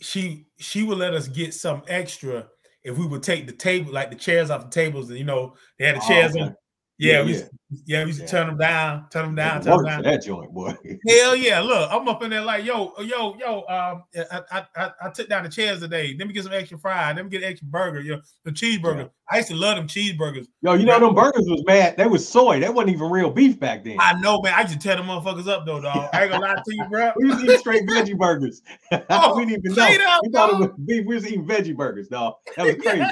she 0.00 0.46
she 0.58 0.82
would 0.82 0.98
let 0.98 1.14
us 1.14 1.28
get 1.28 1.54
some 1.54 1.82
extra 1.86 2.48
if 2.82 2.98
we 2.98 3.06
would 3.06 3.22
take 3.22 3.46
the 3.46 3.52
table 3.52 3.92
like 3.92 4.10
the 4.10 4.16
chairs 4.16 4.50
off 4.50 4.64
the 4.64 4.70
tables 4.70 5.08
and 5.10 5.18
you 5.18 5.24
know 5.24 5.54
they 5.78 5.86
had 5.86 5.96
the 5.96 6.00
Oh, 6.02 6.08
chairs 6.08 6.34
okay. 6.34 6.40
on 6.42 6.56
yeah, 7.02 7.12
Yeah, 7.18 7.22
we 7.24 7.28
used, 7.32 7.44
yeah, 7.86 8.00
we 8.02 8.06
used 8.08 8.18
to 8.20 8.24
Yeah. 8.26 8.30
turn 8.30 8.46
them 8.48 8.58
down, 8.58 9.06
turn 9.10 9.24
them 9.24 9.34
down, 9.34 9.60
It 9.60 9.64
turn 9.64 9.76
them 9.78 9.86
down. 9.86 10.02
that 10.02 10.22
joint, 10.22 10.52
boy. 10.52 10.74
Hell 11.08 11.34
yeah! 11.34 11.60
Look, 11.60 11.90
I'm 11.90 12.06
up 12.06 12.22
in 12.22 12.30
there 12.30 12.42
like, 12.42 12.64
yo, 12.64 12.92
yo, 13.00 13.34
yo. 13.38 13.64
Um, 13.68 14.04
I, 14.30 14.40
I, 14.52 14.66
I, 14.76 14.90
I 15.04 15.10
took 15.10 15.28
down 15.28 15.42
the 15.42 15.48
chairs 15.48 15.80
today. 15.80 16.14
Let 16.18 16.28
me 16.28 16.34
get 16.34 16.44
some 16.44 16.52
extra 16.52 16.78
fries. 16.78 17.16
Let 17.16 17.24
me 17.24 17.30
get 17.30 17.42
an 17.42 17.48
extra 17.50 17.66
burger. 17.66 18.00
Yo, 18.00 18.20
the 18.44 18.52
cheeseburger. 18.52 18.98
Yeah. 19.04 19.08
I 19.30 19.36
used 19.38 19.48
to 19.48 19.56
love 19.56 19.76
them 19.76 19.88
cheeseburgers. 19.88 20.46
Yo, 20.60 20.74
you 20.74 20.84
know 20.84 21.00
them 21.00 21.14
burgers 21.14 21.44
was 21.46 21.64
mad. 21.66 21.96
They 21.96 22.06
was 22.06 22.28
soy. 22.28 22.60
That 22.60 22.72
wasn't 22.74 22.94
even 22.96 23.10
real 23.10 23.30
beef 23.30 23.58
back 23.58 23.82
then. 23.84 23.96
I 23.98 24.12
know, 24.20 24.40
man. 24.42 24.54
I 24.54 24.60
used 24.62 24.74
to 24.74 24.78
tear 24.78 24.96
them 24.96 25.06
motherfuckers 25.06 25.48
up 25.48 25.64
though, 25.66 25.80
dog. 25.80 26.08
I 26.12 26.22
ain't 26.24 26.32
gonna 26.32 26.44
lie 26.44 26.54
to 26.54 26.74
you, 26.74 26.84
bro. 26.90 27.12
we 27.16 27.30
was 27.30 27.42
eating 27.42 27.58
straight 27.58 27.86
veggie 27.88 28.16
burgers. 28.16 28.62
Oh, 29.10 29.36
we 29.36 29.46
didn't 29.46 29.64
even 29.66 29.76
know. 29.76 30.06
up, 30.08 30.20
we 30.22 30.30
thought 30.30 30.50
it 30.50 30.58
was 30.58 30.70
beef. 30.86 31.06
We 31.06 31.14
was 31.14 31.26
eating 31.26 31.46
veggie 31.46 31.74
burgers, 31.76 32.08
dog. 32.08 32.34
That 32.56 32.66
was 32.66 32.76
crazy. 32.76 33.06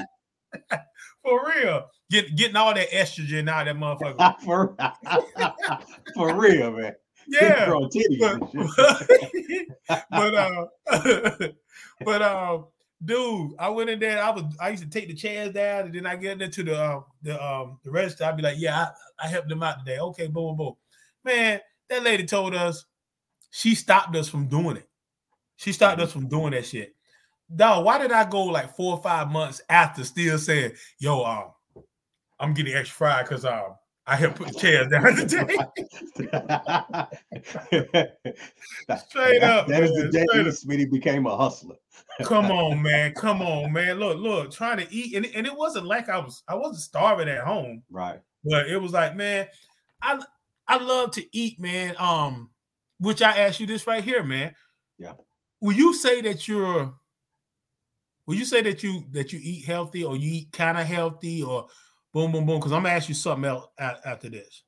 For 1.25 1.41
real. 1.47 1.87
Get, 2.11 2.35
getting 2.37 2.57
all 2.57 2.75
that 2.75 2.91
estrogen 2.91 3.49
out 3.49 3.69
of 3.69 3.79
that 3.79 3.81
motherfucker. 3.81 4.41
for, 4.45 4.77
for 6.15 6.35
real, 6.35 6.73
man. 6.73 6.95
Yeah. 7.29 7.71
But, 7.71 7.93
but 10.11 10.35
uh 10.35 10.67
but 12.05 12.23
um 12.23 12.67
dude 13.05 13.53
i 13.59 13.69
went 13.69 13.89
in 13.89 13.99
there 13.99 14.23
i 14.23 14.31
was 14.31 14.45
i 14.61 14.71
used 14.71 14.83
to 14.83 14.89
take 14.89 15.09
the 15.09 15.15
chairs 15.15 15.53
down 15.53 15.87
and 15.87 15.95
then 15.95 16.07
i 16.07 16.17
get 16.17 16.43
into 16.43 16.63
the 16.63 16.85
um 16.85 17.05
the 17.23 17.43
um 17.43 17.79
the 17.83 17.91
register 17.91 18.25
i'd 18.25 18.37
be 18.37 18.43
like 18.43 18.59
yeah 18.59 18.89
i, 19.21 19.25
I 19.25 19.29
helped 19.29 19.49
them 19.49 19.63
out 19.63 19.79
today 19.79 19.99
okay 19.99 20.27
boom 20.27 20.57
boom 20.57 20.57
boom 20.57 20.75
man 21.25 21.61
that 21.89 22.03
lady 22.03 22.25
told 22.25 22.55
us 22.55 22.85
she 23.51 23.75
stopped 23.75 24.15
us 24.17 24.29
from 24.29 24.49
doing 24.49 24.77
it 24.77 24.89
she 25.57 25.73
stopped 25.73 26.01
us 26.01 26.13
from 26.13 26.29
doing 26.29 26.51
that 26.51 26.67
shit 26.67 26.95
dog 27.55 27.85
why 27.85 27.99
did 27.99 28.13
i 28.13 28.29
go 28.29 28.45
like 28.45 28.77
four 28.77 28.97
or 28.97 29.03
five 29.03 29.31
months 29.31 29.63
after 29.69 30.05
still 30.05 30.39
saying 30.39 30.73
yo 30.99 31.25
um 31.25 31.51
i'm 32.41 32.55
getting 32.55 32.75
extra 32.75 32.95
fried 32.97 33.25
because 33.25 33.45
um 33.45 33.75
i 34.07 34.17
helped 34.17 34.37
put 34.37 34.49
the 34.49 34.59
chairs 34.59 34.89
down 34.89 35.15
today 35.17 35.57
Straight 39.09 39.43
up, 39.43 39.67
That 39.69 39.83
is 39.85 39.93
the 39.93 40.09
day 40.11 40.23
up. 40.23 40.47
Smitty 40.47 40.91
became 40.91 41.27
a 41.27 41.37
hustler. 41.37 41.77
Come 42.25 42.47
on, 42.51 42.83
man. 42.83 43.15
Come 43.15 43.43
on, 43.43 43.73
man. 43.73 43.99
Look, 43.99 44.19
look, 44.19 44.51
trying 44.51 44.79
to 44.79 44.87
eat. 44.93 45.15
And, 45.17 45.27
and 45.35 45.47
it 45.47 45.55
wasn't 45.57 45.87
like 45.87 46.09
I 46.09 46.19
was 46.19 46.43
I 46.49 46.55
wasn't 46.55 46.81
starving 46.81 47.29
at 47.29 47.45
home, 47.45 47.83
Right. 47.91 48.21
but 48.45 48.69
it 48.69 48.79
was 48.81 48.93
like, 48.93 49.17
man, 49.17 49.47
I 50.03 50.21
I 50.67 50.79
love 50.79 51.13
to 51.13 51.37
eat, 51.37 51.61
man. 51.61 51.95
Um, 51.99 52.51
which 52.99 53.23
I 53.23 53.37
asked 53.39 53.61
you 53.61 53.67
this 53.67 53.87
right 53.87 54.03
here, 54.05 54.23
man. 54.23 54.55
Yeah. 54.99 55.13
Will 55.61 55.75
you 55.75 55.95
say 55.95 56.21
that 56.23 56.49
you're 56.49 56.93
will 58.27 58.35
you 58.37 58.45
say 58.45 58.63
that 58.63 58.83
you 58.83 59.05
that 59.13 59.33
you 59.33 59.41
eat 59.43 59.65
healthy 59.65 60.05
or 60.05 60.17
you 60.17 60.31
eat 60.33 60.53
kind 60.53 60.79
of 60.79 60.87
healthy 60.87 61.43
or 61.43 61.67
boom, 62.13 62.33
boom, 62.33 62.47
boom? 62.47 62.59
Because 62.59 62.73
I'm 62.73 62.83
gonna 62.83 62.95
ask 62.95 63.09
you 63.09 63.15
something 63.15 63.45
else 63.45 63.67
after 63.79 64.29
this. 64.29 64.65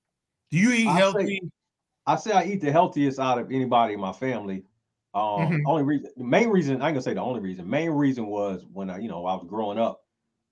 Do 0.51 0.59
you 0.59 0.73
eat 0.73 0.87
I 0.89 0.95
say- 0.95 0.99
healthy? 0.99 1.41
I 2.07 2.17
say 2.17 2.33
I 2.33 2.45
eat 2.45 2.61
the 2.61 2.73
healthiest 2.73 3.19
out 3.21 3.39
of 3.39 3.51
anybody 3.53 3.95
in 3.95 4.01
my 4.01 4.13
family. 4.13 4.65
Um, 5.15 5.23
Mhm. 5.51 5.63
only 5.67 5.83
reason, 5.85 6.11
the 6.17 6.25
main 6.25 6.49
reason, 6.49 6.83
I 6.83 6.89
ain't 6.89 6.95
gonna 6.95 7.03
say 7.03 7.15
the 7.15 7.21
only 7.21 7.41
reason. 7.41 7.69
Main 7.69 7.91
reason 7.91 8.27
was 8.27 8.65
when 8.73 8.91
I, 8.91 8.99
you 8.99 9.09
know, 9.09 9.25
I 9.27 9.35
was 9.35 9.45
growing 9.47 9.79
up, 9.79 10.03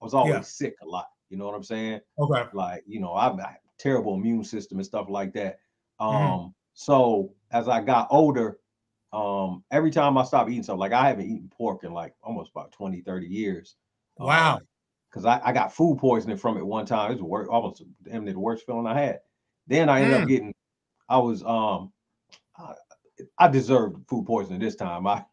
I 0.00 0.04
was 0.04 0.14
always 0.14 0.34
Yeah. 0.34 0.40
sick 0.42 0.76
a 0.82 0.86
lot. 0.86 1.06
You 1.28 1.36
know 1.38 1.46
what 1.46 1.54
I'm 1.54 1.62
saying? 1.64 2.00
Okay. 2.18 2.44
Like, 2.52 2.84
you 2.86 3.00
know, 3.00 3.14
I've 3.14 3.36
got 3.36 3.56
terrible 3.78 4.14
immune 4.14 4.44
system 4.44 4.78
and 4.78 4.86
stuff 4.86 5.08
like 5.08 5.32
that. 5.34 5.58
Um, 5.98 6.12
Mhm. 6.14 6.54
so 6.74 7.34
as 7.50 7.68
I 7.68 7.80
got 7.80 8.06
older, 8.10 8.60
um, 9.12 9.64
every 9.70 9.90
time 9.90 10.16
I 10.18 10.24
stopped 10.24 10.50
eating 10.50 10.62
something, 10.62 10.78
like 10.80 10.92
I 10.92 11.08
haven't 11.08 11.26
eaten 11.26 11.48
pork 11.48 11.82
in 11.84 11.92
like 11.92 12.14
almost 12.22 12.50
about 12.52 12.70
20, 12.70 13.00
30 13.00 13.26
years. 13.26 13.76
Wow. 14.18 14.60
Because 15.10 15.24
I, 15.24 15.40
I 15.44 15.52
got 15.52 15.74
food 15.74 15.98
poisoning 15.98 16.36
from 16.36 16.56
it 16.56 16.64
one 16.66 16.86
time. 16.86 17.10
It 17.10 17.14
was 17.14 17.22
worst, 17.22 17.50
almost 17.50 17.82
damn 18.04 18.24
near 18.24 18.34
the 18.34 18.38
worst 18.40 18.64
feeling 18.66 18.86
I 18.86 18.98
had. 19.00 19.20
Then 19.66 19.88
I 19.88 20.00
ended 20.02 20.18
Mm. 20.18 20.22
up 20.22 20.28
getting, 20.28 20.54
I 21.08 21.18
was 21.18 21.42
um, 21.42 21.92
I, 22.58 22.74
I 23.38 23.48
deserved 23.48 24.06
food 24.08 24.26
poisoning 24.26 24.60
this 24.60 24.76
time. 24.76 25.06
I 25.06 25.24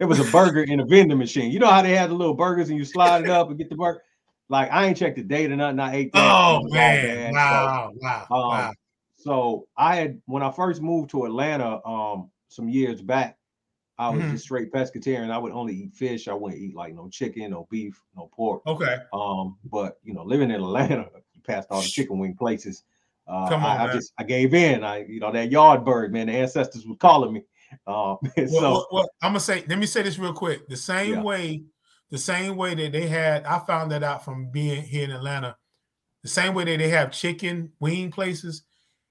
it 0.00 0.06
was 0.06 0.18
a 0.18 0.24
burger 0.24 0.62
in 0.62 0.80
a 0.80 0.86
vending 0.86 1.18
machine. 1.18 1.50
You 1.50 1.58
know 1.58 1.70
how 1.70 1.82
they 1.82 1.94
had 1.94 2.10
the 2.10 2.14
little 2.14 2.34
burgers 2.34 2.70
and 2.70 2.78
you 2.78 2.84
slide 2.84 3.22
it 3.22 3.30
up 3.30 3.48
and 3.48 3.58
get 3.58 3.68
the 3.68 3.76
burger. 3.76 4.02
Like 4.48 4.70
I 4.72 4.86
ain't 4.86 4.96
checked 4.96 5.16
the 5.16 5.22
date 5.22 5.52
or 5.52 5.56
nothing. 5.56 5.80
I 5.80 5.94
ate 5.94 6.12
that. 6.12 6.20
Oh 6.20 6.62
man. 6.70 7.02
bad. 7.02 7.34
So, 7.34 7.38
Wow. 7.38 7.92
Wow. 7.94 8.26
um, 8.30 8.48
wow. 8.48 8.72
so 9.16 9.66
I 9.76 9.96
had 9.96 10.20
when 10.26 10.42
I 10.42 10.50
first 10.50 10.80
moved 10.80 11.10
to 11.10 11.24
Atlanta 11.24 11.86
um 11.86 12.30
some 12.48 12.68
years 12.68 13.02
back, 13.02 13.37
I 13.98 14.10
was 14.10 14.24
Mhm. 14.24 14.30
just 14.30 14.44
straight 14.44 14.72
pescatarian. 14.72 15.30
I 15.30 15.38
would 15.38 15.52
only 15.52 15.74
eat 15.74 15.92
fish. 15.94 16.28
I 16.28 16.34
wouldn't 16.34 16.60
eat 16.62 16.74
like 16.76 16.94
no 16.94 17.08
chicken, 17.08 17.50
no 17.50 17.66
beef, 17.70 18.00
no 18.16 18.28
pork. 18.32 18.62
Okay. 18.66 18.98
Um, 19.12 19.58
but 19.64 19.98
you 20.04 20.14
know, 20.14 20.22
living 20.24 20.50
in 20.50 20.56
Atlanta, 20.56 21.10
past 21.46 21.68
all 21.70 21.82
the 21.82 21.88
chicken 21.88 22.18
wing 22.18 22.34
places, 22.36 22.84
uh, 23.26 23.48
Come 23.48 23.64
on, 23.64 23.80
I, 23.80 23.84
I 23.84 23.94
just 23.94 24.12
I 24.18 24.22
gave 24.24 24.54
in. 24.54 24.84
I 24.84 25.04
you 25.04 25.20
know 25.20 25.32
that 25.32 25.50
yard 25.50 25.84
bird, 25.84 26.12
man. 26.12 26.28
The 26.28 26.34
ancestors 26.34 26.86
were 26.86 26.96
calling 26.96 27.32
me. 27.32 27.44
Um, 27.86 28.16
Well, 28.22 28.48
so 28.48 28.60
well, 28.60 28.86
well, 28.90 29.10
I'm 29.20 29.32
gonna 29.32 29.40
say, 29.40 29.62
let 29.68 29.78
me 29.78 29.84
say 29.84 30.00
this 30.00 30.18
real 30.18 30.32
quick. 30.32 30.66
The 30.68 30.76
same 30.76 31.16
Yeah. 31.16 31.22
way, 31.22 31.64
the 32.08 32.16
same 32.16 32.56
way 32.56 32.74
that 32.74 32.92
they 32.92 33.06
had, 33.06 33.44
I 33.44 33.58
found 33.66 33.92
that 33.92 34.02
out 34.02 34.24
from 34.24 34.50
being 34.50 34.82
here 34.82 35.04
in 35.04 35.10
Atlanta. 35.10 35.54
The 36.22 36.30
same 36.30 36.54
way 36.54 36.64
that 36.64 36.78
they 36.78 36.88
have 36.88 37.12
chicken 37.12 37.72
wing 37.78 38.10
places 38.10 38.62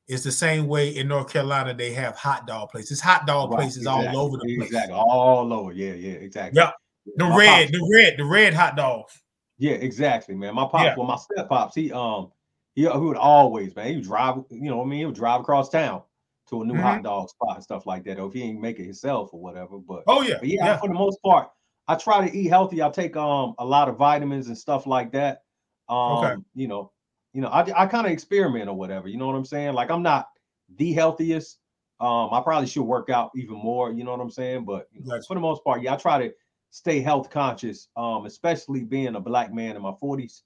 is 0.07 0.23
the 0.23 0.31
same 0.31 0.67
way 0.67 0.89
in 0.95 1.07
North 1.07 1.31
Carolina 1.31 1.73
they 1.73 1.91
have 1.93 2.15
hot 2.15 2.47
dog 2.47 2.69
places. 2.69 3.01
Hot 3.01 3.27
dog 3.27 3.51
right, 3.51 3.57
places 3.57 3.77
exactly, 3.79 4.07
all 4.07 4.17
over 4.17 4.37
the 4.37 4.55
place. 4.57 4.69
Exactly, 4.71 4.93
all 4.95 5.53
over. 5.53 5.71
Yeah, 5.73 5.93
yeah, 5.93 6.13
exactly. 6.13 6.59
Yeah, 6.59 6.71
The 7.17 7.25
My 7.25 7.37
red, 7.37 7.67
pops- 7.67 7.71
the 7.71 7.89
red, 7.93 8.13
the 8.17 8.25
red 8.25 8.53
hot 8.53 8.75
dogs. 8.77 9.21
Yeah, 9.57 9.73
exactly, 9.73 10.35
man. 10.35 10.55
My 10.55 10.65
pops, 10.65 10.83
Yeah. 10.83 10.95
well, 10.95 11.07
my 11.07 11.17
step 11.17 11.49
pops, 11.49 11.75
he 11.75 11.91
um 11.91 12.31
he, 12.75 12.83
he 12.83 12.87
would 12.97 13.17
always, 13.17 13.75
man, 13.75 13.87
he 13.87 13.95
would 13.95 14.05
drive, 14.05 14.35
you 14.49 14.69
know 14.69 14.77
what 14.77 14.85
I 14.85 14.87
mean? 14.87 14.99
He 14.99 15.05
would 15.05 15.15
drive 15.15 15.41
across 15.41 15.69
town 15.69 16.03
to 16.49 16.61
a 16.61 16.65
new 16.65 16.75
Mhm. 16.75 16.81
hot 16.81 17.03
dog 17.03 17.29
spot 17.29 17.55
and 17.55 17.63
stuff 17.63 17.85
like 17.85 18.03
that. 18.05 18.19
Or 18.19 18.27
if 18.27 18.33
he 18.33 18.43
ain't 18.43 18.61
make 18.61 18.79
it 18.79 18.83
himself 18.85 19.33
or 19.33 19.41
whatever. 19.41 19.77
But, 19.79 20.03
Oh 20.07 20.21
yeah, 20.21 20.35
but 20.39 20.47
yeah, 20.47 20.63
yeah. 20.63 20.77
for 20.77 20.87
the 20.87 20.93
most 20.93 21.21
part, 21.23 21.49
I 21.87 21.95
try 21.95 22.25
to 22.27 22.37
eat 22.37 22.47
healthy. 22.47 22.81
I 22.83 22.89
take 22.89 23.17
um 23.17 23.55
a 23.57 23.65
lot 23.65 23.89
of 23.89 23.97
vitamins 23.97 24.47
and 24.47 24.57
stuff 24.57 24.85
like 24.87 25.11
that. 25.13 25.43
Um, 25.89 26.17
Okay. 26.17 26.35
you 26.53 26.67
know, 26.67 26.91
you 27.37 27.43
know, 27.43 27.49
I 27.49 27.83
I 27.83 27.85
kind 27.85 28.07
of 28.07 28.11
experiment 28.11 28.67
or 28.67 28.73
whatever, 28.75 29.07
you 29.07 29.17
know 29.17 29.27
what 29.27 29.35
I'm 29.35 29.45
saying? 29.45 29.73
Like 29.75 29.91
I'm 29.91 30.01
not 30.01 30.29
the 30.77 30.91
healthiest. 30.91 31.59
Um, 31.99 32.29
I 32.31 32.41
probably 32.41 32.67
should 32.67 32.81
work 32.81 33.11
out 33.11 33.29
even 33.35 33.57
more, 33.57 33.91
you 33.91 34.03
know 34.03 34.09
what 34.09 34.21
I'm 34.21 34.31
saying? 34.31 34.65
But 34.65 34.87
you 34.91 35.01
know, 35.01 35.11
Gotcha. 35.11 35.27
for 35.27 35.35
the 35.35 35.39
most 35.39 35.63
part, 35.63 35.83
yeah, 35.83 35.93
I 35.93 35.97
try 35.97 36.17
to 36.17 36.33
stay 36.71 36.99
health 36.99 37.29
conscious, 37.29 37.89
um, 37.95 38.25
especially 38.25 38.83
being 38.83 39.13
a 39.15 39.19
black 39.19 39.53
man 39.53 39.75
in 39.75 39.83
my 39.83 39.91
40s. 40.01 40.41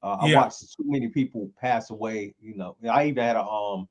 Uh, 0.00 0.16
I 0.20 0.26
Yeah. 0.26 0.36
watched 0.36 0.60
too 0.76 0.84
many 0.86 1.08
people 1.08 1.50
pass 1.60 1.90
away. 1.90 2.36
You 2.40 2.54
know, 2.54 2.76
I 2.88 3.06
even 3.06 3.24
had 3.24 3.34
a 3.34 3.42
um 3.42 3.88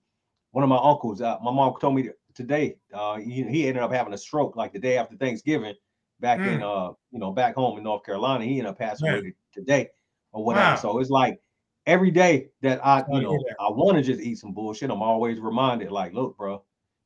one 0.51 0.63
of 0.63 0.69
my 0.69 0.77
uncles. 0.81 1.19
Uh, 1.19 1.37
my 1.43 1.51
mom 1.51 1.73
told 1.81 1.95
me 1.95 2.11
today. 2.33 2.77
Uh, 2.93 3.17
he, 3.17 3.43
he 3.43 3.67
ended 3.67 3.83
up 3.83 3.91
having 3.91 4.13
a 4.13 4.17
stroke 4.17 4.55
like 4.55 4.71
the 4.71 4.79
day 4.79 4.97
after 4.97 5.17
Thanksgiving, 5.17 5.75
back 6.21 6.45
in 6.45 6.61
uh 6.61 6.91
you 7.11 7.19
know 7.19 7.31
back 7.33 7.55
home 7.55 7.77
in 7.77 7.83
North 7.83 8.05
Carolina. 8.05 8.45
He 8.45 8.51
ended 8.59 8.67
up 8.67 8.77
passing 8.79 9.09
Man. 9.09 9.19
away 9.19 9.33
today 9.51 9.89
or 10.31 10.45
whatever. 10.45 10.75
Wow. 10.75 10.75
So 10.77 10.99
it's 10.99 11.09
like 11.09 11.41
every 11.87 12.11
day 12.11 12.49
that 12.61 12.85
I 12.85 13.05
you 13.09 13.21
know. 13.21 13.45
I 13.59 13.69
want 13.71 13.97
to 13.97 14.03
just 14.03 14.21
eat 14.21 14.37
some 14.37 14.53
bullshit. 14.53 14.91
I'm 14.91 15.01
always 15.03 15.39
reminded 15.39 15.91
like, 15.91 16.13
look, 16.13 16.37
bro, 16.37 16.63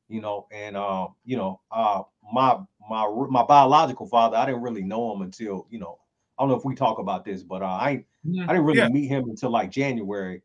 you 0.08 0.20
know, 0.20 0.46
and 0.52 0.76
um, 0.76 1.14
you 1.24 1.36
know, 1.38 1.60
uh, 1.70 2.02
my 2.32 2.58
my 2.90 3.08
my 3.30 3.44
biological 3.44 4.06
father, 4.06 4.36
I 4.36 4.46
didn't 4.46 4.62
really 4.62 4.82
know 4.84 5.14
him 5.14 5.22
until 5.22 5.66
you 5.70 5.78
know, 5.78 5.98
I 6.38 6.42
don't 6.42 6.50
know 6.50 6.56
if 6.56 6.64
we 6.66 6.74
talk 6.74 6.98
about 6.98 7.24
this, 7.24 7.42
but 7.42 7.62
uh, 7.62 7.66
I. 7.66 8.04
I 8.48 8.52
didn't 8.54 8.66
really 8.66 8.82
Yeah. 8.82 8.88
meet 8.88 9.06
him 9.06 9.30
until 9.30 9.50
like 9.50 9.70
January 9.70 10.42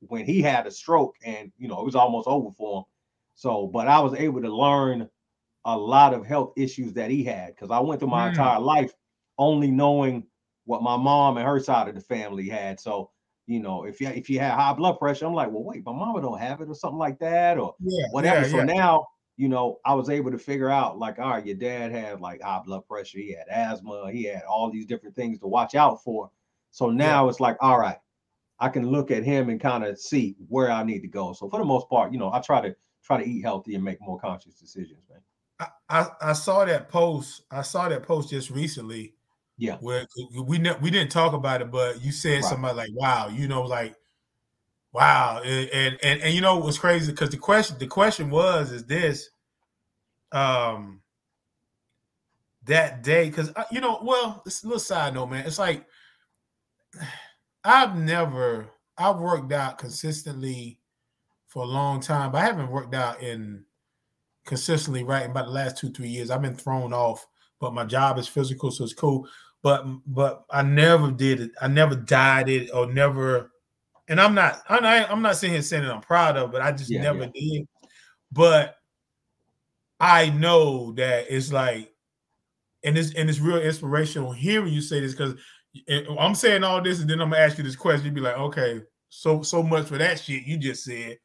when 0.00 0.24
he 0.24 0.40
had 0.40 0.66
a 0.66 0.70
stroke 0.70 1.16
and 1.24 1.52
you 1.58 1.68
know 1.68 1.80
it 1.80 1.84
was 1.84 1.96
almost 1.96 2.28
over 2.28 2.50
for 2.52 2.78
him. 2.80 2.84
So, 3.34 3.66
but 3.66 3.88
I 3.88 4.00
was 4.00 4.14
able 4.14 4.40
to 4.42 4.54
learn 4.54 5.08
a 5.64 5.76
lot 5.76 6.14
of 6.14 6.26
health 6.26 6.52
issues 6.56 6.92
that 6.94 7.10
he 7.10 7.24
had 7.24 7.54
because 7.54 7.70
I 7.70 7.80
went 7.80 8.00
through 8.00 8.10
my 8.10 8.26
Mm. 8.26 8.28
entire 8.28 8.60
life 8.60 8.92
only 9.38 9.70
knowing 9.70 10.26
what 10.64 10.82
my 10.82 10.96
mom 10.96 11.36
and 11.36 11.46
her 11.46 11.60
side 11.60 11.88
of 11.88 11.94
the 11.94 12.00
family 12.00 12.48
had. 12.48 12.80
So, 12.80 13.10
you 13.50 13.60
know, 13.60 13.84
if 13.84 14.00
you 14.00 14.08
if 14.08 14.30
you 14.30 14.38
had 14.38 14.52
high 14.54 14.72
blood 14.72 14.98
pressure, 14.98 15.26
I'm 15.26 15.34
like, 15.34 15.50
well, 15.50 15.64
wait, 15.64 15.84
my 15.84 15.92
mama 15.92 16.20
don't 16.22 16.38
have 16.38 16.60
it 16.60 16.68
or 16.68 16.74
something 16.74 16.98
like 16.98 17.18
that, 17.18 17.58
or 17.58 17.74
Yeah, 17.80 18.06
whatever. 18.12 18.42
yeah, 18.42 18.48
so 18.48 18.56
yeah. 18.58 18.64
now, 18.64 19.06
you 19.36 19.48
know, 19.48 19.80
I 19.84 19.94
was 19.94 20.08
able 20.08 20.30
to 20.30 20.38
figure 20.38 20.70
out 20.70 20.98
like, 20.98 21.18
all 21.18 21.30
right, 21.30 21.44
your 21.44 21.56
dad 21.56 21.90
had 21.90 22.20
like 22.20 22.42
high 22.42 22.60
blood 22.64 22.86
pressure, 22.86 23.18
he 23.18 23.32
had 23.32 23.48
asthma, 23.48 24.10
he 24.12 24.24
had 24.24 24.42
all 24.44 24.70
these 24.70 24.86
different 24.86 25.16
things 25.16 25.40
to 25.40 25.48
watch 25.48 25.74
out 25.74 26.02
for. 26.04 26.30
So 26.70 26.90
now 26.90 27.28
it's 27.28 27.40
like, 27.40 27.56
all 27.60 27.78
right, 27.78 27.98
I 28.60 28.68
can 28.68 28.86
look 28.86 29.10
at 29.10 29.24
him 29.24 29.48
and 29.48 29.60
kind 29.60 29.84
of 29.84 29.98
see 29.98 30.36
where 30.48 30.70
I 30.70 30.84
need 30.84 31.00
to 31.00 31.08
go. 31.08 31.32
So 31.32 31.48
for 31.50 31.58
the 31.58 31.64
most 31.64 31.88
part, 31.88 32.12
you 32.12 32.18
know, 32.18 32.30
I 32.32 32.40
try 32.40 32.60
to 32.60 32.76
try 33.02 33.20
to 33.20 33.28
eat 33.28 33.40
healthy 33.42 33.74
and 33.74 33.82
make 33.82 34.00
more 34.00 34.20
conscious 34.20 34.54
decisions, 34.54 35.02
man. 35.10 35.22
I, 35.58 35.68
I 35.88 36.06
I 36.20 36.32
saw 36.34 36.64
that 36.64 36.88
post. 36.88 37.42
I 37.50 37.62
saw 37.62 37.88
that 37.88 38.02
post 38.04 38.30
just 38.30 38.50
recently. 38.50 39.14
Yeah. 39.60 39.76
Where 39.80 40.06
we 40.34 40.58
ne- 40.58 40.78
we 40.80 40.90
didn't 40.90 41.12
talk 41.12 41.34
about 41.34 41.62
it, 41.62 41.70
but 41.70 42.02
you 42.02 42.12
said 42.12 42.36
Right. 42.36 42.44
something 42.44 42.76
like, 42.76 42.90
"Wow," 42.94 43.28
you 43.28 43.46
know, 43.48 43.62
like, 43.62 43.94
"Wow," 44.92 45.42
and 45.44 45.70
and 45.70 45.98
and, 46.02 46.22
and 46.22 46.34
you 46.34 46.40
know 46.40 46.58
what's 46.58 46.78
crazy 46.78 47.12
because 47.12 47.30
the 47.30 47.36
question 47.38 47.78
the 47.78 47.86
question 47.88 48.30
was 48.30 48.72
is 48.72 48.84
this, 48.86 49.30
um, 50.32 51.02
that 52.64 53.02
day 53.02 53.28
because 53.28 53.50
you 53.70 53.80
know, 53.80 54.00
well, 54.02 54.42
it's 54.46 54.62
a 54.62 54.66
little 54.66 54.78
side 54.80 55.14
note, 55.14 55.26
man. 55.30 55.46
It's 55.46 55.58
like 55.58 55.86
I've 57.64 57.96
never 57.96 58.70
I've 58.98 59.18
worked 59.18 59.52
out 59.52 59.78
consistently 59.78 60.78
for 61.48 61.64
a 61.64 61.68
long 61.68 62.00
time, 62.00 62.32
but 62.32 62.38
I 62.40 62.46
haven't 62.46 62.70
worked 62.70 62.94
out 62.94 63.22
in 63.22 63.64
consistently 64.46 65.04
right 65.04 65.24
in 65.24 65.32
about 65.32 65.46
the 65.46 65.52
last 65.52 65.78
two 65.78 65.90
three 65.90 66.08
years. 66.08 66.30
I've 66.30 66.42
been 66.42 66.56
thrown 66.56 66.92
off, 66.92 67.26
but 67.60 67.74
my 67.74 67.84
job 67.84 68.18
is 68.18 68.28
physical, 68.28 68.70
so 68.70 68.84
it's 68.84 68.94
cool. 68.94 69.28
But 69.62 69.84
but 70.06 70.44
I 70.50 70.62
never 70.62 71.10
did 71.10 71.40
it. 71.40 71.50
I 71.60 71.68
never 71.68 71.94
died 71.94 72.48
it 72.48 72.70
or 72.72 72.86
never. 72.92 73.50
And 74.08 74.20
I'm 74.20 74.34
not. 74.34 74.62
I'm 74.68 74.82
not, 74.82 75.10
I'm 75.10 75.22
not 75.22 75.36
sitting 75.36 75.54
here 75.54 75.62
saying 75.62 75.84
that 75.84 75.94
I'm 75.94 76.00
proud 76.00 76.36
of, 76.36 76.50
but 76.50 76.62
I 76.62 76.72
just 76.72 76.90
Yeah, 76.90 77.02
never 77.02 77.24
yeah. 77.24 77.30
did. 77.34 77.68
But 78.32 78.76
I 80.00 80.30
know 80.30 80.92
that 80.92 81.26
it's 81.28 81.52
like, 81.52 81.92
and 82.82 82.96
it's 82.96 83.12
and 83.14 83.28
it's 83.28 83.38
real 83.38 83.58
inspirational 83.58 84.32
hearing 84.32 84.72
you 84.72 84.80
say 84.80 85.00
this 85.00 85.12
because 85.12 85.34
I'm 86.18 86.34
saying 86.34 86.64
all 86.64 86.82
this, 86.82 87.00
and 87.00 87.08
then 87.10 87.20
I'm 87.20 87.30
gonna 87.30 87.42
ask 87.42 87.58
you 87.58 87.64
this 87.64 87.76
question. 87.76 88.06
You'd 88.06 88.14
be 88.14 88.20
like, 88.20 88.38
okay, 88.38 88.80
so 89.10 89.42
so 89.42 89.62
much 89.62 89.86
for 89.86 89.98
that 89.98 90.18
shit 90.18 90.44
you 90.44 90.56
just 90.56 90.84
said 90.84 91.18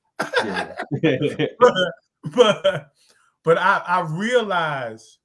Yeah. 0.43 0.75
but 1.59 1.73
but 2.35 2.87
but 3.43 3.57
I 3.57 3.77
I 3.87 4.01
realize, 4.01 5.19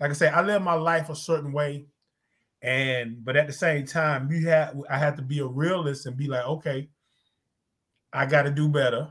like 0.00 0.10
I 0.10 0.14
say, 0.14 0.28
I 0.28 0.42
live 0.42 0.62
my 0.62 0.74
life 0.74 1.08
a 1.10 1.16
certain 1.16 1.52
way, 1.52 1.86
and 2.62 3.24
but 3.24 3.36
at 3.36 3.46
the 3.46 3.52
same 3.52 3.86
time, 3.86 4.30
you 4.30 4.48
have 4.48 4.76
I 4.88 4.96
have 4.96 5.16
to 5.16 5.22
be 5.22 5.40
a 5.40 5.46
realist 5.46 6.06
and 6.06 6.16
be 6.16 6.28
like, 6.28 6.44
okay, 6.44 6.88
I 8.12 8.26
got 8.26 8.42
to 8.42 8.50
do 8.50 8.68
better, 8.68 9.08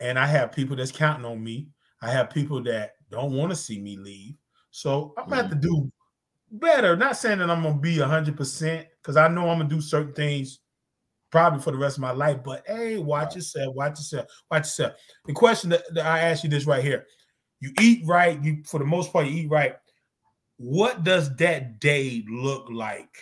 and 0.00 0.18
I 0.18 0.26
have 0.26 0.52
people 0.52 0.76
that's 0.76 0.92
counting 0.92 1.26
on 1.26 1.42
me. 1.42 1.68
I 2.00 2.10
have 2.10 2.30
people 2.30 2.62
that 2.64 2.92
don't 3.10 3.32
want 3.32 3.50
to 3.50 3.56
see 3.56 3.80
me 3.80 3.96
leave, 3.96 4.34
so 4.70 5.12
I'm 5.18 5.28
gonna 5.28 5.42
have 5.42 5.50
to 5.50 5.56
mm-hmm. 5.56 5.84
do 5.84 5.92
better. 6.52 6.96
Not 6.96 7.18
saying 7.18 7.38
that 7.38 7.50
I'm 7.50 7.62
gonna 7.62 7.78
be 7.78 7.98
hundred 7.98 8.36
percent 8.36 8.86
because 9.02 9.16
I 9.16 9.28
know 9.28 9.50
I'm 9.50 9.58
gonna 9.58 9.68
do 9.68 9.82
certain 9.82 10.14
things 10.14 10.60
probably 11.30 11.60
for 11.60 11.72
the 11.72 11.78
rest 11.78 11.98
of 11.98 12.02
my 12.02 12.12
life. 12.12 12.38
But 12.42 12.62
hey, 12.66 12.96
watch 12.96 13.26
Right. 13.26 13.36
yourself, 13.36 13.74
watch 13.74 13.98
yourself, 13.98 14.26
watch 14.50 14.62
yourself. 14.62 14.92
The 15.26 15.32
question 15.34 15.70
that, 15.70 15.82
that 15.92 16.06
I 16.06 16.20
ask 16.20 16.44
you 16.44 16.50
this 16.50 16.64
right 16.64 16.82
here: 16.82 17.06
You 17.60 17.72
eat 17.80 18.06
right, 18.06 18.42
you 18.42 18.62
for 18.64 18.78
the 18.78 18.86
most 18.86 19.12
part, 19.12 19.26
you 19.26 19.42
eat 19.42 19.50
right. 19.50 19.76
What 20.56 21.04
does 21.04 21.34
that 21.36 21.80
day 21.80 22.24
look 22.28 22.68
like 22.70 23.16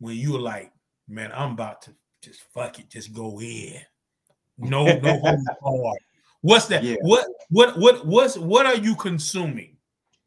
when 0.00 0.16
you're 0.16 0.40
like, 0.40 0.72
man, 1.08 1.30
I'm 1.34 1.52
about 1.52 1.82
to 1.82 1.94
just 2.22 2.42
fuck 2.52 2.78
it, 2.78 2.90
just 2.90 3.12
go 3.12 3.40
in. 3.40 3.80
No, 4.58 4.98
no 4.98 5.18
holds 5.20 5.48
barred. 5.62 5.98
What's 6.40 6.66
that? 6.66 6.82
Yeah. 6.82 6.96
What 7.02 7.26
what 7.50 7.78
what 7.78 8.06
what's 8.06 8.36
what 8.38 8.66
are 8.66 8.76
you 8.76 8.94
consuming? 8.94 9.76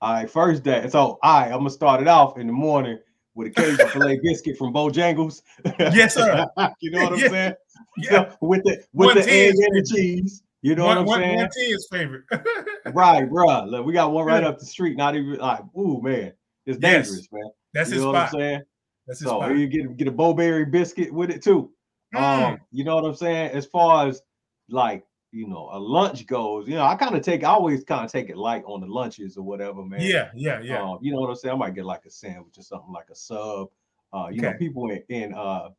All 0.01 0.13
right, 0.13 0.29
first 0.29 0.63
day. 0.63 0.87
So, 0.89 1.19
all 1.21 1.41
right, 1.41 1.45
I'm 1.51 1.59
gonna 1.59 1.69
start 1.69 2.01
it 2.01 2.07
off 2.07 2.37
in 2.37 2.47
the 2.47 2.53
morning 2.53 2.97
with 3.35 3.47
a 3.47 3.51
Cajun 3.51 3.87
filet 3.89 4.19
biscuit 4.23 4.57
from 4.57 4.73
Bojangles. 4.73 5.41
Yes, 5.79 6.15
sir. 6.15 6.45
you 6.79 6.91
know 6.91 7.03
what 7.03 7.13
I'm 7.13 7.19
Yeah. 7.19 7.29
saying? 7.29 7.53
Yeah, 7.97 8.09
So, 8.09 8.37
with 8.41 8.63
the 8.63 8.83
with 8.93 9.07
One 9.07 9.17
the 9.17 9.23
ten 9.23 9.49
egg 9.49 9.55
and 9.55 9.75
the 9.75 9.83
cheese. 9.95 10.43
You 10.61 10.75
know 10.75 10.85
one, 10.85 10.97
what 10.97 11.01
I'm 11.01 11.05
one, 11.07 11.19
saying? 11.21 11.35
one 11.37 11.49
T 11.55 11.61
is 11.61 11.87
favorite. 11.91 12.23
Right, 12.93 13.29
bro. 13.29 13.65
Look, 13.65 13.85
we 13.85 13.93
got 13.93 14.11
one 14.11 14.25
right 14.25 14.43
up 14.43 14.59
the 14.59 14.65
street. 14.65 14.97
Not 14.97 15.15
even 15.15 15.35
like, 15.39 15.61
ooh, 15.77 16.01
man, 16.01 16.33
it's 16.65 16.77
Yes. 16.81 17.07
dangerous, 17.07 17.27
man. 17.31 17.51
That's 17.73 17.89
you 17.89 17.95
his 17.95 18.03
know 18.03 18.11
spot. 18.11 18.33
what 18.33 18.33
I'm 18.33 18.39
saying? 18.39 18.61
That's 19.07 19.19
his 19.19 19.27
So 19.29 19.37
spot. 19.39 19.55
you 19.57 19.67
get 19.67 19.97
get 19.97 20.07
a 20.07 20.11
Bo-Berry 20.11 20.65
biscuit 20.65 21.13
with 21.13 21.29
it 21.29 21.41
too. 21.43 21.71
Mm. 22.15 22.19
Um, 22.53 22.59
you 22.71 22.83
know 22.83 22.95
what 22.95 23.05
I'm 23.05 23.15
saying? 23.15 23.51
As 23.51 23.65
far 23.65 24.07
as 24.07 24.21
like 24.69 25.05
you 25.31 25.47
know, 25.47 25.69
a 25.71 25.79
lunch 25.79 26.25
goes, 26.27 26.67
you 26.67 26.75
know, 26.75 26.83
I 26.83 26.95
kind 26.95 27.15
of 27.15 27.21
take, 27.23 27.45
I 27.45 27.47
always 27.51 27.85
kind 27.85 28.03
of 28.03 28.11
take 28.11 28.29
it 28.29 28.35
light 28.35 28.63
on 28.65 28.81
the 28.81 28.87
lunches 28.87 29.37
or 29.37 29.43
whatever, 29.43 29.81
man. 29.85 30.01
yeah, 30.01 30.29
yeah, 30.35 30.59
yeah. 30.61 30.81
Um, 30.83 30.99
you 31.01 31.13
know 31.13 31.21
what 31.21 31.29
I'm 31.29 31.37
saying? 31.37 31.53
I 31.55 31.57
might 31.57 31.73
get 31.73 31.85
like 31.85 32.03
a 32.05 32.09
sandwich 32.09 32.57
or 32.57 32.63
something 32.63 32.91
like 32.91 33.09
a 33.09 33.15
sub. 33.15 33.69
Uh, 34.11 34.27
you 34.29 34.41
know, 34.41 34.51
people 34.59 34.89
in, 34.91 35.01
in 35.07 35.33
uh, 35.33 35.69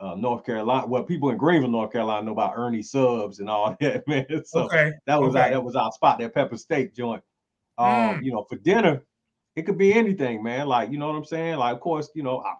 uh, 0.00 0.14
North 0.14 0.44
Carolina, 0.44 0.86
well, 0.86 1.02
people 1.02 1.30
in 1.30 1.36
Greenville, 1.36 1.70
North 1.70 1.92
Carolina, 1.92 2.24
know 2.26 2.32
about 2.32 2.54
Ernie 2.56 2.82
subs 2.82 3.40
and 3.40 3.50
all 3.50 3.76
that, 3.80 4.06
man. 4.06 4.26
So 4.44 4.64
okay. 4.64 4.92
that 5.06 5.20
was 5.20 5.34
okay. 5.34 5.44
our, 5.44 5.50
that 5.50 5.64
was 5.64 5.74
our 5.76 5.90
spot, 5.92 6.18
that 6.20 6.34
pepper 6.34 6.56
steak 6.56 6.94
joint. 6.94 7.22
Um, 7.78 7.86
Mm. 7.86 8.22
you 8.24 8.32
know, 8.32 8.44
for 8.48 8.56
dinner, 8.56 9.04
it 9.56 9.62
could 9.62 9.78
be 9.78 9.92
anything, 9.92 10.42
man. 10.42 10.66
Like, 10.66 10.90
you 10.90 10.98
know 10.98 11.06
what 11.08 11.16
I'm 11.16 11.24
saying? 11.24 11.58
Like, 11.58 11.74
of 11.74 11.80
course, 11.80 12.10
you 12.14 12.22
know, 12.22 12.40
I, 12.40 12.54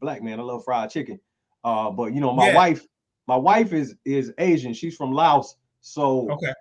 black 0.00 0.22
man, 0.22 0.38
I 0.40 0.42
love 0.42 0.64
fried 0.64 0.90
chicken. 0.90 1.18
Uh, 1.64 1.90
but 1.90 2.12
you 2.14 2.20
know, 2.20 2.32
my 2.32 2.46
Yeah. 2.46 2.54
wife, 2.54 2.86
my 3.26 3.36
wife 3.36 3.72
is 3.72 3.96
is 4.04 4.32
Asian. 4.38 4.72
She's 4.72 4.96
from 4.96 5.12
Laos. 5.12 5.56
So 5.80 6.30
Okay. 6.30 6.52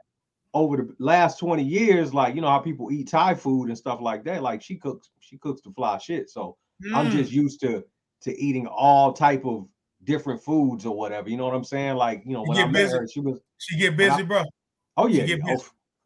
over 0.53 0.77
the 0.77 0.95
last 0.99 1.37
20 1.39 1.61
years, 1.63 2.13
like 2.13 2.33
you 2.35 2.41
know 2.41 2.47
how 2.49 2.59
people 2.59 2.91
eat 2.91 3.07
Thai 3.09 3.35
food 3.35 3.69
and 3.69 3.77
stuff 3.77 3.99
like 4.01 4.23
that. 4.23 4.41
Like 4.41 4.61
she 4.61 4.75
cooks, 4.77 5.09
she 5.19 5.37
cooks 5.37 5.61
the 5.61 5.71
fly 5.71 5.97
shit. 5.99 6.29
So 6.29 6.57
I'm 6.95 7.07
Mm. 7.07 7.11
just 7.11 7.31
used 7.31 7.59
to 7.61 7.83
to 8.21 8.39
eating 8.39 8.65
all 8.67 9.13
type 9.13 9.45
of 9.45 9.67
different 10.05 10.41
foods 10.41 10.85
or 10.85 10.95
whatever. 10.95 11.29
You 11.29 11.37
know 11.37 11.45
what 11.45 11.55
I'm 11.55 11.63
saying? 11.63 11.95
Like, 11.95 12.23
you 12.25 12.33
know, 12.33 12.43
when 12.43 12.57
I 12.57 12.65
met 12.67 12.91
her, 12.91 13.07
she 13.07 13.19
was 13.19 13.39
she 13.57 13.77
get 13.77 13.97
when 13.97 14.11
I- 14.11 14.15
busy, 14.15 14.27
bro. 14.27 14.43
oh 14.97 15.07
yeah, 15.07 15.23
yeah, 15.23 15.35
oh, 15.43 15.47
busy. 15.57 15.65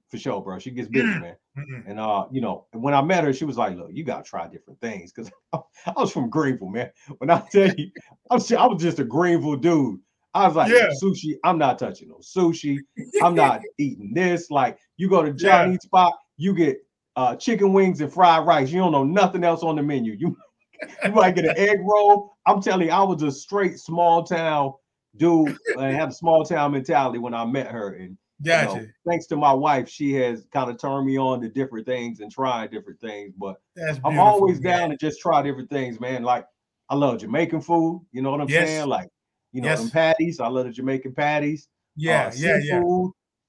for 0.09 0.17
sure, 0.17 0.41
bro. 0.41 0.59
She 0.59 0.71
gets 0.71 0.87
busy, 0.89 1.05
man. 1.07 1.35
Mm-mm. 1.57 1.83
And 1.87 1.99
uh, 1.99 2.25
you 2.31 2.41
know, 2.41 2.65
when 2.73 2.93
I 2.93 3.01
met 3.01 3.23
her, 3.23 3.33
she 3.33 3.45
was 3.45 3.57
like, 3.57 3.75
"Look, 3.77 3.89
you 3.91 4.03
gotta 4.03 4.23
try 4.23 4.47
different 4.47 4.79
things." 4.81 5.11
Because 5.11 5.31
I 5.53 5.91
was 5.97 6.11
from 6.11 6.29
Greenville, 6.29 6.69
man. 6.69 6.91
When 7.17 7.29
I 7.29 7.39
tell 7.51 7.73
you, 7.75 7.91
I 8.31 8.35
was, 8.35 8.51
I 8.51 8.65
was 8.65 8.81
just 8.81 8.99
a 8.99 9.03
Greenville 9.03 9.57
dude. 9.57 9.99
I 10.35 10.47
was 10.47 10.55
like, 10.55 10.71
Yeah. 10.71 10.89
sushi, 11.03 11.37
I'm 11.43 11.57
not 11.57 11.79
touching 11.79 12.07
no 12.09 12.17
sushi. 12.17 12.77
I'm 13.23 13.33
not 13.33 13.61
eating 13.79 14.13
this. 14.13 14.51
Like, 14.51 14.77
you 14.97 15.09
go 15.09 15.23
to 15.23 15.29
Yeah. 15.29 15.63
Johnny's 15.65 15.81
spot, 15.81 16.13
you 16.37 16.53
get 16.53 16.77
uh 17.15 17.35
chicken 17.35 17.73
wings 17.73 17.99
and 17.99 18.13
fried 18.13 18.45
rice. 18.45 18.69
You 18.69 18.79
don't 18.79 18.91
know 18.91 19.03
nothing 19.03 19.43
else 19.43 19.63
on 19.63 19.75
the 19.75 19.81
menu. 19.81 20.13
You, 20.13 20.37
you 21.03 21.11
might 21.11 21.33
get 21.35 21.45
an 21.45 21.57
egg 21.57 21.79
roll. 21.81 22.37
I'm 22.49 22.61
telling 22.61 22.87
you, 22.87 22.93
I 22.93 23.03
was 23.03 23.21
a 23.21 23.31
straight 23.31 23.79
small 23.79 24.23
town 24.23 24.73
dude 25.17 25.55
and 25.75 25.95
had 25.95 26.09
a 26.09 26.13
small 26.13 26.43
town 26.43 26.71
mentality 26.71 27.19
when 27.19 27.33
I 27.33 27.45
met 27.45 27.67
her. 27.67 27.93
And 27.93 28.17
you 28.41 28.79
know, 28.79 28.87
thanks 29.07 29.27
to 29.27 29.35
my 29.35 29.53
wife, 29.53 29.87
she 29.89 30.13
has 30.13 30.45
kind 30.51 30.69
of 30.69 30.77
turned 30.79 31.05
me 31.05 31.17
on 31.17 31.41
to 31.41 31.49
different 31.49 31.85
things 31.85 32.21
and 32.21 32.31
trying 32.31 32.69
different 32.71 32.99
things. 32.99 33.33
But 33.37 33.61
I'm 34.03 34.17
always 34.19 34.61
man. 34.61 34.79
down 34.79 34.89
to 34.89 34.97
just 34.97 35.19
try 35.19 35.41
different 35.41 35.69
things, 35.69 35.99
man. 35.99 36.23
Like 36.23 36.45
I 36.89 36.95
love 36.95 37.19
Jamaican 37.19 37.61
food. 37.61 38.05
You 38.11 38.21
know 38.21 38.31
what 38.31 38.41
I'm 38.41 38.49
Yes. 38.49 38.67
saying? 38.67 38.87
Like 38.87 39.09
you 39.51 39.61
know 39.61 39.69
Yes. 39.69 39.79
them 39.81 39.91
patties. 39.91 40.39
I 40.39 40.47
love 40.47 40.65
the 40.65 40.71
Jamaican 40.71 41.13
patties. 41.13 41.67
Yeah, 41.95 42.27
uh, 42.27 42.31
yeah, 42.35 42.57
yeah. 42.63 42.81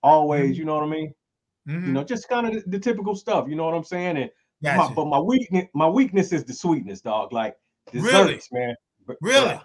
Always, 0.02 0.56
Mhm. 0.56 0.58
you 0.58 0.64
know 0.64 0.74
what 0.74 0.84
I 0.84 0.88
mean. 0.88 1.14
Mhm. 1.68 1.86
You 1.86 1.92
know, 1.92 2.04
just 2.04 2.28
kind 2.28 2.46
of 2.48 2.54
the, 2.54 2.70
the 2.70 2.78
typical 2.78 3.14
stuff. 3.14 3.48
You 3.48 3.54
know 3.54 3.64
what 3.64 3.74
I'm 3.74 3.84
saying? 3.84 4.16
And 4.16 4.30
my, 4.76 4.92
but 4.94 5.06
my 5.06 5.18
weakness, 5.20 5.66
my 5.74 5.88
weakness 5.88 6.32
is 6.32 6.44
the 6.44 6.52
sweetness, 6.52 7.00
dog. 7.00 7.32
Like 7.32 7.56
Really? 7.92 8.34
desserts, 8.34 8.48
man. 8.52 8.74
Really? 9.20 9.60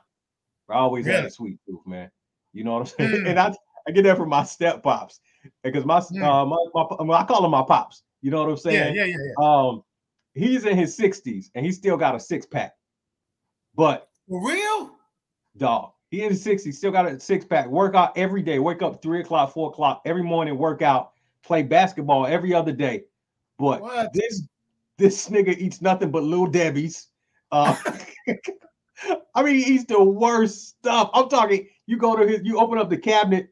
I 0.70 0.74
always 0.74 1.06
had 1.06 1.26
a 1.26 1.30
sweet 1.30 1.60
tooth, 1.68 1.86
man. 1.86 2.10
You 2.54 2.64
know 2.64 2.74
what 2.74 2.80
I'm 2.80 2.86
saying? 2.88 3.12
Mm. 3.26 3.30
And 3.30 3.40
I, 3.40 3.54
I 3.88 3.92
get 3.92 4.04
that 4.04 4.18
from 4.18 4.30
my 4.30 4.44
step 4.44 4.82
pops 4.82 5.20
because 5.64 5.86
my, 5.86 6.00
Mm. 6.00 6.24
uh, 6.24 6.46
my, 6.46 6.58
my, 6.74 6.86
well, 7.04 7.18
I 7.20 7.26
call 7.26 7.46
him 7.46 7.52
my 7.52 7.64
pops. 7.64 8.04
You 8.22 8.32
know 8.32 8.42
what 8.44 8.50
I'm 8.50 8.58
saying? 8.58 8.96
yeah, 8.96 9.04
yeah, 9.06 9.16
yeah. 9.18 9.34
Um, 9.46 9.84
he's 10.34 10.66
in 10.66 10.76
his 10.78 10.98
60s 10.98 11.48
and 11.54 11.66
he 11.66 11.72
still 11.72 11.98
got 11.98 12.16
a 12.16 12.20
six 12.20 12.46
pack. 12.46 12.74
But 13.76 14.08
For 14.28 14.44
real? 14.48 14.92
dog, 15.58 15.92
he 16.10 16.24
in 16.24 16.30
his 16.32 16.44
60s, 16.44 16.74
still 16.76 16.92
got 16.92 17.06
a 17.06 17.20
six 17.20 17.46
pack. 17.46 17.68
Work 17.68 17.94
out 17.96 18.18
every 18.18 18.42
day. 18.42 18.58
Wake 18.60 18.82
up 18.82 19.02
three 19.02 19.20
o'clock, 19.22 19.54
four 19.54 19.70
o'clock 19.70 20.02
every 20.06 20.24
morning. 20.24 20.58
Work 20.58 20.82
out. 20.82 21.12
Play 21.44 21.62
basketball 21.62 22.26
every 22.26 22.54
other 22.54 22.72
day. 22.72 23.04
But 23.60 23.82
What? 23.82 24.14
this 24.14 24.48
this 24.98 25.30
nigga 25.30 25.56
eats 25.58 25.82
nothing 25.82 26.10
but 26.10 26.24
little 26.24 26.48
Debbie's. 26.48 27.08
Uh, 27.52 27.76
I 29.36 29.44
mean, 29.44 29.56
he 29.56 29.76
eats 29.76 29.86
the 29.86 30.04
worst 30.04 30.70
stuff. 30.70 31.10
I'm 31.14 31.30
talking. 31.30 31.68
You 31.88 31.98
go 31.98 32.16
to 32.16 32.28
his, 32.28 32.42
you 32.44 32.60
open 32.60 32.78
up 32.78 32.90
the 32.90 32.98
cabinet, 32.98 33.50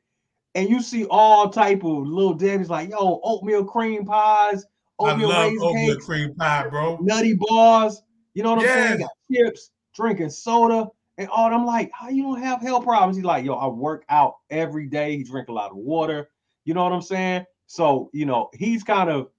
and 0.56 0.70
you 0.70 0.82
see 0.82 1.06
all 1.06 1.50
type 1.50 1.84
of 1.84 2.08
little 2.08 2.34
Debbie's 2.34 2.70
like, 2.70 2.90
yo, 2.90 3.20
oatmeal 3.24 3.66
cream 3.66 4.06
pies, 4.06 4.66
I 5.00 5.12
oatmeal 5.12 5.30
love 5.30 5.46
raisin 5.46 5.68
oatmeal 5.68 5.94
cakes, 5.96 6.06
cream 6.06 6.36
pie, 6.36 6.68
bro. 6.70 6.98
nutty 7.02 7.36
bars. 7.38 8.02
You 8.34 8.44
know 8.44 8.52
what 8.52 8.60
I'm 8.60 8.66
Yes. 8.66 8.74
saying? 8.76 9.00
Got 9.00 9.12
chips, 9.32 9.72
drinking 9.96 10.30
soda, 10.30 10.88
and 11.18 11.30
all. 11.30 11.54
I'm 11.54 11.66
like, 11.66 11.92
how 11.94 12.10
you 12.10 12.24
don't 12.24 12.42
have 12.42 12.62
health 12.62 12.84
problems? 12.84 13.18
He's 13.18 13.26
like, 13.26 13.46
yo, 13.46 13.54
I 13.54 13.68
work 13.68 14.06
out 14.10 14.36
every 14.50 14.88
day. 14.88 15.18
He 15.18 15.24
drink 15.24 15.50
a 15.50 15.54
lot 15.54 15.72
of 15.72 15.78
water. 15.78 16.30
You 16.66 16.74
know 16.74 16.84
what 16.84 16.94
I'm 16.94 17.02
saying? 17.02 17.46
So 17.68 18.10
you 18.14 18.26
know, 18.26 18.50
he's 18.54 18.84
kind 18.84 19.10
of 19.10 19.30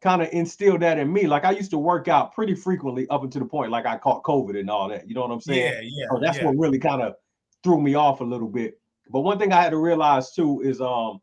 kind 0.00 0.22
of 0.22 0.28
instilled 0.32 0.82
that 0.82 0.98
in 0.98 1.12
me. 1.12 1.26
Like 1.26 1.44
I 1.44 1.52
used 1.52 1.70
to 1.70 1.78
work 1.78 2.08
out 2.08 2.34
pretty 2.34 2.54
frequently 2.54 3.08
up 3.08 3.22
until 3.22 3.42
the 3.42 3.48
point 3.48 3.70
like 3.70 3.86
I 3.86 3.96
caught 3.96 4.22
COVID 4.22 4.58
and 4.58 4.70
all 4.70 4.88
that. 4.88 5.08
You 5.08 5.14
know 5.14 5.22
what 5.22 5.30
I'm 5.30 5.40
saying? 5.40 5.72
Yeah, 5.72 5.80
yeah. 5.82 6.06
So 6.10 6.20
that's 6.20 6.38
yeah. 6.38 6.46
what 6.46 6.56
really 6.56 6.78
kind 6.78 7.02
of 7.02 7.14
threw 7.62 7.80
me 7.80 7.94
off 7.94 8.20
a 8.20 8.24
little 8.24 8.48
bit. 8.48 8.80
But 9.10 9.20
one 9.20 9.38
thing 9.38 9.52
I 9.52 9.62
had 9.62 9.70
to 9.70 9.78
realize 9.78 10.32
too 10.32 10.60
is 10.62 10.80
um, 10.80 11.20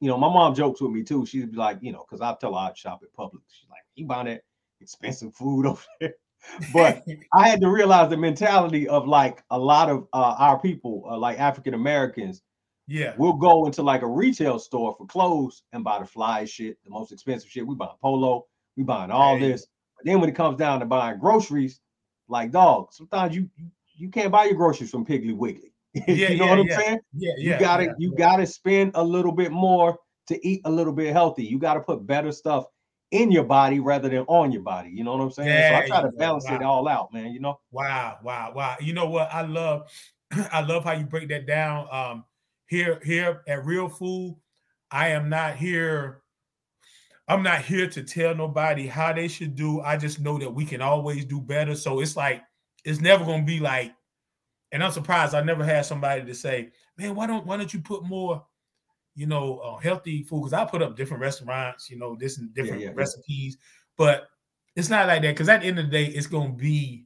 you 0.00 0.08
know, 0.08 0.18
my 0.18 0.26
mom 0.28 0.54
jokes 0.54 0.80
with 0.80 0.90
me 0.90 1.04
too. 1.04 1.24
She'd 1.24 1.52
be 1.52 1.56
like, 1.56 1.78
you 1.80 1.92
know, 1.92 2.04
because 2.08 2.20
I 2.20 2.34
tell 2.40 2.54
her 2.54 2.68
I'd 2.68 2.76
shop 2.76 3.02
at 3.04 3.14
Publix. 3.16 3.42
She's 3.48 3.70
like, 3.70 3.82
you 3.94 4.04
buying 4.04 4.26
that 4.26 4.42
expensive 4.80 5.32
food 5.34 5.64
over 5.66 5.82
there. 6.00 6.14
But 6.72 7.04
I 7.32 7.48
had 7.48 7.60
to 7.60 7.68
realize 7.68 8.10
the 8.10 8.16
mentality 8.16 8.88
of 8.88 9.06
like 9.06 9.44
a 9.50 9.58
lot 9.58 9.88
of 9.88 10.08
uh, 10.12 10.34
our 10.38 10.58
people, 10.58 11.04
uh, 11.08 11.16
like 11.16 11.38
African 11.38 11.74
Americans, 11.74 12.42
yeah, 12.86 13.14
we'll 13.16 13.32
go 13.34 13.66
into 13.66 13.82
like 13.82 14.02
a 14.02 14.06
retail 14.06 14.58
store 14.58 14.94
for 14.96 15.06
clothes 15.06 15.62
and 15.72 15.84
buy 15.84 15.98
the 15.98 16.06
fly 16.06 16.44
shit, 16.44 16.76
the 16.84 16.90
most 16.90 17.12
expensive 17.12 17.50
shit. 17.50 17.66
We 17.66 17.74
buying 17.74 17.92
polo, 18.00 18.46
we 18.76 18.82
buying 18.82 19.10
all 19.10 19.36
Hey. 19.36 19.50
this. 19.50 19.66
But 19.96 20.06
then 20.06 20.20
when 20.20 20.28
it 20.28 20.34
comes 20.34 20.58
down 20.58 20.80
to 20.80 20.86
buying 20.86 21.18
groceries, 21.18 21.80
like 22.28 22.50
dog, 22.50 22.92
sometimes 22.92 23.34
you 23.34 23.48
you, 23.96 24.08
can't 24.08 24.32
buy 24.32 24.44
your 24.44 24.54
groceries 24.54 24.90
from 24.90 25.04
Piggly 25.06 25.36
Wiggly. 25.36 25.72
Yeah, 26.06 26.30
you 26.30 26.38
know 26.38 26.46
yeah, 26.46 26.50
what 26.50 26.58
I'm 26.60 26.66
yeah. 26.66 26.78
saying? 26.78 26.98
yeah, 27.14 27.32
yeah. 27.36 27.54
You 27.54 27.60
gotta 27.60 27.84
yeah, 27.84 27.92
you 27.98 28.10
yeah. 28.12 28.18
gotta 28.18 28.46
spend 28.46 28.92
a 28.94 29.04
little 29.04 29.32
bit 29.32 29.52
more 29.52 29.98
to 30.28 30.46
eat 30.46 30.62
a 30.64 30.70
little 30.70 30.92
bit 30.92 31.12
healthy. 31.12 31.44
You 31.44 31.58
gotta 31.58 31.80
put 31.80 32.06
better 32.06 32.32
stuff 32.32 32.64
in 33.12 33.30
your 33.30 33.44
body 33.44 33.78
rather 33.78 34.08
than 34.08 34.20
on 34.26 34.50
your 34.50 34.62
body. 34.62 34.90
You 34.90 35.04
know 35.04 35.12
what 35.12 35.22
I'm 35.22 35.30
saying? 35.30 35.68
so 35.68 35.76
I 35.76 35.86
try 35.86 36.02
to 36.02 36.16
balance 36.16 36.48
it 36.50 36.62
all 36.62 36.88
out, 36.88 37.12
man. 37.12 37.32
You 37.32 37.40
know? 37.40 37.60
Wow, 37.70 38.18
wow, 38.22 38.52
wow. 38.54 38.76
You 38.80 38.94
know 38.94 39.06
what? 39.06 39.32
I 39.32 39.42
love 39.42 39.90
I 40.52 40.62
love 40.62 40.84
how 40.84 40.92
you 40.92 41.04
break 41.04 41.28
that 41.28 41.46
down. 41.46 41.86
Um 41.92 42.24
here 42.72 43.00
here 43.04 43.42
at 43.46 43.64
Real 43.64 43.88
Food, 43.88 44.36
I 44.90 45.08
am 45.08 45.28
not 45.28 45.56
here 45.56 46.22
I'm 47.28 47.42
not 47.42 47.62
here 47.62 47.88
to 47.88 48.02
tell 48.02 48.34
nobody 48.34 48.86
how 48.86 49.12
they 49.12 49.28
should 49.28 49.54
do. 49.54 49.80
I 49.80 49.96
just 49.96 50.20
know 50.20 50.38
that 50.38 50.52
we 50.52 50.64
can 50.64 50.82
always 50.82 51.24
do 51.24 51.40
better. 51.40 51.74
So 51.76 52.00
it's 52.00 52.16
like 52.16 52.42
it's 52.84 53.00
never 53.00 53.24
going 53.24 53.42
to 53.42 53.46
be 53.46 53.60
like 53.60 53.92
and 54.72 54.82
I'm 54.82 54.90
surprised 54.90 55.34
I 55.34 55.42
never 55.42 55.64
had 55.64 55.84
somebody 55.84 56.24
to 56.24 56.34
say, 56.34 56.70
"Man, 56.96 57.14
why 57.14 57.26
don't 57.26 57.46
why 57.46 57.58
don't 57.58 57.72
you 57.72 57.80
put 57.80 58.04
more 58.04 58.42
you 59.14 59.26
know, 59.26 59.58
uh, 59.58 59.76
healthy 59.76 60.22
food 60.22 60.40
because 60.40 60.54
I 60.54 60.64
put 60.64 60.80
up 60.80 60.96
different 60.96 61.20
restaurants, 61.20 61.90
you 61.90 61.98
know, 61.98 62.16
this 62.18 62.38
and 62.38 62.54
different 62.54 62.80
yeah, 62.80 62.88
yeah. 62.88 62.94
recipes, 62.94 63.58
but 63.98 64.26
it's 64.74 64.88
not 64.88 65.06
like 65.06 65.20
that 65.20 65.34
because 65.34 65.50
at 65.50 65.60
the 65.60 65.66
end 65.66 65.78
of 65.78 65.86
the 65.86 65.90
day, 65.90 66.06
it's 66.06 66.26
gonna 66.26 66.54
be 66.54 67.04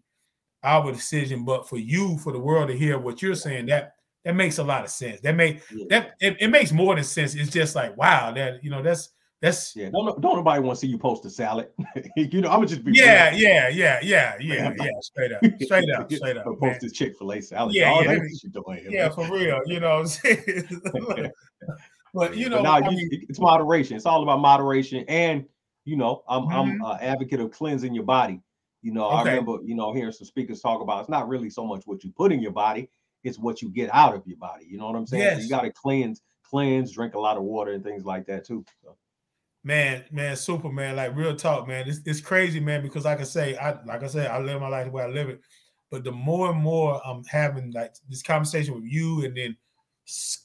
our 0.63 0.93
decision. 0.93 1.45
But 1.45 1.69
for 1.69 1.79
you, 1.79 2.17
for 2.19 2.33
the 2.33 2.39
world 2.39 2.69
to 2.69 2.79
hear 2.79 2.99
what 2.99 3.23
you're 3.23 3.35
saying, 3.35 3.67
that 3.67 3.95
that 4.27 4.35
makes 4.35 4.59
a 4.59 4.65
lot 4.65 4.83
of 4.85 4.91
sense. 4.91 5.21
That 5.23 5.37
make 5.37 5.63
Yeah. 5.73 5.87
that 5.91 6.15
it, 6.21 6.37
it 6.41 6.49
makes 6.49 6.73
more 6.73 6.95
than 6.97 7.05
sense. 7.05 7.35
It's 7.37 7.51
just 7.51 7.75
like 7.77 7.97
wow, 7.97 8.33
that 8.33 8.63
you 8.63 8.71
know, 8.71 8.83
that's 8.83 9.11
that's 9.41 9.77
Yeah, 9.77 9.91
don't 9.91 10.21
don't 10.21 10.37
nobody 10.37 10.61
want 10.61 10.77
to 10.77 10.81
see 10.81 10.89
you 10.91 10.99
post 10.99 11.25
a 11.27 11.31
salad. 11.31 11.69
you 12.17 12.41
know, 12.41 12.49
I'm 12.49 12.57
gonna 12.57 12.67
just 12.67 12.83
be 12.85 12.93
yeah, 12.93 13.31
yeah, 13.33 13.69
yeah, 13.69 14.01
yeah, 14.03 14.35
yeah, 14.41 14.73
yeah. 14.77 14.91
Straight 15.01 15.33
up, 15.33 15.43
straight 15.63 15.91
up, 15.91 16.11
straight 16.13 16.37
up. 16.37 16.47
Man. 16.47 16.57
post 16.61 16.81
this 16.81 16.93
Chick 16.93 17.17
Fil 17.17 17.33
A 17.33 17.41
salad. 17.41 17.75
Yeah, 17.75 17.89
yeah, 17.89 17.97
That's 17.99 18.09
let 18.09 18.19
me- 18.19 18.31
what 18.33 18.43
you 18.43 18.51
doing 18.83 18.95
Yeah, 18.95 19.03
man. 19.05 19.13
for 19.13 19.33
real. 19.33 19.61
You 19.67 19.81
know 19.81 19.91
what 19.91 20.01
I'm 20.01 20.07
saying? 20.09 20.81
but 22.15 22.37
you 22.37 22.49
know, 22.49 22.63
But 22.63 22.67
I 22.69 22.81
nah, 22.81 22.91
you- 22.91 22.97
mean, 22.97 23.27
it's 23.29 23.39
moderation. 23.41 23.97
It's 23.97 24.07
all 24.07 24.23
about 24.23 24.41
moderation, 24.41 25.05
and 25.09 25.45
you 25.85 25.97
know, 25.97 26.25
I'm 26.29 26.49
I'm 26.49 26.79
Mhm. 26.81 26.95
an 26.95 26.99
advocate 27.01 27.41
of 27.41 27.53
cleansing 27.53 27.95
your 27.95 28.05
body. 28.05 28.41
You 28.83 28.93
know, 28.93 29.07
I 29.07 29.23
remember 29.23 29.59
you 29.65 29.75
know 29.75 29.93
hearing 29.93 30.13
some 30.13 30.27
speakers 30.27 30.61
talk 30.61 30.81
about 30.81 31.01
it's 31.01 31.09
not 31.09 31.29
really 31.29 31.51
so 31.51 31.65
much 31.67 31.83
what 31.87 32.03
you 32.05 32.11
put 32.13 32.33
in 32.33 32.41
your 32.41 32.53
body, 32.53 32.89
it's 33.27 33.39
what 33.39 33.61
you 33.61 33.69
get 33.69 33.93
out 33.93 34.15
of 34.15 34.23
your 34.27 34.37
body. 34.37 34.67
You 34.69 34.79
know 34.79 34.87
what 34.87 34.95
I'm 34.95 35.07
saying? 35.07 35.39
So 35.39 35.43
you 35.43 35.51
got 35.51 35.63
to 35.63 35.73
cleanse, 35.73 36.23
cleanse, 36.49 36.93
drink 36.93 37.15
a 37.15 37.19
lot 37.19 37.37
of 37.37 37.43
water 37.43 37.73
and 37.73 37.83
things 37.83 38.05
like 38.05 38.25
that 38.27 38.47
too. 38.47 38.65
So, 38.85 38.97
man, 39.65 40.05
man, 40.13 40.37
super 40.37 40.71
man. 40.71 40.95
Like 40.95 41.17
real 41.17 41.35
talk, 41.35 41.67
man. 41.67 41.89
It's, 41.89 42.01
it's 42.07 42.21
crazy, 42.21 42.61
man. 42.61 42.83
Because 42.83 43.05
like 43.05 43.21
I 43.21 43.25
say, 43.25 43.57
I 43.57 43.83
like 43.85 44.05
I 44.05 44.07
said, 44.07 44.31
I 44.31 44.39
live 44.39 44.61
my 44.61 44.69
life 44.69 44.87
the 44.87 44.93
way 44.93 45.03
I 45.03 45.09
live 45.09 45.29
it. 45.29 45.41
But 45.91 46.05
the 46.05 46.13
more 46.13 46.51
and 46.51 46.61
more 46.61 47.01
I'm 47.05 47.25
having 47.25 47.73
like 47.73 47.95
this 48.09 48.23
conversation 48.23 48.75
with 48.75 48.85
you, 48.85 49.25
and 49.25 49.37
then 49.37 49.57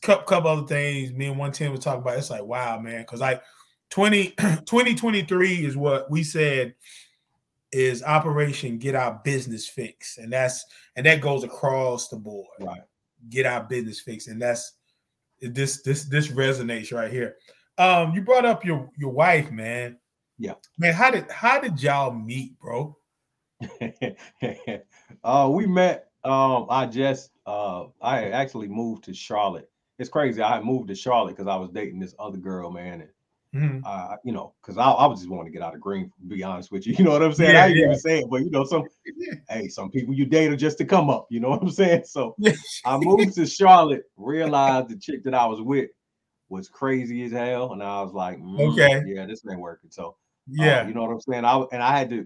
couple 0.02 0.49
other 0.49 0.66
things, 0.66 1.14
me 1.14 1.28
and 1.28 1.38
one 1.38 1.52
team 1.52 1.72
was 1.72 1.82
talking 1.82 2.02
about. 2.02 2.18
It's 2.18 2.32
like 2.32 2.44
wow, 2.44 2.80
man. 2.80 3.02
Because 3.02 3.20
like 3.20 3.44
20, 3.91 4.30
2023 4.38 5.66
is 5.66 5.78
what 5.78 6.10
we 6.10 6.24
said 6.24 6.74
is 7.72 8.03
Operation 8.03 8.77
Get 8.77 8.95
Our 8.95 9.19
Business 9.23 9.68
Fixed, 9.68 10.18
and 10.18 10.31
that's 10.31 10.65
and 10.95 11.06
that 11.06 11.22
goes 11.22 11.43
across 11.43 12.07
the 12.10 12.18
board. 12.18 12.48
right. 12.60 12.81
Get 13.30 13.45
Our 13.45 13.64
Business 13.64 13.99
Fixed, 13.99 14.27
and 14.27 14.41
that's 14.41 14.73
this 15.41 15.81
this 15.81 16.06
this 16.06 16.27
resonates 16.30 16.93
right 16.93 17.11
here. 17.11 17.35
Um, 17.77 18.14
you 18.14 18.22
brought 18.22 18.45
up 18.45 18.65
your 18.65 18.89
your 18.98 19.11
wife, 19.11 19.52
man. 19.52 19.98
Yeah. 20.38 20.53
Man, 20.77 20.93
how 20.93 21.11
did 21.11 21.30
how 21.31 21.60
did 21.60 21.81
y'all 21.81 22.14
meet, 22.14 22.57
bro? 22.60 22.98
uh, 25.23 25.49
we 25.52 25.65
met. 25.68 26.10
Um, 26.23 26.68
I 26.69 26.85
just 26.85 27.31
uh, 27.45 27.85
I 28.02 28.30
actually 28.30 28.68
moved 28.68 29.03
to 29.06 29.14
Charlotte. 29.14 29.69
It's 29.98 30.10
crazy. 30.10 30.41
I 30.41 30.61
moved 30.61 30.88
to 30.89 30.95
Charlotte 30.95 31.35
because 31.38 31.48
I 31.48 31.56
was 31.56 31.69
dating 31.69 31.99
this 31.99 32.15
other 32.19 32.38
girl, 32.38 32.72
man, 32.72 33.02
and 33.02 33.10
Mhm. 33.53 33.82
uh, 33.86 34.15
you 34.23 34.32
know, 34.32 34.53
because 34.61 34.78
I, 34.78 34.90
I 34.90 35.06
was 35.07 35.19
just 35.19 35.30
wanting 35.30 35.52
to 35.52 35.57
get 35.57 35.65
out 35.65 35.76
of 35.76 35.82
Green. 35.82 36.11
To 36.22 36.26
be 36.28 36.44
honest 36.44 36.72
with 36.72 36.88
you, 36.88 36.94
you 36.98 37.03
know 37.03 37.11
what 37.11 37.23
I'm 37.23 37.34
saying. 37.34 37.56
Yeah, 37.56 37.64
I 37.64 37.68
didn't 37.68 37.80
yeah. 37.80 37.86
even 37.86 37.99
say 37.99 38.19
it, 38.19 38.30
but 38.30 38.41
you 38.41 38.49
know, 38.49 38.64
some 38.64 38.86
hey, 39.49 39.68
some 39.68 39.91
people 39.91 40.14
you 40.14 40.26
date 40.26 40.52
are 40.52 40.56
just 40.56 40.78
to 40.78 40.86
come 40.86 41.10
up. 41.10 41.28
You 41.30 41.40
know 41.41 41.49
what 41.52 41.61
I'm 41.61 41.72
saying? 41.72 42.03
So 42.06 42.36
I 42.86 42.98
moved 42.98 43.36
to 43.36 43.45
Charlotte, 43.45 44.03
realized 44.15 44.90
the 44.90 44.98
chick 44.98 45.23
that 45.26 45.34
I 45.34 45.45
was 45.45 45.61
with 45.61 45.90
was 46.49 46.69
crazy 46.69 47.23
as 47.23 47.32
hell, 47.32 47.73
and 47.73 47.84
I 47.84 48.02
was 48.02 48.14
like, 48.14 48.38
mm, 48.40 48.72
Okay. 48.73 49.03
yeah, 49.06 49.26
this 49.26 49.41
ain't 49.49 49.60
working. 49.60 49.90
So 49.90 50.15
uh, 50.60 50.65
yeah, 50.65 50.88
you 50.88 50.94
know 50.94 51.02
what 51.02 51.11
I'm 51.11 51.22
saying. 51.22 51.45
I 51.45 51.57
and 51.73 51.84
I 51.84 51.98
had 51.98 52.10
to, 52.11 52.26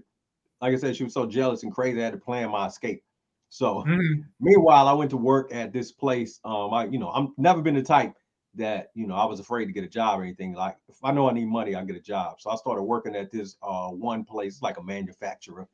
like 0.60 0.72
I 0.74 0.76
said, 0.76 0.96
she 0.96 1.04
was 1.04 1.14
so 1.14 1.26
jealous 1.26 1.64
and 1.64 1.72
crazy. 1.74 2.00
I 2.00 2.04
had 2.04 2.12
to 2.12 2.18
plan 2.20 2.50
my 2.50 2.66
escape. 2.66 3.02
So 3.48 3.84
Mhm. 3.84 4.24
meanwhile, 4.40 4.86
I 4.86 4.92
went 4.92 5.10
to 5.10 5.16
work 5.16 5.52
at 5.52 5.72
this 5.72 5.90
place. 5.90 6.38
Um, 6.44 6.72
I 6.72 6.84
you 6.86 7.00
know 7.00 7.10
I'm 7.10 7.32
never 7.36 7.62
been 7.62 7.74
the 7.74 7.82
type 7.82 8.14
that 8.56 8.90
you 8.94 9.06
know 9.06 9.14
I 9.16 9.24
was 9.26 9.40
afraid 9.40 9.66
to 9.66 9.72
get 9.72 9.84
a 9.84 9.88
job 9.88 10.20
or 10.20 10.24
anything. 10.24 10.52
Like 10.54 10.76
if 10.88 10.96
I 11.04 11.12
know 11.12 11.28
I 11.28 11.32
need 11.32 11.46
money, 11.48 11.74
I 11.74 11.84
get 11.84 11.96
a 11.96 12.00
job. 12.00 12.40
So 12.40 12.50
I 12.50 12.56
started 12.56 12.82
working 12.82 13.16
at 13.16 13.30
this 13.30 13.56
uh 13.62 13.88
one 13.90 14.24
place, 14.24 14.62
like 14.62 14.78
a 14.78 14.82
manufacturer. 14.82 15.68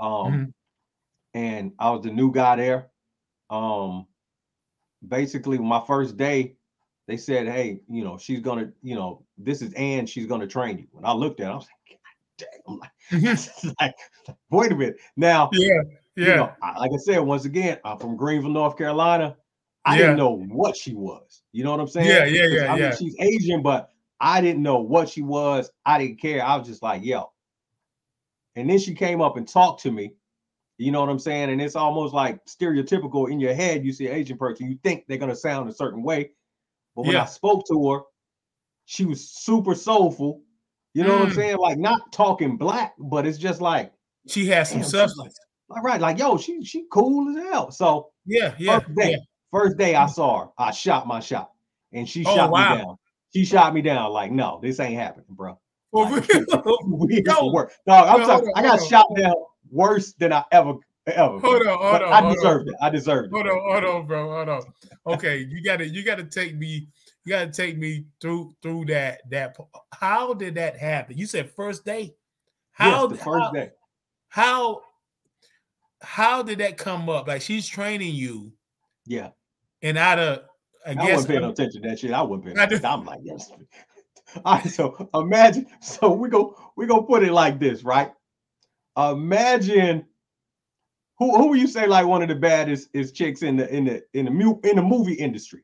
Um, 0.00 0.32
Mhm. 0.32 0.52
and 1.34 1.72
I 1.78 1.90
was 1.90 2.02
the 2.02 2.10
new 2.12 2.32
guy 2.32 2.56
there. 2.56 2.90
Um, 3.50 4.06
basically, 5.08 5.58
my 5.58 5.80
first 5.86 6.16
day, 6.16 6.56
they 7.06 7.16
said, 7.16 7.46
"Hey, 7.48 7.82
you 7.88 8.04
know, 8.04 8.18
she's 8.18 8.40
gonna, 8.40 8.72
you 8.82 8.94
know, 8.94 9.24
this 9.38 9.62
is 9.62 9.72
Ann. 9.74 10.06
She's 10.06 10.26
gonna 10.26 10.46
train 10.46 10.78
you." 10.78 10.88
When 10.92 11.04
I 11.04 11.12
looked 11.12 11.40
at, 11.40 11.48
it, 11.48 11.52
I 11.52 11.54
was 11.56 11.66
like, 11.88 11.98
"God 12.38 12.46
"Damn!" 12.66 12.74
I'm 12.74 12.78
like, 12.78 12.90
Mhm. 13.10 13.74
like, 13.80 13.94
wait 14.50 14.72
a 14.72 14.76
minute. 14.76 14.96
Now, 15.16 15.50
yeah, 15.52 15.82
you 16.20 16.32
yeah, 16.32 16.36
know, 16.36 16.56
I- 16.62 16.78
like 16.78 16.92
I 16.92 16.98
said, 16.98 17.18
once 17.20 17.44
again, 17.44 17.78
I'm 17.84 17.98
from 17.98 18.16
Greenville, 18.16 18.50
North 18.50 18.76
Carolina. 18.78 19.36
I 19.84 19.96
Yeah. 19.96 20.02
didn't 20.02 20.16
know 20.16 20.36
what 20.36 20.76
she 20.76 20.94
was. 20.94 21.42
You 21.52 21.64
know 21.64 21.70
what 21.70 21.80
I'm 21.80 21.88
saying? 21.88 22.08
Yeah, 22.08 22.24
yeah, 22.24 22.46
yeah, 22.50 22.72
I 22.72 22.74
mean, 22.74 22.82
yeah. 22.84 22.94
she's 22.96 23.16
Asian, 23.18 23.62
but 23.62 23.90
I 24.20 24.40
didn't 24.40 24.62
know 24.62 24.80
what 24.80 25.08
she 25.08 25.22
was. 25.22 25.70
I 25.86 25.98
didn't 25.98 26.20
care. 26.20 26.44
I 26.44 26.56
was 26.56 26.68
just 26.68 26.82
like, 26.82 27.02
yo. 27.04 27.32
And 28.56 28.68
then 28.68 28.78
she 28.78 28.94
came 28.94 29.20
up 29.20 29.36
and 29.36 29.48
talked 29.48 29.82
to 29.82 29.90
me. 29.90 30.12
You 30.76 30.92
know 30.92 31.00
what 31.00 31.08
I'm 31.10 31.18
saying? 31.18 31.50
And 31.50 31.60
it's 31.60 31.76
almost 31.76 32.14
like 32.14 32.44
stereotypical 32.46 33.30
in 33.30 33.38
your 33.40 33.54
head. 33.54 33.84
You 33.84 33.92
see 33.92 34.06
an 34.08 34.14
Asian 34.14 34.38
person, 34.38 34.70
you 34.70 34.78
think 34.82 35.04
they're 35.06 35.18
gonna 35.18 35.36
sound 35.36 35.68
a 35.68 35.74
certain 35.74 36.02
way. 36.02 36.30
But 36.96 37.04
when 37.06 37.14
Yeah. 37.16 37.22
I 37.22 37.26
spoke 37.26 37.66
to 37.68 37.90
her, 37.90 38.00
she 38.86 39.04
was 39.04 39.30
super 39.30 39.74
soulful. 39.74 40.42
You 40.94 41.04
know 41.04 41.18
what 41.18 41.22
I'm 41.24 41.30
Mm. 41.30 41.34
saying? 41.34 41.56
Like 41.58 41.78
not 41.78 42.12
talking 42.12 42.56
black, 42.56 42.94
but 42.98 43.26
it's 43.26 43.38
just 43.38 43.60
like, 43.60 43.92
she 44.26 44.46
has 44.46 44.70
some 44.70 44.82
substance. 44.82 45.38
like, 45.68 45.78
all 45.78 45.82
right, 45.82 46.00
like 46.00 46.18
yo, 46.18 46.36
she 46.36 46.64
she 46.64 46.86
cool 46.90 47.28
as 47.36 47.44
hell. 47.44 47.70
So 47.70 48.10
yeah, 48.26 48.54
yeah, 48.58 48.80
yeah. 48.96 49.16
First 49.50 49.76
day 49.76 49.96
I 49.96 50.04
mm. 50.04 50.10
saw 50.10 50.44
her, 50.44 50.50
I 50.58 50.70
shot 50.70 51.06
my 51.06 51.20
shot, 51.20 51.50
and 51.92 52.08
she 52.08 52.24
Oh, 52.24 52.34
shot 52.34 52.50
wow. 52.50 52.70
me 52.70 52.78
down. 52.78 52.96
She 53.32 53.44
shot 53.44 53.74
me 53.74 53.82
down. 53.82 54.12
Like, 54.12 54.32
no, 54.32 54.58
this 54.62 54.80
ain't 54.80 54.98
happening, 54.98 55.26
bro. 55.30 55.58
Oh, 55.92 56.06
for 56.06 56.20
Like, 56.46 56.64
we 56.86 57.22
Yo, 57.26 57.50
work. 57.52 57.72
Dog, 57.84 58.08
I'm 58.08 58.20
yo, 58.20 58.26
talking. 58.26 58.46
hold 58.46 58.56
I 58.56 58.62
got 58.62 58.78
hold 58.78 58.90
shot 58.90 59.06
down 59.16 59.34
worse 59.72 60.12
than 60.12 60.32
I 60.32 60.44
ever 60.52 60.74
ever. 61.06 61.38
Hold 61.40 61.66
on, 61.66 61.78
hold 61.78 62.02
on, 62.02 62.12
I 62.12 62.20
hold 62.20 62.30
on. 62.30 62.36
deserved 62.36 62.68
it. 62.68 62.74
I 62.80 62.90
deserved 62.90 63.26
it. 63.26 63.34
Hold 63.34 63.46
on, 63.48 63.60
hold 63.72 63.84
on, 63.84 64.06
bro. 64.06 64.30
Hold 64.30 64.48
on. 64.48 64.62
Okay, 65.06 65.38
you 65.48 65.62
gotta 65.62 65.88
you 65.88 66.04
gotta 66.04 66.24
take 66.24 66.56
me, 66.56 66.88
you 67.24 67.30
gotta 67.30 67.50
take 67.50 67.78
me 67.78 68.04
through 68.20 68.54
through 68.62 68.84
that 68.86 69.22
that 69.30 69.56
how 69.92 70.34
did 70.34 70.54
that 70.56 70.76
happen? 70.76 71.16
You 71.16 71.26
said 71.26 71.50
first 71.50 71.84
day. 71.84 72.14
How 72.72 73.02
yes, 73.02 73.10
the 73.10 73.16
first 73.16 73.44
how, 73.46 73.50
day. 73.50 73.70
how 74.28 74.80
how 76.02 76.42
did 76.42 76.58
that 76.58 76.78
come 76.78 77.08
up? 77.08 77.28
Like 77.28 77.42
she's 77.42 77.66
training 77.66 78.14
you, 78.14 78.52
Yeah. 79.06 79.30
And 79.82 79.98
out 79.98 80.18
of 80.18 80.42
I 80.86 80.90
I, 80.90 80.94
guess 80.94 81.12
wasn't 81.12 81.28
paying 81.28 81.40
no 81.42 81.50
attention 81.50 81.82
to 81.82 81.88
that 81.88 81.98
shit. 81.98 82.12
I 82.12 82.22
wasn't 82.22 82.44
paying 82.46 82.58
attention. 82.58 82.84
I'm 82.86 83.04
like, 83.04 83.20
yes. 83.22 83.50
All 84.44 84.54
right, 84.56 84.66
so 84.68 85.08
imagine. 85.14 85.66
So 85.80 86.12
we 86.12 86.28
go 86.28 86.56
we 86.76 86.86
gonna 86.86 87.02
put 87.02 87.22
it 87.22 87.32
like 87.32 87.58
this, 87.58 87.82
right? 87.82 88.12
Imagine 88.96 90.06
who 91.18 91.36
who 91.36 91.54
you 91.54 91.66
say 91.66 91.86
like 91.86 92.06
one 92.06 92.22
of 92.22 92.28
the 92.28 92.34
baddest 92.34 92.88
is 92.92 93.12
chicks 93.12 93.42
in 93.42 93.56
the 93.56 93.72
in 93.74 93.84
the 93.84 94.02
in 94.14 94.24
the 94.26 94.30
mu- 94.30 94.60
in 94.64 94.76
the 94.76 94.82
movie 94.82 95.14
industry, 95.14 95.62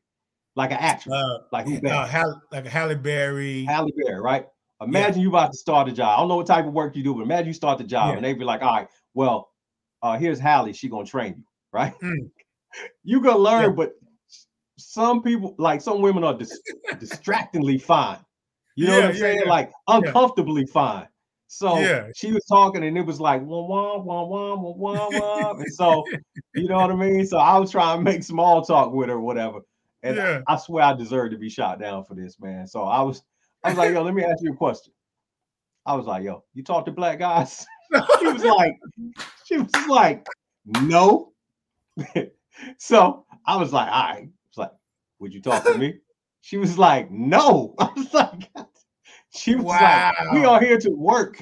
like 0.55 0.71
an 0.71 0.77
actress, 0.79 1.13
uh, 1.15 1.37
like 1.51 1.65
who's 1.65 1.83
uh. 1.83 2.05
Hall- 2.07 2.41
like 2.51 2.65
a 2.65 2.69
Halle 2.69 2.95
Berry. 2.95 3.63
Halle 3.65 3.91
Berry, 3.95 4.19
right? 4.19 4.47
Imagine 4.81 5.21
you 5.21 5.29
about 5.29 5.51
to 5.53 5.57
start 5.57 5.89
a 5.89 5.91
job. 5.91 6.17
I 6.17 6.19
don't 6.21 6.27
know 6.29 6.35
what 6.35 6.45
type 6.45 6.67
of 6.67 6.73
work 6.73 6.95
you 6.95 7.03
do, 7.03 7.15
but 7.15 7.21
imagine 7.21 7.47
you 7.47 7.53
start 7.53 7.79
the 7.79 7.83
job 7.83 8.09
Yeah. 8.11 8.15
and 8.17 8.25
they 8.25 8.33
be 8.33 8.43
like, 8.43 8.61
all 8.61 8.75
right, 8.75 8.87
well, 9.15 9.49
uh, 10.03 10.17
here's 10.19 10.39
Halle. 10.39 10.71
She 10.73 10.87
gonna 10.87 11.05
train 11.05 11.33
you, 11.37 11.43
right? 11.71 11.97
Mm. 11.99 12.29
You 13.03 13.21
gonna 13.21 13.39
learn, 13.39 13.63
Yeah. 13.63 13.69
but 13.69 13.93
some 14.77 15.21
people, 15.23 15.55
like 15.57 15.81
some 15.81 16.01
women, 16.01 16.23
are 16.23 16.37
dis- 16.37 16.61
distractingly 16.99 17.77
fine. 17.77 18.19
You 18.75 18.87
know 18.87 18.93
Yeah, 18.93 18.99
what 18.99 19.05
I'm 19.09 19.13
yeah, 19.15 19.19
saying? 19.21 19.39
yeah. 19.43 19.49
Like 19.49 19.71
uncomfortably 19.87 20.65
fine. 20.67 21.07
So 21.47 21.79
Yeah. 21.81 22.07
she 22.15 22.31
was 22.31 22.43
talking 22.45 22.83
and 22.83 22.97
it 22.97 23.05
was 23.05 23.19
like 23.19 23.41
wah 23.41 23.61
wah 23.65 23.97
wah 23.97 24.23
wah 24.23 24.55
wah 24.55 24.73
wah 24.73 25.09
wah. 25.11 25.51
and 25.57 25.73
so 25.73 26.03
you 26.53 26.67
know 26.67 26.75
what 26.77 26.91
I 26.91 26.95
mean? 26.95 27.25
So 27.25 27.37
I 27.37 27.57
was 27.57 27.71
trying 27.71 27.99
to 27.99 28.03
make 28.03 28.23
small 28.23 28.61
talk 28.63 28.91
with 28.93 29.09
her, 29.09 29.15
or 29.15 29.21
whatever. 29.21 29.61
And 30.03 30.17
Yeah. 30.17 30.41
I 30.47 30.57
swear 30.57 30.83
I 30.83 30.93
deserve 30.93 31.31
to 31.31 31.37
be 31.37 31.49
shot 31.49 31.79
down 31.79 32.03
for 32.03 32.15
this, 32.15 32.39
man. 32.39 32.67
So 32.67 32.83
I 32.83 33.01
was 33.01 33.23
I 33.63 33.69
was 33.69 33.77
like, 33.77 33.93
yo, 33.93 34.03
let 34.03 34.13
me 34.13 34.23
ask 34.23 34.43
you 34.43 34.51
a 34.53 34.55
question. 34.55 34.93
I 35.85 35.95
was 35.95 36.05
like, 36.05 36.23
yo, 36.23 36.43
you 36.53 36.63
talk 36.63 36.85
to 36.85 36.91
black 36.91 37.19
guys? 37.19 37.65
she 38.19 38.27
was 38.27 38.43
like, 38.43 38.77
she 39.45 39.57
was 39.57 39.71
like, 39.89 40.27
no. 40.65 41.31
so 42.77 43.25
I 43.45 43.55
was 43.55 43.71
like, 43.73 43.89
all 43.91 44.03
right. 44.13 44.29
Would 45.19 45.33
you 45.33 45.41
talk 45.41 45.63
to 45.65 45.77
me? 45.77 45.95
She 46.41 46.57
was 46.57 46.77
like, 46.77 47.09
no. 47.11 47.73
I 47.79 47.89
was 47.95 48.13
like, 48.13 48.49
she 49.35 49.55
was 49.55 49.65
like, 49.65 50.15
we 50.33 50.41
Wow. 50.41 50.53
are 50.55 50.61
here 50.61 50.77
to 50.79 50.89
work. 50.91 51.41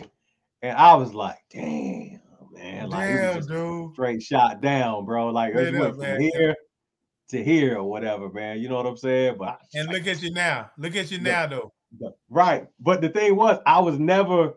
And 0.61 0.77
I 0.77 0.95
was 0.95 1.13
like, 1.13 1.37
damn, 1.51 2.21
man. 2.51 2.89
Like, 2.89 3.09
Damn, 3.09 3.41
dude. 3.45 3.93
straight 3.93 4.23
shot 4.23 4.61
down, 4.61 5.05
bro. 5.05 5.29
Like, 5.29 5.53
it 5.53 5.77
went 5.77 5.95
from 5.95 6.19
here 6.19 6.55
to 7.29 7.43
here 7.43 7.77
or 7.77 7.83
whatever, 7.83 8.29
man. 8.29 8.59
You 8.59 8.69
know 8.69 8.75
what 8.77 8.85
I'm 8.87 8.97
saying? 8.97 9.35
But 9.37 9.59
And 9.75 9.89
look 9.89 10.07
at 10.07 10.23
you 10.23 10.31
now. 10.33 10.71
Look 10.77 10.95
at 10.95 11.11
you 11.11 11.19
now, 11.19 11.45
though. 11.47 11.73
Right. 12.29 12.65
But 12.79 13.01
the 13.01 13.09
thing 13.09 13.35
was, 13.35 13.59
I 13.65 13.79
was 13.79 13.99
never, 13.99 14.53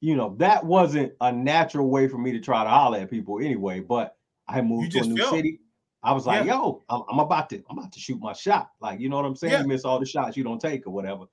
you 0.00 0.14
know, 0.14 0.36
that 0.38 0.64
wasn't 0.64 1.12
a 1.20 1.32
natural 1.32 1.88
way 1.90 2.06
for 2.08 2.18
me 2.18 2.32
to 2.32 2.40
try 2.40 2.62
to 2.62 2.70
holler 2.70 2.98
at 2.98 3.10
people 3.10 3.38
anyway. 3.40 3.80
But 3.80 4.16
I 4.46 4.60
moved 4.62 4.92
to 4.92 5.00
a 5.00 5.02
new 5.02 5.16
felt- 5.16 5.34
city. 5.34 5.60
I 6.02 6.12
was 6.12 6.26
like, 6.26 6.44
Yeah. 6.46 6.54
yo, 6.54 6.82
I'm, 6.88 7.02
I'm 7.10 7.18
about 7.18 7.50
to, 7.50 7.62
I'm 7.68 7.78
about 7.78 7.92
to 7.92 8.00
shoot 8.00 8.20
my 8.20 8.32
shot. 8.32 8.70
Like, 8.80 9.00
you 9.00 9.08
know 9.08 9.16
what 9.16 9.24
I'm 9.24 9.34
saying? 9.36 9.52
Yeah. 9.54 9.60
You 9.62 9.66
miss 9.68 9.84
all 9.84 9.98
the 9.98 10.06
shots 10.06 10.36
you 10.36 10.44
don't 10.44 10.60
take 10.60 10.86
or 10.86 10.90
whatever. 10.90 11.24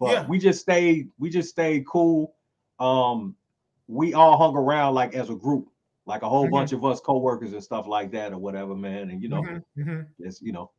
But 0.00 0.10
Yeah. 0.12 0.26
we 0.26 0.38
just 0.38 0.60
stayed, 0.60 1.10
we 1.18 1.30
just 1.30 1.48
stayed 1.48 1.86
cool. 1.86 2.34
Um, 2.78 3.34
we 3.86 4.14
all 4.14 4.36
hung 4.36 4.54
around 4.56 4.94
like 4.94 5.14
as 5.14 5.30
a 5.30 5.34
group, 5.34 5.68
like 6.06 6.22
a 6.22 6.28
whole 6.28 6.46
Mhm. 6.46 6.50
bunch 6.50 6.72
of 6.72 6.84
us 6.84 7.00
co-workers 7.00 7.52
and 7.52 7.62
stuff 7.62 7.86
like 7.86 8.10
that 8.12 8.32
or 8.32 8.38
whatever, 8.38 8.74
man. 8.76 9.10
And 9.10 9.22
you 9.22 9.28
know, 9.28 9.42
Mhm, 9.42 9.62
mhm. 9.78 10.06
it's 10.18 10.42
you 10.42 10.52
know, 10.52 10.70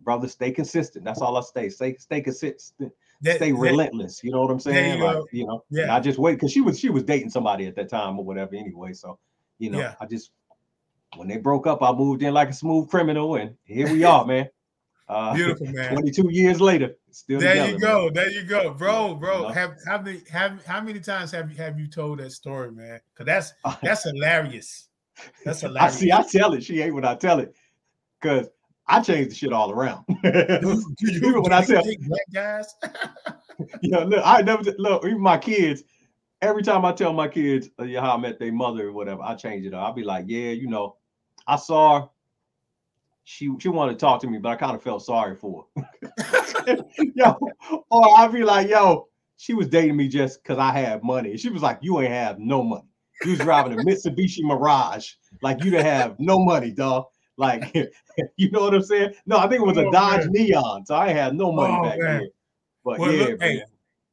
brother, 0.00 0.28
stay 0.28 0.50
consistent. 0.52 1.04
That's 1.04 1.20
all 1.22 1.36
I 1.36 1.40
stay. 1.40 1.68
Stay, 1.70 1.94
stay 1.96 2.20
consistent 2.20 2.92
That- 3.22 3.36
stay 3.36 3.52
that- 3.52 3.58
relentless. 3.58 4.22
You 4.22 4.30
know 4.32 4.42
what 4.42 4.50
I'm 4.50 4.60
saying? 4.60 4.98
you 4.98 5.04
Like, 5.04 5.24
you 5.32 5.46
know, 5.46 5.64
Yeah. 5.70 5.94
I 5.94 6.00
just 6.00 6.18
wait 6.18 6.34
because 6.34 6.52
she 6.52 6.60
was 6.60 6.78
she 6.78 6.90
was 6.90 7.04
dating 7.04 7.30
somebody 7.30 7.66
at 7.66 7.74
that 7.76 7.88
time 7.88 8.18
or 8.18 8.24
whatever 8.24 8.54
anyway. 8.54 8.92
So, 8.92 9.18
you 9.58 9.70
know, 9.70 9.78
Yeah. 9.78 9.94
I 10.00 10.06
just 10.06 10.30
when 11.16 11.28
they 11.28 11.38
broke 11.38 11.66
up, 11.66 11.82
I 11.82 11.92
moved 11.92 12.22
in 12.22 12.34
like 12.34 12.50
a 12.50 12.52
smooth 12.52 12.88
criminal, 12.90 13.36
and 13.36 13.54
here 13.64 13.90
we 13.90 14.04
are, 14.04 14.24
man. 14.26 14.48
Uh, 15.10 15.32
Beautiful, 15.32 15.66
man. 15.68 15.92
22 15.94 16.28
years 16.30 16.60
later, 16.60 16.94
still 17.10 17.40
There 17.40 17.52
together, 17.54 17.68
you 17.70 17.78
man. 17.78 17.80
go. 17.80 18.10
There 18.10 18.30
you 18.30 18.42
go, 18.44 18.74
bro, 18.74 19.14
bro. 19.14 19.36
you 19.36 19.42
know? 19.44 19.48
Have 19.48 19.72
how 19.86 20.02
many 20.02 20.20
have 20.30 20.62
how 20.66 20.82
many 20.82 21.00
times 21.00 21.30
have 21.32 21.50
you 21.50 21.56
have 21.56 21.80
you 21.80 21.86
told 21.86 22.18
that 22.18 22.30
story, 22.32 22.70
man? 22.72 23.00
Because 23.14 23.24
that's 23.24 23.78
that's 23.82 24.04
hilarious. 24.04 24.90
That's 25.46 25.62
hilarious. 25.62 25.94
I 25.94 25.96
see. 25.96 26.12
I 26.12 26.20
tell 26.30 26.52
it. 26.52 26.62
She 26.62 26.82
ain't 26.82 26.92
when 26.94 27.06
I 27.06 27.14
tell 27.14 27.38
it, 27.38 27.54
because 28.20 28.48
I 28.86 29.00
change 29.00 29.28
the 29.30 29.34
shit 29.34 29.50
all 29.50 29.70
around. 29.70 30.04
Do 30.22 30.84
you, 31.00 31.08
Even 31.26 31.40
when 31.40 31.54
I 31.54 31.64
tell- 31.64 31.82
black 31.82 32.20
guys? 32.30 32.74
you 33.80 33.90
know, 33.90 34.04
look, 34.04 34.20
I 34.22 34.42
never 34.42 34.62
look. 34.76 35.06
Even 35.06 35.20
my 35.22 35.38
kids. 35.38 35.84
Every 36.40 36.62
time 36.62 36.84
I 36.84 36.92
tell 36.92 37.12
my 37.12 37.28
kids 37.28 37.68
uh, 37.80 37.84
yeah, 37.84 38.00
how 38.00 38.14
I 38.14 38.16
met 38.16 38.38
their 38.38 38.52
mother 38.52 38.88
or 38.88 38.92
whatever, 38.92 39.22
I 39.22 39.34
change 39.34 39.66
it 39.66 39.74
up. 39.74 39.82
I'll 39.82 39.92
be 39.92 40.04
like, 40.04 40.26
yeah, 40.28 40.50
you 40.50 40.68
know, 40.68 40.96
I 41.46 41.56
saw 41.56 42.00
her. 42.02 42.08
She 43.24 43.50
she 43.58 43.68
wanted 43.68 43.92
to 43.92 43.98
talk 43.98 44.20
to 44.22 44.26
me, 44.26 44.38
but 44.38 44.50
I 44.50 44.56
kind 44.56 44.74
of 44.74 44.82
felt 44.82 45.04
sorry 45.04 45.36
for 45.36 45.66
her. 45.76 46.76
yo, 47.14 47.36
or 47.90 48.18
I'd 48.18 48.32
be 48.32 48.42
like, 48.42 48.68
yo, 48.68 49.08
she 49.36 49.54
was 49.54 49.68
dating 49.68 49.96
me 49.96 50.08
just 50.08 50.42
because 50.42 50.58
I 50.58 50.72
had 50.72 51.02
money. 51.02 51.36
She 51.36 51.50
was 51.50 51.62
like, 51.62 51.78
you 51.82 52.00
ain't 52.00 52.12
have 52.12 52.38
no 52.38 52.62
money. 52.62 52.88
You 53.24 53.32
was 53.32 53.40
driving 53.40 53.72
a 53.72 53.76
Mitsubishi 53.76 54.42
Mirage, 54.42 55.12
like 55.42 55.62
you 55.64 55.70
didn't 55.70 55.86
have 55.86 56.16
no 56.18 56.38
money, 56.38 56.70
dog. 56.70 57.06
Like, 57.36 57.72
you 58.36 58.50
know 58.50 58.62
what 58.62 58.74
I'm 58.74 58.82
saying? 58.82 59.14
No, 59.26 59.38
I 59.38 59.48
think 59.48 59.62
it 59.62 59.66
was 59.66 59.78
a 59.78 59.86
Oh, 59.86 59.92
Dodge. 59.92 60.26
Neon, 60.28 60.84
so 60.86 60.96
I 60.96 61.10
had 61.12 61.34
no 61.34 61.52
money 61.52 61.76
Oh, 61.78 61.82
back 61.82 61.98
then. 62.00 62.28
But 62.84 62.98
Well, 62.98 63.12
yeah, 63.12 63.24
look, 63.24 63.42
hey. 63.42 63.62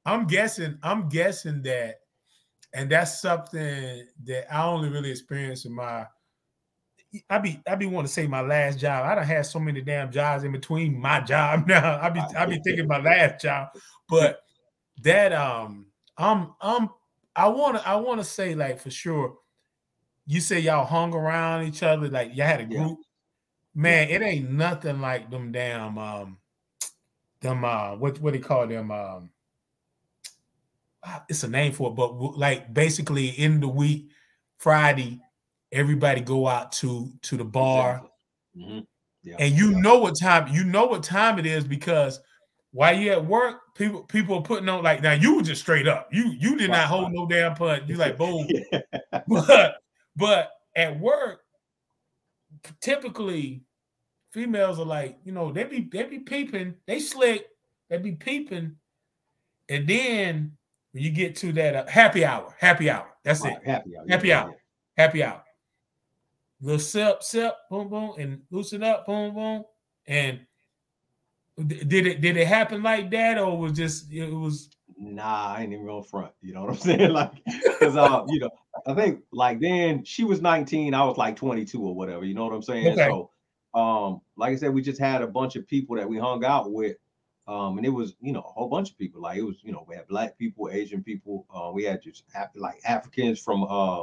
I'm 0.05 0.27
guessing. 0.27 0.77
I'm 0.83 1.09
guessing 1.09 1.63
that, 1.63 1.95
and 2.75 2.89
that's 2.91 3.21
something 3.21 4.05
that 4.25 4.53
I 4.53 4.65
only 4.65 4.89
really 4.89 5.09
experienced 5.09 5.65
in 5.65 5.73
my. 5.73 6.05
I 7.29 7.37
be 7.37 7.61
I 7.65 7.75
be 7.75 7.85
want 7.85 8.05
to 8.05 8.13
say 8.13 8.27
my 8.27 8.41
last 8.41 8.77
job. 8.77 9.05
I 9.05 9.15
don't 9.15 9.23
had 9.23 9.45
so 9.45 9.59
many 9.59 9.79
damn 9.79 10.11
jobs 10.11 10.43
in 10.43 10.51
between 10.51 10.99
my 10.99 11.21
job 11.21 11.67
now. 11.67 11.99
I 12.01 12.09
be 12.09 12.19
I 12.37 12.45
be 12.45 12.59
thinking 12.63 12.87
my 12.87 12.99
last 12.99 13.41
job, 13.41 13.69
but 14.09 14.41
that 15.01 15.31
um 15.31 15.87
I'm 16.17 16.53
I'm 16.61 16.89
I 17.35 17.47
want 17.47 17.77
to 17.77 17.87
I 17.87 17.95
want 17.95 18.19
to 18.19 18.25
say 18.25 18.53
like 18.53 18.79
for 18.79 18.91
sure. 18.91 19.37
You 20.27 20.41
say 20.41 20.59
y'all 20.59 20.85
hung 20.85 21.13
around 21.13 21.67
each 21.67 21.83
other 21.83 22.09
like 22.09 22.35
y'all 22.35 22.47
had 22.47 22.59
a 22.61 22.65
Yeah. 22.67 22.79
group. 22.79 22.99
Man, 23.73 24.09
it 24.09 24.21
ain't 24.21 24.51
nothing 24.51 24.99
like 24.99 25.29
them 25.29 25.51
damn 25.53 25.97
um 25.97 26.39
them 27.39 27.63
uh 27.63 27.95
what 27.95 28.19
what 28.19 28.33
they 28.33 28.39
call 28.39 28.67
them 28.67 28.91
um 28.91 29.29
it's 31.29 31.43
a 31.43 31.47
name 31.47 31.71
for 31.73 31.89
it, 31.91 31.95
but 31.95 32.13
like 32.37 32.73
basically 32.73 33.29
in 33.29 33.59
the 33.59 33.67
week, 33.67 34.09
Friday, 34.59 35.19
everybody 35.71 36.21
go 36.21 36.47
out 36.47 36.71
to 36.73 37.11
to 37.23 37.37
the 37.37 37.43
bar, 37.45 38.01
Exactly. 38.55 38.75
Mhm. 38.79 38.87
Yeah. 39.23 39.35
and 39.39 39.55
you 39.55 39.71
yeah. 39.71 39.79
know 39.79 39.97
what 39.99 40.13
time 40.19 40.47
you 40.53 40.63
know 40.63 40.85
what 40.85 41.03
time 41.03 41.39
it 41.39 41.45
is 41.45 41.63
because 41.65 42.19
while 42.71 42.95
you 42.97 43.11
at 43.11 43.25
work, 43.25 43.73
people 43.75 44.03
people 44.03 44.35
are 44.37 44.41
putting 44.41 44.69
on 44.69 44.83
like 44.83 45.01
now 45.01 45.13
you 45.13 45.35
were 45.37 45.41
just 45.43 45.61
straight 45.61 45.87
up. 45.87 46.09
You 46.13 46.31
you 46.39 46.57
did 46.57 46.69
Right, 46.69 46.77
not 46.77 46.87
hold 46.87 47.11
no 47.13 47.25
damn 47.27 47.55
punch. 47.55 47.83
You 47.89 47.95
like 47.97 48.17
boom, 48.17 48.47
Yeah. 48.71 48.81
but 49.27 49.77
but 50.15 50.51
at 50.75 50.99
work, 50.99 51.41
typically 52.81 53.63
females 54.31 54.79
are 54.79 54.85
like, 54.85 55.17
you 55.23 55.31
know, 55.31 55.51
they 55.51 55.63
be 55.63 55.87
they 55.91 56.03
be 56.03 56.19
peeping, 56.19 56.75
they 56.87 56.99
slick, 56.99 57.45
they 57.89 57.97
be 57.97 58.11
peeping, 58.13 58.75
and 59.69 59.87
then 59.87 60.57
when 60.95 61.03
you 61.03 61.11
get 61.11 61.35
to 61.35 61.51
that 61.51 61.75
uh, 61.75 61.85
happy 61.87 62.23
hour, 62.23 62.55
happy 62.57 62.89
hour, 62.89 63.05
that's 63.21 63.41
Right, 63.41 63.57
it, 63.57 63.67
Happy 63.67 63.97
hour. 63.97 64.05
Happy 64.07 64.27
yeah, 64.29 64.43
hour. 64.43 64.55
happy 64.95 65.23
hour. 65.23 65.43
Little 66.61 66.79
sip, 66.79 67.21
sip, 67.21 67.53
boom, 67.69 67.89
boom, 67.89 68.13
and 68.17 68.41
loosen 68.49 68.81
up, 68.81 69.05
boom, 69.05 69.35
boom, 69.35 69.65
and 70.07 70.39
did 71.67 72.07
it 72.07 72.21
did 72.21 72.37
it 72.37 72.47
happen 72.47 72.81
like 72.81 73.11
that 73.11 73.37
or 73.37 73.57
was 73.57 73.73
just 73.73 74.09
it 74.09 74.31
was. 74.31 74.69
Nah, 74.97 75.55
I 75.55 75.63
ain't 75.63 75.73
even 75.73 75.85
gonna 75.85 76.01
front. 76.01 76.31
You 76.41 76.53
know 76.53 76.61
what 76.61 76.69
I'm 76.69 76.77
saying? 76.77 77.11
Like, 77.11 77.31
because 77.43 77.97
uh, 77.97 78.23
you 78.29 78.39
know, 78.39 78.49
I 78.87 78.93
think 78.93 79.19
like 79.33 79.59
then 79.59 80.05
she 80.05 80.23
was 80.23 80.41
19, 80.41 80.93
I 80.93 81.03
was 81.03 81.17
like 81.17 81.35
22 81.35 81.85
or 81.85 81.93
whatever. 81.93 82.23
You 82.23 82.35
know 82.35 82.45
what 82.45 82.53
I'm 82.53 82.61
saying? 82.61 82.93
Okay. 82.93 83.09
So, 83.09 83.31
um, 83.77 84.21
like 84.37 84.53
I 84.53 84.55
said, 84.55 84.73
we 84.73 84.81
just 84.81 85.01
had 85.01 85.21
a 85.21 85.27
bunch 85.27 85.57
of 85.57 85.67
people 85.67 85.97
that 85.97 86.07
we 86.07 86.17
hung 86.17 86.45
out 86.45 86.71
with. 86.71 86.95
Um, 87.47 87.77
and 87.77 87.85
it 87.85 87.89
was, 87.89 88.15
you 88.21 88.31
know, 88.33 88.39
a 88.39 88.51
whole 88.53 88.67
bunch 88.67 88.91
of 88.91 88.97
people. 88.97 89.21
Like 89.21 89.37
it 89.37 89.43
was, 89.43 89.57
you 89.63 89.71
know, 89.71 89.85
we 89.87 89.95
had 89.95 90.07
black 90.07 90.37
people, 90.37 90.69
Asian 90.71 91.03
people. 91.03 91.45
Uh, 91.53 91.71
we 91.71 91.83
had 91.83 92.01
just 92.01 92.23
Af- 92.35 92.49
like 92.55 92.79
Africans 92.85 93.39
from 93.39 93.63
uh, 93.63 94.01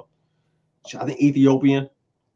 I 0.98 1.04
think 1.04 1.20
Ethiopian. 1.20 1.88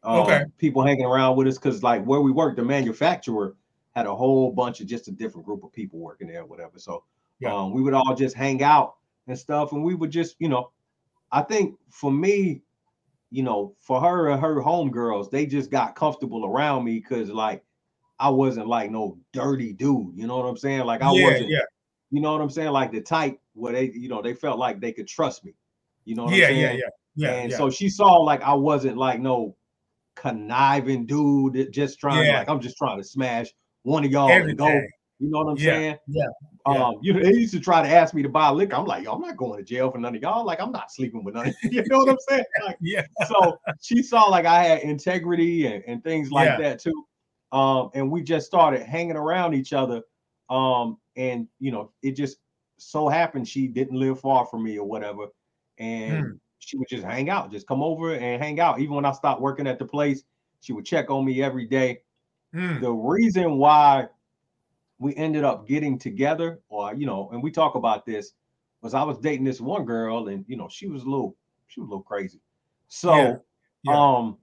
Um, 0.03 0.19
Okay. 0.21 0.45
People 0.59 0.85
hanging 0.85 1.05
around 1.05 1.37
with 1.37 1.49
us 1.49 1.59
because, 1.59 1.83
like, 1.83 2.05
where 2.05 2.21
we 2.21 2.31
worked, 2.31 2.57
the 2.57 2.65
manufacturer 2.65 3.57
had 3.95 4.07
a 4.07 4.15
whole 4.15 4.53
bunch 4.53 4.81
of 4.81 4.87
just 4.87 5.09
a 5.09 5.11
different 5.11 5.45
group 5.47 5.65
of 5.65 5.73
people 5.73 5.99
working 5.99 6.29
there, 6.29 6.45
whatever. 6.45 6.79
So, 6.79 7.05
Yeah. 7.41 7.55
um, 7.55 7.73
we 7.73 7.83
would 7.83 7.95
all 7.95 8.15
just 8.15 8.37
hang 8.37 8.63
out 8.63 8.97
and 9.27 9.37
stuff, 9.39 9.73
and 9.73 9.83
we 9.83 9.95
would 9.95 10.11
just, 10.11 10.37
you 10.39 10.49
know, 10.49 10.71
I 11.33 11.43
think 11.43 11.77
for 11.91 12.13
me, 12.13 12.63
you 13.31 13.43
know, 13.43 13.75
for 13.81 14.01
her 14.01 14.29
and 14.29 14.41
her 14.41 14.63
homegirls, 14.63 15.31
they 15.31 15.45
just 15.47 15.71
got 15.71 15.97
comfortable 15.97 16.45
around 16.47 16.85
me 16.85 17.01
because, 17.01 17.31
like, 17.31 17.65
I 18.19 18.31
wasn't 18.31 18.69
like 18.69 18.91
no 18.91 19.19
dirty 19.33 19.73
dude. 19.73 20.17
You 20.17 20.27
know 20.27 20.37
what 20.39 20.47
I'm 20.47 20.57
saying? 20.57 20.85
Like, 20.85 21.03
I 21.03 21.13
yeah, 21.13 21.23
wasn't 21.23 21.51
yeah, 21.51 21.63
you 22.11 22.21
know 22.21 22.33
what 22.33 22.41
I'm 22.41 22.51
saying? 22.51 22.71
Like 22.71 22.93
the 22.93 23.01
type 23.01 23.39
where 23.55 23.73
they, 23.73 23.91
you 23.91 24.09
know, 24.09 24.23
they 24.23 24.35
felt 24.35 24.59
like 24.59 24.81
they 24.81 24.93
could 24.93 25.09
trust 25.09 25.45
me. 25.45 25.55
You 26.05 26.15
know 26.15 26.25
what 26.25 26.35
yeah, 26.35 26.49
I'm 26.49 26.55
saying? 26.55 26.61
yeah, 26.61 26.73
yeah, 26.73 26.89
yeah, 27.17 27.33
and 27.35 27.51
yeah. 27.51 27.57
so 27.57 27.71
she 27.71 27.89
saw 27.89 28.15
like 28.17 28.43
I 28.43 28.55
wasn't 28.55 28.97
like 28.97 29.21
no 29.21 29.57
conniving 30.15 31.05
dude 31.07 31.73
just 31.73 32.01
trying 32.01 32.27
Yeah. 32.27 32.39
like 32.39 32.49
I'm 32.49 32.61
just 32.61 32.77
trying 32.77 32.99
to 32.99 33.05
smash 33.05 33.49
one 33.83 34.05
of 34.05 34.11
y'all 34.11 34.31
and 34.31 34.57
go. 34.57 34.67
Everything. 34.67 34.91
You 35.19 35.31
know 35.31 35.39
what 35.39 35.53
I'm 35.53 35.59
Yeah, 35.59 35.73
saying? 35.73 35.97
yeah, 36.09 36.25
yeah. 36.69 36.85
Um, 36.85 36.99
you 37.01 37.15
know, 37.15 37.21
they 37.23 37.31
used 37.31 37.55
to 37.55 37.61
try 37.61 37.83
to 37.83 37.89
ask 37.89 38.13
me 38.13 38.23
to 38.23 38.29
buy 38.29 38.51
liquor. 38.51 38.77
I'm 38.77 38.85
like, 38.85 39.05
yo, 39.05 39.13
I'm 39.13 39.23
not 39.23 39.37
going 39.37 39.59
to 39.59 39.65
jail 39.65 39.91
for 39.91 39.99
none 39.99 40.15
of 40.15 40.21
y'all. 40.21 40.45
Like, 40.45 40.61
I'm 40.61 40.73
not 40.73 40.93
sleeping 40.93 41.25
with 41.25 41.35
none. 41.35 41.55
you 41.63 41.83
know 41.87 41.99
what 41.99 42.11
I'm 42.11 42.19
saying? 42.29 42.45
Like, 42.65 42.77
Yeah. 42.83 43.03
so 43.27 43.59
she 43.81 44.03
saw 44.03 44.25
like 44.25 44.45
I 44.45 44.63
had 44.63 44.81
integrity 44.81 45.67
and, 45.67 45.83
and 45.87 46.05
things 46.05 46.31
like 46.31 46.59
that 46.59 46.81
too. 46.81 47.07
Um, 47.53 47.91
and 47.95 48.11
we 48.11 48.23
just 48.23 48.47
started 48.47 48.83
hanging 48.83 49.17
around 49.17 49.55
each 49.55 49.73
other. 49.73 50.03
Um, 50.51 50.99
and 51.17 51.49
you 51.59 51.71
know, 51.73 51.93
it 52.03 52.13
just 52.13 52.39
so 52.79 53.09
happened 53.09 53.49
she 53.49 53.69
didn't 53.69 53.99
live 53.99 54.21
far 54.21 54.47
from 54.47 54.65
me 54.65 54.79
or 54.79 54.87
whatever. 54.87 55.29
And 55.79 56.27
Hmm. 56.27 56.37
she 56.59 56.77
would 56.77 56.89
just 56.89 57.05
hang 57.05 57.31
out, 57.31 57.51
just 57.51 57.67
come 57.67 57.83
over 57.83 58.15
and 58.15 58.43
hang 58.43 58.61
out. 58.61 58.81
Even 58.81 58.95
when 58.97 59.05
I 59.05 59.13
stopped 59.13 59.41
working 59.41 59.67
at 59.67 59.79
the 59.79 59.87
place, 59.87 60.25
she 60.61 60.73
would 60.73 60.85
check 60.87 61.11
on 61.11 61.25
me 61.25 61.43
every 61.43 61.67
day. 61.67 62.03
Mm. 62.55 62.81
The 62.81 62.91
reason 62.93 63.59
why 63.59 64.09
we 64.99 65.15
ended 65.17 65.45
up 65.45 65.67
getting 65.67 65.99
together, 65.99 66.61
or 66.69 66.95
you 66.95 67.07
know, 67.07 67.31
and 67.31 67.43
we 67.43 67.51
talk 67.51 67.75
about 67.75 68.07
this, 68.07 68.33
was 68.83 68.95
I 68.95 69.03
was 69.03 69.19
dating 69.19 69.45
this 69.45 69.61
one 69.61 69.85
girl, 69.85 70.29
and 70.29 70.45
you 70.49 70.57
know, 70.57 70.69
she 70.69 70.87
was 70.89 71.03
a 71.03 71.11
little, 71.11 71.37
she 71.67 71.81
was 71.81 71.89
a 71.89 71.91
little 71.91 72.03
crazy. 72.03 72.41
So, 72.89 73.43
Yeah, 73.83 73.95
yeah. 73.95 73.97
um, 73.97 74.39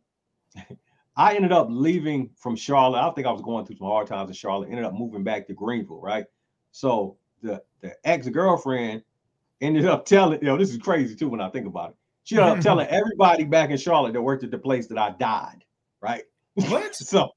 I 1.16 1.36
ended 1.36 1.52
up 1.52 1.68
leaving 1.70 2.32
from 2.36 2.56
Charlotte. 2.56 3.00
I 3.00 3.12
think 3.12 3.28
I 3.28 3.32
was 3.32 3.42
going 3.42 3.66
through 3.66 3.78
some 3.78 3.88
hard 3.88 4.08
times 4.08 4.30
in 4.30 4.36
Charlotte. 4.36 4.70
Ended 4.70 4.86
up 4.86 4.94
moving 4.94 5.24
back 5.24 5.48
to 5.48 5.54
Greenville, 5.54 6.02
right? 6.02 6.26
So 6.72 7.18
the 7.42 7.62
the 7.82 7.96
ex 8.04 8.28
girlfriend 8.30 9.04
ended 9.62 9.86
up 9.86 10.06
telling, 10.08 10.40
you 10.42 10.48
know, 10.48 10.58
this 10.58 10.72
is 10.72 10.78
crazy 10.78 11.16
too 11.16 11.30
when 11.30 11.42
I 11.42 11.50
think 11.50 11.68
about 11.68 11.92
it. 11.92 11.96
She 12.24 12.38
ended 12.38 12.58
up 12.58 12.60
telling 12.64 12.88
everybody 12.88 13.44
back 13.44 13.70
in 13.70 13.78
Charlotte 13.78 14.14
that 14.14 14.22
worked 14.22 14.44
at 14.44 14.52
the 14.52 14.58
place 14.58 14.88
that 14.88 14.98
I 14.98 15.12
died, 15.12 15.64
right? 16.02 16.24
What? 16.56 16.96
so, 16.96 17.30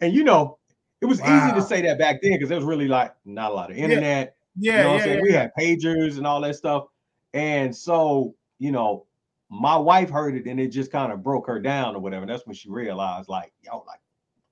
and 0.00 0.14
you 0.14 0.24
know, 0.24 0.58
it 1.00 1.06
was 1.06 1.20
easy 1.20 1.52
to 1.52 1.62
say 1.62 1.82
that 1.82 1.98
back 1.98 2.20
then 2.22 2.32
because 2.32 2.48
there 2.48 2.58
was 2.58 2.64
really 2.64 2.88
like 2.88 3.14
not 3.24 3.50
a 3.50 3.54
lot 3.54 3.70
of 3.70 3.76
internet. 3.76 4.36
Yeah, 4.56 4.78
you 4.78 4.82
know 4.82 4.88
what 4.88 4.92
yeah, 4.92 4.94
I'm 4.94 5.02
saying? 5.02 5.16
yeah. 5.16 5.22
We 5.22 5.32
had 5.32 5.50
pagers 5.58 6.16
and 6.18 6.26
all 6.26 6.40
that 6.40 6.56
stuff. 6.56 6.86
And 7.32 7.74
so, 7.74 8.34
you 8.58 8.72
know, 8.72 9.06
my 9.50 9.76
wife 9.76 10.10
heard 10.10 10.36
it 10.36 10.46
and 10.46 10.60
it 10.60 10.68
just 10.68 10.92
kind 10.92 11.12
of 11.12 11.22
broke 11.22 11.46
her 11.48 11.60
down 11.60 11.96
or 11.96 12.00
whatever. 12.00 12.26
That's 12.26 12.46
when 12.46 12.54
she 12.54 12.70
realized, 12.70 13.28
like, 13.28 13.52
yo, 13.62 13.80
like, 13.86 14.00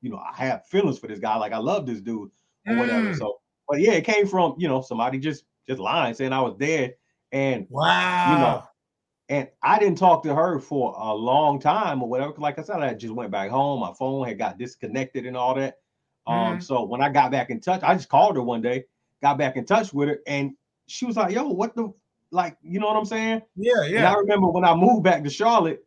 you 0.00 0.10
know, 0.10 0.18
I 0.18 0.34
have 0.36 0.66
feelings 0.66 0.98
for 0.98 1.08
this 1.08 1.20
guy. 1.20 1.36
Like, 1.36 1.52
I 1.52 1.58
love 1.58 1.86
this 1.86 2.00
dude 2.00 2.30
or 2.68 2.76
whatever. 2.76 3.10
Mm. 3.10 3.14
So, 3.14 3.40
but 3.68 3.80
yeah, 3.80 3.92
it 3.92 4.04
came 4.04 4.26
from, 4.26 4.56
you 4.58 4.68
know, 4.68 4.82
somebody 4.82 5.18
just 5.18 5.44
just 5.68 5.80
lying, 5.80 6.14
saying 6.14 6.32
I 6.32 6.40
was 6.42 6.56
dead. 6.56 6.96
And 7.32 7.68
Wow. 7.68 8.24
You 8.24 8.38
know, 8.38 8.64
and 9.28 9.48
I 9.62 9.78
didn't 9.78 9.98
talk 9.98 10.22
to 10.24 10.34
her 10.34 10.58
for 10.58 10.94
a 10.98 11.14
long 11.14 11.60
time 11.60 12.02
or 12.02 12.08
whatever. 12.08 12.32
Like 12.38 12.58
I 12.58 12.62
said, 12.62 12.80
I 12.80 12.94
just 12.94 13.14
went 13.14 13.30
back 13.30 13.50
home. 13.50 13.80
My 13.80 13.92
phone 13.92 14.26
had 14.26 14.38
got 14.38 14.58
disconnected 14.58 15.26
and 15.26 15.36
all 15.36 15.54
that. 15.54 15.76
Um, 16.26 16.58
Mhm. 16.58 16.62
so 16.62 16.84
when 16.84 17.00
I 17.02 17.10
got 17.10 17.30
back 17.30 17.50
in 17.50 17.60
touch, 17.60 17.82
I 17.82 17.94
just 17.94 18.08
called 18.08 18.36
her 18.36 18.42
one 18.42 18.62
day, 18.62 18.84
got 19.22 19.38
back 19.38 19.56
in 19.56 19.64
touch 19.66 19.92
with 19.92 20.08
her, 20.08 20.20
and 20.26 20.56
she 20.86 21.06
was 21.06 21.16
like, 21.16 21.34
"Yo, 21.34 21.48
what 21.48 21.74
the 21.76 21.92
like?" 22.30 22.56
You 22.62 22.80
know 22.80 22.86
what 22.86 22.96
I'm 22.96 23.04
saying? 23.04 23.42
yeah, 23.56 23.82
And 23.82 23.92
yeah. 23.92 24.12
I 24.12 24.16
remember 24.16 24.48
when 24.48 24.64
I 24.64 24.74
moved 24.74 25.04
back 25.04 25.22
to 25.24 25.30
Charlotte, 25.30 25.84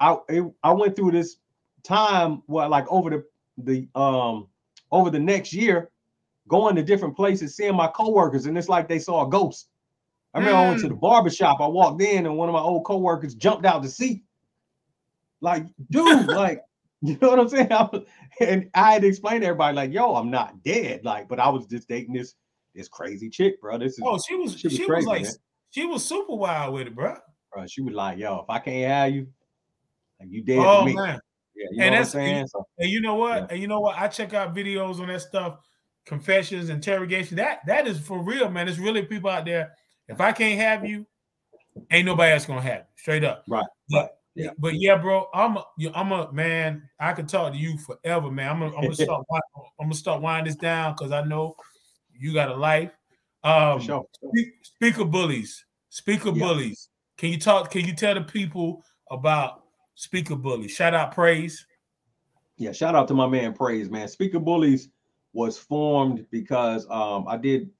I 0.00 0.16
it, 0.28 0.44
I 0.62 0.72
went 0.72 0.96
through 0.96 1.12
this 1.12 1.36
time 1.82 2.42
where 2.46 2.68
like 2.68 2.86
over 2.90 3.10
the 3.10 3.24
the 3.58 3.88
um 3.98 4.48
over 4.90 5.10
the 5.10 5.18
next 5.18 5.52
year, 5.52 5.90
going 6.48 6.76
to 6.76 6.82
different 6.82 7.16
places, 7.16 7.56
seeing 7.56 7.74
my 7.74 7.88
coworkers, 7.88 8.46
and 8.46 8.56
it's 8.56 8.68
like 8.68 8.88
they 8.88 8.98
saw 8.98 9.26
a 9.26 9.30
ghost. 9.30 9.68
I 10.34 10.38
remember 10.38 10.58
I 10.58 10.68
went 10.68 10.80
to 10.80 10.88
the 10.88 10.94
barber 10.94 11.30
shop. 11.30 11.60
I 11.60 11.66
walked 11.68 12.02
in, 12.02 12.26
and 12.26 12.36
one 12.36 12.48
of 12.48 12.52
my 12.54 12.60
old 12.60 12.84
coworkers 12.84 13.34
jumped 13.34 13.64
out 13.64 13.82
the 13.82 13.88
seat. 13.88 14.24
Like, 15.40 15.66
dude, 15.90 16.26
like, 16.28 16.62
you 17.02 17.16
know 17.20 17.30
what 17.30 17.38
I'm 17.38 17.48
saying? 17.48 17.70
I 17.72 17.82
was- 17.84 18.04
and 18.40 18.68
I 18.74 18.94
had 18.94 19.02
to 19.02 19.08
explain 19.08 19.42
to 19.42 19.46
everybody, 19.46 19.76
like, 19.76 19.92
yo, 19.92 20.16
I'm 20.16 20.30
not 20.30 20.62
dead. 20.64 21.04
Like, 21.04 21.28
but 21.28 21.38
I 21.38 21.48
was 21.48 21.66
just 21.66 21.88
dating 21.88 22.14
this 22.14 22.34
this 22.74 22.88
crazy 22.88 23.30
chick, 23.30 23.60
bro. 23.60 23.78
This 23.78 23.92
is 23.92 24.02
Oh, 24.04 24.18
she 24.18 24.34
was 24.34 24.58
she 24.58 24.68
she 24.68 24.84
was 24.86 24.96
was, 24.96 25.06
like 25.06 25.22
man. 25.22 25.32
She 25.74 25.86
was 25.86 26.04
super 26.04 26.34
wild 26.36 26.74
with 26.74 26.86
it, 26.86 26.94
bro. 26.94 27.16
bro. 27.52 27.66
She 27.66 27.82
was 27.82 27.94
like, 27.94 28.18
yo, 28.18 28.40
if 28.40 28.50
I 28.50 28.58
can't 28.60 28.88
have 28.90 29.12
you, 29.14 29.26
like 30.20 30.28
you 30.30 30.42
dead 30.42 30.58
Oh 30.58 30.80
to 30.80 30.86
me. 30.86 30.94
man. 30.94 31.18
Yeah, 31.56 31.66
you 31.70 31.76
know 31.78 31.84
And 31.84 31.84
what 31.84 31.84
I'm 31.86 31.90
that's- 31.92 32.12
saying? 32.12 32.46
So 32.48 32.66
And 32.78 32.90
you 32.90 33.00
know 33.00 33.14
what? 33.16 33.36
Yeah. 33.42 33.46
And 33.50 33.60
you 33.60 33.68
know 33.68 33.80
what? 33.80 33.98
I 33.98 34.08
check 34.08 34.34
out 34.34 34.54
videos 34.54 35.00
on 35.00 35.08
that 35.08 35.22
stuff, 35.22 35.58
confessions, 36.06 36.68
interrogation. 36.68 37.36
That 37.36 37.60
that 37.66 37.86
is 37.86 37.98
for 38.00 38.22
real, 38.22 38.48
man. 38.50 38.68
It's 38.68 38.78
really 38.78 39.02
people 39.02 39.30
out 39.30 39.44
there. 39.44 39.72
If 40.08 40.20
I 40.20 40.32
can't 40.32 40.60
have 40.60 40.84
you, 40.84 41.06
ain't 41.90 42.06
nobody 42.06 42.32
else 42.32 42.46
gonna 42.46 42.60
have 42.60 42.78
you. 42.78 42.84
Straight 42.96 43.24
up. 43.24 43.44
Right, 43.48 43.64
But 43.90 44.18
yeah. 44.34 44.50
but 44.58 44.74
yeah, 44.74 44.96
bro. 44.96 45.28
I'm 45.32 45.56
a, 45.56 45.64
I'm 45.94 46.12
a 46.12 46.32
man. 46.32 46.88
I 47.00 47.12
could 47.12 47.28
talk 47.28 47.52
to 47.52 47.58
you 47.58 47.78
forever, 47.78 48.30
man. 48.30 48.50
I'm 48.50 48.58
gonna, 48.60 48.76
I'm 48.76 48.82
gonna 48.82 48.94
start. 49.06 49.24
I'm 49.32 49.40
gonna 49.86 49.94
start 49.94 50.22
winding 50.22 50.52
this 50.52 50.56
down 50.60 50.94
because 50.96 51.12
I 51.12 51.22
know 51.22 51.54
you 52.18 52.32
got 52.34 52.48
a 52.50 52.54
life. 52.56 52.90
Um, 53.44 53.80
sure. 53.80 54.06
Speak, 54.30 54.48
speaker 54.62 55.04
bullies. 55.04 55.64
Speaker 55.90 56.30
Yeah. 56.30 56.46
bullies. 56.46 56.88
Can 57.16 57.30
you 57.30 57.38
talk? 57.38 57.70
Can 57.70 57.84
you 57.84 57.94
tell 57.94 58.14
the 58.14 58.22
people 58.22 58.82
about 59.10 59.64
speaker 59.94 60.34
bullies? 60.34 60.72
Shout 60.72 60.94
out 60.94 61.14
praise. 61.14 61.66
Yeah, 62.56 62.72
shout 62.72 62.94
out 62.94 63.08
to 63.08 63.14
my 63.14 63.26
man 63.26 63.52
Praise, 63.52 63.90
man. 63.90 64.08
Speaker 64.08 64.38
Bullies 64.38 64.88
was 65.32 65.58
formed 65.58 66.26
because 66.30 66.86
um 66.88 67.26
I 67.28 67.36
did 67.36 67.70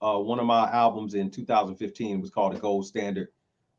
uh 0.00 0.18
one 0.18 0.38
of 0.38 0.46
my 0.46 0.70
albums 0.70 1.14
in 1.14 1.30
2015 1.30 2.16
it 2.16 2.20
was 2.20 2.30
called 2.30 2.54
The 2.54 2.60
Gold 2.60 2.86
Standard. 2.86 3.28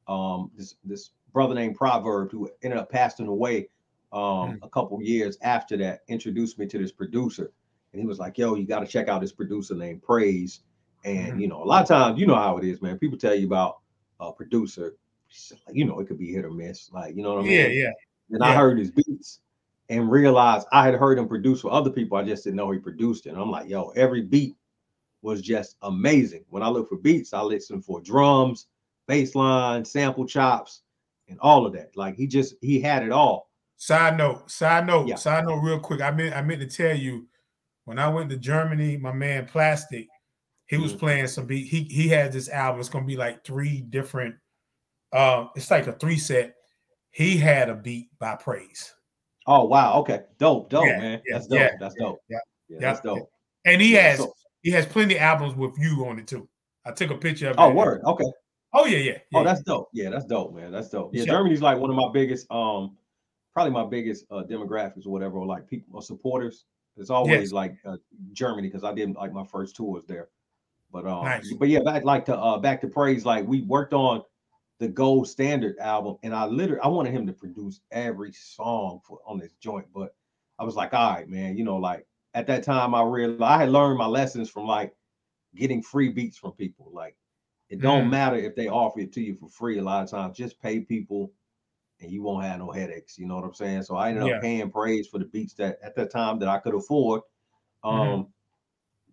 Um 0.08 0.52
this 0.56 0.76
this 0.84 1.12
brother 1.34 1.56
named 1.56 1.76
Proverb 1.78 2.32
who 2.32 2.50
ended 2.64 2.80
up 2.80 2.92
passing 2.92 3.28
away 3.28 3.70
um 4.12 4.60
a 4.62 4.70
couple 4.70 5.02
years 5.02 5.38
after 5.42 5.78
that 5.78 6.02
introduced 6.10 6.60
me 6.60 6.68
to 6.68 6.78
this 6.78 6.92
producer 6.92 7.52
and 7.94 8.02
he 8.02 8.06
was 8.08 8.20
like, 8.20 8.38
"Yo, 8.38 8.56
you 8.56 8.66
got 8.66 8.80
to 8.80 8.88
check 8.88 9.08
out 9.10 9.22
this 9.22 9.34
producer 9.34 9.76
named 9.76 10.02
Praise." 10.04 10.62
And 11.04 11.34
Mhm. 11.34 11.42
you 11.42 11.48
know, 11.48 11.64
a 11.64 11.66
lot 11.66 11.82
of 11.82 11.88
times 11.88 12.20
you 12.20 12.28
know 12.28 12.36
how 12.36 12.58
it 12.58 12.64
is, 12.64 12.82
man. 12.82 13.00
People 13.00 13.18
tell 13.18 13.34
you 13.36 13.48
about 13.48 13.80
a 14.20 14.32
producer, 14.32 14.96
like, 15.66 15.76
you 15.76 15.86
know, 15.86 16.00
it 16.00 16.08
could 16.08 16.20
be 16.20 16.32
hit 16.32 16.46
or 16.46 16.52
miss. 16.52 16.92
Like, 16.92 17.16
you 17.16 17.24
know 17.24 17.36
what 17.36 17.46
I 17.46 17.48
mean? 17.48 17.54
Yeah, 17.54 17.68
yeah. 17.68 17.92
And 18.30 18.44
I 18.44 18.54
heard 18.54 18.78
his 18.78 18.92
beats 18.92 19.40
and 19.90 20.10
realized 20.12 20.68
I 20.72 20.86
had 20.86 20.94
heard 20.96 21.18
him 21.18 21.28
produce 21.28 21.62
for 21.62 21.72
other 21.72 21.90
people. 21.90 22.18
I 22.18 22.24
just 22.24 22.44
didn't 22.44 22.58
know 22.58 22.70
he 22.72 22.80
produced 22.80 23.26
it. 23.26 23.32
And 23.32 23.40
I'm 23.42 23.50
like, 23.52 23.68
yo, 23.68 23.90
every 23.90 24.22
beat 24.22 24.56
was 25.22 25.42
just 25.42 25.76
amazing. 25.82 26.46
When 26.50 26.64
I 26.64 26.70
look 26.70 26.88
for 26.88 26.98
beats, 26.98 27.34
I 27.34 27.42
listen 27.42 27.82
for 27.82 28.00
drums, 28.02 28.68
bass 29.08 29.36
line, 29.36 29.84
sample 29.84 30.26
chops, 30.26 30.82
and 31.28 31.40
all 31.40 31.66
of 31.66 31.74
that. 31.74 31.96
Like 31.98 32.16
he 32.16 32.28
just 32.28 32.56
he 32.62 32.80
had 32.80 33.04
it 33.04 33.12
all. 33.12 33.50
Side 33.78 34.18
note, 34.18 34.50
side 34.52 34.86
note, 34.86 35.08
Yeah. 35.08 35.16
side 35.16 35.46
note, 35.46 35.62
real 35.62 35.80
quick. 35.80 36.02
I 36.02 36.12
meant 36.12 36.36
I 36.36 36.42
meant 36.42 36.62
to 36.62 36.68
tell 36.68 36.96
you 36.96 37.28
when 37.86 37.98
I 38.00 38.08
went 38.08 38.30
to 38.30 38.38
Germany, 38.38 38.98
my 38.98 39.12
man 39.12 39.46
Plastic, 39.48 40.08
he 40.72 40.78
was 40.78 40.94
Mhm. 40.96 41.00
playing 41.00 41.28
some 41.28 41.46
beat. 41.46 41.68
He 41.68 41.84
he 41.84 42.08
had 42.08 42.32
this 42.32 42.50
album. 42.50 42.80
It's 42.80 42.90
gonna 42.90 43.06
be 43.06 43.18
like 43.18 43.44
three 43.44 43.82
different. 43.82 44.36
Uh, 45.12 45.48
it's 45.56 45.70
like 45.70 45.86
a 45.88 45.92
three 45.94 46.18
set. 46.18 46.56
He 47.12 47.36
had 47.38 47.70
a 47.70 47.76
beat 47.76 48.08
by 48.20 48.38
Praise, 48.38 48.96
Oh 49.46 49.66
wow, 49.66 50.00
okay. 50.00 50.22
Dope, 50.40 50.70
dope, 50.70 50.86
Yeah, 50.86 50.98
man. 50.98 51.22
yeah, 51.28 51.34
that's 51.36 51.48
dope. 51.48 51.60
yeah, 51.60 51.70
That's 51.80 51.96
dope. 51.96 52.20
yeah, 52.70 52.78
that's 52.80 53.02
dope. 53.02 53.30
and 53.66 53.82
he 53.82 53.92
has 53.94 54.20
so- 54.20 54.34
he 54.62 54.72
has 54.72 54.86
plenty 54.86 55.16
of 55.16 55.22
albums 55.22 55.56
with 55.56 55.78
you 55.78 56.06
on 56.08 56.18
it 56.20 56.28
too. 56.28 56.48
I 56.86 56.92
took 56.94 57.12
a 57.12 57.18
picture 57.18 57.48
of 57.50 57.58
it. 57.58 57.60
Oh, 57.60 57.70
word. 57.74 58.02
Okay. 58.06 58.24
Oh 58.74 58.86
yeah, 58.86 59.00
yeah. 59.00 59.18
Oh, 59.34 59.44
that's 59.44 59.62
dope. 59.64 59.90
Yeah, 59.92 60.10
that's 60.10 60.26
dope, 60.26 60.54
man. 60.56 60.72
That's 60.72 60.88
dope. 60.90 61.14
Yeah, 61.14 61.26
Sure. 61.26 61.34
Germany's 61.36 61.62
like 61.62 61.78
one 61.80 61.90
of 61.90 61.96
my 61.98 62.10
biggest, 62.14 62.50
um, 62.50 62.98
probably 63.54 63.72
my 63.74 63.86
biggest 63.86 64.26
uh 64.32 64.44
demographics 64.50 65.06
or 65.06 65.10
whatever, 65.10 65.38
or 65.40 65.46
like 65.46 65.68
people 65.68 65.94
or 65.98 66.02
supporters. 66.02 66.64
It's 66.96 67.10
always 67.10 67.42
Yes. 67.50 67.52
like 67.52 67.76
uh, 67.86 67.98
Germany 68.32 68.70
because 68.70 68.86
I 68.86 68.94
did 68.94 69.14
like 69.16 69.34
my 69.34 69.44
first 69.44 69.76
tours 69.76 70.06
there. 70.06 70.30
But 70.92 71.08
um, 71.08 71.40
Nice. 71.40 71.54
but 71.60 71.70
yeah, 71.70 71.80
back 71.82 72.04
like 72.04 72.26
to 72.26 72.38
uh 72.38 72.60
back 72.60 72.82
to 72.82 72.88
praise. 72.88 73.26
Like 73.26 73.48
we 73.48 73.62
worked 73.64 73.94
on 73.94 74.24
the 74.80 74.88
Gold 74.90 75.28
Standard 75.28 75.78
album, 75.80 76.18
and 76.24 76.34
I 76.36 76.46
literally 76.46 76.82
I 76.82 76.88
wanted 76.88 77.14
him 77.14 77.28
to 77.28 77.34
produce 77.34 77.82
every 77.92 78.32
song 78.34 79.02
for 79.06 79.20
on 79.26 79.40
this 79.40 79.54
joint, 79.56 79.88
but 79.94 80.16
I 80.60 80.64
was 80.66 80.76
like, 80.76 80.94
all 80.94 81.14
right, 81.14 81.30
man, 81.30 81.58
you 81.58 81.64
know, 81.64 81.78
like 81.78 82.08
at 82.34 82.48
that 82.48 82.64
time 82.64 82.96
I 82.96 83.04
realized 83.04 83.42
I 83.42 83.58
had 83.60 83.70
learned 83.70 83.98
my 84.00 84.08
lessons 84.08 84.50
from 84.50 84.66
like 84.66 84.96
getting 85.56 85.82
free 85.84 86.10
beats 86.10 86.38
from 86.38 86.54
people. 86.54 86.92
Like 86.94 87.18
it 87.70 87.82
don't 87.82 88.08
Mm. 88.08 88.10
matter 88.10 88.38
if 88.38 88.56
they 88.56 88.68
offer 88.68 89.02
it 89.02 89.14
to 89.14 89.22
you 89.22 89.36
for 89.36 89.50
free. 89.50 89.80
A 89.80 89.84
lot 89.84 90.04
of 90.04 90.10
times, 90.10 90.38
just 90.38 90.60
pay 90.62 90.82
people, 90.82 91.34
and 92.02 92.12
you 92.12 92.24
won't 92.24 92.46
have 92.46 92.60
no 92.60 92.72
headaches. 92.72 93.18
You 93.18 93.28
know 93.28 93.36
what 93.36 93.46
I'm 93.46 93.54
saying? 93.54 93.84
So 93.84 93.96
I 93.96 94.10
ended 94.10 94.24
Yeah. 94.24 94.36
up 94.36 94.42
paying 94.42 94.72
praise 94.72 95.08
for 95.08 95.20
the 95.20 95.26
beats 95.26 95.54
that 95.56 95.80
at 95.84 95.96
that 95.96 96.12
time 96.12 96.40
that 96.40 96.50
I 96.50 96.60
could 96.60 96.76
afford. 96.76 97.22
Um, 97.84 98.28
Mhm. 98.28 98.32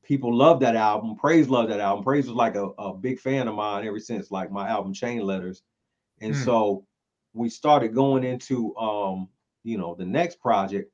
People 0.08 0.34
love 0.34 0.58
that 0.60 0.74
album. 0.74 1.14
Praise 1.16 1.48
loved 1.48 1.70
that 1.70 1.80
album. 1.80 2.02
Praise 2.02 2.26
was 2.26 2.34
like 2.34 2.56
a, 2.56 2.68
a 2.78 2.94
big 2.94 3.20
fan 3.20 3.46
of 3.46 3.54
mine 3.54 3.86
ever 3.86 4.00
since 4.00 4.30
like 4.30 4.50
my 4.50 4.68
album 4.68 4.94
Chain 4.94 5.20
Letters. 5.20 5.62
And 6.20 6.34
Mm. 6.34 6.44
so 6.44 6.86
we 7.34 7.50
started 7.50 7.94
going 7.94 8.24
into 8.24 8.74
um, 8.76 9.28
you 9.64 9.76
know, 9.78 9.94
the 9.94 10.06
next 10.06 10.40
project 10.40 10.90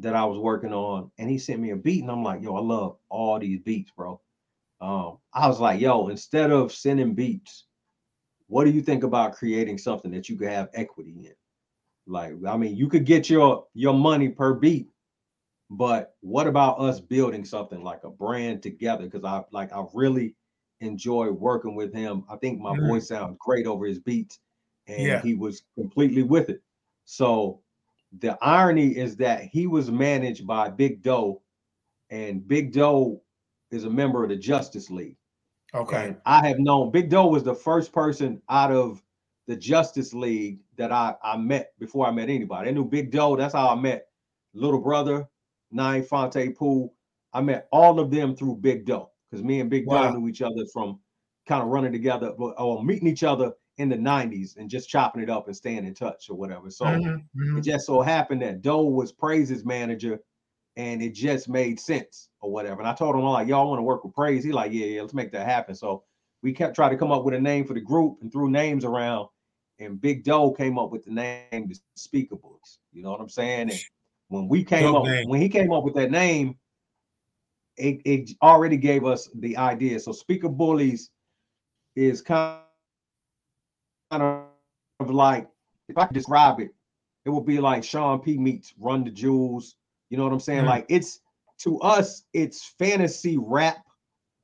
that 0.00 0.14
I 0.14 0.24
was 0.24 0.38
working 0.38 0.72
on, 0.72 1.10
and 1.18 1.30
he 1.30 1.38
sent 1.38 1.60
me 1.60 1.70
a 1.70 1.76
beat, 1.76 2.02
and 2.02 2.10
I'm 2.10 2.22
like, 2.22 2.42
yo, 2.42 2.56
I 2.56 2.60
love 2.60 2.96
all 3.08 3.38
these 3.38 3.60
beats, 3.60 3.90
bro. 3.96 4.20
Um, 4.80 5.18
I 5.32 5.48
was 5.48 5.60
like, 5.60 5.80
yo, 5.80 6.08
instead 6.08 6.50
of 6.50 6.72
sending 6.72 7.14
beats, 7.14 7.64
what 8.48 8.64
do 8.64 8.70
you 8.70 8.82
think 8.82 9.04
about 9.04 9.34
creating 9.34 9.78
something 9.78 10.10
that 10.12 10.28
you 10.28 10.36
could 10.36 10.48
have 10.48 10.68
equity 10.74 11.14
in? 11.26 11.34
Like, 12.06 12.34
I 12.46 12.56
mean, 12.56 12.76
you 12.76 12.88
could 12.88 13.04
get 13.06 13.28
your 13.30 13.66
your 13.74 13.94
money 13.94 14.28
per 14.28 14.54
beat, 14.54 14.88
but 15.70 16.16
what 16.20 16.46
about 16.46 16.78
us 16.80 17.00
building 17.00 17.44
something 17.44 17.82
like 17.82 18.04
a 18.04 18.10
brand 18.10 18.62
together? 18.62 19.04
Because 19.04 19.24
I 19.24 19.44
like 19.52 19.72
I 19.72 19.84
really 19.94 20.36
enjoy 20.80 21.30
working 21.30 21.74
with 21.74 21.92
him. 21.92 22.24
I 22.28 22.36
think 22.36 22.60
my 22.60 22.74
Mhm. 22.74 22.86
voice 22.88 23.08
sounds 23.08 23.36
great 23.40 23.66
over 23.66 23.86
his 23.86 23.98
beats, 23.98 24.40
and 24.86 25.00
Yeah. 25.06 25.22
he 25.22 25.34
was 25.34 25.64
completely 25.74 26.22
with 26.22 26.50
it. 26.50 26.62
So 27.04 27.62
the 28.18 28.38
irony 28.42 28.96
is 28.96 29.16
that 29.16 29.44
he 29.44 29.66
was 29.66 29.90
managed 29.90 30.46
by 30.46 30.70
Big 30.70 31.02
Dho, 31.02 31.42
and 32.10 32.46
Big 32.46 32.72
Dho 32.72 33.22
is 33.70 33.84
a 33.84 33.90
member 33.90 34.22
of 34.22 34.30
the 34.30 34.36
Justice 34.36 34.90
League. 34.90 35.16
Okay. 35.74 36.08
And 36.08 36.20
I 36.26 36.46
have 36.46 36.58
known 36.58 36.90
Big 36.92 37.10
Dho 37.10 37.26
was 37.26 37.42
the 37.42 37.54
first 37.54 37.92
person 37.92 38.40
out 38.48 38.70
of 38.72 39.02
the 39.46 39.56
Justice 39.56 40.14
League 40.14 40.60
that 40.76 40.92
I, 40.92 41.16
I 41.22 41.36
met 41.36 41.72
before 41.78 42.06
I 42.06 42.10
met 42.12 42.28
anybody. 42.28 42.68
I 42.70 42.72
knew 42.72 42.84
Big 42.84 43.10
Dho. 43.10 43.36
That's 43.36 43.54
how 43.54 43.68
I 43.68 43.74
met 43.74 44.08
Little 44.54 44.80
Brother, 44.80 45.28
Nine 45.70 46.02
Phonte 46.04 46.54
Pooh. 46.56 46.90
I 47.32 47.40
met 47.40 47.68
all 47.72 48.00
of 48.00 48.10
them 48.10 48.34
through 48.36 48.56
Big 48.56 48.86
Dho 48.86 49.10
because 49.30 49.44
me 49.44 49.60
and 49.60 49.70
Big 49.70 49.86
Wow. 49.86 50.10
Dho 50.10 50.18
knew 50.18 50.28
each 50.28 50.42
other 50.42 50.64
from 50.72 51.00
kind 51.46 51.62
of 51.62 51.68
running 51.68 51.92
together 51.92 52.28
or 52.30 52.58
or 52.60 52.82
meeting 52.84 53.08
each 53.08 53.24
other 53.24 53.52
in 53.78 53.88
the 53.88 53.96
90s 53.96 54.56
and 54.56 54.70
just 54.70 54.88
chopping 54.88 55.22
it 55.22 55.28
up 55.30 55.46
and 55.46 55.56
staying 55.56 55.84
in 55.84 55.94
touch 55.94 56.30
or 56.30 56.34
whatever. 56.36 56.70
So 56.70 56.86
Mhm, 56.86 57.28
mhm. 57.36 57.58
it 57.58 57.62
just 57.62 57.86
so 57.86 58.00
happened 58.00 58.42
that 58.42 58.62
Dho 58.62 58.82
was 58.84 59.12
Praise's 59.12 59.64
manager, 59.64 60.20
and 60.76 61.02
it 61.02 61.10
just 61.14 61.48
made 61.48 61.80
sense 61.80 62.28
or 62.40 62.50
whatever. 62.50 62.80
And 62.80 62.88
I 62.88 62.94
told 62.94 63.14
him, 63.14 63.22
I'm 63.22 63.28
like, 63.32 63.48
y'all 63.48 63.68
want 63.68 63.78
to 63.78 63.82
work 63.82 64.04
with 64.04 64.14
Praise? 64.14 64.44
He 64.44 64.52
like, 64.52 64.72
yeah, 64.72 64.86
yeah, 64.86 65.00
let's 65.02 65.14
make 65.14 65.32
that 65.32 65.46
happen. 65.46 65.74
So 65.74 66.04
we 66.42 66.52
kept 66.52 66.74
trying 66.74 66.90
to 66.92 66.98
come 66.98 67.12
up 67.12 67.24
with 67.24 67.34
a 67.34 67.40
name 67.40 67.66
for 67.66 67.74
the 67.74 67.80
group 67.80 68.18
and 68.22 68.30
threw 68.32 68.50
names 68.50 68.84
around. 68.84 69.28
And 69.78 70.00
Big 70.00 70.24
Dho 70.24 70.52
came 70.52 70.78
up 70.78 70.90
with 70.90 71.04
the 71.04 71.10
name 71.12 71.68
the 71.68 71.78
Speakables. 71.98 72.78
You 72.92 73.02
know 73.02 73.10
what 73.10 73.20
I'm 73.20 73.28
saying? 73.28 73.70
And 73.70 73.80
when 74.28 74.48
we 74.48 74.64
came 74.64 74.82
Dope 74.82 74.96
up, 74.96 75.04
name. 75.04 75.28
when 75.28 75.40
he 75.40 75.48
came 75.48 75.72
up 75.72 75.84
with 75.84 75.94
that 75.94 76.10
name, 76.10 76.56
it, 77.76 78.00
it 78.04 78.30
already 78.42 78.76
gave 78.76 79.04
us 79.04 79.28
the 79.34 79.56
idea. 79.56 80.00
So 80.00 80.12
Speaker 80.12 80.48
Bullies 80.48 81.10
is 81.94 82.22
kind 82.22 82.60
of 84.10 84.46
like 85.10 85.48
if 85.88 85.96
I 85.98 86.06
could 86.06 86.14
describe 86.14 86.60
it, 86.60 86.70
it 87.24 87.30
would 87.30 87.46
be 87.46 87.58
like 87.58 87.84
Sean 87.84 88.20
P 88.20 88.38
meets 88.38 88.74
Run 88.78 89.04
the 89.04 89.10
Jewels. 89.10 89.76
You 90.10 90.16
know 90.16 90.24
what 90.24 90.32
I'm 90.32 90.40
saying? 90.40 90.64
Mm. 90.64 90.68
Like 90.68 90.86
it's 90.88 91.20
to 91.58 91.78
us, 91.80 92.24
it's 92.32 92.74
fantasy 92.78 93.36
rap, 93.38 93.78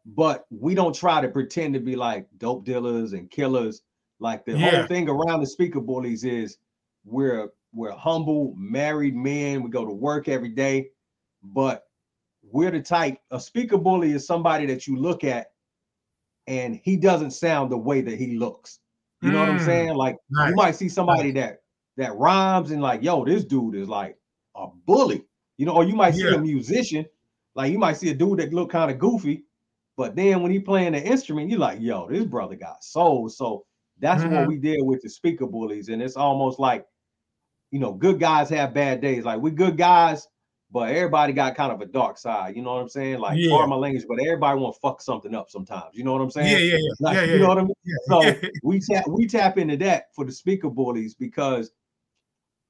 but 0.05 0.47
we 0.51 0.75
don't 0.75 0.95
try 0.95 1.21
to 1.21 1.29
pretend 1.29 1.75
to 1.75 1.81
be 1.81 1.97
like 1.97 2.27
dope 2.39 2.65
dealers 2.65 3.13
and 3.13 3.31
killers. 3.31 3.83
Like 4.19 4.45
the 4.45 4.53
Yeah. 4.53 4.71
whole 4.71 4.87
thing 4.87 5.09
around 5.09 5.41
the 5.41 5.47
speaker 5.47 5.81
bullies 5.81 6.25
is 6.25 6.59
we're 7.05 7.51
we're 7.73 7.93
humble, 7.93 8.55
married 8.57 9.15
men. 9.17 9.63
We 9.63 9.71
go 9.71 9.85
to 9.85 9.93
work 9.93 10.29
every 10.29 10.51
day, 10.51 10.91
but 11.43 11.85
we're 12.43 12.71
the 12.71 12.83
type 12.83 13.19
a 13.31 13.41
speaker 13.41 13.79
bully 13.79 14.13
is 14.13 14.27
somebody 14.27 14.67
that 14.67 14.87
you 14.87 14.97
look 14.97 15.25
at 15.25 15.53
and 16.47 16.81
he 16.83 16.97
doesn't 16.97 17.31
sound 17.33 17.71
the 17.71 17.79
way 17.79 18.01
that 18.01 18.19
he 18.19 18.37
looks. 18.37 18.81
You 19.21 19.31
know 19.31 19.41
what 19.41 19.49
I'm 19.49 19.59
Mm. 19.59 19.59
saying? 19.59 19.95
Like 19.95 20.17
Nice. 20.31 20.51
you 20.51 20.55
might 20.55 20.73
see 20.73 20.89
somebody 20.89 21.31
that 21.33 21.63
that 21.97 22.15
rhymes 22.17 22.71
and 22.71 22.83
like, 22.83 23.03
yo, 23.03 23.25
this 23.25 23.45
dude 23.45 23.77
is 23.77 23.89
like 23.89 24.19
a 24.57 24.67
bully, 24.87 25.25
you 25.59 25.67
know, 25.67 25.75
or 25.75 25.85
you 25.85 25.95
might 25.95 26.15
see 26.17 26.33
Yeah. 26.33 26.35
a 26.35 26.39
musician, 26.39 27.07
like 27.55 27.71
you 27.73 27.79
might 27.79 27.95
see 27.99 28.11
a 28.11 28.15
dude 28.15 28.39
that 28.41 28.53
look 28.53 28.71
kind 28.71 28.91
of 28.91 28.99
goofy, 28.99 29.45
but 29.97 30.17
then 30.17 30.43
when 30.43 30.51
he 30.51 30.59
playing 30.59 30.93
the 30.93 31.03
instrument, 31.03 31.51
you're 31.51 31.59
like, 31.61 31.81
yo, 31.81 32.09
this 32.09 32.25
brother 32.25 32.57
got 32.57 32.83
soul. 32.83 33.29
So 33.29 33.67
that's 34.01 34.25
what 34.25 34.45
Mhm. 34.45 34.47
we 34.47 34.57
did 34.59 34.79
with 34.83 35.03
the 35.03 35.11
speaker 35.11 35.47
bullies, 35.47 35.89
and 35.89 36.03
it's 36.03 36.17
almost 36.17 36.59
like, 36.59 36.87
you 37.73 37.81
know, 37.81 37.93
good 37.93 38.21
guys 38.21 38.49
have 38.51 38.73
bad 38.75 39.01
days. 39.01 39.25
Like 39.25 39.41
we 39.41 39.51
good 39.51 39.77
guys, 39.77 40.29
but 40.71 40.91
everybody 40.91 41.33
got 41.33 41.57
kind 41.57 41.73
of 41.73 41.81
a 41.81 41.87
dark 41.87 42.19
side. 42.19 42.55
You 42.55 42.63
know 42.63 42.75
what 42.75 42.83
I'm 42.83 42.89
saying? 42.89 43.19
Like, 43.19 43.37
Yeah. 43.39 43.51
pardon 43.51 43.71
my 43.71 43.77
language, 43.77 44.05
but 44.07 44.21
everybody 44.21 44.61
want 44.61 44.75
to 44.75 44.81
fuck 44.81 45.01
something 45.01 45.35
up 45.35 45.51
sometimes. 45.51 45.95
You 45.95 46.05
know 46.05 46.13
what 46.13 46.21
I'm 46.23 46.31
saying? 46.31 46.53
Yeah, 46.53 46.59
yeah, 46.59 46.77
yeah. 46.77 46.91
Like, 47.01 47.15
yeah, 47.17 47.25
yeah, 47.25 47.33
you 47.33 47.39
know 47.41 47.49
what 47.49 47.59
I 47.59 47.63
mean? 47.63 47.75
So 48.09 48.21
we 48.63 48.79
tap 48.79 49.09
we 49.09 49.27
tap 49.27 49.59
into 49.59 49.77
that 49.79 50.15
for 50.15 50.25
the 50.25 50.33
speaker 50.33 50.71
bullies 50.71 51.15
because 51.15 51.73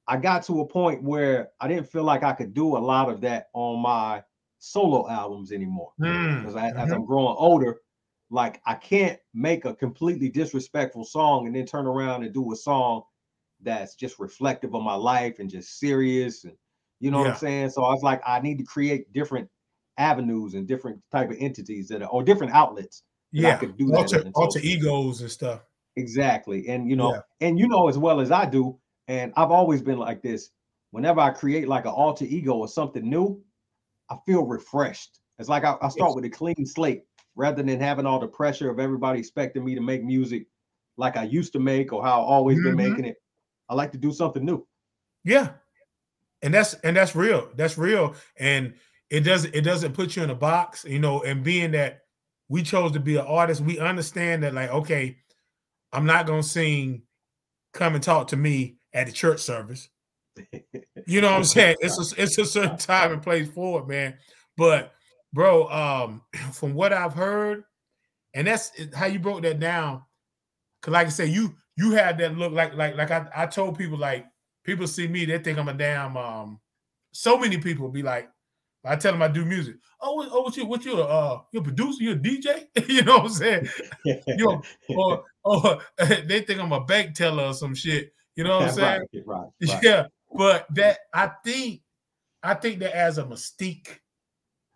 I 0.06 0.16
got 0.16 0.44
to 0.44 0.60
a 0.60 0.66
point 0.66 1.02
where 1.02 1.50
I 1.60 1.68
didn't 1.68 1.88
feel 1.88 2.04
like 2.04 2.22
I 2.22 2.32
could 2.32 2.54
do 2.54 2.76
a 2.76 2.78
lot 2.78 3.08
of 3.10 3.20
that 3.22 3.48
on 3.54 3.80
my 3.80 4.22
solo 4.58 5.08
albums 5.08 5.52
anymore. 5.52 5.92
Mm, 6.00 6.40
Because 6.40 6.56
as. 6.56 6.92
I'm 6.92 7.04
growing 7.04 7.34
older, 7.36 7.80
like 8.30 8.60
I 8.66 8.74
can't 8.74 9.18
make 9.34 9.64
a 9.64 9.74
completely 9.74 10.28
disrespectful 10.28 11.04
song 11.04 11.46
and 11.46 11.54
then 11.54 11.66
turn 11.66 11.86
around 11.86 12.24
and 12.24 12.32
do 12.32 12.52
a 12.52 12.56
song 12.56 13.02
that's 13.62 13.94
just 13.94 14.18
reflective 14.18 14.74
of 14.74 14.82
my 14.82 14.94
life 14.94 15.38
and 15.38 15.48
just 15.50 15.78
serious 15.78 16.44
and 16.44 16.54
you 17.00 17.10
know 17.10 17.18
what 17.18 17.26
I'm 17.30 17.36
saying. 17.36 17.70
So 17.70 17.82
I 17.84 17.92
was 17.92 18.02
like, 18.02 18.20
I 18.26 18.38
need 18.40 18.58
to 18.58 18.64
create 18.64 19.12
different 19.12 19.48
avenues 19.98 20.54
and 20.54 20.66
different 20.68 21.00
type 21.10 21.30
of 21.30 21.36
entities 21.40 21.88
that 21.88 22.00
are 22.02 22.08
or 22.08 22.22
different 22.22 22.52
outlets 22.54 23.02
that 23.32 23.54
I 23.54 23.56
could 23.58 23.76
do 23.76 23.86
that 23.88 23.96
Alter. 23.98 24.22
So- 24.22 24.30
alter 24.34 24.60
egos 24.62 25.20
and 25.20 25.30
stuff. 25.30 25.62
Exactly. 25.96 26.68
And 26.68 26.88
you 26.88 26.96
know, 26.96 27.12
Yeah. 27.14 27.20
and 27.48 27.58
you 27.58 27.68
know 27.68 27.88
as 27.88 27.98
well 27.98 28.20
as 28.20 28.30
I 28.30 28.46
do, 28.46 28.78
and 29.08 29.32
I've 29.36 29.50
always 29.50 29.82
been 29.82 29.98
like 29.98 30.22
this. 30.22 30.50
Whenever 30.90 31.20
I 31.20 31.30
create 31.30 31.68
like 31.68 31.84
an 31.84 31.90
alter 31.92 32.24
ego 32.24 32.54
or 32.54 32.68
something 32.68 33.08
new, 33.08 33.42
I 34.10 34.16
feel 34.26 34.44
refreshed. 34.44 35.20
It's 35.38 35.48
like 35.48 35.64
I, 35.64 35.76
I 35.82 35.88
start 35.88 36.10
Yes. 36.10 36.14
with 36.16 36.24
a 36.24 36.30
clean 36.30 36.64
slate 36.66 37.02
rather 37.34 37.62
than 37.62 37.80
having 37.80 38.06
all 38.06 38.20
the 38.20 38.28
pressure 38.28 38.70
of 38.70 38.78
everybody 38.78 39.18
expecting 39.18 39.64
me 39.64 39.74
to 39.74 39.80
make 39.80 40.02
music 40.04 40.46
like 40.98 41.16
I 41.16 41.24
used 41.24 41.52
to 41.54 41.58
make 41.58 41.92
or 41.92 42.02
how 42.04 42.20
I've 42.22 42.26
always 42.28 42.58
been 42.62 42.74
Mhm. 42.74 42.88
making 42.90 43.04
it. 43.06 43.16
I 43.72 43.74
like 43.74 43.92
to 43.92 43.98
do 43.98 44.12
something 44.12 44.44
new. 44.44 44.66
Yeah. 45.24 45.52
And 46.42 46.52
that's 46.52 46.74
and 46.74 46.94
that's 46.94 47.16
real. 47.16 47.48
That's 47.56 47.78
real. 47.78 48.14
And 48.36 48.74
it 49.08 49.20
doesn't 49.20 49.54
it 49.54 49.62
doesn't 49.62 49.94
put 49.94 50.14
you 50.14 50.22
in 50.22 50.28
a 50.28 50.34
box, 50.34 50.84
you 50.84 50.98
know, 50.98 51.22
and 51.22 51.42
being 51.42 51.70
that 51.70 52.02
we 52.50 52.62
chose 52.62 52.92
to 52.92 53.00
be 53.00 53.16
an 53.16 53.24
artist, 53.26 53.62
we 53.62 53.78
understand 53.78 54.42
that 54.42 54.52
like, 54.52 54.70
okay, 54.70 55.16
I'm 55.90 56.04
not 56.04 56.26
gonna 56.26 56.42
sing 56.42 57.02
come 57.72 57.94
and 57.94 58.04
talk 58.04 58.28
to 58.28 58.36
me 58.36 58.76
at 58.92 59.06
the 59.06 59.12
church 59.12 59.40
service. 59.40 59.88
You 61.06 61.22
know 61.22 61.30
what 61.30 61.38
I'm 61.38 61.44
saying? 61.44 61.76
It's 61.80 61.98
a 61.98 62.22
it's 62.22 62.36
a 62.36 62.44
certain 62.44 62.76
time 62.76 63.12
and 63.12 63.22
place 63.22 63.48
for 63.48 63.80
it, 63.80 63.88
man. 63.88 64.18
But 64.58 64.92
bro, 65.32 65.68
um, 65.68 66.22
from 66.52 66.74
what 66.74 66.92
I've 66.92 67.14
heard, 67.14 67.64
and 68.34 68.46
that's 68.46 68.70
how 68.94 69.06
you 69.06 69.18
broke 69.18 69.42
that 69.42 69.60
down. 69.60 70.02
Cause 70.82 70.92
like 70.92 71.06
I 71.06 71.10
said, 71.10 71.30
you 71.30 71.54
you 71.76 71.92
have 71.92 72.18
that 72.18 72.36
look 72.36 72.52
like 72.52 72.74
like 72.74 72.96
like 72.96 73.10
I, 73.10 73.26
I 73.34 73.46
told 73.46 73.78
people 73.78 73.98
like 73.98 74.26
people 74.64 74.86
see 74.86 75.08
me, 75.08 75.24
they 75.24 75.38
think 75.38 75.58
I'm 75.58 75.68
a 75.68 75.74
damn 75.74 76.16
um 76.16 76.60
so 77.12 77.38
many 77.38 77.58
people 77.58 77.88
be 77.88 78.02
like, 78.02 78.28
I 78.84 78.96
tell 78.96 79.12
them 79.12 79.22
I 79.22 79.28
do 79.28 79.44
music. 79.44 79.76
Oh, 80.00 80.14
what, 80.14 80.28
oh, 80.32 80.42
what 80.42 80.56
you 80.56 80.66
what 80.66 80.84
you 80.84 81.00
uh 81.00 81.40
you 81.52 81.60
a 81.60 81.62
producer, 81.62 82.02
you 82.02 82.12
a 82.12 82.16
DJ? 82.16 82.66
you 82.88 83.02
know 83.02 83.18
what 83.18 83.26
I'm 83.26 83.30
saying? 83.30 83.68
You 84.26 84.60
or 84.90 85.24
or 85.44 85.78
they 85.98 86.40
think 86.40 86.60
I'm 86.60 86.72
a 86.72 86.84
bank 86.84 87.14
teller 87.14 87.44
or 87.44 87.54
some 87.54 87.74
shit. 87.74 88.12
You 88.34 88.44
know 88.44 88.58
what 88.58 88.68
I'm 88.68 88.74
saying? 88.74 89.00
right, 89.00 89.22
right, 89.26 89.48
right. 89.68 89.82
Yeah, 89.82 90.06
but 90.34 90.66
that 90.74 90.98
I 91.14 91.30
think 91.44 91.82
I 92.42 92.54
think 92.54 92.80
that 92.80 92.96
adds 92.96 93.18
a 93.18 93.24
mystique 93.24 93.98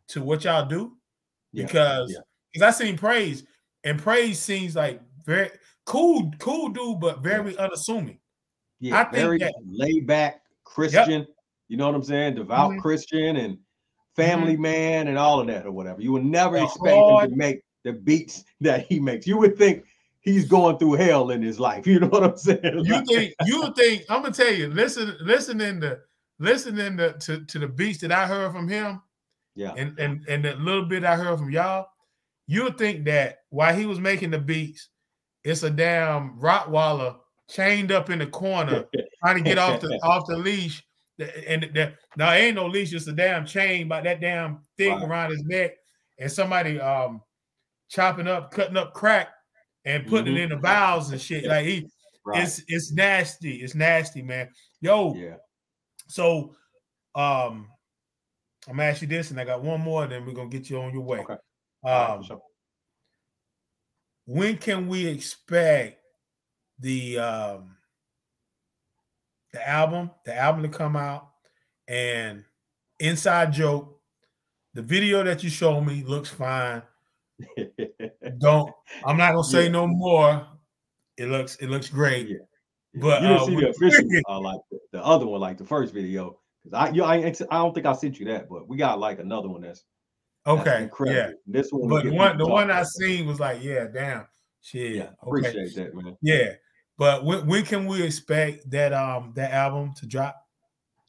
to 0.09 0.23
what 0.23 0.44
y'all 0.44 0.66
do 0.66 0.97
Yeah, 1.52 1.66
because 1.66 2.12
yeah. 2.12 2.20
because 2.52 2.74
I 2.74 2.85
seen 2.85 2.97
praise 2.97 3.44
and 3.82 4.01
praise 4.01 4.39
seems 4.39 4.77
like 4.77 5.01
very 5.24 5.51
cool, 5.86 6.30
cool 6.38 6.68
dude, 6.68 7.00
but 7.00 7.22
very 7.22 7.56
unassuming. 7.56 8.18
Yeah, 8.80 9.00
I 9.00 9.04
think 9.04 9.14
very 9.14 9.38
that- 9.38 9.54
laid 9.66 10.06
back 10.06 10.42
Christian. 10.64 11.26
You 11.68 11.76
know 11.76 11.86
what 11.86 11.94
I'm 11.94 12.02
saying? 12.02 12.34
Devout 12.34 12.72
Mhm. 12.72 12.80
Christian 12.82 13.36
and 13.36 13.58
family 14.14 14.56
man 14.56 15.08
and 15.08 15.18
all 15.18 15.40
of 15.40 15.46
that 15.46 15.66
or 15.66 15.72
whatever. 15.72 16.00
You 16.00 16.12
would 16.12 16.24
never 16.24 16.56
A 16.56 16.64
expect 16.64 16.96
him 16.96 17.30
to 17.30 17.36
make 17.36 17.62
the 17.82 17.92
beats 17.92 18.44
that 18.60 18.86
he 18.86 19.00
makes. 19.00 19.26
You 19.26 19.38
would 19.38 19.56
think 19.56 19.84
he's 20.20 20.46
going 20.46 20.78
through 20.78 20.94
hell 20.94 21.30
in 21.30 21.42
his 21.42 21.58
life. 21.58 21.86
You 21.86 22.00
know 22.00 22.08
what 22.08 22.24
I'm 22.24 22.36
saying? 22.36 22.84
You 22.84 23.04
think 23.06 23.34
you 23.46 23.72
think 23.74 24.04
I'm 24.08 24.22
gonna 24.22 24.34
tell 24.34 24.52
you, 24.52 24.68
listen, 24.68 25.16
listening 25.20 25.80
to 25.80 25.98
listening 26.38 26.96
to, 26.98 27.14
to, 27.14 27.44
to 27.46 27.58
the 27.58 27.68
beats 27.68 28.00
that 28.00 28.12
I 28.12 28.26
heard 28.26 28.52
from 28.52 28.68
him 28.68 29.00
yeah, 29.54 29.72
and 29.76 29.98
and 29.98 30.24
and 30.28 30.44
the 30.44 30.54
little 30.56 30.84
bit 30.84 31.04
I 31.04 31.16
heard 31.16 31.38
from 31.38 31.50
y'all, 31.50 31.88
you 32.46 32.64
would 32.64 32.76
think 32.76 33.04
that 33.06 33.38
while 33.48 33.74
he 33.74 33.86
was 33.86 33.98
making 33.98 34.30
the 34.30 34.38
beats, 34.38 34.90
it's 35.47 35.62
a 35.62 35.70
damn 35.70 36.39
Rottweiler 36.40 37.16
chained 37.48 37.93
up 37.93 38.10
in 38.10 38.18
the 38.18 38.27
corner 38.27 38.85
trying 39.23 39.36
to 39.36 39.43
get 39.43 39.59
off 39.59 39.81
the 39.81 39.89
off 40.02 40.27
the 40.27 40.36
leash. 40.36 40.82
And 41.18 41.62
the, 41.73 41.94
now 42.16 42.32
ain't 42.32 42.56
no 42.56 42.66
leash, 42.66 42.93
it's 42.93 43.06
a 43.06 43.12
damn 43.12 43.47
chain 43.47 43.89
by 43.89 44.02
that 44.02 44.20
damn 44.20 44.59
thing 44.77 44.93
Right. 44.98 45.09
around 45.09 45.31
his 45.31 45.43
neck, 45.44 45.73
and 46.18 46.31
somebody 46.31 46.78
um 46.81 47.23
chopping 47.89 48.27
up, 48.28 48.51
cutting 48.51 48.77
up 48.77 48.93
crack 48.93 49.28
and 49.85 50.06
putting 50.06 50.35
Mhm. 50.35 50.39
it 50.39 50.43
in 50.43 50.48
the 50.51 50.56
bowels 50.56 51.10
and 51.12 51.20
shit. 51.20 51.44
Like 51.44 51.64
he 51.64 51.89
right. 52.27 52.43
it's 52.43 52.62
it's 52.68 52.93
nasty. 52.93 53.62
It's 53.62 53.74
nasty, 53.74 54.20
man. 54.23 54.51
Yo, 54.81 55.14
yeah. 55.14 55.36
so 56.09 56.55
um 57.14 57.68
I'm 58.68 58.77
gonna 58.77 58.89
ask 58.90 59.01
you 59.01 59.06
this, 59.09 59.31
and 59.31 59.40
I 59.40 59.44
got 59.44 59.62
one 59.62 59.81
more, 59.81 60.06
then 60.09 60.27
we're 60.27 60.32
gonna 60.32 60.48
get 60.48 60.68
you 60.68 60.81
on 60.82 60.93
your 60.93 61.02
way. 61.02 61.20
Okay. 61.20 61.36
Um, 61.85 62.18
for 62.18 62.24
sure. 62.24 62.43
When 64.26 64.58
can 64.58 64.88
we 64.88 65.06
expect 65.06 66.00
the 66.78 67.18
um 67.18 67.76
the 69.52 69.66
album, 69.66 70.10
the 70.26 70.36
album 70.36 70.62
to 70.62 70.68
come 70.68 70.96
out, 70.96 71.30
and 71.88 72.44
inside 73.00 73.52
joke, 73.52 73.98
the 74.74 74.82
video 74.82 75.22
that 75.22 75.42
you 75.42 75.48
showed 75.48 75.80
me 75.80 76.02
looks 76.04 76.28
fine. 76.28 76.82
Don't 78.38 78.72
I'm 79.04 79.16
not 79.16 79.32
gonna 79.32 79.44
say 79.44 79.64
Yeah. 79.64 79.70
no 79.70 79.86
more. 79.86 80.46
It 81.16 81.28
looks 81.28 81.56
it 81.56 81.70
looks 81.70 81.88
great. 81.88 82.28
Yeah. 82.28 82.36
But, 82.98 83.22
you 83.22 83.28
didn't 83.28 83.42
uh, 83.42 83.46
see 83.46 83.56
the 83.56 83.70
official, 83.70 84.08
uh, 84.28 84.40
like 84.40 84.60
the, 84.70 84.78
the 84.92 85.04
other 85.04 85.26
one, 85.26 85.40
like 85.40 85.58
the 85.58 85.64
first 85.64 85.92
video. 85.92 86.38
Because 86.64 86.88
I, 86.88 86.94
you, 86.94 87.04
I, 87.04 87.16
I 87.16 87.58
don't 87.58 87.74
think 87.74 87.84
I 87.84 87.92
sent 87.92 88.18
you 88.18 88.24
that, 88.26 88.48
but 88.48 88.66
we 88.66 88.78
got 88.78 88.98
like 88.98 89.18
another 89.18 89.48
one 89.48 89.60
that's 89.60 89.84
Okay, 90.47 90.89
yeah. 91.06 91.31
This 91.47 91.70
one, 91.70 91.89
But 91.89 92.06
one 92.12 92.39
the 92.39 92.47
one. 92.47 92.70
I 92.70 92.82
seen 92.85 93.27
was 93.27 93.40
like, 93.40 93.62
yeah, 93.62 93.86
damn, 93.93 94.27
shit. 94.62 94.94
yeah, 94.97 95.02
okay. 95.02 95.48
appreciate 95.48 95.74
that, 95.77 95.94
man. 95.94 96.16
Yeah. 96.23 96.52
But 96.98 97.24
when, 97.24 97.47
when 97.47 97.64
can 97.64 97.86
we 97.86 98.02
expect 98.02 98.70
that 98.70 98.93
um 98.93 99.32
that 99.35 99.52
album 99.52 99.93
to 99.97 100.06
drop? 100.06 100.36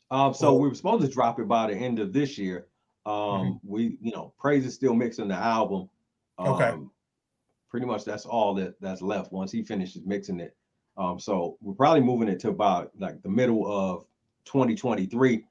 Um, 0.09 0.33
so 0.33 0.51
Well- 0.53 0.61
we 0.61 0.69
were 0.69 0.75
supposed 0.75 1.05
to 1.05 1.11
drop 1.11 1.39
it 1.39 1.47
by 1.47 1.67
the 1.67 1.75
end 1.75 1.99
of 1.99 2.13
this 2.13 2.37
year. 2.37 2.67
Um, 3.05 3.13
Mm-hmm. 3.13 3.51
we, 3.63 3.97
you 4.01 4.11
know, 4.11 4.33
Praise 4.39 4.65
is 4.65 4.73
still 4.73 4.93
mixing 4.93 5.27
the 5.29 5.35
album. 5.35 5.89
Um, 6.37 6.47
Okay. 6.49 6.73
Pretty 7.69 7.85
much 7.85 8.05
that's 8.05 8.25
all 8.25 8.53
that 8.55 8.79
that's 8.81 9.01
left 9.01 9.31
once 9.31 9.51
he 9.51 9.61
finishes 9.61 10.01
mixing 10.05 10.39
it. 10.39 10.55
Um, 10.97 11.19
so 11.19 11.57
we're 11.61 11.73
probably 11.73 12.01
moving 12.01 12.27
it 12.29 12.39
to 12.41 12.49
about 12.49 12.91
like 12.97 13.21
the 13.21 13.29
middle 13.29 13.65
of 13.71 14.05
2023. 14.45 15.45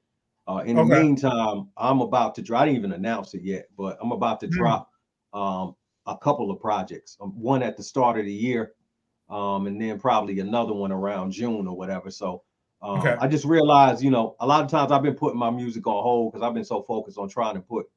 Uh, 0.47 0.63
in 0.65 0.77
the 0.77 0.83
Okay. 0.83 0.85
meantime, 0.85 1.69
I'm 1.77 2.01
about 2.01 2.35
to 2.35 2.41
drop. 2.41 2.61
I 2.61 2.65
didn't 2.65 2.77
even 2.77 2.93
announce 2.93 3.33
it 3.33 3.41
yet, 3.43 3.67
but 3.77 3.97
I'm 4.01 4.11
about 4.11 4.39
to 4.41 4.47
Mm. 4.47 4.47
drop 4.47 4.91
um, 5.33 5.75
a 6.05 6.17
couple 6.17 6.49
of 6.51 6.59
projects. 6.61 7.17
Um, 7.19 7.31
one 7.31 7.61
at 7.63 7.75
the 7.77 7.83
start 7.83 8.17
of 8.17 8.25
the 8.25 8.33
year, 8.33 8.73
um, 9.29 9.67
and 9.67 9.79
then 9.81 9.99
probably 9.99 10.39
another 10.39 10.73
one 10.73 10.91
around 10.91 11.31
June 11.31 11.67
or 11.67 11.75
whatever. 11.75 12.09
So 12.09 12.43
um, 12.81 13.15
Okay. 13.15 13.17
I 13.19 13.27
just 13.27 13.43
realized, 13.45 14.01
you 14.03 14.09
know, 14.11 14.35
a 14.39 14.47
lot 14.47 14.63
of 14.63 14.71
times 14.71 14.91
I've 14.91 15.03
been 15.03 15.15
putting 15.15 15.39
my 15.39 15.49
music 15.49 15.85
on 15.85 16.01
hold 16.01 16.31
because 16.31 16.45
I've 16.47 16.53
been 16.53 16.63
so 16.63 16.81
focused 16.81 17.17
on 17.17 17.27
trying 17.27 17.55
to 17.55 17.61
put 17.61 17.87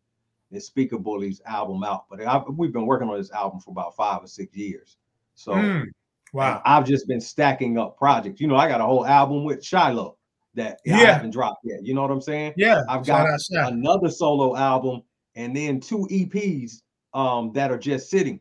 this 0.51 0.67
Speaker 0.67 0.99
Bullies 0.99 1.41
album 1.47 1.85
out. 1.85 2.07
But 2.11 2.23
i 2.23 2.39
we've 2.51 2.73
been 2.73 2.87
working 2.87 3.09
on 3.09 3.19
this 3.19 3.33
album 3.33 3.61
for 3.61 3.71
about 3.71 3.97
five 3.97 4.25
or 4.25 4.29
six 4.29 4.57
years. 4.57 4.99
So 5.35 5.73
Mm, 5.73 5.91
wow. 6.33 6.65
I've 6.65 6.87
just 6.87 7.07
been 7.07 7.21
stacking 7.21 7.79
up 7.79 7.97
projects. 7.99 8.41
You 8.41 8.49
know, 8.49 8.57
I 8.57 8.69
got 8.69 8.81
a 8.81 8.85
whole 8.85 9.07
album 9.07 9.45
with 9.45 9.65
Shiloh 9.65 10.17
that 10.55 10.81
I 10.87 10.91
haven't 11.13 11.31
dropped 11.31 11.65
yet. 11.65 11.85
You 11.85 11.95
know 11.95 12.03
what 12.03 12.11
I'm 12.11 12.21
saying? 12.21 12.55
Yeah. 12.57 12.83
I've 12.89 13.07
got. 13.07 13.27
Another 13.69 14.09
solo 14.09 14.57
album 14.57 15.03
and 15.37 15.55
then 15.55 15.81
two 15.81 16.09
EPs 16.11 16.83
um, 17.15 17.53
that 17.53 17.71
are 17.71 17.79
just 17.79 18.11
sitting, 18.11 18.41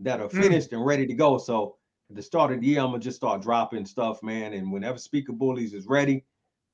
that 0.00 0.20
are 0.20 0.28
Mm. 0.28 0.42
finished 0.42 0.72
and 0.72 0.84
ready 0.84 1.06
to 1.06 1.14
go. 1.14 1.38
So 1.38 1.76
at 2.10 2.16
the 2.16 2.22
start 2.22 2.52
of 2.52 2.60
the 2.60 2.66
year, 2.66 2.80
I'm 2.80 2.88
gonna 2.88 2.98
just 2.98 3.16
start 3.16 3.42
dropping 3.42 3.84
stuff, 3.86 4.22
man. 4.22 4.52
And 4.54 4.72
whenever 4.72 4.98
Speaker 4.98 5.32
Bullies 5.32 5.74
is 5.74 5.86
ready, 5.86 6.24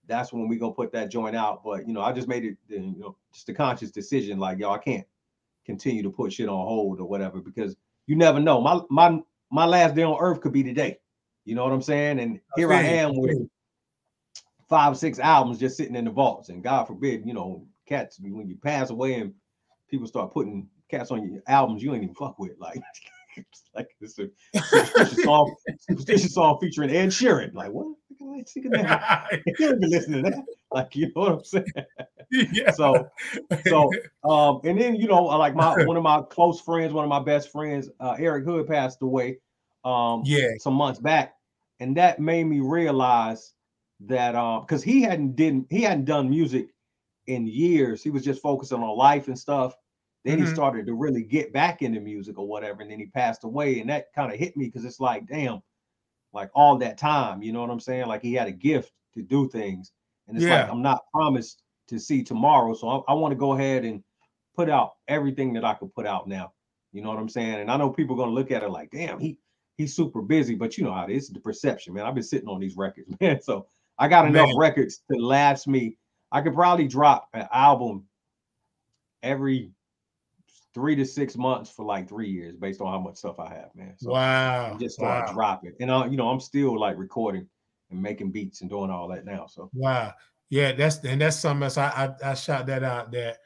that's 0.07 0.33
when 0.33 0.49
we 0.49 0.57
gonna 0.57 0.73
put 0.73 0.93
that 0.93 1.11
joint 1.11 1.37
out. 1.37 1.63
But 1.65 1.87
you 1.87 1.93
know, 1.93 2.01
I 2.01 2.13
just 2.13 2.29
made 2.29 2.45
it, 2.45 2.57
you 2.69 2.95
know, 2.97 3.17
just 3.33 3.49
a 3.49 3.55
conscious 3.55 3.91
decision, 3.91 4.39
like 4.39 4.59
yo, 4.59 4.71
I 4.71 4.79
can't 4.79 5.07
continue 5.67 6.03
to 6.03 6.11
put 6.11 6.33
shit 6.33 6.49
on 6.49 6.67
hold 6.67 7.01
or 7.01 7.07
whatever 7.07 7.41
because 7.41 7.77
you 8.07 8.17
never 8.17 8.41
know. 8.41 8.61
My 8.61 8.81
my 8.89 9.21
my 9.51 9.67
last 9.67 9.95
day 9.95 10.03
on 10.03 10.17
earth 10.21 10.41
could 10.41 10.53
be 10.53 10.63
today. 10.63 10.99
You 11.45 11.55
know 11.55 11.65
what 11.65 11.73
I'm 11.73 11.83
saying? 11.83 12.19
And 12.21 12.41
here 12.57 12.73
I 12.73 12.83
am 12.83 13.17
with. 13.17 13.49
Five, 14.71 14.97
six 14.97 15.19
albums 15.19 15.59
just 15.59 15.77
sitting 15.77 15.97
in 15.97 16.07
the 16.07 16.11
vaults. 16.11 16.49
And 16.49 16.63
God 16.63 16.85
forbid, 16.85 17.27
you 17.27 17.35
know, 17.35 17.67
cats 17.87 18.19
when 18.21 18.49
you 18.49 18.57
pass 18.57 18.91
away 18.91 19.15
and 19.15 19.35
people 19.91 20.07
start 20.07 20.33
putting 20.33 20.69
cats 20.89 21.11
on 21.11 21.29
your 21.29 21.43
albums 21.47 21.83
you 21.83 21.93
ain't 21.93 22.03
even 22.03 22.15
fuck 22.15 22.39
with. 22.39 22.53
Like, 22.59 22.81
like 23.75 23.89
it's 24.01 24.19
a 24.19 24.29
Supastition's 24.57 25.23
song, 25.25 25.55
Supastition's 25.91 26.35
song 26.35 26.59
featuring 26.61 26.91
Ed 26.91 27.09
Sheeran. 27.09 27.53
Like, 27.55 27.73
what? 27.73 27.87
Like, 28.21 28.49
singing 28.49 28.71
that? 28.73 29.29
You 29.59 29.71
ain't 29.71 29.81
been 29.81 29.91
listening 29.91 30.25
to 30.25 30.31
that. 30.31 30.45
Like, 30.73 30.95
you 30.95 31.07
know 31.07 31.23
what 31.23 31.33
I'm 31.33 31.45
saying? 31.45 31.65
yeah. 32.31 32.71
So, 32.71 33.09
so 33.67 33.91
um, 34.25 34.61
and 34.65 34.81
then 34.81 34.95
you 34.97 35.09
know, 35.09 35.25
like 35.25 35.55
my 35.55 35.85
one 35.85 35.97
of 35.97 36.03
my 36.03 36.23
close 36.23 36.61
friends, 36.61 36.93
one 36.93 37.05
of 37.05 37.09
my 37.09 37.23
best 37.23 37.51
friends, 37.51 37.89
uh, 37.99 38.17
Eric 38.19 38.45
Hood 38.45 38.67
passed 38.67 39.03
away 39.03 39.39
um 39.85 40.23
yeah. 40.25 40.49
some 40.59 40.75
months 40.75 41.01
back, 41.01 41.35
and 41.81 41.97
that 41.97 42.21
made 42.21 42.45
me 42.45 42.61
realize 42.61 43.55
that 44.07 44.35
um 44.35 44.63
because 44.63 44.83
he 44.83 45.03
hadn't 45.03 45.37
didn't 45.37 45.67
he 45.71 45.83
hadn't 45.83 46.07
done 46.07 46.31
music 46.31 46.69
in 47.27 47.47
years. 47.47 48.03
He 48.03 48.11
was 48.11 48.25
just 48.25 48.43
focusing 48.43 48.83
on 48.83 48.97
life 48.97 49.29
and 49.29 49.39
stuff. 49.39 49.75
Then 50.25 50.39
he 50.39 50.45
Mhm. 50.45 50.55
started 50.55 50.87
to 50.87 50.95
really 50.95 51.23
get 51.25 51.53
back 51.53 51.83
into 51.83 52.01
music 52.01 52.39
or 52.39 52.47
whatever, 52.47 52.83
and 52.83 52.91
then 52.91 53.01
he 53.01 53.07
passed 53.07 53.45
away, 53.45 53.81
and 53.81 53.91
that 53.91 54.13
kind 54.15 54.33
of 54.33 54.39
hit 54.39 54.57
me 54.57 54.67
because 54.67 54.85
it's 54.85 55.01
like, 55.01 55.27
damn, 55.27 55.63
like 56.33 56.51
all 56.55 56.77
that 56.79 56.99
time, 56.99 57.43
you 57.43 57.53
know 57.53 57.61
what 57.61 57.71
I'm 57.71 57.81
saying? 57.81 58.07
Like 58.07 58.23
he 58.23 58.35
had 58.35 58.49
a 58.49 58.53
gift 58.53 58.93
to 59.15 59.23
do 59.23 59.49
things, 59.49 59.93
and 60.29 60.37
it's 60.37 60.49
like 60.49 60.67
Yeah. 60.67 60.71
I'm 60.71 60.83
not 60.83 61.03
promised 61.13 61.63
to 61.89 61.99
see 61.99 62.23
tomorrow, 62.23 62.75
so 62.75 62.89
I, 63.09 63.13
I 63.13 63.15
want 63.15 63.33
to 63.33 63.37
go 63.39 63.53
ahead 63.55 63.85
and 63.85 64.03
put 64.57 64.71
out 64.71 64.93
everything 65.09 65.53
that 65.55 65.65
I 65.65 65.75
could 65.75 65.95
put 65.95 66.07
out 66.07 66.29
now. 66.29 66.53
You 66.93 67.03
know 67.03 67.09
what 67.11 67.19
I'm 67.19 67.29
saying? 67.29 67.55
And 67.61 67.71
I 67.71 67.77
know 67.77 67.91
people 67.91 68.17
are 68.17 68.25
gonna 68.25 68.33
look 68.37 68.51
at 68.53 68.63
it 68.63 68.71
like, 68.71 68.91
damn, 68.91 69.19
he 69.19 69.39
he's 69.77 69.95
super 69.97 70.23
busy, 70.23 70.55
but 70.55 70.77
you 70.79 70.85
know 70.85 70.93
how 70.93 71.05
it 71.05 71.11
is 71.13 71.29
the 71.31 71.41
perception, 71.41 71.95
man. 71.95 72.07
I've 72.07 72.15
been 72.15 72.23
sitting 72.23 72.49
on 72.49 72.61
these 72.61 72.77
records, 72.77 73.09
man. 73.21 73.41
So 73.43 73.67
I 74.01 74.09
got 74.09 74.27
enough 74.27 74.51
records 74.57 75.03
to 75.13 75.19
last 75.19 75.69
me. 75.69 75.99
I 76.33 76.41
could 76.41 76.55
probably 76.55 76.89
drop 76.89 77.29
an 77.35 77.47
album 77.53 78.07
every 79.23 79.73
three 80.73 80.97
to 80.97 81.05
six 81.05 81.37
months 81.37 81.71
for 81.71 81.85
like 81.85 82.09
three 82.09 82.31
years 82.31 82.57
based 82.57 82.81
on 82.81 82.91
how 82.91 82.99
much 82.99 83.17
stuff 83.17 83.39
I 83.39 83.51
have, 83.51 83.71
man. 83.75 83.95
So 83.99 84.13
wow. 84.13 84.77
just 84.81 84.95
start 84.95 85.29
wow. 85.29 85.33
dropping. 85.35 85.75
And 85.81 85.91
uh, 85.91 86.07
you 86.11 86.17
know, 86.17 86.31
I'm 86.31 86.41
still 86.41 86.81
like 86.81 86.97
recording 86.97 87.47
and 87.91 88.03
making 88.03 88.31
beats 88.31 88.63
and 88.63 88.71
doing 88.71 88.91
all 88.91 89.07
that 89.09 89.27
now. 89.27 89.47
So 89.47 89.71
Wow. 89.75 90.15
Yeah, 90.49 90.73
that's 90.73 91.05
and 91.05 91.21
that's 91.21 91.39
something 91.39 91.65
else. 91.65 91.77
I 91.77 92.15
I, 92.25 92.31
I 92.31 92.35
shot 92.35 92.67
that 92.67 92.83
out 92.83 93.13
that, 93.13 93.39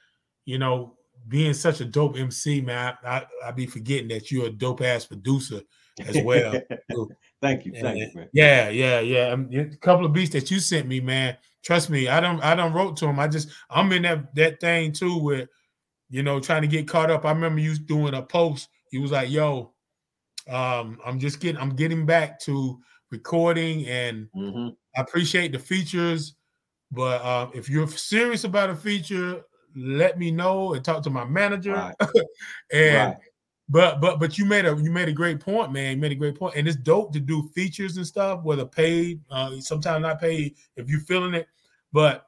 you 0.45 0.59
know, 0.59 0.97
being 1.27 1.55
such 1.55 1.81
a 1.81 1.85
dope 1.85 2.17
MC, 2.17 2.61
man, 2.61 2.97
I, 3.03 3.09
I, 3.09 3.27
I 3.47 3.51
be 3.51 3.67
forgetting 3.67 4.09
that 4.09 4.31
you're 4.31 4.47
a 4.47 4.51
dope 4.51 4.83
ass 4.83 5.05
producer 5.05 5.63
as 6.07 6.21
well. 6.21 6.61
thank 7.41 7.67
you, 7.67 7.73
thank 7.81 7.99
you, 7.99 8.09
man. 8.15 8.29
Yeah, 8.33 8.69
yeah, 8.69 9.01
yeah. 9.01 9.35
A 9.35 9.77
couple 9.77 10.07
of 10.07 10.13
beats 10.13 10.33
that 10.33 10.51
you 10.51 10.61
sent 10.61 10.89
me, 10.89 11.01
man. 11.01 11.37
Trust 11.65 11.91
me, 11.91 12.09
I 12.09 12.21
don't 12.21 12.43
I 12.43 12.55
don't 12.55 12.73
wrote 12.73 12.97
to 12.99 13.07
him. 13.07 13.19
I 13.19 13.29
just 13.29 13.49
I'm 13.71 13.91
in 13.93 14.03
that 14.03 14.35
that 14.35 14.61
thing 14.61 14.93
too 14.93 15.19
with, 15.19 15.49
you 16.11 16.23
know, 16.23 16.41
trying 16.41 16.63
to 16.63 16.69
get 16.69 16.89
caught 16.89 17.11
up. 17.11 17.25
I 17.25 17.33
remember 17.33 17.61
you 17.61 17.77
doing 17.77 18.15
a 18.15 18.23
post. 18.23 18.69
He 18.91 18.99
was 18.99 19.13
like, 19.13 19.31
"Yo, 19.31 19.73
um, 20.49 20.99
I'm 21.05 21.19
just 21.19 21.41
getting 21.41 21.61
I'm 21.61 21.75
getting 21.75 22.07
back 22.07 22.41
to 22.41 22.79
recording, 23.11 23.87
and 23.87 24.29
hmm 24.35 24.69
I 24.97 25.01
appreciate 25.01 25.53
the 25.53 25.59
features, 25.59 26.37
but 26.93 27.25
um, 27.25 27.51
if 27.55 27.69
you're 27.69 27.89
serious 27.89 28.45
about 28.45 28.71
a 28.71 28.77
feature, 28.77 29.43
let 29.75 30.19
me 30.19 30.31
know 30.31 30.75
and 30.75 30.85
talk 30.85 31.03
to 31.05 31.11
my 31.11 31.25
manager. 31.25 31.73
Right, 31.73 31.95
and 32.73 33.09
right. 33.09 33.17
But 33.69 34.01
but 34.01 34.21
but 34.21 34.37
you 34.37 34.45
made 34.45 34.67
a 34.67 34.77
you 34.77 34.91
made 34.91 35.09
a 35.09 35.13
great 35.13 35.41
point, 35.41 35.73
man. 35.73 35.97
You 35.97 36.01
made 36.01 36.13
a 36.13 36.17
great 36.17 36.39
point, 36.39 36.55
and 36.57 36.69
it's 36.69 36.77
dope 36.77 37.13
to 37.15 37.21
do 37.21 37.49
features 37.55 37.97
and 37.97 38.07
stuff, 38.07 38.43
whether 38.43 38.67
paid, 38.67 39.21
uh, 39.31 39.59
sometimes 39.61 40.03
not 40.03 40.21
paid, 40.21 40.55
if 40.77 40.89
you're 40.89 41.01
feeling 41.01 41.35
it. 41.35 41.49
But 41.93 42.27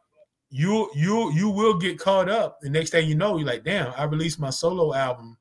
you 0.49 0.91
you 0.95 1.33
you 1.33 1.51
will 1.51 1.77
get 1.79 1.99
caught 1.99 2.31
up. 2.31 2.59
The 2.61 2.71
next 2.71 2.91
thing 2.91 3.09
you 3.09 3.15
know, 3.15 3.37
you're 3.37 3.47
like, 3.47 3.65
damn, 3.65 3.93
I 3.97 4.05
released 4.05 4.41
my 4.41 4.51
solo 4.51 4.95
album 4.95 5.37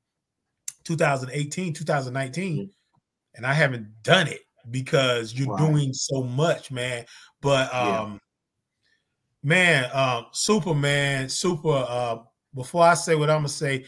2018, 0.84 1.74
2019, 1.74 2.70
and 3.36 3.46
I 3.46 3.54
haven't 3.54 3.88
done 4.04 4.28
it 4.28 4.42
because 4.72 5.34
you're 5.34 5.56
doing 5.58 5.94
so 5.94 6.24
much, 6.24 6.72
man. 6.72 7.06
But 7.40 7.72
Yeah. 7.72 8.02
um, 8.02 8.20
man, 9.44 9.90
um, 9.94 10.26
Superman, 10.34 11.30
super. 11.30 11.86
Uh, 11.88 12.18
before 12.54 12.84
I 12.84 12.96
say 12.96 13.16
what 13.16 13.30
I'm 13.30 13.40
gonna 13.40 13.50
say, 13.50 13.86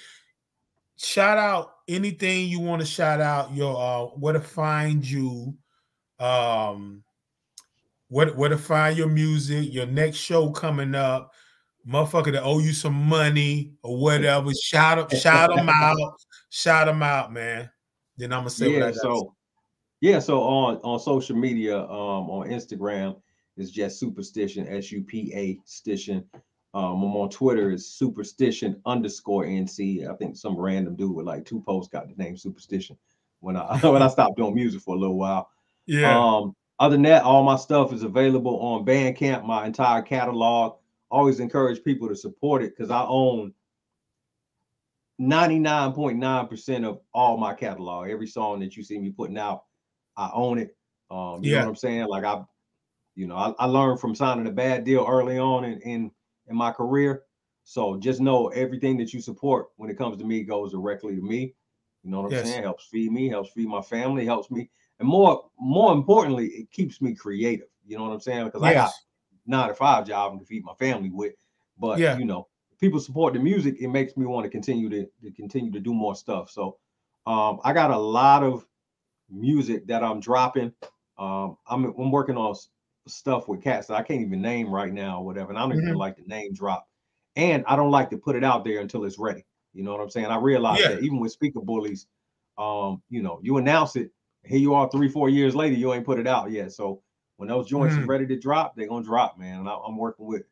shout 0.97 1.37
out 1.37 1.73
anything 1.87 2.47
you 2.47 2.59
want 2.59 2.81
to 2.81 2.87
shout 2.87 3.21
out. 3.21 3.53
Your 3.53 3.77
uh, 3.77 4.05
where 4.17 4.33
to 4.33 4.39
find 4.39 5.07
you, 5.07 5.55
um, 6.19 7.03
where 8.09 8.27
where 8.33 8.49
to 8.49 8.57
find 8.57 8.97
your 8.97 9.07
music. 9.07 9.73
Your 9.73 9.85
next 9.85 10.17
show 10.17 10.49
coming 10.51 10.95
up, 10.95 11.33
motherfucker 11.87 12.33
that 12.33 12.43
owe 12.43 12.59
you 12.59 12.73
some 12.73 12.95
money 12.95 13.73
or 13.83 13.97
whatever. 13.97 14.51
Shout 14.53 14.99
up 14.99 15.11
shout 15.15 15.55
them 15.55 15.69
out, 15.69 15.97
shout 16.49 16.87
them 16.87 17.01
out, 17.01 17.31
man. 17.31 17.69
Then 18.17 18.33
I'm 18.33 18.41
gonna 18.41 18.49
say 18.49 18.73
what 18.73 18.83
I 18.83 18.87
yeah, 18.87 18.93
so 18.93 19.35
yeah, 20.01 20.19
so 20.19 20.41
on 20.41 20.77
on 20.77 20.99
social 20.99 21.35
media, 21.35 21.79
um, 21.79 22.29
on 22.29 22.49
Instagram 22.49 23.15
it's 23.57 23.71
just 23.71 24.01
Supastition, 24.01 24.71
S 24.71 24.91
U 24.91 25.01
P 25.01 25.33
A 25.33 25.59
stition. 25.67 26.23
Um, 26.73 27.01
I'm 27.03 27.15
on 27.15 27.29
Twitter 27.29 27.71
is 27.71 27.85
Supastition 27.85 28.79
underscore 28.85 29.45
NC. 29.45 30.07
I 30.07 30.15
think 30.17 30.35
some 30.35 30.57
random 30.59 30.95
dude 30.95 31.15
with 31.15 31.25
like 31.25 31.45
two 31.45 31.61
posts 31.61 31.91
got 31.91 32.07
the 32.09 32.15
name 32.21 32.35
Supastition 32.35 32.97
when 33.39 33.55
I 33.55 33.77
when 33.89 34.01
I 34.01 34.07
stopped 34.07 34.37
doing 34.37 34.53
music 34.55 34.81
for 34.81 34.95
a 34.95 34.99
little 34.99 35.17
while. 35.17 35.49
yeah, 35.85 36.17
Um, 36.17 36.55
other 36.79 36.95
than 36.95 37.03
that, 37.03 37.23
all 37.23 37.43
my 37.43 37.55
stuff 37.55 37.93
is 37.93 38.03
available 38.03 38.59
on 38.59 38.85
Bandcamp, 38.85 39.45
my 39.45 39.65
entire 39.65 40.01
catalog. 40.01 40.77
Always 41.09 41.39
encourage 41.39 41.83
people 41.83 42.07
to 42.09 42.15
support 42.15 42.61
it 42.61 42.75
because 42.75 42.91
I 42.91 43.03
own 43.05 43.53
99.9% 45.19 46.85
of 46.85 46.99
all 47.13 47.37
my 47.37 47.53
catalog. 47.53 48.09
Every 48.09 48.27
song 48.27 48.59
that 48.59 48.77
you 48.77 48.83
see 48.83 48.99
me 48.99 49.09
putting 49.09 49.37
out, 49.37 49.63
I 50.15 50.29
own 50.33 50.59
it. 50.59 50.75
Um, 51.09 51.43
you 51.43 51.51
Yeah. 51.51 51.59
know 51.59 51.65
what 51.65 51.69
I'm 51.69 51.75
saying? 51.77 52.07
Like 52.07 52.23
I 52.25 52.43
You 53.15 53.27
know, 53.27 53.35
I, 53.35 53.53
I 53.57 53.65
learned 53.65 53.99
from 53.99 54.13
signing 54.13 54.45
a 54.47 54.51
bad 54.51 54.83
deal 54.83 55.05
early 55.07 55.39
on 55.39 55.63
in, 55.65 55.79
in 55.81 56.11
in 56.47 56.55
my 56.55 56.71
career. 56.71 57.23
So 57.63 57.97
just 57.97 58.21
know 58.21 58.47
everything 58.49 58.97
that 58.97 59.13
you 59.13 59.19
support 59.21 59.67
when 59.75 59.89
it 59.89 59.97
comes 59.97 60.17
to 60.17 60.25
me 60.25 60.43
goes 60.43 60.71
directly 60.71 61.15
to 61.15 61.21
me. 61.21 61.53
You 62.03 62.11
know 62.11 62.21
what 62.21 62.27
I'm 62.27 62.31
Yes. 62.33 62.45
saying? 62.45 62.63
Helps 62.63 62.85
feed 62.85 63.11
me, 63.11 63.27
helps 63.27 63.51
feed 63.51 63.67
my 63.67 63.81
family, 63.81 64.25
helps 64.25 64.49
me, 64.49 64.69
and 64.99 65.07
more 65.07 65.49
more 65.59 65.91
importantly, 65.93 66.47
it 66.47 66.71
keeps 66.71 67.01
me 67.01 67.13
creative. 67.13 67.67
You 67.85 67.97
know 67.97 68.03
what 68.03 68.13
I'm 68.13 68.21
saying? 68.21 68.45
Because 68.45 68.63
I 68.63 68.73
got 68.73 68.91
nine 69.45 69.69
to 69.69 69.75
five 69.75 70.07
job 70.07 70.39
to 70.39 70.45
feed 70.45 70.63
my 70.63 70.73
family 70.75 71.09
with. 71.09 71.33
But 71.77 71.99
Yeah. 71.99 72.17
you 72.17 72.25
know, 72.25 72.47
people 72.79 72.99
support 72.99 73.33
the 73.33 73.39
music, 73.39 73.75
it 73.79 73.89
makes 73.89 74.15
me 74.15 74.25
want 74.25 74.45
to 74.45 74.49
continue 74.49 74.89
to, 74.89 75.05
to 75.23 75.31
continue 75.31 75.71
to 75.71 75.79
do 75.79 75.93
more 75.93 76.15
stuff. 76.15 76.49
So 76.49 76.77
um, 77.25 77.59
I 77.63 77.73
got 77.73 77.91
a 77.91 77.97
lot 77.97 78.43
of 78.43 78.65
music 79.29 79.87
that 79.87 80.03
I'm 80.03 80.19
dropping. 80.19 80.71
Um, 81.17 81.57
I'm 81.67 81.85
I'm 81.85 82.11
working 82.11 82.37
on 82.37 82.55
stuff 83.09 83.47
with 83.47 83.63
cats 83.63 83.87
that 83.87 83.95
I 83.95 84.03
can't 84.03 84.21
even 84.21 84.41
name 84.41 84.69
right 84.73 84.93
now 84.93 85.19
or 85.19 85.25
whatever. 85.25 85.49
And 85.49 85.57
I 85.59 85.61
don't 85.63 85.77
even 85.77 85.87
Mhm. 85.87 85.97
like 85.97 86.17
the 86.17 86.23
name 86.23 86.53
drop. 86.53 86.87
And 87.35 87.63
I 87.67 87.75
don't 87.75 87.91
like 87.91 88.09
to 88.11 88.17
put 88.17 88.35
it 88.35 88.43
out 88.43 88.63
there 88.65 88.79
until 88.79 89.05
it's 89.05 89.19
ready. 89.19 89.45
You 89.73 89.83
know 89.83 89.91
what 89.91 90.01
I'm 90.01 90.09
saying? 90.09 90.27
I 90.27 90.37
realize 90.37 90.85
Yeah. 90.85 90.87
that 90.87 90.99
even 90.99 91.19
with 91.19 91.31
speaker 91.31 91.61
bullies, 91.61 92.07
um, 92.57 93.01
you 93.09 93.21
know, 93.21 93.39
you 93.43 93.57
announce 93.57 93.95
it, 93.95 94.11
here 94.43 94.59
you 94.59 94.73
are 94.73 94.89
three, 94.89 95.09
four 95.09 95.29
years 95.29 95.55
later, 95.55 95.75
you 95.75 95.93
ain't 95.93 96.05
put 96.05 96.19
it 96.19 96.27
out 96.27 96.51
yet. 96.51 96.71
So 96.71 97.03
when 97.37 97.49
those 97.49 97.67
joints 97.67 97.97
is 97.97 98.03
Mm. 98.03 98.07
ready 98.07 98.25
to 98.27 98.39
drop, 98.39 98.75
they're 98.75 98.87
gonna 98.87 99.05
drop, 99.05 99.37
man. 99.37 99.59
And 99.61 99.69
I, 99.69 99.75
I'm 99.75 99.97
working 99.97 100.25
with 100.25 100.43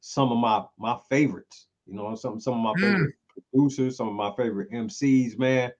some 0.00 0.32
of 0.32 0.38
my 0.38 0.64
my 0.78 0.98
favorites, 1.08 1.68
you 1.86 1.94
know, 1.94 2.14
some 2.14 2.40
some 2.40 2.54
of 2.54 2.60
my 2.60 2.74
Mm. 2.74 2.86
favorite 2.86 3.14
producers, 3.52 3.96
some 3.96 4.08
of 4.08 4.14
my 4.14 4.32
favorite 4.36 4.68
MCs, 4.72 5.38
man. 5.38 5.72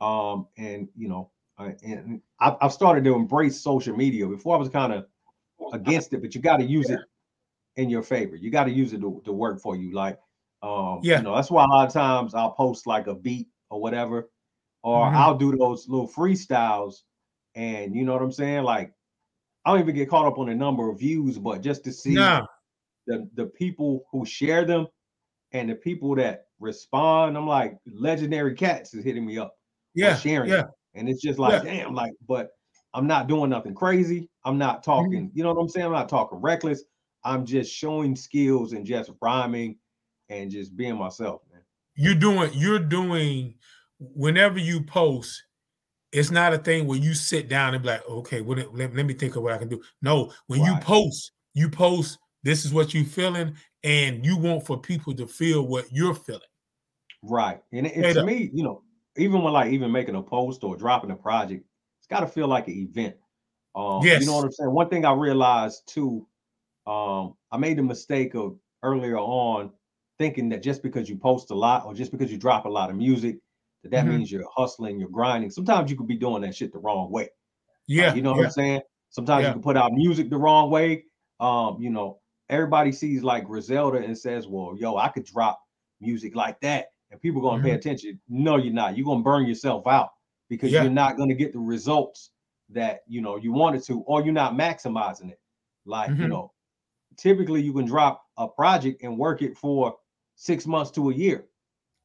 Um, 0.00 0.48
and 0.56 0.88
you 0.96 1.08
know, 1.08 1.30
I, 1.58 1.76
and 1.84 2.22
I, 2.40 2.56
I've 2.60 2.72
started 2.72 3.04
to 3.04 3.14
embrace 3.14 3.60
social 3.60 3.96
media. 3.96 4.26
Before 4.26 4.56
I 4.56 4.58
was 4.58 4.68
kind 4.70 4.92
of 4.92 5.06
against 5.72 6.12
it, 6.12 6.20
but 6.22 6.34
you 6.34 6.40
got 6.40 6.56
to 6.58 6.64
use 6.64 6.90
it 6.90 7.00
in 7.76 7.88
your 7.90 8.02
favor. 8.02 8.36
You 8.36 8.50
got 8.50 8.64
to 8.64 8.70
use 8.70 8.92
it 8.92 9.00
to, 9.00 9.22
to 9.24 9.32
work 9.32 9.60
for 9.60 9.76
you. 9.76 9.92
Like, 9.94 10.18
um, 10.62 11.00
Yeah. 11.02 11.18
you 11.18 11.22
know, 11.24 11.34
that's 11.34 11.50
why 11.50 11.64
a 11.64 11.68
lot 11.68 11.86
of 11.86 11.92
times 11.92 12.34
I'll 12.34 12.52
post 12.52 12.86
like 12.86 13.06
a 13.06 13.14
beat 13.14 13.48
or 13.70 13.80
whatever, 13.80 14.30
or 14.82 15.06
Mhm. 15.06 15.14
I'll 15.14 15.36
do 15.38 15.56
those 15.56 15.88
little 15.88 16.08
freestyles, 16.08 17.02
and 17.54 17.94
you 17.94 18.04
know 18.04 18.12
what 18.12 18.22
I'm 18.22 18.32
saying. 18.32 18.64
Like, 18.64 18.92
I 19.64 19.70
don't 19.72 19.80
even 19.80 19.94
get 19.94 20.08
caught 20.08 20.26
up 20.26 20.38
on 20.38 20.46
the 20.48 20.54
number 20.54 20.90
of 20.90 20.98
views, 20.98 21.38
but 21.38 21.60
just 21.62 21.84
to 21.84 21.92
see 21.92 22.14
the 23.06 23.28
the 23.34 23.46
people 23.46 24.04
who 24.10 24.24
share 24.24 24.64
them 24.64 24.86
and 25.52 25.68
the 25.70 25.74
people 25.74 26.14
that 26.16 26.46
respond, 26.60 27.36
I'm 27.36 27.46
like, 27.46 27.78
legendary 27.86 28.54
cats 28.54 28.94
is 28.94 29.04
hitting 29.04 29.24
me 29.26 29.38
up 29.38 29.54
Yeah. 29.94 30.16
sharing 30.16 30.50
Yeah. 30.50 30.64
and 30.94 31.08
it's 31.08 31.22
just 31.22 31.38
like, 31.38 31.62
damn, 31.62 31.94
like, 31.94 32.12
but 32.28 32.50
I'm 32.94 33.06
not 33.06 33.28
doing 33.28 33.50
nothing 33.50 33.74
crazy. 33.74 34.28
I'm 34.44 34.58
not 34.58 34.82
Mm-hmm. 34.82 34.90
talking, 34.90 35.30
you 35.34 35.42
know 35.42 35.52
what 35.52 35.60
I'm 35.60 35.68
saying? 35.68 35.86
I'm 35.86 35.92
not 35.92 36.08
talking 36.08 36.38
reckless. 36.38 36.84
I'm 37.24 37.44
just 37.44 37.72
showing 37.72 38.16
skills 38.16 38.72
and 38.72 38.84
just 38.84 39.10
rhyming 39.20 39.76
and 40.28 40.50
just 40.50 40.76
being 40.76 40.96
myself, 40.96 41.42
man. 41.52 41.62
You're 41.94 42.14
doing. 42.14 42.50
You're 42.54 42.78
doing. 42.78 43.54
Whenever 43.98 44.58
you 44.58 44.82
post, 44.82 45.42
it's 46.12 46.30
not 46.30 46.54
a 46.54 46.58
thing 46.58 46.86
where 46.86 46.98
you 46.98 47.12
sit 47.14 47.48
down 47.48 47.74
and 47.74 47.82
be 47.82 47.90
like, 47.90 48.08
okay, 48.08 48.40
what, 48.40 48.56
let, 48.74 48.94
let 48.94 49.06
me 49.06 49.12
think 49.12 49.36
of 49.36 49.42
what 49.42 49.52
I 49.52 49.58
can 49.58 49.68
do. 49.68 49.82
No, 50.00 50.32
when 50.46 50.64
you 50.64 50.74
post, 50.80 51.32
you 51.54 51.68
post. 51.68 52.18
This 52.42 52.64
is 52.64 52.72
what 52.72 52.94
you're 52.94 53.04
feeling, 53.04 53.54
and 53.84 54.24
you 54.24 54.38
want 54.38 54.64
for 54.64 54.80
people 54.80 55.14
to 55.14 55.26
feel 55.26 55.66
what 55.66 55.92
you're 55.92 56.14
feeling. 56.14 56.40
Right. 57.22 57.60
And 57.70 57.86
it, 57.86 57.92
Straight 57.92 58.14
to 58.14 58.24
me, 58.24 58.50
you 58.54 58.64
know, 58.64 58.82
even 59.18 59.42
when 59.42 59.52
like 59.52 59.72
even 59.72 59.92
making 59.92 60.14
a 60.14 60.22
post 60.22 60.64
or 60.64 60.74
dropping 60.74 61.10
a 61.10 61.16
project, 61.16 61.62
it's 61.62 61.69
got 62.10 62.20
to 62.20 62.26
feel 62.26 62.48
like 62.48 62.68
an 62.68 62.74
event. 62.74 63.16
Um, 63.74 64.02
you 64.04 64.26
know 64.26 64.36
what 64.36 64.44
I'm 64.44 64.52
saying? 64.52 64.72
One 64.72 64.88
thing 64.88 65.04
I 65.04 65.12
realized 65.12 65.82
too, 65.86 66.26
um, 66.86 67.34
I 67.52 67.56
made 67.56 67.78
the 67.78 67.82
mistake 67.82 68.34
of 68.34 68.58
earlier 68.82 69.16
on 69.16 69.70
thinking 70.18 70.48
that 70.50 70.62
just 70.62 70.82
because 70.82 71.08
you 71.08 71.16
post 71.16 71.50
a 71.50 71.54
lot 71.54 71.86
or 71.86 71.94
just 71.94 72.10
because 72.10 72.30
you 72.32 72.36
drop 72.36 72.64
a 72.64 72.68
lot 72.68 72.90
of 72.90 72.96
music, 72.96 73.38
that 73.82 73.90
that 73.92 74.04
Mhm. 74.04 74.08
means 74.18 74.32
you're 74.32 74.44
hustling, 74.54 74.98
you're 74.98 75.08
grinding. 75.08 75.50
Sometimes 75.50 75.90
you 75.90 75.96
could 75.96 76.08
be 76.08 76.16
doing 76.16 76.42
that 76.42 76.54
shit 76.54 76.72
the 76.72 76.78
wrong 76.78 77.10
way. 77.10 77.22
Like, 77.22 77.30
Yeah. 77.86 78.14
you 78.14 78.22
know 78.22 78.32
what 78.32 78.40
yeah. 78.40 78.44
I'm 78.46 78.50
saying? 78.50 78.80
Sometimes 79.10 79.42
Yeah. 79.42 79.48
you 79.48 79.54
can 79.54 79.62
put 79.62 79.76
out 79.76 79.92
music 79.92 80.30
the 80.30 80.36
wrong 80.36 80.70
way. 80.70 81.04
Um, 81.38 81.80
you 81.80 81.90
know, 81.90 82.20
everybody 82.48 82.92
sees 82.92 83.22
like 83.22 83.44
Griselda 83.44 83.98
and 83.98 84.18
says, 84.18 84.46
Well, 84.48 84.76
yo, 84.76 84.96
I 84.96 85.08
could 85.08 85.24
drop 85.24 85.60
music 86.00 86.34
like 86.34 86.60
that, 86.60 86.88
and 87.10 87.20
people 87.20 87.40
gonna 87.40 87.62
pay 87.62 87.70
Mhm. 87.70 87.76
attention. 87.76 88.20
No, 88.28 88.56
you're 88.56 88.74
not. 88.74 88.96
You're 88.96 89.06
gonna 89.06 89.22
burn 89.22 89.46
yourself 89.46 89.86
out 89.86 90.10
because 90.50 90.72
Yeah. 90.72 90.82
you're 90.82 90.90
not 90.90 91.18
gonna 91.18 91.34
get 91.36 91.54
the 91.54 91.60
results 91.60 92.32
that 92.70 93.02
you 93.08 93.22
know 93.22 93.36
you 93.38 93.52
wanted 93.52 93.84
to, 93.84 94.02
or 94.02 94.22
you're 94.22 94.34
not 94.34 94.54
maximizing 94.54 95.30
it. 95.32 95.40
Like, 95.86 96.14
you 96.18 96.28
Mhm. 96.28 96.28
know, 96.28 96.52
typically 97.16 97.62
you 97.62 97.72
can 97.74 97.86
drop 97.86 98.24
a 98.38 98.48
project 98.48 99.02
and 99.02 99.18
work 99.18 99.42
it 99.42 99.56
for 99.58 99.96
six 100.36 100.66
months 100.66 100.90
to 100.92 101.10
a 101.10 101.14
year 101.14 101.48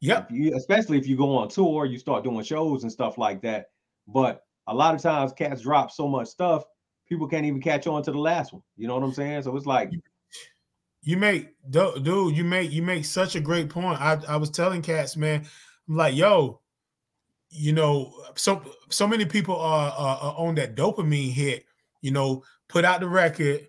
Yep. 0.02 0.30
if 0.30 0.32
you 0.32 0.56
especially 0.56 0.98
if 0.98 1.08
you 1.08 1.18
go 1.18 1.36
on 1.38 1.50
tour, 1.50 1.86
you 1.86 1.98
start 1.98 2.24
doing 2.24 2.44
shows 2.44 2.84
and 2.84 2.92
stuff 2.92 3.18
like 3.18 3.42
that. 3.42 3.68
But 4.08 4.44
a 4.68 4.74
lot 4.76 4.96
of 4.96 5.02
times 5.02 5.34
cats 5.34 5.62
drop 5.62 5.92
so 5.92 6.08
much 6.08 6.28
stuff, 6.28 6.64
people 7.08 7.28
can't 7.28 7.46
even 7.46 7.62
catch 7.62 7.88
on 7.88 8.04
to 8.04 8.12
the 8.12 8.20
last 8.20 8.54
one. 8.54 8.64
You 8.78 8.88
know 8.88 8.96
what 8.96 9.04
I'm 9.04 9.14
saying? 9.14 9.44
So 9.44 9.56
it's 9.56 9.66
like, 9.66 9.96
You 11.02 11.18
make 11.18 11.54
dude, 11.70 12.36
you 12.36 12.44
make 12.44 12.72
you 12.72 12.82
make 12.82 13.06
such 13.06 13.36
a 13.36 13.40
great 13.40 13.70
point. 13.70 14.02
I, 14.02 14.20
I 14.28 14.38
was 14.38 14.50
telling 14.50 14.82
cats, 14.82 15.16
man, 15.16 15.46
I'm 15.88 15.96
like, 15.96 16.16
yo, 16.16 16.62
you 17.50 17.74
know, 17.74 18.14
so 18.36 18.62
so 18.90 19.08
many 19.08 19.26
people 19.26 19.56
are, 19.56 19.92
are, 19.92 20.18
are 20.18 20.36
on 20.38 20.56
that 20.56 20.76
dopamine 20.76 21.32
hit, 21.32 21.66
you 22.02 22.12
know, 22.12 22.44
put 22.68 22.86
out 22.86 23.00
the 23.00 23.08
record, 23.08 23.68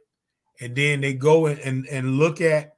and 0.60 0.74
then 0.74 1.00
they 1.00 1.14
go 1.14 1.46
and 1.46 1.58
and, 1.60 1.86
and 1.86 2.16
look 2.16 2.40
at 2.40 2.76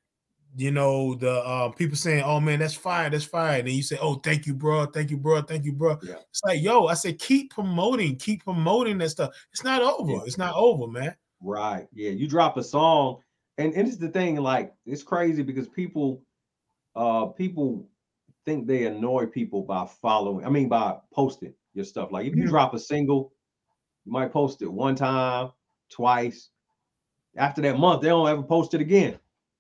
you 0.57 0.71
know 0.71 1.15
the 1.15 1.31
uh, 1.31 1.71
people 1.71 1.97
saying, 1.97 2.23
"Oh 2.25 2.41
man, 2.41 2.59
that's 2.59 2.75
fire, 2.75 3.09
that's 3.11 3.25
fire." 3.25 3.59
And 3.59 3.69
then 3.69 3.75
you 3.75 3.83
say, 3.83 3.99
"Oh, 4.01 4.17
thank 4.17 4.47
you, 4.47 4.55
bro, 4.55 4.87
thank 4.87 5.11
you, 5.11 5.17
bro, 5.17 5.43
thank 5.43 5.65
you, 5.65 5.73
bro." 5.73 5.97
Yeah. 6.03 6.17
It's 6.31 6.43
like, 6.45 6.63
yo, 6.63 6.87
I 6.87 6.95
said, 6.95 7.19
keep 7.19 7.53
promoting, 7.53 8.17
keep 8.17 8.45
promoting 8.45 8.99
that 8.99 9.11
stuff. 9.11 9.31
It's 9.53 9.65
not 9.65 9.83
over. 9.83 10.13
Yeah. 10.13 10.23
It's 10.27 10.39
not 10.39 10.55
over, 10.57 10.91
man. 10.91 11.15
right, 11.41 11.87
yeah, 11.93 12.11
you 12.11 12.29
drop 12.29 12.57
a 12.57 12.65
song, 12.65 13.19
and, 13.57 13.73
and 13.75 13.87
it's 13.87 13.99
the 13.99 14.09
thing, 14.09 14.37
like 14.37 14.75
it's 14.85 15.03
crazy 15.03 15.43
because 15.43 15.69
people 15.69 16.23
uh 16.97 17.27
people 17.27 17.87
think 18.49 18.67
they 18.67 18.87
annoy 18.87 19.27
people 19.27 19.63
by 19.63 19.87
following, 20.01 20.47
I 20.47 20.49
mean 20.49 20.69
by 20.71 20.97
posting 21.13 21.53
your 21.75 21.85
stuff. 21.85 22.11
Like 22.11 22.27
if 22.27 22.35
you 22.35 22.45
Mhm. 22.45 22.49
drop 22.49 22.73
a 22.73 22.79
single, 22.79 23.35
you 24.07 24.13
might 24.13 24.33
post 24.33 24.63
it 24.63 24.73
one 24.73 24.95
time, 24.95 25.51
twice. 25.91 26.49
After 27.37 27.61
that 27.61 27.79
month, 27.79 28.01
they 28.01 28.09
don't 28.09 28.27
ever 28.27 28.43
post 28.43 28.73
it 28.73 28.81
again. 28.81 29.19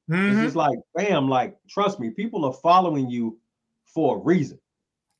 It's 0.08 0.38
Mhm. 0.38 0.42
just 0.42 0.56
like, 0.56 0.78
bam, 0.94 1.28
like 1.28 1.58
trust 1.68 2.00
me, 2.00 2.08
people 2.08 2.46
are 2.46 2.52
following 2.52 3.10
you 3.10 3.38
for 3.84 4.16
a 4.16 4.20
reason. 4.20 4.58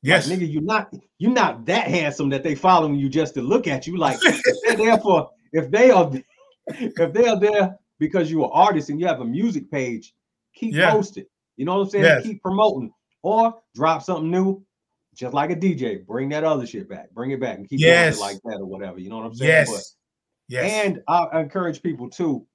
Yes. 0.01 0.27
Like, 0.27 0.39
nigga, 0.39 0.51
you're 0.51 0.63
not 0.63 0.91
you're 1.19 1.31
not 1.31 1.63
that 1.65 1.87
handsome 1.87 2.29
that 2.29 2.41
they 2.41 2.55
following 2.55 2.95
you 2.95 3.07
just 3.07 3.35
to 3.35 3.41
look 3.43 3.67
at 3.67 3.85
you. 3.85 3.97
Like 3.97 4.17
if 4.23 4.41
they're 4.63 4.77
there 4.77 4.97
for 4.97 5.29
if 5.53 5.69
they 5.69 5.91
are 5.91 6.11
if 6.69 7.13
they 7.13 7.27
are 7.27 7.39
there 7.39 7.77
because 7.99 8.31
you're 8.31 8.45
an 8.45 8.51
artist 8.51 8.89
and 8.89 8.99
you 8.99 9.05
have 9.05 9.21
a 9.21 9.25
music 9.25 9.69
page, 9.69 10.15
keep 10.55 10.73
Yeah. 10.73 10.89
posting. 10.91 11.25
You 11.57 11.65
know 11.65 11.75
what 11.77 11.83
I'm 11.83 11.89
saying? 11.91 12.03
Yes. 12.05 12.23
Keep 12.23 12.41
promoting 12.41 12.91
or 13.21 13.61
drop 13.75 14.03
something 14.03 14.31
new, 14.31 14.63
just 15.15 15.33
like 15.33 15.51
a 15.51 15.55
DJ. 15.55 16.05
Bring 16.05 16.29
that 16.29 16.43
other 16.43 16.65
shit 16.65 16.87
back. 16.89 17.11
Bring 17.11 17.31
it 17.31 17.39
back 17.39 17.57
and 17.57 17.67
keep 17.69 17.79
Yes. 17.79 18.17
it 18.17 18.19
like 18.19 18.39
that 18.45 18.57
or 18.59 18.65
whatever. 18.65 18.99
You 18.99 19.09
know 19.09 19.17
what 19.17 19.25
I'm 19.25 19.35
saying? 19.35 19.65
But 19.65 19.71
yes. 19.73 19.95
Yes. 20.47 20.85
and 20.85 21.01
I 21.07 21.39
encourage 21.41 21.83
people 21.83 22.09
too, 22.09 22.45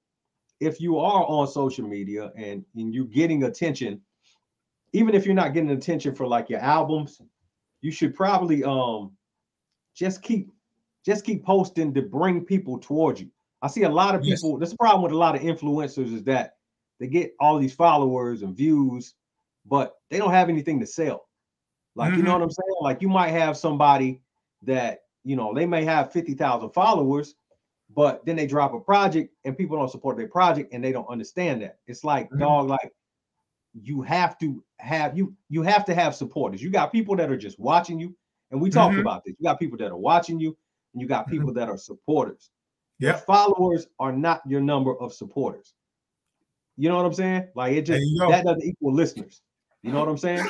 if 0.59 0.81
you 0.81 0.97
are 0.99 1.25
on 1.25 1.47
social 1.47 1.87
media 1.87 2.31
and, 2.35 2.65
and 2.75 2.93
you're 2.93 3.05
getting 3.05 3.43
attention, 3.43 4.01
even 4.93 5.15
if 5.15 5.25
you're 5.25 5.35
not 5.35 5.53
getting 5.53 5.71
attention 5.71 6.13
for 6.15 6.27
like 6.27 6.49
your 6.49 6.59
albums, 6.59 7.21
you 7.81 7.91
should 7.91 8.13
probably 8.15 8.63
um 8.63 9.11
just 9.95 10.21
keep 10.21 10.49
just 11.05 11.23
keep 11.23 11.45
posting 11.45 11.93
to 11.93 12.01
bring 12.01 12.43
people 12.43 12.79
towards 12.79 13.21
you. 13.21 13.29
I 13.61 13.67
see 13.67 13.83
a 13.83 13.89
lot 13.89 14.15
of 14.15 14.25
Yes. 14.25 14.41
people. 14.41 14.57
This 14.57 14.73
problem 14.73 15.03
with 15.03 15.11
a 15.11 15.17
lot 15.17 15.35
of 15.35 15.41
influencers 15.41 16.13
is 16.13 16.23
that 16.23 16.55
they 16.99 17.07
get 17.07 17.33
all 17.39 17.57
these 17.59 17.73
followers 17.75 18.41
and 18.41 18.55
views, 18.55 19.13
but 19.65 19.95
they 20.09 20.17
don't 20.17 20.31
have 20.31 20.49
anything 20.49 20.79
to 20.79 20.87
sell. 20.87 21.29
Like, 21.95 22.15
you 22.15 22.23
know 22.23 22.31
Mhm. 22.31 22.33
what 22.33 22.41
I'm 22.43 22.51
saying? 22.51 22.75
Like, 22.81 23.01
you 23.01 23.09
might 23.09 23.29
have 23.31 23.57
somebody 23.57 24.21
that, 24.63 25.01
you 25.23 25.35
know, 25.35 25.53
they 25.53 25.65
may 25.65 25.83
have 25.85 26.11
50,000 26.11 26.71
followers, 26.71 27.35
but 27.89 28.25
then 28.25 28.35
they 28.35 28.47
drop 28.47 28.73
a 28.73 28.79
project 28.79 29.33
and 29.45 29.57
people 29.57 29.77
don't 29.77 29.89
support 29.91 30.17
their 30.17 30.27
project 30.27 30.73
and 30.73 30.83
they 30.83 30.91
don't 30.91 31.07
understand 31.09 31.61
that. 31.61 31.79
It's 31.87 32.03
like, 32.03 32.29
Mhm. 32.31 32.39
dog, 32.39 32.67
like, 32.69 32.93
you 33.73 34.01
have 34.01 34.37
to 34.39 34.63
have 34.79 35.17
you 35.17 35.35
you 35.49 35.61
have 35.61 35.85
to 35.85 35.93
have 35.95 36.15
supporters. 36.15 36.61
You 36.63 36.69
got 36.71 36.91
people 36.93 37.15
that 37.17 37.29
are 37.31 37.37
just 37.37 37.59
watching 37.59 37.99
you, 37.99 38.15
and 38.51 38.61
we 38.61 38.69
talked 38.69 38.95
Mhm. 38.95 39.01
about 39.01 39.23
this. 39.25 39.35
You 39.39 39.43
got 39.43 39.59
people 39.59 39.77
that 39.79 39.91
are 39.91 39.97
watching 39.97 40.39
you, 40.39 40.57
and 40.93 41.01
you 41.01 41.07
got 41.07 41.27
Mhm. 41.27 41.31
people 41.31 41.53
that 41.53 41.69
are 41.69 41.77
supporters. 41.77 42.51
yeah 42.99 43.17
followers 43.17 43.87
are 43.99 44.13
not 44.13 44.41
your 44.47 44.61
number 44.61 44.95
of 45.01 45.13
supporters. 45.13 45.73
You 46.77 46.89
know 46.89 46.97
what 46.97 47.05
I'm 47.05 47.13
saying? 47.13 47.49
Like 47.55 47.73
it 47.73 47.83
just 47.83 48.01
that 48.29 48.45
doesn't 48.45 48.63
equal 48.63 48.93
listeners. 48.93 49.41
You 49.85 49.91
know 49.91 49.99
what 49.99 50.09
I'm 50.09 50.17
saying? 50.17 50.47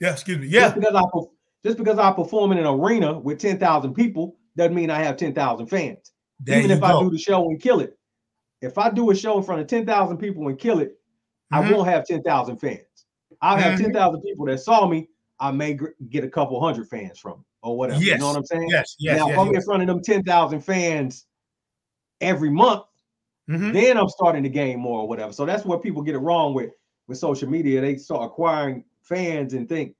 Yeah. 0.00 0.12
Excuse 0.12 0.38
me. 0.38 0.48
Just 0.50 0.76
Yeah. 0.76 0.80
because 0.80 0.94
I 0.94 1.02
just 1.64 1.78
because 1.78 1.98
I 1.98 2.12
perform 2.12 2.52
in 2.52 2.58
an 2.58 2.66
arena 2.66 3.18
with 3.18 3.38
10,000 3.38 3.94
people 3.94 4.36
doesn't 4.56 4.74
mean 4.74 4.90
I 4.90 5.02
have 5.02 5.16
10,000 5.16 5.66
fans. 5.68 6.12
There 6.38 6.58
Even 6.58 6.70
if 6.70 6.82
I 6.82 7.00
do 7.00 7.10
the 7.10 7.16
show 7.18 7.48
and 7.48 7.58
kill 7.60 7.80
it. 7.80 7.96
if 8.60 8.76
I 8.78 8.90
do 8.90 9.10
a 9.10 9.14
show 9.14 9.38
in 9.38 9.44
front 9.44 9.60
of 9.62 9.66
10,000 9.66 10.18
people 10.18 10.48
and 10.48 10.58
kill 10.58 10.80
it, 10.80 10.98
I 11.50 11.62
Mhm. 11.62 11.72
won't 11.72 11.88
have 11.88 12.06
10,000 12.06 12.58
fans. 12.58 12.80
I'll 13.40 13.56
have 13.56 13.74
Mhm. 13.78 13.84
10,000 13.84 14.20
people 14.20 14.44
that 14.46 14.58
saw 14.60 14.86
me. 14.86 15.08
I 15.40 15.50
may 15.50 15.78
get 16.10 16.24
a 16.24 16.28
couple 16.28 16.60
hundred 16.60 16.88
fans 16.88 17.18
from 17.18 17.40
it 17.40 17.46
or 17.62 17.76
whatever. 17.78 18.02
You 18.02 18.18
know 18.18 18.26
what 18.28 18.36
I'm 18.36 18.44
saying? 18.44 18.68
Yes, 18.68 18.96
yes, 18.98 19.18
now, 19.18 19.26
yes, 19.26 19.34
if 19.34 19.38
I'm 19.40 19.46
yes. 19.48 19.56
in 19.56 19.62
front 19.62 19.82
of 19.82 19.88
them 19.88 20.02
10,000 20.02 20.60
fans 20.60 21.26
every 22.20 22.50
month, 22.50 22.84
Mhm. 23.48 23.72
then 23.72 23.96
I'm 23.98 24.08
starting 24.08 24.42
to 24.42 24.48
gain 24.50 24.78
more 24.78 25.00
or 25.00 25.08
whatever. 25.08 25.32
So 25.32 25.44
that's 25.46 25.64
where 25.64 25.78
people 25.78 26.02
get 26.02 26.14
it 26.14 26.18
wrong 26.18 26.54
with 26.54 26.70
with 27.06 27.18
social 27.18 27.48
media. 27.48 27.80
They 27.80 27.96
start 27.96 28.24
acquiring 28.24 28.84
fans 29.02 29.54
and 29.54 29.68
think, 29.68 29.94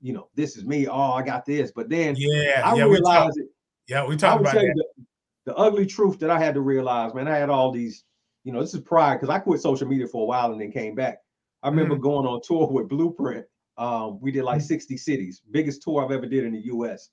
you 0.00 0.12
know, 0.12 0.28
this 0.34 0.56
is 0.56 0.64
me. 0.64 0.86
Oh, 0.86 1.12
I 1.12 1.22
got 1.22 1.44
this. 1.44 1.72
But 1.72 1.88
then 1.88 2.14
Yeah, 2.18 2.62
I 2.64 2.76
yeah, 2.76 2.84
realized 2.84 3.38
it. 3.38 3.48
yeah, 3.88 4.06
we 4.06 4.14
I 4.14 4.18
talk 4.18 4.40
about 4.40 4.54
that. 4.54 4.74
the, 4.96 5.04
the 5.46 5.56
ugly 5.56 5.86
truth 5.86 6.18
that 6.20 6.30
I 6.30 6.38
had 6.38 6.54
to 6.54 6.60
realize, 6.60 7.14
man. 7.14 7.28
I 7.28 7.36
had 7.36 7.50
all 7.50 7.72
these, 7.72 8.04
you 8.44 8.52
know, 8.52 8.60
this 8.60 8.74
is 8.74 8.80
pride 8.80 9.16
because 9.16 9.30
I 9.34 9.38
quit 9.38 9.60
social 9.60 9.88
media 9.88 10.06
for 10.06 10.22
a 10.22 10.26
while 10.26 10.52
and 10.52 10.60
then 10.60 10.70
came 10.70 10.94
back. 10.94 11.18
I 11.62 11.68
remember 11.68 11.94
Mm-hmm. 11.94 12.02
going 12.02 12.26
on 12.26 12.40
tour 12.42 12.68
with 12.70 12.88
Blueprint. 12.88 13.46
Um, 13.76 14.20
we 14.20 14.30
did 14.32 14.42
like 14.44 14.60
60 14.60 14.96
cities, 14.96 15.40
biggest 15.50 15.82
tour 15.82 16.04
I've 16.04 16.10
ever 16.10 16.26
did 16.26 16.44
in 16.44 16.52
the 16.52 16.60
US. 16.66 17.10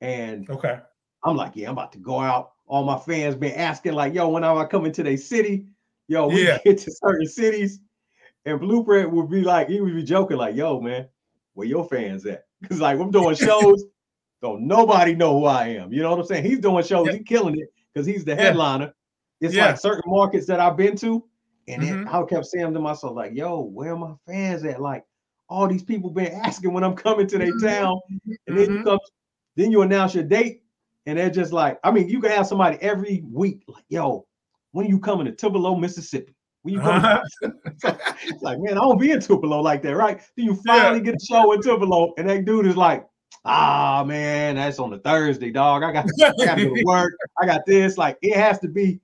And 0.00 0.48
Okay. 0.50 0.78
I'm 1.24 1.36
like, 1.36 1.52
yeah, 1.54 1.68
I'm 1.68 1.72
about 1.74 1.92
to 1.92 1.98
go 1.98 2.20
out. 2.20 2.52
All 2.66 2.84
my 2.84 2.98
fans 2.98 3.34
been 3.34 3.54
asking, 3.54 3.92
like, 3.92 4.14
yo, 4.14 4.28
when 4.28 4.44
am 4.44 4.56
I 4.56 4.64
coming 4.64 4.92
to 4.92 5.02
their 5.02 5.16
city? 5.18 5.66
Yo, 6.08 6.26
we 6.28 6.44
Yeah. 6.44 6.58
get 6.64 6.78
to 6.78 6.90
certain 6.90 7.26
cities. 7.26 7.80
And 8.46 8.58
Blueprint 8.60 9.10
would 9.12 9.28
be 9.28 9.42
like, 9.42 9.68
he 9.68 9.80
would 9.80 9.94
be 9.94 10.02
joking, 10.02 10.38
like, 10.38 10.56
yo, 10.56 10.80
man, 10.80 11.08
where 11.54 11.66
your 11.66 11.84
fans 11.86 12.26
at? 12.26 12.44
Because 12.60 12.80
like 12.80 12.98
I'm 13.00 13.10
doing 13.10 13.34
shows, 13.34 13.84
don't 14.42 14.66
nobody 14.66 15.14
know 15.14 15.40
who 15.40 15.46
I 15.46 15.68
am. 15.68 15.92
You 15.94 16.02
know 16.02 16.10
what 16.10 16.20
I'm 16.20 16.26
saying? 16.26 16.44
He's 16.44 16.58
doing 16.60 16.84
shows, 16.84 17.06
Yeah. 17.06 17.14
he's 17.14 17.26
killing 17.26 17.58
it 17.58 17.72
because 17.92 18.06
he's 18.06 18.22
the 18.24 18.32
Yeah. 18.32 18.42
headliner. 18.42 18.92
It's 19.40 19.54
Yeah. 19.54 19.68
like 19.68 19.78
certain 19.78 20.02
markets 20.06 20.46
that 20.46 20.60
I've 20.60 20.76
been 20.76 20.94
to, 20.98 21.24
and 21.68 21.82
then 21.82 22.04
Mhm. 22.04 22.12
I 22.14 22.22
kept 22.24 22.44
saying 22.46 22.74
to 22.74 22.80
myself, 22.80 23.16
like, 23.16 23.32
yo, 23.34 23.62
where 23.62 23.94
are 23.94 23.98
my 23.98 24.14
fans 24.26 24.62
at? 24.64 24.80
Like, 24.80 25.04
all 25.48 25.66
these 25.68 25.82
people 25.82 26.10
been 26.10 26.32
asking 26.32 26.72
when 26.74 26.84
I'm 26.84 26.94
coming 26.94 27.26
to 27.28 27.38
their 27.38 27.52
Mhm. 27.54 27.62
town, 27.62 28.00
and 28.46 28.58
then 28.58 28.70
you 28.70 28.78
Mhm. 28.80 28.84
come, 28.84 28.98
then 29.56 29.70
you 29.72 29.80
announce 29.80 30.14
your 30.14 30.24
date, 30.24 30.62
and 31.06 31.18
they're 31.18 31.30
just 31.30 31.52
like, 31.52 31.80
I 31.82 31.90
mean, 31.90 32.10
you 32.10 32.20
can 32.20 32.30
have 32.30 32.46
somebody 32.46 32.76
every 32.82 33.22
week, 33.26 33.64
like, 33.68 33.84
yo, 33.88 34.26
when 34.72 34.84
are 34.84 34.90
you 34.90 35.00
coming 35.00 35.24
to 35.26 35.32
Tupelo, 35.32 35.74
Mississippi? 35.76 36.34
When 36.62 36.74
you 36.74 36.80
it's 37.42 38.42
like, 38.42 38.58
man, 38.60 38.72
I 38.76 38.80
don't 38.80 38.98
be 39.00 39.12
in 39.12 39.20
Tupelo 39.20 39.60
like 39.60 39.82
that, 39.82 39.96
right? 39.96 40.20
Then 40.36 40.46
you 40.46 40.54
finally 40.66 41.00
get 41.00 41.14
a 41.14 41.24
show 41.24 41.52
in 41.52 41.62
Tupelo, 41.62 42.12
and 42.18 42.28
that 42.28 42.44
dude 42.44 42.66
is 42.66 42.76
like, 42.76 43.06
ah, 43.44 44.04
man, 44.06 44.56
that's 44.56 44.78
on 44.78 44.90
the 44.90 44.98
Thursday, 44.98 45.50
dog. 45.50 45.82
I 45.82 45.92
got, 45.92 46.06
I 46.22 46.44
got 46.44 46.54
to 46.56 46.66
go 46.68 46.74
to 46.74 46.82
work. 46.84 47.12
I 47.40 47.46
got 47.46 47.62
this. 47.66 47.96
Like, 47.96 48.18
it 48.22 48.36
has 48.36 48.58
to 48.60 48.68
be. 48.68 49.00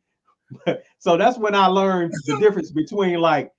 so 0.99 1.17
that's 1.17 1.39
when 1.39 1.55
I 1.55 1.67
learned 1.67 2.13
the 2.27 2.39
difference 2.39 2.71
between 2.71 3.19
like 3.21 3.51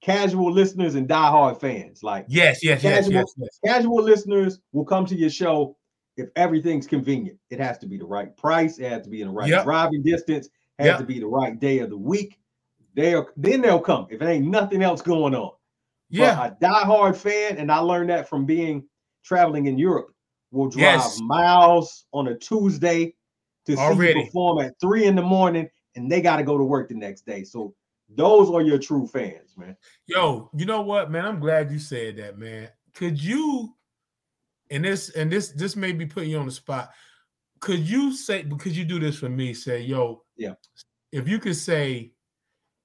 casual 0.00 0.50
listeners 0.50 0.94
and 0.94 1.08
diehard 1.08 1.60
fans. 1.60 2.02
Like, 2.02 2.24
Yes, 2.28 2.62
yes, 2.62 2.82
yes, 2.82 3.04
Casual- 3.06 3.12
yes, 3.12 3.32
yes. 3.36 3.58
casual 3.64 4.02
listeners 4.02 4.58
will 4.72 4.84
come 4.84 5.04
to 5.06 5.14
your 5.16 5.30
show 5.30 5.76
if 6.16 6.28
everything's 6.36 6.86
convenient. 6.86 7.38
It 7.50 7.60
has 7.60 7.78
to 7.78 7.86
be 7.86 7.98
the 7.98 8.04
right 8.06 8.34
price. 8.36 8.78
It 8.78 8.90
has 8.90 9.02
to 9.02 9.10
be 9.10 9.20
in 9.20 9.28
the 9.28 9.32
right 9.34 9.48
Yep. 9.48 9.64
driving 9.64 10.02
distance. 10.02 10.46
It 10.78 10.84
Has 10.84 10.86
Yep. 10.92 10.98
to 11.00 11.04
be 11.04 11.20
the 11.20 11.26
right 11.26 11.58
day 11.58 11.78
of 11.80 11.90
the 11.90 11.96
week. 11.98 12.38
They'll 12.94 13.26
then 13.36 13.62
they'll 13.62 13.80
come 13.80 14.06
if 14.10 14.20
it 14.20 14.26
ain't 14.26 14.46
nothing 14.46 14.82
else 14.82 15.02
going 15.02 15.34
on. 15.34 15.52
Yeah. 16.10 16.34
But 16.36 16.58
a 16.60 16.64
diehard 16.64 17.16
fan, 17.16 17.56
and 17.56 17.72
I 17.72 17.78
learned 17.78 18.10
that 18.10 18.28
from 18.28 18.44
being 18.44 18.84
traveling 19.24 19.66
in 19.66 19.78
Europe, 19.78 20.12
will 20.50 20.68
drive 20.68 20.82
Yes. 20.82 21.18
miles 21.22 22.04
on 22.12 22.28
a 22.28 22.36
Tuesday 22.36 23.14
to 23.66 23.76
see 23.76 24.08
you 24.08 24.24
perform 24.24 24.58
at 24.58 24.74
three 24.80 25.04
in 25.04 25.14
the 25.14 25.22
morning, 25.22 25.68
and 25.94 26.10
they 26.10 26.20
got 26.20 26.36
to 26.36 26.42
go 26.42 26.58
to 26.58 26.64
work 26.64 26.88
the 26.88 26.94
next 26.94 27.24
day. 27.24 27.44
So 27.44 27.74
those 28.14 28.50
are 28.50 28.60
your 28.60 28.78
true 28.78 29.06
fans, 29.06 29.56
man. 29.56 29.76
Yo, 30.06 30.50
you 30.54 30.66
know 30.66 30.82
what, 30.82 31.10
man? 31.10 31.24
I'm 31.24 31.40
glad 31.40 31.70
you 31.70 31.78
said 31.78 32.16
that, 32.18 32.38
man. 32.38 32.68
Could 32.92 33.22
you, 33.22 33.74
and 34.70 34.84
this, 34.84 35.10
and 35.10 35.32
this, 35.32 35.52
this 35.52 35.76
may 35.76 35.92
be 35.92 36.04
putting 36.04 36.28
you 36.28 36.38
on 36.38 36.46
the 36.46 36.52
spot. 36.52 36.90
Could 37.60 37.88
you 37.88 38.12
say, 38.12 38.42
because 38.42 38.76
you 38.76 38.84
do 38.84 38.98
this 38.98 39.16
for 39.18 39.28
me, 39.30 39.54
say, 39.54 39.80
yo, 39.80 40.24
Yeah. 40.36 40.54
If 41.12 41.28
you 41.28 41.38
could 41.38 41.56
say, 41.56 42.12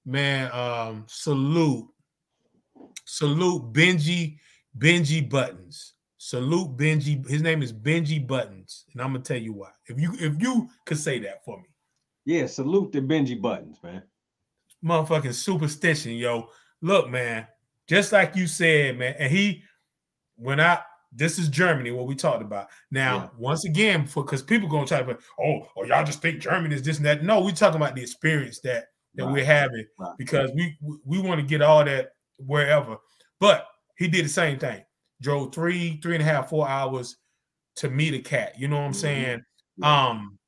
man, 0.08 0.50
um, 0.54 1.04
salute, 1.08 1.86
salute 3.06 3.72
Benji, 3.74 4.38
Benji 4.78 5.28
Buttons. 5.30 5.94
Salute 6.18 6.76
Benji. 6.76 7.28
His 7.30 7.42
name 7.42 7.62
is 7.62 7.72
Benji 7.72 8.26
Buttons. 8.26 8.86
And 8.94 9.02
I'm 9.02 9.12
gonna 9.14 9.24
tell 9.24 9.38
you 9.38 9.54
why. 9.54 9.70
If 9.86 10.00
you 10.00 10.14
if 10.20 10.42
you 10.42 10.68
could 10.86 10.98
say 10.98 11.20
that 11.20 11.46
for 11.46 11.58
me. 11.58 11.66
Yeah, 12.26 12.48
salute 12.48 12.92
the 12.92 13.00
Benji 13.02 13.40
Buttons, 13.40 13.78
man. 13.84 14.04
motherfucking 14.84 15.28
Supastition, 15.34 16.20
yo. 16.20 16.50
Look, 16.82 17.10
man, 17.10 17.48
just 17.88 18.12
like 18.12 18.36
you 18.36 18.48
said, 18.48 18.98
man, 18.98 19.16
and 19.20 19.32
he 19.32 19.64
when 20.36 20.60
I 20.60 20.80
this 21.14 21.40
is 21.40 21.48
Germany, 21.48 21.92
what 21.92 22.06
we 22.08 22.16
talked 22.16 22.42
about. 22.44 22.68
Now, 22.92 23.16
Yeah. 23.18 23.30
once 23.38 23.64
again, 23.66 24.06
for 24.06 24.24
because 24.24 24.42
people 24.44 24.68
gonna 24.68 24.86
try 24.86 25.00
to 25.02 25.06
be, 25.06 25.20
oh, 25.40 25.68
oh, 25.78 25.84
y'all 25.86 26.04
just 26.06 26.22
think 26.22 26.42
Germany 26.42 26.76
is 26.76 26.84
this 26.84 26.98
and 26.98 27.06
that. 27.06 27.24
No, 27.24 27.40
we 27.42 27.54
talking 27.54 27.78
about 27.78 27.96
the 27.96 28.02
experience 28.02 28.60
that 28.62 28.88
that 29.16 29.26
we're 29.28 29.46
having 29.46 29.86
right. 30.00 30.14
because 30.18 30.52
we 30.54 30.78
we, 31.06 31.20
want 31.20 31.40
to 31.42 31.46
get 31.46 31.62
all 31.62 31.84
that 31.84 32.10
wherever. 32.38 32.98
But 33.40 33.68
he 33.98 34.08
did 34.08 34.26
the 34.26 34.30
same 34.30 34.60
thing. 34.60 34.84
Drove 35.22 35.54
three, 35.54 36.00
three 36.02 36.14
and 36.16 36.22
a 36.22 36.26
half, 36.26 36.50
four 36.50 36.68
hours 36.68 37.18
to 37.78 37.90
meet 37.90 38.14
a 38.14 38.20
cat. 38.20 38.54
You 38.60 38.68
know 38.68 38.78
what 38.78 38.86
I'm 38.86 38.92
Mhm. 38.92 38.96
saying? 38.96 39.42
Yeah. 39.78 40.08
Um, 40.10 40.40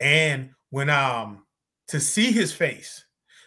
and 0.00 0.50
when 0.70 0.90
um 0.90 1.46
to 1.88 2.00
see 2.00 2.32
his 2.32 2.52
face, 2.52 3.04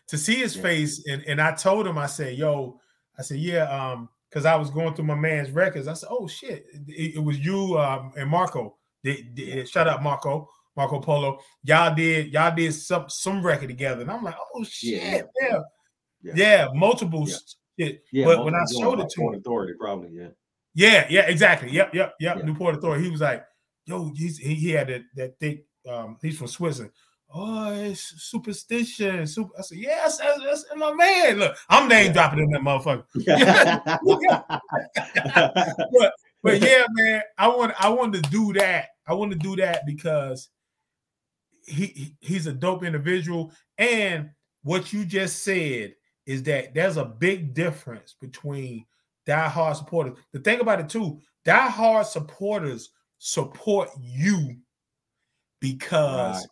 to 0.07 0.17
see 0.17 0.35
his 0.35 0.55
Yeah. 0.55 0.61
face, 0.61 1.05
and 1.07 1.23
and 1.25 1.41
I 1.41 1.53
told 1.53 1.87
him, 1.87 1.97
I 1.97 2.05
said, 2.05 2.37
"Yo," 2.37 2.79
I 3.17 3.21
said, 3.23 3.37
"Yeah," 3.39 3.63
um, 3.63 4.09
because 4.29 4.45
I 4.45 4.55
was 4.55 4.69
going 4.69 4.93
through 4.93 5.05
my 5.05 5.15
man's 5.15 5.51
records. 5.51 5.87
I 5.87 5.93
said, 5.93 6.09
"Oh 6.11 6.27
shit, 6.27 6.65
it, 6.87 7.15
it 7.15 7.23
was 7.23 7.39
you 7.39 7.77
um 7.79 8.13
and 8.17 8.29
Marco. 8.29 8.77
They, 9.03 9.21
they, 9.35 9.65
shout 9.65 9.87
out 9.87 10.01
Marco, 10.01 10.49
Marco 10.75 10.99
Polo. 10.99 11.39
Y'all 11.63 11.93
did 11.93 12.33
y'all 12.33 12.55
did 12.55 12.73
some 12.73 13.05
some 13.07 13.45
record 13.45 13.69
together, 13.69 14.01
and 14.01 14.11
I'm 14.11 14.23
like, 14.23 14.35
oh 14.55 14.63
shit, 14.63 15.01
Yeah, 15.01 15.21
yeah, 15.41 15.59
yeah. 16.21 16.33
yeah, 16.35 16.67
multiple 16.73 17.25
Yeah. 17.27 17.35
shit. 17.79 18.03
Yeah, 18.11 18.25
but 18.25 18.45
when 18.45 18.55
I 18.55 18.63
showed 18.79 18.99
it 18.99 19.09
to 19.09 19.21
Port 19.21 19.35
him, 19.35 19.41
Authority, 19.41 19.73
probably, 19.79 20.09
yeah. 20.11 20.27
yeah, 20.73 21.05
yeah, 21.09 21.27
exactly. 21.27 21.71
Yep, 21.71 21.93
yep, 21.93 22.15
yep. 22.19 22.37
Yeah. 22.37 22.43
Newport 22.43 22.75
Authority. 22.75 23.03
He 23.03 23.09
was 23.09 23.21
like, 23.21 23.45
yo, 23.85 24.11
he's, 24.15 24.37
he, 24.37 24.55
he 24.55 24.71
had 24.71 24.87
that, 24.87 25.03
that 25.15 25.39
thick, 25.39 25.65
um, 25.89 26.17
he's 26.21 26.37
from 26.37 26.47
Switzerland. 26.47 26.93
Oh, 27.33 27.73
it's 27.73 28.31
Supastition. 28.33 29.27
Super. 29.27 29.51
I 29.59 29.61
said, 29.61 29.79
yes, 29.79 30.19
that's, 30.19 30.39
that's 30.41 30.65
my 30.77 30.93
man. 30.93 31.39
Look, 31.39 31.57
I'm 31.69 31.89
name 31.89 32.13
dropping 32.13 32.39
in 32.39 32.49
that 32.51 32.61
motherfucker. 32.61 33.03
but 35.99 36.13
But 36.45 36.61
yeah, 36.61 36.85
man, 36.91 37.23
I 37.39 37.47
want 37.47 37.73
I 37.83 37.89
wanted 37.89 38.23
to 38.23 38.29
do 38.29 38.53
that. 38.53 38.89
I 39.07 39.15
want 39.15 39.31
to 39.31 39.37
do 39.37 39.55
that 39.55 39.83
because 39.87 40.49
he, 41.65 41.85
he 41.87 42.15
he's 42.21 42.47
a 42.47 42.53
dope 42.53 42.83
individual. 42.83 43.51
And 43.77 44.29
what 44.63 44.93
you 44.93 45.05
just 45.05 45.43
said 45.43 45.95
is 46.25 46.43
that 46.43 46.73
there's 46.73 46.97
a 46.97 47.05
big 47.05 47.53
difference 47.53 48.15
between 48.19 48.85
diehard 49.27 49.75
supporters. 49.75 50.17
The 50.33 50.39
thing 50.39 50.59
about 50.59 50.79
it 50.79 50.89
too, 50.89 51.21
diehard 51.45 52.05
supporters 52.05 52.89
support 53.19 53.89
you 53.99 54.57
because 55.59 56.35
Right. 56.41 56.47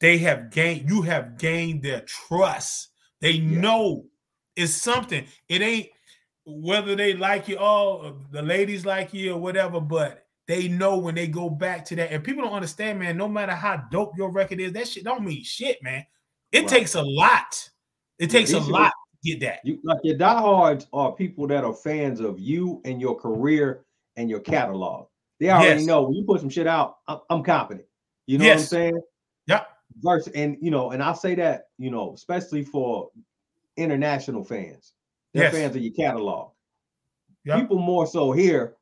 they 0.00 0.18
have 0.18 0.50
gained 0.50 0.88
you 0.88 1.02
have 1.02 1.38
gained 1.38 1.82
their 1.82 2.02
trust. 2.02 2.90
They 3.20 3.32
Yeah. 3.32 3.60
know 3.60 4.06
it's 4.56 4.72
something. 4.74 5.26
It 5.48 5.62
ain't 5.62 5.88
whether 6.44 6.96
they 6.96 7.14
like 7.14 7.48
you 7.48 7.58
all 7.58 8.20
the 8.32 8.42
ladies 8.42 8.84
like 8.84 9.14
you 9.14 9.32
or 9.34 9.38
whatever, 9.40 9.80
but 9.80 10.21
they 10.48 10.68
know 10.68 10.98
when 10.98 11.14
they 11.14 11.28
go 11.28 11.48
back 11.48 11.84
to 11.86 11.96
that. 11.96 12.12
And 12.12 12.22
people 12.24 12.42
don't 12.42 12.52
understand, 12.52 12.98
man. 12.98 13.16
No 13.16 13.28
matter 13.28 13.52
how 13.52 13.76
dope 13.90 14.16
your 14.16 14.30
record 14.30 14.60
is, 14.60 14.72
that 14.72 14.88
shit 14.88 15.04
don't 15.04 15.24
mean 15.24 15.42
shit, 15.44 15.82
man. 15.82 16.04
It 16.50 16.60
Right. 16.60 16.68
takes 16.68 16.94
a 16.94 17.02
lot. 17.02 17.70
It 18.18 18.32
Yeah, 18.32 18.38
takes 18.40 18.52
a 18.52 18.60
lot 18.60 18.90
to 18.90 19.30
get 19.30 19.40
that. 19.40 19.60
You 19.64 19.78
like 19.84 20.00
your 20.02 20.16
diehards 20.16 20.86
are 20.92 21.12
people 21.12 21.46
that 21.46 21.64
are 21.64 21.72
fans 21.74 22.20
of 22.20 22.38
you 22.40 22.80
and 22.84 23.00
your 23.00 23.14
career 23.14 23.84
and 24.16 24.28
your 24.28 24.40
catalog. 24.40 25.06
They 25.40 25.48
already 25.50 25.80
Yes. 25.80 25.86
know 25.86 26.02
when 26.02 26.14
you 26.14 26.24
put 26.24 26.40
some 26.40 26.50
shit 26.50 26.66
out, 26.66 26.98
I'm, 27.08 27.20
I'm 27.30 27.42
confident. 27.42 27.86
You 28.26 28.38
know 28.38 28.44
Yes. 28.44 28.56
what 28.56 28.62
I'm 28.62 28.68
saying? 28.68 29.00
Yep. 29.46 29.68
Versus, 30.02 30.32
and 30.34 30.56
you 30.60 30.70
know, 30.70 30.90
and 30.90 31.02
I 31.02 31.12
say 31.14 31.34
that, 31.36 31.68
you 31.78 31.90
know, 31.90 32.12
especially 32.14 32.62
for 32.64 33.10
international 33.76 34.44
fans. 34.44 34.92
They're 35.34 35.44
Yes. 35.44 35.54
fans 35.54 35.76
of 35.76 35.82
your 35.82 35.94
catalog. 35.94 36.50
Yep. 37.44 37.60
People 37.60 37.78
more 37.78 38.06
so 38.06 38.32
here. 38.32 38.76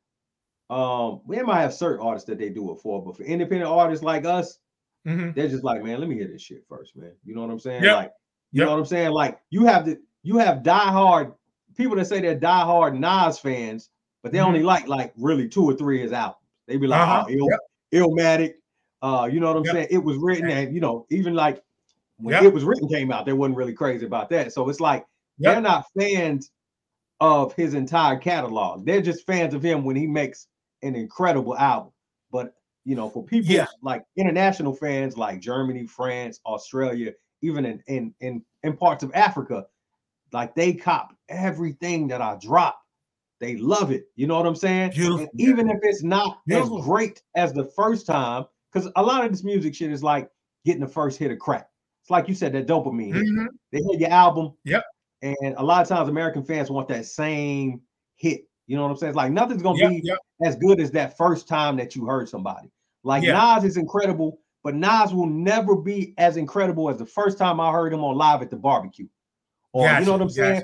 Um, 0.71 1.21
we 1.25 1.41
might 1.43 1.61
have 1.61 1.73
certain 1.73 2.05
artists 2.05 2.27
that 2.29 2.39
they 2.39 2.49
do 2.49 2.71
it 2.71 2.77
for, 2.77 3.03
but 3.03 3.17
for 3.17 3.23
independent 3.23 3.69
artists 3.69 4.03
like 4.05 4.25
us, 4.25 4.57
Mhm. 5.05 5.35
they're 5.35 5.49
just 5.49 5.63
like, 5.65 5.83
man, 5.83 5.99
let 5.99 6.07
me 6.07 6.15
hear 6.15 6.27
this 6.27 6.41
shit 6.41 6.65
first, 6.67 6.95
man. 6.95 7.11
You 7.25 7.35
know 7.35 7.41
what 7.41 7.51
I'm 7.51 7.59
saying? 7.59 7.83
Yep. 7.83 7.95
Like, 7.95 8.11
you 8.53 8.59
Yep. 8.59 8.65
know 8.67 8.71
what 8.73 8.79
I'm 8.79 8.85
saying? 8.85 9.11
Like, 9.11 9.39
you 9.49 9.65
have 9.65 9.85
the 9.85 10.01
you 10.23 10.37
have 10.37 10.59
diehard 10.59 11.35
people 11.75 11.95
that 11.97 12.05
say 12.05 12.21
they're 12.21 12.39
diehard 12.39 12.97
Nas 12.97 13.37
fans, 13.39 13.89
but 14.23 14.31
they 14.31 14.37
Mhm. 14.37 14.45
only 14.45 14.63
like 14.63 14.87
like 14.87 15.13
really 15.17 15.49
two 15.49 15.65
or 15.65 15.73
three 15.73 15.97
of 15.97 16.03
his 16.03 16.13
albums. 16.13 16.45
They 16.67 16.77
be 16.77 16.87
like, 16.87 17.01
Uh-huh. 17.01 17.25
oh, 17.27 17.49
Ill, 17.91 18.09
Illmatic. 18.09 18.53
Uh, 19.01 19.27
you 19.31 19.39
know 19.39 19.47
what 19.47 19.57
I'm 19.57 19.65
Yep. 19.65 19.73
saying? 19.73 19.87
It 19.91 19.97
was 20.03 20.17
written, 20.17 20.49
and 20.49 20.73
you 20.73 20.79
know, 20.79 21.05
even 21.09 21.33
like 21.33 21.63
when 22.17 22.33
Yep. 22.35 22.43
it 22.43 22.53
was 22.53 22.63
written 22.63 22.87
came 22.87 23.11
out, 23.11 23.25
they 23.25 23.33
wasn't 23.33 23.57
really 23.57 23.73
crazy 23.73 24.05
about 24.05 24.29
that. 24.29 24.53
So 24.53 24.69
it's 24.69 24.79
like 24.79 25.05
Yep. 25.39 25.53
they're 25.55 25.61
not 25.61 25.85
fans 25.99 26.51
of 27.19 27.53
his 27.55 27.73
entire 27.73 28.17
catalog. 28.17 28.85
They're 28.85 29.01
just 29.01 29.25
fans 29.25 29.53
of 29.53 29.63
him 29.63 29.83
when 29.83 29.95
he 29.95 30.05
makes 30.07 30.47
an 30.83 30.95
incredible 30.95 31.57
album. 31.57 31.91
But 32.31 32.53
you 32.85 32.95
know, 32.95 33.09
for 33.09 33.23
people 33.23 33.51
Yeah. 33.51 33.67
like 33.83 34.03
international 34.17 34.73
fans 34.73 35.17
like 35.17 35.39
Germany, 35.39 35.85
France, 35.87 36.39
Australia, 36.45 37.13
even 37.41 37.65
in 37.65 37.83
in 37.87 38.13
in, 38.21 38.43
in 38.63 38.77
parts 38.77 39.03
of 39.03 39.11
Africa, 39.13 39.65
like 40.31 40.55
they 40.55 40.73
cop 40.73 41.15
everything 41.29 42.07
that 42.07 42.21
I 42.21 42.37
drop. 42.41 42.79
They 43.39 43.57
love 43.57 43.91
it. 43.91 44.05
You 44.15 44.27
know 44.27 44.37
what 44.37 44.45
I'm 44.45 44.55
saying? 44.55 44.91
Beautiful. 44.91 45.19
And 45.31 45.41
even 45.41 45.69
if 45.69 45.79
it's 45.81 46.03
not 46.03 46.39
Beautiful. 46.45 46.79
as 46.79 46.85
great 46.85 47.21
as 47.35 47.53
the 47.53 47.65
first 47.75 48.05
time, 48.05 48.45
because 48.71 48.89
a 48.95 49.01
lot 49.01 49.25
of 49.25 49.31
this 49.31 49.43
music 49.43 49.73
shit 49.75 49.91
is 49.91 50.03
like 50.03 50.29
getting 50.63 50.81
the 50.81 50.87
first 50.87 51.17
hit 51.17 51.31
of 51.31 51.39
crack. 51.39 51.67
It's 52.03 52.11
like 52.11 52.27
you 52.27 52.35
said, 52.35 52.53
that 52.53 52.67
dopamine 52.67 53.13
hit. 53.15 53.25
Mhm. 53.25 53.47
They 53.71 53.79
hear 53.79 53.99
your 53.99 54.09
album. 54.11 54.53
Yep. 54.63 54.83
And 55.23 55.55
a 55.57 55.63
lot 55.63 55.81
of 55.81 55.87
times 55.87 56.07
American 56.09 56.43
fans 56.43 56.69
want 56.71 56.87
that 56.89 57.05
same 57.05 57.81
hit. 58.15 58.45
You 58.71 58.77
know 58.77 58.83
what 58.83 58.91
I'm 58.91 58.95
saying? 58.95 59.09
It's 59.09 59.17
like 59.17 59.33
nothing's 59.33 59.61
gonna 59.61 59.79
Yep, 59.79 59.89
be 59.89 60.01
yep. 60.05 60.17
as 60.45 60.55
good 60.55 60.79
as 60.79 60.91
that 60.91 61.17
first 61.17 61.45
time 61.45 61.75
that 61.75 61.93
you 61.93 62.05
heard 62.05 62.29
somebody. 62.29 62.71
Like 63.03 63.21
Yeah. 63.21 63.33
Nas 63.55 63.65
is 63.65 63.75
incredible, 63.75 64.39
but 64.63 64.75
Nas 64.75 65.13
will 65.13 65.25
never 65.27 65.75
be 65.75 66.13
as 66.17 66.37
incredible 66.37 66.89
as 66.89 66.97
the 66.97 67.05
first 67.05 67.37
time 67.37 67.59
I 67.59 67.69
heard 67.69 67.91
him 67.91 68.01
on 68.01 68.15
live 68.15 68.41
at 68.41 68.49
the 68.49 68.55
barbecue. 68.55 69.09
Or 69.73 69.89
you 69.89 70.05
know 70.05 70.13
what 70.13 70.21
I'm 70.21 70.27
gotcha. 70.29 70.33
saying? 70.33 70.61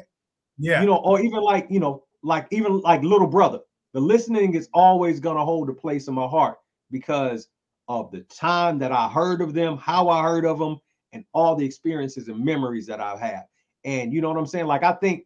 Yeah. 0.57 0.79
You 0.79 0.87
know, 0.87 0.95
or 0.95 1.19
even 1.19 1.41
like, 1.41 1.67
you 1.69 1.81
know, 1.81 2.05
like 2.23 2.47
even 2.51 2.79
like 2.79 3.03
little 3.03 3.27
brother. 3.27 3.59
The 3.91 3.99
listening 3.99 4.53
is 4.53 4.69
always 4.73 5.19
gonna 5.19 5.43
hold 5.43 5.69
a 5.69 5.73
place 5.73 6.07
in 6.07 6.13
my 6.13 6.27
heart 6.27 6.59
because 6.91 7.49
of 7.89 8.09
the 8.11 8.21
time 8.21 8.79
that 8.79 8.93
I 8.93 9.09
heard 9.09 9.41
of 9.41 9.53
them, 9.53 9.75
how 9.75 10.07
I 10.07 10.23
heard 10.23 10.45
of 10.45 10.59
them, 10.59 10.79
and 11.11 11.25
all 11.33 11.57
the 11.57 11.65
experiences 11.65 12.29
and 12.29 12.39
memories 12.39 12.85
that 12.87 13.01
I've 13.01 13.19
had. 13.19 13.43
And 13.83 14.13
you 14.13 14.21
know 14.21 14.29
what 14.29 14.37
I'm 14.37 14.47
saying? 14.47 14.67
Like 14.67 14.83
I 14.83 14.93
think 14.93 15.25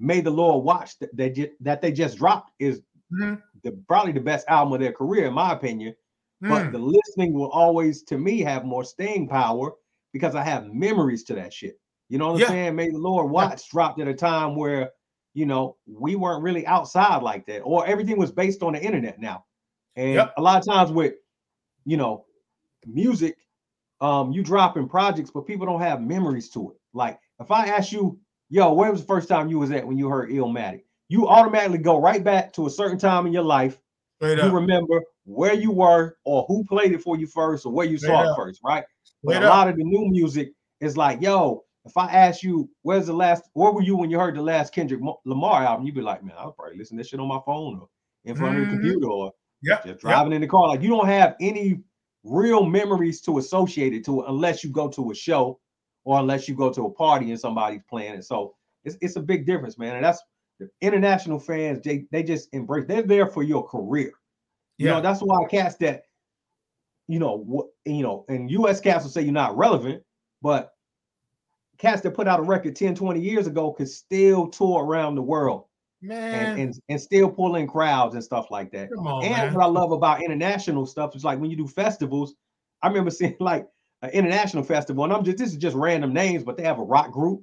May 0.00 0.20
the 0.20 0.30
Lord 0.30 0.64
Watch 0.64 0.98
that 1.00 1.14
they 1.16 1.30
ju- 1.30 1.50
that 1.60 1.80
they 1.82 1.92
just 1.92 2.18
dropped 2.18 2.52
is 2.58 2.82
Mhm. 3.12 3.42
the 3.64 3.72
probably 3.88 4.12
the 4.12 4.20
best 4.20 4.46
album 4.48 4.74
of 4.74 4.80
their 4.80 4.92
career, 4.92 5.26
in 5.26 5.34
my 5.34 5.52
opinion. 5.52 5.94
But 6.40 6.66
Mm. 6.68 6.72
the 6.72 6.78
listening 6.78 7.32
will 7.34 7.50
always, 7.50 8.02
to 8.04 8.16
me, 8.18 8.40
have 8.40 8.64
more 8.64 8.84
staying 8.84 9.28
power 9.28 9.72
because 10.12 10.34
I 10.36 10.42
have 10.44 10.72
memories 10.72 11.24
to 11.24 11.34
that 11.34 11.52
shit. 11.52 11.80
You 12.08 12.18
know 12.18 12.28
what 12.28 12.34
I'm 12.34 12.40
Yeah. 12.40 12.48
saying? 12.48 12.76
May 12.76 12.90
the 12.90 12.98
Lord 12.98 13.30
Watch 13.30 13.68
dropped 13.68 14.00
at 14.00 14.08
a 14.08 14.14
time 14.14 14.54
where 14.56 14.92
you 15.34 15.46
know 15.46 15.76
we 15.86 16.16
weren't 16.16 16.42
really 16.42 16.66
outside 16.66 17.22
like 17.22 17.44
that, 17.46 17.60
or 17.60 17.84
everything 17.86 18.18
was 18.18 18.30
based 18.32 18.62
on 18.62 18.74
the 18.74 18.82
internet 18.82 19.20
now. 19.20 19.44
And 19.96 20.14
Yep. 20.14 20.34
a 20.36 20.42
lot 20.42 20.58
of 20.60 20.66
times 20.66 20.92
with 20.92 21.14
you 21.84 21.96
know 21.96 22.24
music, 22.86 23.36
um, 24.00 24.30
you 24.32 24.42
dropping 24.44 24.88
projects, 24.88 25.30
but 25.32 25.46
people 25.46 25.66
don't 25.66 25.80
have 25.80 26.00
memories 26.00 26.50
to 26.50 26.70
it. 26.70 26.76
Like 26.92 27.18
if 27.40 27.50
I 27.50 27.66
ask 27.66 27.90
you, 27.92 28.20
yo, 28.48 28.72
where 28.72 28.90
was 28.90 29.00
the 29.00 29.06
first 29.06 29.28
time 29.28 29.48
you 29.48 29.58
was 29.58 29.70
at 29.70 29.86
when 29.86 29.96
you 29.98 30.08
heard 30.08 30.30
Illmatic? 30.30 30.82
You 31.08 31.26
automatically 31.28 31.78
go 31.78 32.00
right 32.00 32.22
back 32.22 32.52
to 32.54 32.66
a 32.66 32.70
certain 32.70 32.98
time 32.98 33.26
in 33.26 33.32
your 33.32 33.42
life 33.44 33.80
Straight 34.16 34.38
you 34.38 34.48
up. 34.48 34.54
remember 34.54 35.00
where 35.24 35.54
you 35.54 35.70
were 35.70 36.16
or 36.24 36.44
who 36.48 36.64
played 36.64 36.92
it 36.92 37.02
for 37.02 37.16
you 37.16 37.26
first 37.26 37.64
or 37.66 37.72
where 37.72 37.86
you 37.86 37.98
Straight 37.98 38.10
saw 38.10 38.22
it 38.32 38.36
first, 38.36 38.60
right? 38.64 38.84
But 39.24 39.36
a 39.36 39.44
up. 39.44 39.48
lot 39.48 39.68
of 39.68 39.76
the 39.76 39.84
new 39.84 40.06
music 40.10 40.52
is 40.80 40.96
like, 40.96 41.20
yo, 41.20 41.64
if 41.84 41.96
I 41.96 42.06
ask 42.12 42.42
you, 42.42 42.68
where's 42.82 43.06
the 43.06 43.12
last, 43.12 43.44
where 43.54 43.72
were 43.72 43.82
you 43.82 43.96
when 43.96 44.10
you 44.10 44.18
heard 44.18 44.36
the 44.36 44.42
last 44.42 44.74
Kendrick 44.74 45.00
Lamar 45.24 45.62
album? 45.64 45.86
You'd 45.86 45.94
be 45.94 46.02
like, 46.02 46.22
man, 46.22 46.34
I'll 46.38 46.52
probably 46.52 46.76
listen 46.76 46.96
to 46.96 47.00
this 47.02 47.08
shit 47.08 47.20
on 47.20 47.28
my 47.28 47.40
phone 47.46 47.78
or 47.80 47.88
in 48.24 48.34
front 48.36 48.56
of 48.56 48.62
Mhm. 48.62 48.64
the 48.64 48.76
computer 48.76 49.06
or 49.08 49.32
Yep. 49.62 49.84
just 49.84 49.86
Yep. 49.86 50.00
driving 50.00 50.32
in 50.32 50.40
the 50.40 50.46
car. 50.46 50.68
Like 50.68 50.82
you 50.82 50.88
don't 50.88 51.06
have 51.06 51.36
any 51.40 51.80
real 52.24 52.64
memories 52.64 53.20
to 53.22 53.38
associate 53.38 53.94
it 53.94 54.04
to 54.04 54.22
unless 54.22 54.62
you 54.62 54.70
go 54.70 54.88
to 54.88 55.10
a 55.10 55.14
show 55.14 55.58
or 56.08 56.18
unless 56.20 56.48
you 56.48 56.54
go 56.54 56.72
to 56.72 56.86
a 56.86 56.90
party 56.90 57.30
and 57.32 57.38
somebody's 57.38 57.82
playing 57.86 58.14
it. 58.14 58.24
So 58.24 58.54
it's, 58.82 58.96
it's 59.02 59.16
a 59.16 59.20
big 59.20 59.44
difference, 59.44 59.76
man. 59.76 59.96
And 59.96 60.02
that's 60.02 60.22
the 60.58 60.70
international 60.80 61.38
fans, 61.38 61.82
they, 61.84 62.06
they 62.10 62.22
just 62.22 62.48
embrace, 62.54 62.86
they're 62.88 63.02
there 63.02 63.26
for 63.26 63.42
your 63.42 63.68
career. 63.68 64.12
You 64.78 64.86
Yeah. 64.86 64.94
know, 64.94 65.00
that's 65.02 65.20
why 65.20 65.44
cats 65.50 65.76
that, 65.76 66.04
you 67.08 67.18
know, 67.18 67.36
what 67.36 67.66
you 67.84 68.02
know, 68.02 68.24
and 68.30 68.50
US 68.52 68.80
cats 68.80 69.04
will 69.04 69.10
say 69.10 69.20
you're 69.20 69.32
not 69.32 69.54
relevant, 69.58 70.02
but 70.40 70.72
cats 71.76 72.00
that 72.00 72.14
put 72.14 72.26
out 72.26 72.40
a 72.40 72.42
record 72.42 72.74
10, 72.74 72.94
20 72.94 73.20
years 73.20 73.46
ago 73.46 73.74
could 73.74 73.88
still 73.90 74.48
tour 74.48 74.82
around 74.86 75.14
the 75.14 75.20
world 75.22 75.66
Man. 76.00 76.48
and, 76.48 76.58
and, 76.58 76.80
and 76.88 76.98
still 76.98 77.28
pull 77.28 77.56
in 77.56 77.66
crowds 77.66 78.14
and 78.14 78.24
stuff 78.24 78.50
like 78.50 78.72
that. 78.72 78.88
on, 78.96 79.24
and 79.26 79.34
man. 79.34 79.54
what 79.54 79.62
I 79.62 79.66
love 79.68 79.92
about 79.92 80.22
international 80.22 80.86
stuff 80.86 81.14
is 81.14 81.22
like 81.22 81.38
when 81.38 81.50
you 81.50 81.56
do 81.58 81.68
festivals, 81.68 82.34
I 82.82 82.88
remember 82.88 83.10
seeing 83.10 83.36
like 83.40 83.68
an 84.02 84.10
international 84.10 84.62
festival, 84.62 85.04
and 85.04 85.12
I'm 85.12 85.24
just 85.24 85.38
this 85.38 85.50
is 85.50 85.56
just 85.56 85.76
random 85.76 86.12
names, 86.12 86.44
but 86.44 86.56
they 86.56 86.62
have 86.62 86.78
a 86.78 86.84
rock 86.84 87.10
group. 87.12 87.42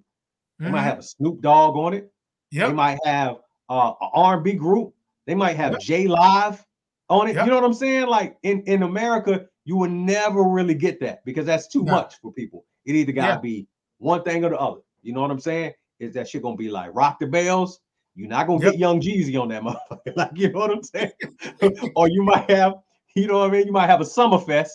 They 0.60 0.70
might 0.70 0.82
Mhm. 0.82 0.84
have 0.84 1.00
a 1.00 1.04
Snoop 1.04 1.42
Dogg 1.42 1.76
on 1.76 1.94
it. 1.94 2.12
They 2.52 2.72
might 2.72 3.00
have 3.06 3.38
uh, 3.68 3.94
an 4.00 4.10
R&B 4.14 4.54
group. 4.54 4.94
They 5.26 5.34
might 5.36 5.56
have 5.58 5.72
Yep. 5.74 5.82
J 5.82 6.08
Live 6.08 6.64
on 7.10 7.28
it. 7.28 7.36
Yep. 7.36 7.46
You 7.46 7.50
know 7.52 7.58
what 7.58 7.66
I'm 7.66 7.74
saying? 7.74 8.08
Like 8.08 8.38
in, 8.44 8.62
in 8.62 8.84
America, 8.84 9.48
you 9.66 9.76
will 9.76 9.90
never 9.90 10.44
really 10.44 10.76
get 10.76 11.00
that 11.02 11.26
because 11.26 11.46
that's 11.48 11.68
too 11.68 11.84
No. 11.84 11.92
much 11.94 12.16
for 12.22 12.32
people. 12.32 12.64
It 12.86 12.94
either 12.96 13.12
gotta 13.12 13.34
Yeah. 13.34 13.40
be 13.40 13.68
one 13.98 14.22
thing 14.24 14.46
or 14.46 14.50
the 14.52 14.60
other. 14.60 14.82
You 15.02 15.14
know 15.14 15.22
what 15.22 15.32
I'm 15.32 15.40
saying? 15.40 15.74
Is 16.00 16.14
that 16.14 16.28
shit 16.30 16.44
gonna 16.44 16.56
be 16.56 16.70
like 16.70 16.92
rock 16.94 17.20
the 17.20 17.26
bells? 17.28 17.82
You're 18.14 18.30
not 18.30 18.46
gonna 18.48 18.64
Yep. 18.64 18.72
get 18.74 18.80
Young 18.80 19.02
Jeezy 19.02 19.42
on 19.42 19.48
that 19.50 19.64
motherfucker. 19.64 20.16
like 20.16 20.32
you 20.36 20.52
know 20.52 20.60
what 20.60 20.72
I'm 20.72 20.84
saying? 20.84 21.12
or 21.96 22.08
you 22.08 22.22
might 22.24 22.50
have, 22.52 22.76
you 23.16 23.28
know 23.28 23.40
what 23.40 23.50
I 23.50 23.52
mean? 23.52 23.66
You 23.66 23.74
might 23.74 23.88
have 23.88 24.02
a 24.02 24.06
Summerfest 24.06 24.70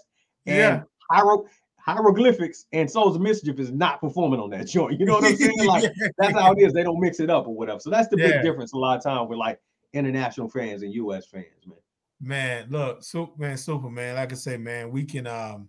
and 0.47 0.57
Yeah. 0.57 0.83
hiero- 1.13 1.45
hieroglyphics 1.85 2.67
and 2.73 2.91
Souls 2.91 3.17
of 3.17 3.23
Mischief 3.23 3.59
is 3.59 3.71
not 3.73 4.01
performing 4.01 4.41
on 4.41 4.51
that 4.51 4.67
joint. 4.69 4.99
You 5.01 5.07
know 5.07 5.15
what 5.15 5.25
I'm 5.25 5.37
saying? 5.37 5.67
Like 5.67 5.85
that's 6.19 6.35
how 6.35 6.53
it 6.53 6.61
is. 6.61 6.73
They 6.73 6.83
don't 6.83 7.01
mix 7.01 7.21
it 7.21 7.31
up 7.31 7.47
or 7.47 7.55
whatever. 7.55 7.81
So 7.81 7.91
that's 7.91 8.09
the 8.09 8.17
Yeah. 8.19 8.29
big 8.33 8.43
difference 8.43 8.73
a 8.73 8.77
lot 8.77 8.97
of 8.99 9.03
time 9.03 9.29
with 9.29 9.39
like 9.39 9.61
international 9.93 10.49
fans 10.49 10.83
and 10.83 10.93
US 10.95 11.27
fans, 11.27 11.45
man. 11.67 11.79
Man, 12.23 12.67
look, 12.71 13.03
super 13.03 13.33
man, 13.41 13.57
super 13.57 13.89
man. 13.91 14.15
Like 14.15 14.33
I 14.33 14.35
say, 14.37 14.57
man, 14.57 14.91
we 14.91 15.05
can 15.05 15.27
um 15.27 15.69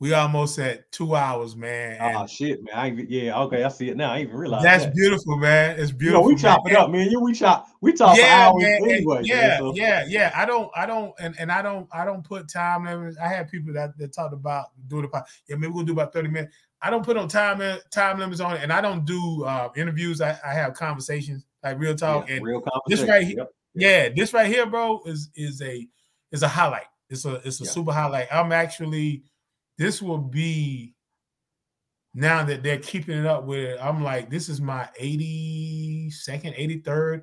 we 0.00 0.14
almost 0.14 0.58
at 0.58 0.90
two 0.90 1.14
hours, 1.14 1.54
man. 1.54 1.98
Oh 2.00 2.20
and 2.22 2.30
shit, 2.30 2.62
man. 2.64 2.74
I 2.74 2.86
yeah, 3.08 3.38
okay, 3.42 3.62
I 3.64 3.68
see 3.68 3.90
it 3.90 3.96
now. 3.96 4.12
I 4.12 4.20
even 4.22 4.34
realized 4.34 4.64
that's 4.64 4.84
that. 4.86 4.94
beautiful, 4.94 5.36
man. 5.36 5.78
It's 5.78 5.90
You 6.00 6.10
know, 6.12 6.22
beautiful. 6.22 6.24
we 6.24 6.36
chop 6.36 6.64
man. 6.64 6.74
it 6.74 6.78
up, 6.78 6.90
man. 6.90 7.10
You 7.10 7.20
we 7.20 7.32
chop 7.34 7.68
we 7.82 7.92
talk 7.92 8.16
for 8.16 8.22
yeah, 8.22 8.48
hours 8.48 8.62
man, 8.62 8.78
anyway. 8.84 9.14
man, 9.16 9.24
yeah, 9.24 9.58
so- 9.58 9.74
yeah, 9.76 10.04
yeah. 10.08 10.32
I 10.34 10.44
don't, 10.46 10.70
I 10.74 10.86
don't, 10.86 11.12
and, 11.20 11.34
and 11.38 11.52
I 11.52 11.60
don't, 11.62 11.86
I 11.92 12.04
don't 12.04 12.24
put 12.24 12.48
time 12.48 12.84
limits. 12.86 13.16
I 13.18 13.28
have 13.28 13.48
people 13.50 13.72
that, 13.74 13.96
that 13.98 14.12
talked 14.14 14.32
about 14.34 14.66
doing 14.88 15.02
the 15.02 15.08
pod. 15.08 15.24
Yeah, 15.48 15.56
maybe 15.56 15.72
we'll 15.72 15.84
do 15.84 15.92
about 15.92 16.12
thirty 16.12 16.28
minutes. 16.28 16.56
I 16.82 16.88
don't 16.88 17.04
put 17.04 17.18
on 17.18 17.28
time 17.28 17.60
time 17.92 18.18
limits 18.18 18.40
on 18.40 18.56
it, 18.56 18.62
and 18.62 18.72
I 18.72 18.80
don't 18.80 19.04
do 19.04 19.44
uh, 19.44 19.68
interviews. 19.76 20.22
I, 20.22 20.38
I 20.44 20.54
have 20.54 20.72
conversations 20.72 21.44
like 21.62 21.78
real 21.78 21.94
talk, 21.94 22.26
yeah, 22.26 22.36
and 22.36 22.44
real 22.44 22.62
this 22.86 23.02
right 23.02 23.26
here- 23.26 23.36
Yep. 23.38 23.50
yeah, 23.74 24.08
this 24.08 24.32
right 24.32 24.46
here, 24.46 24.64
bro, 24.64 25.02
is 25.04 25.28
is 25.36 25.60
a 25.60 25.86
is 26.32 26.42
a 26.42 26.48
highlight. 26.48 26.86
It's 27.10 27.26
a 27.26 27.34
it's 27.46 27.60
a 27.60 27.64
Yeah. 27.64 27.70
super 27.70 27.92
highlight. 27.92 28.28
I'm 28.32 28.50
actually 28.52 29.24
this 29.80 30.02
will 30.02 30.18
be 30.18 30.94
now 32.12 32.44
that 32.44 32.62
they're 32.62 32.78
keeping 32.78 33.16
it 33.16 33.24
up 33.24 33.44
with 33.46 33.60
it. 33.60 33.78
I'm 33.80 34.04
like, 34.04 34.28
this 34.28 34.50
is 34.50 34.60
my 34.60 34.86
82nd, 35.00 36.84
83rd 36.84 37.22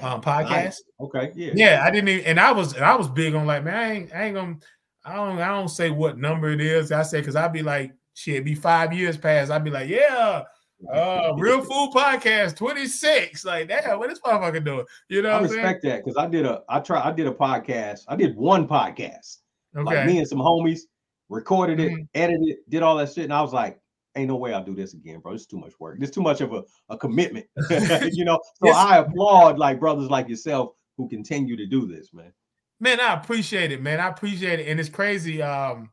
um 0.00 0.22
podcast. 0.22 0.50
Nice. 0.50 0.82
Okay, 1.00 1.32
yeah. 1.34 1.52
Yeah, 1.54 1.82
I 1.84 1.90
didn't 1.90 2.08
even, 2.08 2.24
and 2.24 2.40
I 2.40 2.50
was 2.50 2.72
and 2.72 2.84
I 2.84 2.96
was 2.96 3.08
big 3.08 3.34
on 3.34 3.46
like, 3.46 3.62
man, 3.62 3.74
I 3.74 3.92
ain't, 3.92 4.14
I 4.14 4.24
ain't 4.24 4.34
gonna 4.36 4.56
I 5.04 5.16
don't 5.16 5.38
I 5.38 5.48
don't 5.48 5.68
say 5.68 5.90
what 5.90 6.16
number 6.16 6.48
it 6.50 6.62
is. 6.62 6.92
I 6.92 7.02
say 7.02 7.20
because 7.20 7.36
I'd 7.36 7.52
be 7.52 7.62
like, 7.62 7.92
shit, 8.14 8.36
it'd 8.36 8.46
be 8.46 8.54
five 8.54 8.94
years 8.94 9.18
past. 9.18 9.50
I'd 9.50 9.64
be 9.64 9.70
like, 9.70 9.90
yeah, 9.90 10.44
uh, 10.90 11.34
real 11.36 11.60
food 11.60 11.92
podcast 11.94 12.56
26. 12.56 13.44
Like, 13.44 13.68
damn, 13.68 13.98
what 13.98 14.10
is 14.10 14.20
motherfucker 14.20 14.64
doing? 14.64 14.86
You 15.10 15.20
know 15.20 15.28
I 15.28 15.34
what 15.34 15.42
I'm 15.42 15.48
saying? 15.48 15.60
respect 15.60 15.82
that 15.82 16.04
because 16.04 16.16
I 16.16 16.26
did 16.26 16.46
a 16.46 16.62
I 16.70 16.80
try 16.80 17.06
I 17.06 17.12
did 17.12 17.26
a 17.26 17.32
podcast. 17.32 18.04
I 18.08 18.16
did 18.16 18.34
one 18.34 18.66
podcast. 18.66 19.40
Okay. 19.76 19.84
Like 19.84 20.06
me 20.06 20.18
and 20.18 20.26
some 20.26 20.38
homies 20.38 20.80
recorded 21.28 21.80
it, 21.80 21.92
Mhm. 21.92 22.08
edited 22.14 22.48
it, 22.48 22.70
did 22.70 22.82
all 22.82 22.96
that 22.96 23.12
shit. 23.12 23.24
And 23.24 23.32
I 23.32 23.42
was 23.42 23.52
like, 23.52 23.80
ain't 24.16 24.28
no 24.28 24.36
way 24.36 24.52
I'll 24.52 24.64
do 24.64 24.74
this 24.74 24.94
again, 24.94 25.20
bro. 25.20 25.32
It's 25.32 25.46
too 25.46 25.58
much 25.58 25.78
work. 25.78 25.98
It's 26.00 26.10
too 26.10 26.22
much 26.22 26.40
of 26.40 26.52
a, 26.52 26.64
a 26.88 26.96
commitment. 26.98 27.46
you 28.12 28.24
know. 28.24 28.40
So 28.56 28.66
Yes. 28.68 28.76
I 28.76 28.98
applaud 28.98 29.58
like 29.58 29.78
brothers 29.80 30.10
like 30.10 30.28
yourself 30.28 30.70
who 30.96 31.08
continue 31.08 31.56
to 31.56 31.66
do 31.66 31.86
this, 31.86 32.12
man. 32.12 32.32
man 32.80 32.98
i 33.00 33.12
appreciate 33.14 33.70
it 33.72 33.80
man 33.82 34.00
i 34.00 34.08
appreciate 34.08 34.58
it 34.60 34.66
and 34.68 34.78
it's 34.80 34.88
crazy 34.88 35.40
um 35.42 35.90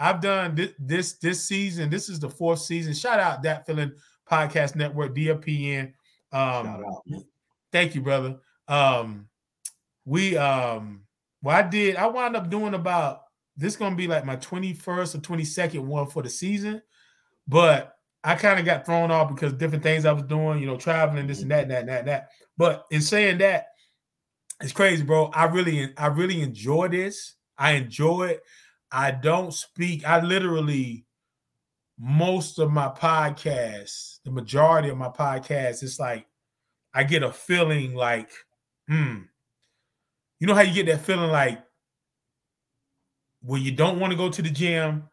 i've 0.00 0.20
done 0.20 0.54
this 0.54 0.72
this 0.78 1.12
this 1.18 1.44
season 1.44 1.88
this 1.90 2.08
is 2.08 2.18
the 2.20 2.28
fourth 2.30 2.58
season 2.60 2.92
shout 2.94 3.18
out 3.20 3.42
that 3.42 3.64
feeling 3.66 3.92
podcast 4.28 4.74
network 4.76 5.14
dfpn 5.14 5.92
Shout 6.32 6.66
um 6.66 6.84
out. 6.84 7.02
man. 7.06 7.24
thank 7.72 7.94
you 7.94 8.00
brother 8.02 8.38
um 8.68 9.28
we 10.04 10.36
um 10.36 11.02
well 11.42 11.56
i 11.56 11.62
did 11.62 11.94
i 11.96 12.06
wound 12.08 12.34
up 12.36 12.50
doing 12.50 12.74
about 12.74 13.22
this 13.58 13.76
gonna 13.76 13.94
be 13.94 14.06
like 14.06 14.24
my 14.24 14.36
21st 14.36 15.14
or 15.14 15.18
22nd 15.18 15.80
one 15.80 16.06
for 16.06 16.22
the 16.22 16.30
season 16.30 16.80
but 17.46 17.96
i 18.24 18.34
kind 18.34 18.58
of 18.58 18.64
got 18.64 18.86
thrown 18.86 19.10
off 19.10 19.28
because 19.28 19.52
different 19.52 19.82
things 19.82 20.06
i 20.06 20.12
was 20.12 20.22
doing 20.22 20.58
you 20.58 20.66
know 20.66 20.76
traveling 20.76 21.26
this 21.26 21.42
and 21.42 21.50
that 21.50 21.62
and 21.62 21.70
that 21.70 21.80
and 21.80 21.88
that, 21.88 21.98
and 22.00 22.08
that. 22.08 22.28
but 22.56 22.86
in 22.90 23.02
saying 23.02 23.38
that 23.38 23.66
it's 24.60 24.72
crazy, 24.72 25.04
bro. 25.04 25.26
I 25.32 25.44
really, 25.44 25.96
I 25.96 26.08
really 26.08 26.42
enjoy 26.42 26.88
this. 26.88 27.34
I 27.56 27.72
enjoy 27.72 28.28
it. 28.28 28.42
I 28.90 29.10
don't 29.12 29.52
speak. 29.52 30.06
I 30.06 30.20
literally 30.20 31.04
most 32.00 32.58
of 32.58 32.70
my 32.70 32.88
podcasts, 32.88 34.18
the 34.24 34.30
majority 34.30 34.88
of 34.88 34.96
my 34.96 35.08
podcasts, 35.08 35.82
it's 35.82 35.98
like 35.98 36.26
I 36.94 37.04
get 37.04 37.22
a 37.22 37.32
feeling 37.32 37.94
like, 37.94 38.30
hmm. 38.88 39.22
You 40.40 40.46
know 40.46 40.54
how 40.54 40.60
you 40.60 40.72
get 40.72 40.86
that 40.86 41.04
feeling 41.04 41.30
like 41.30 41.60
when 43.42 43.62
you 43.62 43.72
don't 43.72 44.00
want 44.00 44.10
to 44.12 44.16
go 44.16 44.28
to 44.30 44.42
the 44.42 44.50
gym, 44.50 45.08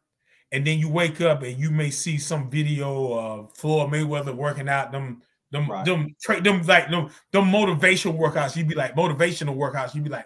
and 0.51 0.65
then 0.65 0.79
you 0.79 0.89
wake 0.89 1.21
up 1.21 1.43
and 1.43 1.57
you 1.59 1.69
may 1.71 1.89
see 1.89 2.17
some 2.17 2.49
video 2.49 3.13
of 3.17 3.55
Floyd 3.57 3.91
Mayweather 3.91 4.33
working 4.35 4.69
out 4.69 4.91
them 4.91 5.21
them 5.51 5.69
Right. 5.69 5.85
them 5.85 6.15
tra- 6.21 6.41
them 6.41 6.61
like 6.63 6.89
them 6.89 7.09
them 7.31 7.45
motivational 7.45 8.17
workouts. 8.17 8.55
You'd 8.55 8.67
be 8.67 8.75
like 8.75 8.95
motivational 8.95 9.55
workouts. 9.55 9.93
You'd 9.95 10.03
be 10.03 10.09
like, 10.09 10.25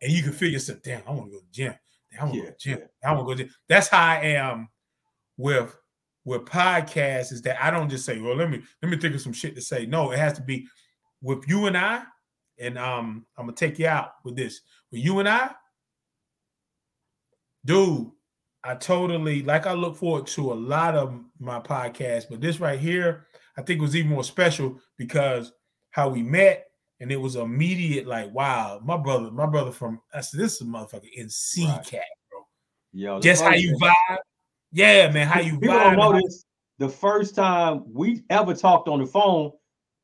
and 0.00 0.12
you 0.12 0.22
can 0.22 0.32
feel 0.32 0.50
yourself. 0.50 0.82
Damn, 0.82 1.02
I 1.06 1.10
want 1.10 1.26
to 1.26 1.32
go 1.32 1.38
to 1.38 1.44
the 1.44 1.52
gym. 1.52 1.74
Damn, 2.12 2.20
I 2.20 2.24
want 2.24 2.34
to 2.34 2.38
Yeah, 2.38 2.44
go 2.44 2.50
to 2.50 2.58
gym. 2.58 2.78
yeah. 3.02 3.08
I 3.08 3.12
want 3.12 3.20
to 3.20 3.24
go 3.24 3.30
to 3.32 3.36
the 3.38 3.44
gym. 3.44 3.54
That's 3.68 3.88
how 3.88 4.02
I 4.04 4.14
am 4.20 4.68
with 5.36 5.76
with 6.24 6.42
podcasts. 6.44 7.32
Is 7.32 7.42
that 7.42 7.62
I 7.62 7.70
don't 7.70 7.88
just 7.88 8.04
say, 8.04 8.18
well, 8.20 8.36
let 8.36 8.50
me 8.50 8.62
let 8.82 8.90
me 8.90 8.96
think 8.98 9.14
of 9.14 9.20
some 9.20 9.32
shit 9.32 9.54
to 9.56 9.60
say. 9.60 9.86
No, 9.86 10.10
it 10.12 10.18
has 10.18 10.34
to 10.34 10.42
be 10.42 10.66
with 11.22 11.48
you 11.48 11.66
and 11.66 11.76
I. 11.76 12.02
And 12.58 12.78
um, 12.78 13.26
I'm 13.36 13.46
gonna 13.46 13.56
take 13.56 13.78
you 13.78 13.86
out 13.88 14.12
with 14.24 14.36
this. 14.36 14.60
With 14.90 15.00
you 15.04 15.18
and 15.18 15.28
I, 15.28 15.50
dude, 17.64 18.10
I 18.64 18.74
totally 18.76 19.42
like 19.42 19.66
I 19.66 19.72
look 19.72 19.96
forward 19.96 20.26
to 20.28 20.52
a 20.52 20.54
lot 20.54 20.94
of 20.94 21.18
my 21.40 21.58
podcasts, 21.60 22.26
but 22.30 22.40
this 22.40 22.60
right 22.60 22.78
here, 22.78 23.26
I 23.56 23.62
think 23.62 23.80
was 23.80 23.96
even 23.96 24.10
more 24.10 24.24
special 24.24 24.78
because 24.96 25.52
how 25.90 26.08
we 26.08 26.22
met 26.22 26.66
and 27.00 27.10
it 27.10 27.16
was 27.20 27.34
immediate, 27.34 28.06
like, 28.06 28.32
wow, 28.32 28.80
my 28.84 28.96
brother, 28.96 29.30
my 29.32 29.46
brother 29.46 29.72
from 29.72 30.00
I 30.14 30.20
said, 30.20 30.38
this 30.40 30.54
is 30.54 30.60
a 30.60 30.64
motherfucker 30.64 31.08
NC 31.18 31.66
Right. 31.66 31.84
cat, 31.84 32.04
bro. 32.30 32.46
Yo, 32.92 33.20
Just 33.20 33.42
how 33.42 33.54
you 33.54 33.70
thing- 33.78 33.90
vibe. 34.08 34.18
Yeah, 34.70 35.10
man, 35.10 35.26
how 35.26 35.40
you 35.40 35.58
People 35.58 35.74
don't 35.78 35.94
vibe. 35.94 35.98
know 35.98 36.20
this. 36.20 36.44
The 36.78 36.88
first 36.88 37.34
time 37.34 37.82
we 37.92 38.22
ever 38.30 38.54
talked 38.54 38.88
on 38.88 39.00
the 39.00 39.06
phone, 39.06 39.50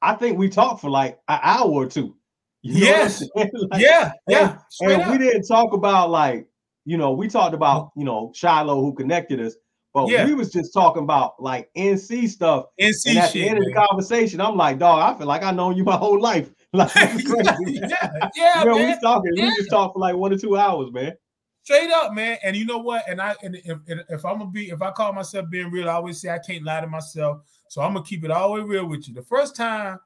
I 0.02 0.14
think 0.14 0.36
we 0.36 0.48
talked 0.48 0.80
for 0.80 0.90
like 0.90 1.18
an 1.28 1.39
hour 1.43 1.70
or 1.70 1.86
two. 1.86 2.16
You 2.62 2.74
know 2.85 2.90
what 2.90 2.94
I'm 2.97 3.01
Yes. 3.02 3.22
Like, 3.70 3.80
Yeah, 3.80 4.12
yeah. 4.28 4.51
and 4.51 4.60
straight 4.68 5.06
we 5.09 5.18
didn't 5.18 5.47
talk 5.47 5.72
about 5.72 6.10
like 6.10 6.48
you 6.89 6.97
know 6.97 7.12
we 7.12 7.28
talked 7.28 7.55
about 7.55 7.90
you 7.97 8.05
know 8.05 8.32
Shiloh 8.35 8.81
who 8.81 8.94
connected 8.94 9.40
us, 9.40 9.55
but 9.93 10.09
Yeah. 10.09 10.24
we 10.27 10.32
was 10.35 10.51
just 10.51 10.73
talking 10.73 11.02
about 11.02 11.40
like 11.40 11.69
NC 11.77 12.28
stuff. 12.28 12.65
NC 12.81 13.06
And 13.10 13.19
at 13.19 13.24
shit. 13.31 13.32
the 13.35 13.48
end 13.51 13.59
of 13.59 13.65
the 13.65 13.73
conversation, 13.74 14.40
I'm 14.40 14.56
like, 14.56 14.78
dog, 14.78 14.98
I 15.02 15.19
feel 15.19 15.27
like 15.27 15.43
I 15.43 15.51
known 15.51 15.77
you 15.77 15.85
my 15.85 15.97
whole 15.97 16.20
life. 16.20 16.51
Like, 16.74 16.90
yeah, 16.94 18.28
yeah, 18.36 18.65
we 18.65 18.73
man. 18.74 18.89
was 18.90 18.98
talking. 19.02 19.32
Yeah. 19.35 19.48
We 19.48 19.56
just 19.56 19.70
talked 19.70 19.94
for 19.94 20.01
like 20.01 20.15
one 20.16 20.35
or 20.35 20.39
two 20.39 20.56
hours, 20.59 20.93
man. 20.93 21.15
Straight 21.62 21.90
up, 21.90 22.12
man. 22.12 22.36
And 22.44 22.55
you 22.56 22.66
know 22.66 22.77
what? 22.78 23.05
And 23.09 23.20
I 23.23 23.35
and 23.43 23.56
if, 23.56 23.78
and 23.89 24.05
if 24.10 24.24
I'm 24.27 24.39
gonna 24.39 24.51
be 24.51 24.69
if 24.70 24.82
I 24.82 24.90
call 24.90 25.12
myself 25.15 25.48
being 25.51 25.70
real, 25.70 25.89
I 25.89 25.94
always 25.94 26.20
say 26.20 26.28
I 26.28 26.39
can't 26.39 26.65
lie 26.65 26.82
to 26.82 26.86
myself. 26.86 27.39
So 27.70 27.81
I'm 27.81 27.94
gonna 27.94 28.05
keep 28.05 28.23
it 28.23 28.31
all 28.31 28.55
the 28.55 28.62
way 28.62 28.69
real 28.69 28.86
with 28.86 29.09
you. 29.09 29.15
The 29.15 29.23
first 29.23 29.56
time 29.56 29.98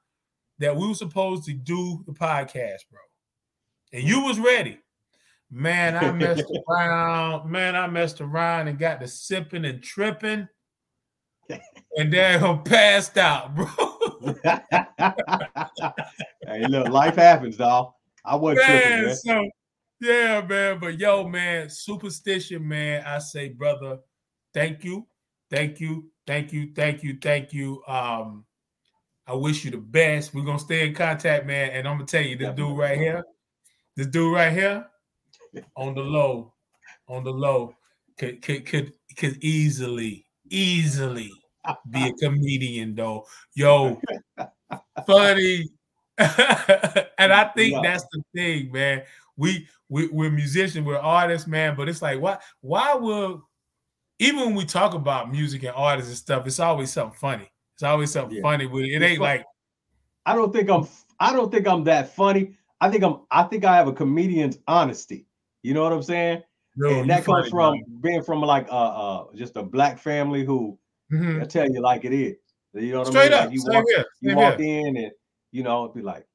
that 0.60 0.76
we 0.76 0.86
were 0.86 0.94
supposed 0.94 1.44
to 1.46 1.52
do 1.52 2.02
the 2.06 2.12
podcast, 2.12 2.82
bro, 2.90 3.00
and 3.92 4.04
you 4.04 4.22
was 4.22 4.38
ready. 4.38 4.78
Man, 5.52 5.96
I 5.96 6.10
messed 6.18 6.50
around. 6.68 7.50
Man, 7.50 7.76
I 7.76 7.86
messed 7.86 8.22
around 8.22 8.68
and 8.68 8.78
got 8.78 9.00
to 9.00 9.06
sipping 9.08 9.66
and 9.66 9.82
tripping. 9.82 10.48
And 11.98 12.10
then 12.10 12.42
I 12.42 12.56
passed 12.56 13.18
out, 13.18 13.54
bro. 13.54 13.66
hey, 16.46 16.66
look, 16.66 16.88
life 16.88 17.16
happens, 17.16 17.58
dog. 17.58 17.92
I 18.24 18.36
wasn't 18.36 18.64
tripping, 18.64 18.90
man, 18.90 19.04
man. 19.04 19.16
so 19.16 19.50
yeah, 20.00 20.40
man. 20.48 20.78
But 20.80 20.98
yo, 20.98 21.28
man, 21.28 21.66
Supastition, 21.66 22.62
man. 22.62 23.04
I 23.04 23.18
say, 23.18 23.50
brother, 23.50 23.98
thank 24.54 24.84
you, 24.84 25.06
thank 25.50 25.80
you, 25.80 26.10
thank 26.26 26.52
you, 26.54 26.72
thank 26.74 27.02
you, 27.02 27.18
thank 27.20 27.52
you. 27.52 27.82
Um, 27.86 28.46
I 29.26 29.34
wish 29.34 29.64
you 29.64 29.70
the 29.70 29.76
best. 29.76 30.32
We're 30.32 30.44
gonna 30.44 30.58
stay 30.58 30.88
in 30.88 30.94
contact, 30.94 31.46
man. 31.46 31.70
And 31.72 31.86
I'm 31.86 31.96
gonna 31.96 32.06
tell 32.06 32.22
you, 32.22 32.36
this 32.36 32.54
dude 32.54 32.78
right 32.78 32.96
here, 32.96 33.22
this 33.96 34.06
dude 34.06 34.32
right 34.34 34.52
here, 34.52 34.86
on 35.76 35.94
the 35.94 36.00
low, 36.02 36.52
on 37.08 37.24
the 37.24 37.32
low, 37.32 37.74
could 38.18 38.42
could 38.42 38.66
could 38.66 38.92
could 39.16 39.42
easily, 39.42 40.26
easily 40.50 41.30
be 41.90 42.08
a 42.08 42.12
comedian, 42.14 42.94
though. 42.94 43.26
Yo, 43.54 44.00
funny. 45.06 45.68
and 46.18 47.32
I 47.32 47.50
think 47.56 47.72
Yeah. 47.74 47.80
that's 47.82 48.04
the 48.12 48.22
thing, 48.34 48.70
man. 48.72 49.02
We, 49.36 49.66
we 49.88 50.08
we're 50.08 50.30
musicians, 50.30 50.86
we're 50.86 50.98
artists, 50.98 51.48
man. 51.48 51.74
But 51.74 51.88
it's 51.88 52.02
like, 52.02 52.20
why 52.20 52.38
why 52.60 52.94
will 52.94 53.48
even 54.18 54.40
when 54.40 54.54
we 54.54 54.64
talk 54.64 54.94
about 54.94 55.32
music 55.32 55.62
and 55.64 55.72
artists 55.74 56.10
and 56.10 56.18
stuff, 56.18 56.46
it's 56.46 56.60
always 56.60 56.92
something 56.92 57.18
funny. 57.18 57.50
It's 57.74 57.82
always 57.82 58.12
something 58.12 58.36
Yeah. 58.36 58.42
funny 58.42 58.66
with 58.66 58.84
it. 58.84 58.90
It 58.92 59.02
ain't 59.02 59.20
like 59.20 59.44
I 60.26 60.34
don't 60.34 60.52
think 60.52 60.70
I'm. 60.70 60.86
I 61.18 61.32
don't 61.32 61.50
think 61.50 61.66
I'm 61.66 61.82
that 61.84 62.14
funny. 62.14 62.56
I 62.80 62.90
think 62.90 63.02
I'm. 63.02 63.20
I 63.30 63.42
think 63.44 63.64
I 63.64 63.76
have 63.76 63.88
a 63.88 63.92
comedian's 63.92 64.58
honesty. 64.68 65.26
You 65.62 65.74
know 65.74 65.82
what 65.82 65.92
I'm 65.92 66.02
saying? 66.02 66.42
no, 66.76 66.88
and 66.88 67.10
that 67.10 67.24
comes 67.24 67.48
from 67.48 67.82
being 68.00 68.22
from 68.22 68.40
like 68.40 68.66
uh 68.70 68.74
uh 68.74 69.24
just 69.34 69.56
a 69.56 69.62
black 69.62 69.98
family 69.98 70.44
who. 70.44 70.78
Mhm. 71.12 71.42
I 71.42 71.44
tell 71.44 71.70
you 71.70 71.82
like 71.82 72.04
it 72.06 72.12
is. 72.14 72.36
You 72.74 72.92
know 72.92 73.00
what 73.00 73.08
straight 73.08 73.26
I 73.26 73.28
mean? 73.28 73.32
up. 73.34 73.44
Like 73.44 73.54
you 73.54 73.62
walk, 73.66 73.84
here. 73.88 74.04
you 74.22 74.36
walk 74.36 74.58
here. 74.58 74.88
in 74.88 74.96
and 74.96 75.10
you 75.50 75.62
know 75.62 75.88
be 75.88 76.00
like, 76.00 76.26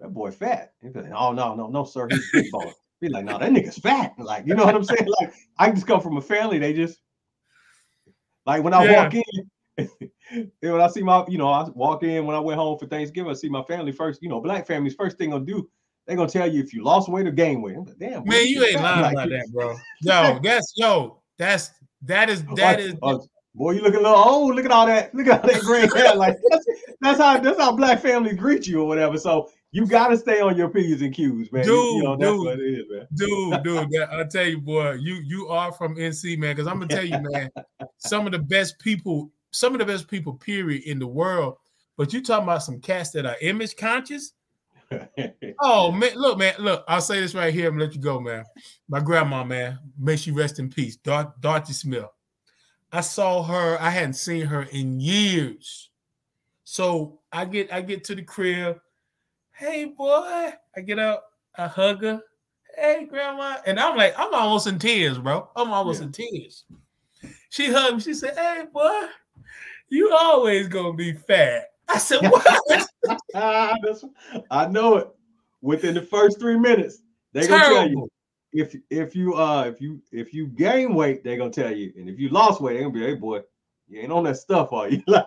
that 0.00 0.12
boy 0.12 0.32
fat. 0.32 0.72
He'd 0.82 0.92
be 0.92 1.02
like, 1.02 1.12
oh 1.14 1.32
no 1.32 1.54
no 1.54 1.68
no 1.68 1.84
sir, 1.84 2.08
he's 2.08 2.30
big 2.32 2.50
bone. 2.50 2.72
Be 2.98 3.10
like, 3.10 3.26
no, 3.26 3.38
that 3.38 3.50
nigga's 3.50 3.76
fat. 3.76 4.14
Like 4.18 4.46
you 4.46 4.54
know 4.54 4.64
what 4.64 4.74
I'm 4.74 4.82
saying? 4.84 5.06
Like 5.20 5.34
I 5.58 5.70
just 5.70 5.86
come 5.86 6.00
from 6.00 6.16
a 6.16 6.22
family. 6.22 6.58
They 6.58 6.72
just 6.72 6.98
like 8.46 8.64
when 8.64 8.72
I 8.72 8.82
Yeah. 8.82 9.02
walk 9.02 9.14
in. 9.14 9.22
when 10.60 10.80
I 10.80 10.88
see 10.88 11.02
my, 11.02 11.22
you 11.28 11.36
know, 11.36 11.48
I 11.48 11.68
walk 11.74 12.02
in 12.02 12.24
when 12.24 12.34
I 12.34 12.40
went 12.40 12.58
home 12.58 12.78
for 12.78 12.86
Thanksgiving, 12.86 13.30
I 13.30 13.34
see 13.34 13.50
my 13.50 13.62
family 13.64 13.92
first. 13.92 14.22
You 14.22 14.30
know, 14.30 14.40
black 14.40 14.66
families 14.66 14.94
first 14.94 15.18
thing 15.18 15.30
gonna 15.30 15.44
do, 15.44 15.68
they 16.06 16.14
gonna 16.14 16.28
tell 16.28 16.50
you 16.50 16.62
if 16.62 16.72
you 16.72 16.82
lost 16.84 17.08
weight 17.08 17.26
or 17.26 17.32
gained 17.32 17.62
weight. 17.62 17.76
Like, 17.78 17.98
damn, 17.98 18.24
Man, 18.24 18.46
you 18.46 18.64
ain't 18.64 18.80
lying 18.80 19.02
Like, 19.02 19.12
about 19.12 19.28
that, 19.30 19.48
bro. 19.52 19.76
Yo, 20.02 20.38
that's 20.42 20.72
yo, 20.76 21.20
that's 21.38 21.70
that 22.02 22.30
is 22.30 22.44
that 22.56 22.78
is 22.80 22.94
uh, 23.02 23.18
boy, 23.54 23.72
you 23.72 23.82
look 23.82 23.94
a 23.94 23.98
little 23.98 24.14
old. 24.14 24.54
Look 24.54 24.64
at 24.64 24.70
all 24.70 24.86
that. 24.86 25.14
Look 25.14 25.26
at 25.26 25.42
all 25.42 25.50
that 25.50 25.60
gray 25.62 25.80
hair. 25.94 26.14
Like 26.16 26.36
that's, 26.50 26.66
that's 27.00 27.18
how 27.18 27.38
that's 27.40 27.58
how 27.58 27.74
black 27.74 28.00
families 28.00 28.34
greet 28.36 28.66
you 28.66 28.80
or 28.82 28.86
whatever. 28.86 29.18
So 29.18 29.50
you 29.72 29.86
got 29.86 30.08
to 30.08 30.16
stay 30.16 30.40
on 30.40 30.56
your 30.56 30.68
p's 30.68 31.02
and 31.02 31.12
q's, 31.12 31.52
man. 31.52 31.64
You- 31.66 31.72
you, 31.74 32.00
Dude, 32.00 32.04
know 32.04 32.16
that's 32.16 32.30
dude. 32.32 32.44
what 32.46 32.58
it 32.60 32.62
is, 32.62 32.84
man. 32.88 33.06
dude, 33.14 33.62
dude. 33.64 33.90
That, 33.90 34.08
I 34.12 34.24
tell 34.24 34.46
you, 34.46 34.60
boy, 34.60 34.92
you 34.92 35.16
you 35.24 35.48
are 35.48 35.72
from 35.72 35.96
NC, 35.96 36.38
man. 36.38 36.54
Because 36.54 36.66
I'm 36.68 36.78
gonna 36.78 36.94
tell 36.94 37.04
you, 37.04 37.18
man, 37.30 37.50
some 37.98 38.26
of 38.26 38.32
the 38.32 38.38
best 38.38 38.78
people, 38.78 39.30
some 39.50 39.72
of 39.74 39.80
the 39.80 39.84
best 39.86 40.08
people, 40.08 40.34
period, 40.34 40.82
in 40.84 40.98
the 40.98 41.06
world. 41.06 41.56
But 41.96 42.12
you 42.12 42.22
talking 42.22 42.44
about 42.44 42.62
some 42.62 42.80
cats 42.80 43.10
that 43.12 43.24
are 43.26 43.36
image 43.40 43.74
conscious? 43.76 44.32
Oh 45.60 45.90
man, 45.90 46.14
look, 46.14 46.38
man, 46.38 46.54
look. 46.58 46.84
I'll 46.86 47.00
say 47.00 47.20
this 47.20 47.34
right 47.34 47.52
here 47.52 47.68
and 47.70 47.78
let 47.80 47.94
you 47.94 48.00
go, 48.00 48.20
man. 48.20 48.44
My 48.88 49.00
grandma, 49.00 49.42
man, 49.44 49.78
may 49.98 50.16
she 50.16 50.30
rest 50.30 50.58
in 50.58 50.68
peace. 50.70 50.96
Dar- 50.96 51.34
Dorothy 51.40 51.72
Smith. 51.72 52.06
I 52.92 53.00
saw 53.00 53.42
her. 53.42 53.76
I 53.80 53.90
hadn't 53.90 54.14
seen 54.14 54.46
her 54.46 54.62
in 54.64 55.00
years. 55.00 55.90
So 56.64 57.20
I 57.32 57.44
get 57.44 57.72
I 57.72 57.80
get 57.80 58.04
to 58.04 58.14
the 58.14 58.22
crib. 58.22 58.78
Hey 59.52 59.86
boy, 59.86 60.52
I 60.76 60.80
get 60.84 60.98
up. 60.98 61.24
I 61.56 61.66
hug 61.66 62.02
her. 62.02 62.20
Hey 62.76 63.06
grandma, 63.08 63.56
and 63.66 63.80
I'm 63.80 63.96
like 63.96 64.14
I'm 64.18 64.34
almost 64.34 64.66
in 64.66 64.78
tears, 64.78 65.18
bro. 65.18 65.48
I'm 65.56 65.72
almost 65.72 66.00
Yeah. 66.00 66.06
in 66.06 66.12
tears. 66.12 66.64
She 67.48 67.72
hugged 67.72 67.96
me. 67.96 68.02
She 68.02 68.14
said, 68.14 68.36
"Hey 68.36 68.64
boy, 68.72 69.06
you 69.88 70.12
always 70.14 70.68
gonna 70.68 70.92
be 70.92 71.12
fat." 71.14 71.70
I 71.88 71.98
said, 71.98 72.20
"What?" 72.30 72.86
I 74.50 74.66
know 74.68 74.96
it. 74.96 75.08
Within 75.62 75.94
the 75.94 76.02
first 76.02 76.38
three 76.38 76.58
minutes, 76.58 76.98
they 77.32 77.46
gonna 77.46 77.64
tell 77.64 77.88
you 77.88 78.08
if 78.52 78.74
if 78.90 79.14
you 79.14 79.34
uh 79.34 79.64
if 79.64 79.80
you 79.80 80.02
if 80.12 80.32
you 80.32 80.46
gain 80.48 80.94
weight, 80.94 81.22
they 81.22 81.36
gonna 81.36 81.50
tell 81.50 81.74
you, 81.74 81.92
and 81.96 82.08
if 82.08 82.18
you 82.18 82.28
lost 82.28 82.60
weight, 82.60 82.74
they 82.74 82.80
gonna 82.80 82.92
be, 82.92 83.00
hey 83.02 83.14
boy, 83.14 83.40
you 83.88 84.00
ain't 84.00 84.12
on 84.12 84.24
that 84.24 84.36
stuff, 84.36 84.72
are 84.72 84.88
you? 84.88 85.02
Like 85.06 85.26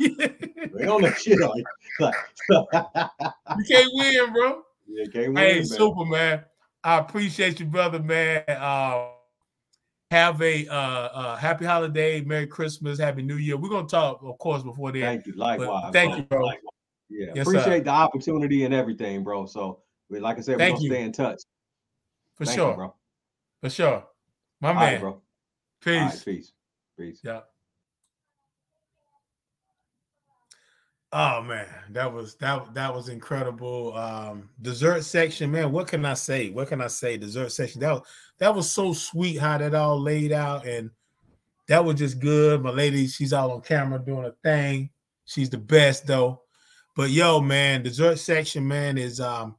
you 0.00 0.80
ain't 0.80 0.90
on 0.90 1.02
that 1.02 1.18
shit, 1.18 1.40
are 1.42 1.56
you? 1.56 1.64
Like, 2.00 2.14
you 2.50 3.64
can't 3.68 3.90
win, 3.94 4.32
bro. 4.32 4.62
yeah, 4.88 5.04
can't 5.12 5.32
win, 5.32 5.36
Hey, 5.36 5.54
man. 5.58 5.64
super 5.66 6.04
man. 6.04 6.44
I 6.82 6.98
appreciate 6.98 7.60
you, 7.60 7.66
brother, 7.66 8.00
man. 8.00 8.42
Uh, 8.48 9.08
have 10.14 10.40
a 10.42 10.66
uh, 10.68 10.72
uh, 10.74 11.36
happy 11.36 11.64
holiday, 11.64 12.20
Merry 12.20 12.46
Christmas, 12.46 12.98
Happy 13.00 13.20
New 13.22 13.36
Year. 13.36 13.56
We're 13.56 13.68
gonna 13.68 13.88
talk, 13.88 14.20
of 14.22 14.38
course, 14.38 14.62
before 14.62 14.92
then. 14.92 15.02
Thank 15.02 15.26
you. 15.26 15.32
Likewise. 15.34 15.92
thank 15.92 16.16
you, 16.16 16.22
bro. 16.22 16.44
Likewise. 16.44 16.62
Yeah, 17.10 17.26
Yes, 17.34 17.46
sir. 17.46 17.50
appreciate 17.58 17.84
the 17.84 17.90
opportunity 17.90 18.64
and 18.64 18.72
everything, 18.72 19.24
bro. 19.24 19.46
So, 19.46 19.82
we- 20.08 20.20
like 20.20 20.38
I 20.38 20.40
said, 20.40 20.52
we're 20.54 20.58
Thank 20.58 20.76
gonna 20.76 20.84
you. 20.84 20.90
stay 20.92 21.02
in 21.02 21.12
touch. 21.12 21.42
For 22.36 22.44
Thank 22.44 22.58
sure, 22.58 22.70
you, 22.70 22.76
bro. 22.76 22.94
for 23.60 23.70
sure. 23.70 24.06
My 24.60 24.68
All 24.68 24.74
man. 24.74 24.92
right, 24.92 25.00
bro. 25.00 25.22
Peace. 25.82 26.00
right, 26.00 26.22
peace. 26.24 26.52
Peace. 26.96 27.20
Yeah. 27.24 27.40
Oh 31.16 31.40
man, 31.42 31.68
that 31.90 32.12
was 32.12 32.34
that 32.36 32.74
that 32.74 32.92
was 32.92 33.08
incredible. 33.08 33.96
Um, 33.96 34.50
dessert 34.60 35.04
section, 35.04 35.52
man. 35.52 35.70
What 35.70 35.86
can 35.86 36.04
I 36.04 36.14
say? 36.14 36.50
What 36.50 36.66
can 36.66 36.80
I 36.80 36.88
say? 36.88 37.16
Dessert 37.16 37.52
section. 37.52 37.80
That 37.82 37.92
was 37.92 38.02
that 38.38 38.52
was 38.52 38.68
so 38.68 38.92
sweet 38.92 39.36
how 39.36 39.56
that 39.58 39.76
all 39.76 40.00
laid 40.00 40.32
out, 40.32 40.66
and 40.66 40.90
that 41.68 41.84
was 41.84 42.00
just 42.00 42.18
good. 42.18 42.64
My 42.64 42.70
lady, 42.70 43.06
she's 43.06 43.32
out 43.32 43.52
on 43.52 43.60
camera 43.60 44.00
doing 44.00 44.24
a 44.24 44.32
thing. 44.42 44.90
She's 45.24 45.48
the 45.48 45.56
best 45.56 46.04
though. 46.04 46.42
But 46.96 47.10
yo, 47.10 47.40
man, 47.40 47.84
dessert 47.84 48.18
section, 48.18 48.66
man, 48.66 48.98
is 48.98 49.20
um 49.20 49.54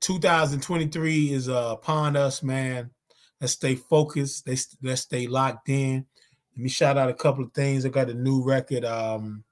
2023 0.00 1.30
is 1.30 1.50
uh, 1.50 1.72
upon 1.72 2.16
us, 2.16 2.42
man. 2.42 2.88
Let's 3.38 3.52
stay 3.52 3.74
focused. 3.74 4.48
Let's 4.48 4.74
let's 4.82 5.02
stay 5.02 5.26
locked 5.26 5.68
in. 5.68 6.06
Let 6.56 6.62
me 6.62 6.70
shout 6.70 6.96
out 6.96 7.10
a 7.10 7.14
couple 7.14 7.44
of 7.44 7.52
things. 7.52 7.84
I 7.84 7.90
got 7.90 8.08
a 8.08 8.14
new 8.14 8.42
record. 8.42 8.86
Um, 8.86 9.44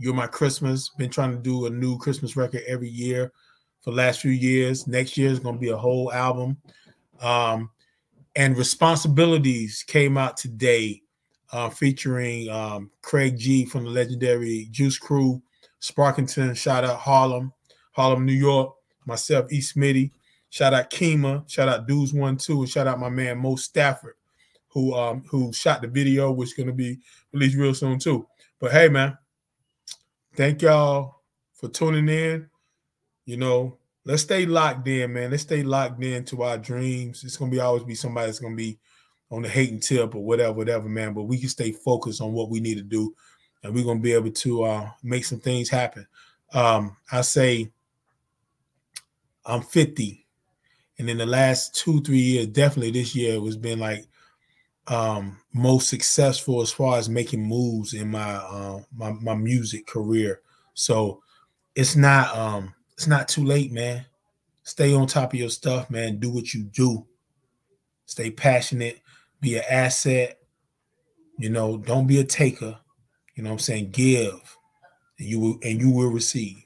You're 0.00 0.14
My 0.14 0.26
Christmas. 0.26 0.88
Been 0.88 1.10
trying 1.10 1.32
to 1.32 1.36
do 1.36 1.66
a 1.66 1.70
new 1.70 1.98
Christmas 1.98 2.34
record 2.34 2.62
every 2.66 2.88
year 2.88 3.32
for 3.82 3.92
last 3.92 4.22
few 4.22 4.30
years. 4.30 4.86
Next 4.86 5.18
year 5.18 5.30
is 5.30 5.38
gonna 5.38 5.58
be 5.58 5.68
a 5.68 5.76
whole 5.76 6.10
album. 6.10 6.56
Um, 7.20 7.68
and 8.34 8.56
Responsibilities 8.56 9.84
came 9.86 10.16
out 10.16 10.38
today, 10.38 11.02
uh, 11.52 11.68
featuring 11.68 12.48
um, 12.48 12.90
Craig 13.02 13.36
G 13.36 13.66
from 13.66 13.84
the 13.84 13.90
legendary 13.90 14.68
Juice 14.70 14.96
Crew, 14.96 15.42
Sparkington, 15.80 16.54
shout 16.54 16.82
out 16.82 16.98
Harlem, 16.98 17.52
Harlem, 17.92 18.24
New 18.24 18.32
York, 18.32 18.72
myself, 19.04 19.52
E. 19.52 19.58
Smitty, 19.58 20.12
shout 20.48 20.72
out 20.72 20.88
Kima, 20.88 21.46
shout 21.46 21.68
out 21.68 21.86
Dudes 21.86 22.14
One 22.14 22.38
Two, 22.38 22.60
and 22.60 22.70
shout 22.70 22.86
out 22.86 22.98
my 23.00 23.10
man 23.10 23.36
Mo 23.36 23.56
Stafford, 23.56 24.14
who 24.68 24.94
um 24.94 25.24
who 25.28 25.52
shot 25.52 25.82
the 25.82 25.88
video, 25.88 26.32
which 26.32 26.48
is 26.48 26.54
gonna 26.54 26.72
be 26.72 26.98
released 27.32 27.58
real 27.58 27.74
soon 27.74 27.98
too. 27.98 28.26
But 28.60 28.72
hey, 28.72 28.88
man, 28.88 29.18
thank 30.34 30.62
y'all 30.62 31.22
for 31.54 31.68
tuning 31.68 32.08
in. 32.08 32.48
You 33.24 33.36
know, 33.36 33.78
let's 34.04 34.22
stay 34.22 34.46
locked 34.46 34.86
in, 34.88 35.12
man. 35.12 35.30
Let's 35.30 35.42
stay 35.42 35.62
locked 35.62 36.02
in 36.02 36.24
to 36.26 36.42
our 36.42 36.58
dreams. 36.58 37.24
It's 37.24 37.36
gonna 37.36 37.50
be 37.50 37.60
always 37.60 37.84
be 37.84 37.94
somebody 37.94 38.26
that's 38.26 38.38
gonna 38.38 38.56
be 38.56 38.78
on 39.30 39.42
the 39.42 39.48
hating 39.48 39.80
tip 39.80 40.14
or 40.14 40.24
whatever, 40.24 40.52
whatever, 40.52 40.88
man. 40.88 41.14
But 41.14 41.24
we 41.24 41.38
can 41.38 41.48
stay 41.48 41.72
focused 41.72 42.20
on 42.20 42.32
what 42.32 42.50
we 42.50 42.60
need 42.60 42.76
to 42.76 42.82
do, 42.82 43.14
and 43.62 43.74
we're 43.74 43.84
gonna 43.84 44.00
be 44.00 44.12
able 44.12 44.30
to 44.30 44.64
uh, 44.64 44.90
make 45.02 45.24
some 45.24 45.40
things 45.40 45.68
happen. 45.68 46.06
Um, 46.52 46.96
I 47.12 47.20
say 47.20 47.70
I'm 49.44 49.62
50, 49.62 50.26
and 50.98 51.08
in 51.08 51.18
the 51.18 51.26
last 51.26 51.74
two, 51.74 52.00
three 52.00 52.18
years, 52.18 52.46
definitely 52.48 52.90
this 52.90 53.14
year, 53.14 53.34
it 53.34 53.42
was 53.42 53.56
been 53.56 53.78
like 53.78 54.06
um 54.86 55.38
most 55.52 55.88
successful 55.88 56.60
as 56.60 56.72
far 56.72 56.98
as 56.98 57.08
making 57.08 57.42
moves 57.42 57.94
in 57.94 58.10
my 58.10 58.34
uh, 58.34 58.80
my 58.94 59.12
my 59.12 59.34
music 59.34 59.86
career. 59.86 60.40
So 60.74 61.22
it's 61.74 61.96
not 61.96 62.36
um 62.36 62.74
it's 62.94 63.06
not 63.06 63.28
too 63.28 63.44
late, 63.44 63.72
man. 63.72 64.04
Stay 64.62 64.94
on 64.94 65.06
top 65.06 65.32
of 65.32 65.38
your 65.38 65.50
stuff, 65.50 65.90
man. 65.90 66.18
Do 66.18 66.30
what 66.30 66.52
you 66.54 66.64
do. 66.64 67.06
Stay 68.06 68.30
passionate. 68.30 69.00
Be 69.40 69.56
an 69.56 69.64
asset. 69.70 70.38
You 71.38 71.50
know, 71.50 71.78
don't 71.78 72.06
be 72.06 72.20
a 72.20 72.24
taker. 72.24 72.76
You 73.34 73.42
know 73.44 73.52
I'm 73.52 73.58
saying? 73.58 73.90
Give, 73.90 74.56
and 75.18 75.28
you 75.28 75.40
will 75.40 75.58
and 75.62 75.80
you 75.80 75.90
will 75.90 76.10
receive. 76.10 76.62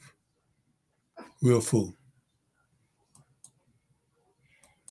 Real 1.42 1.60
food. 1.60 1.94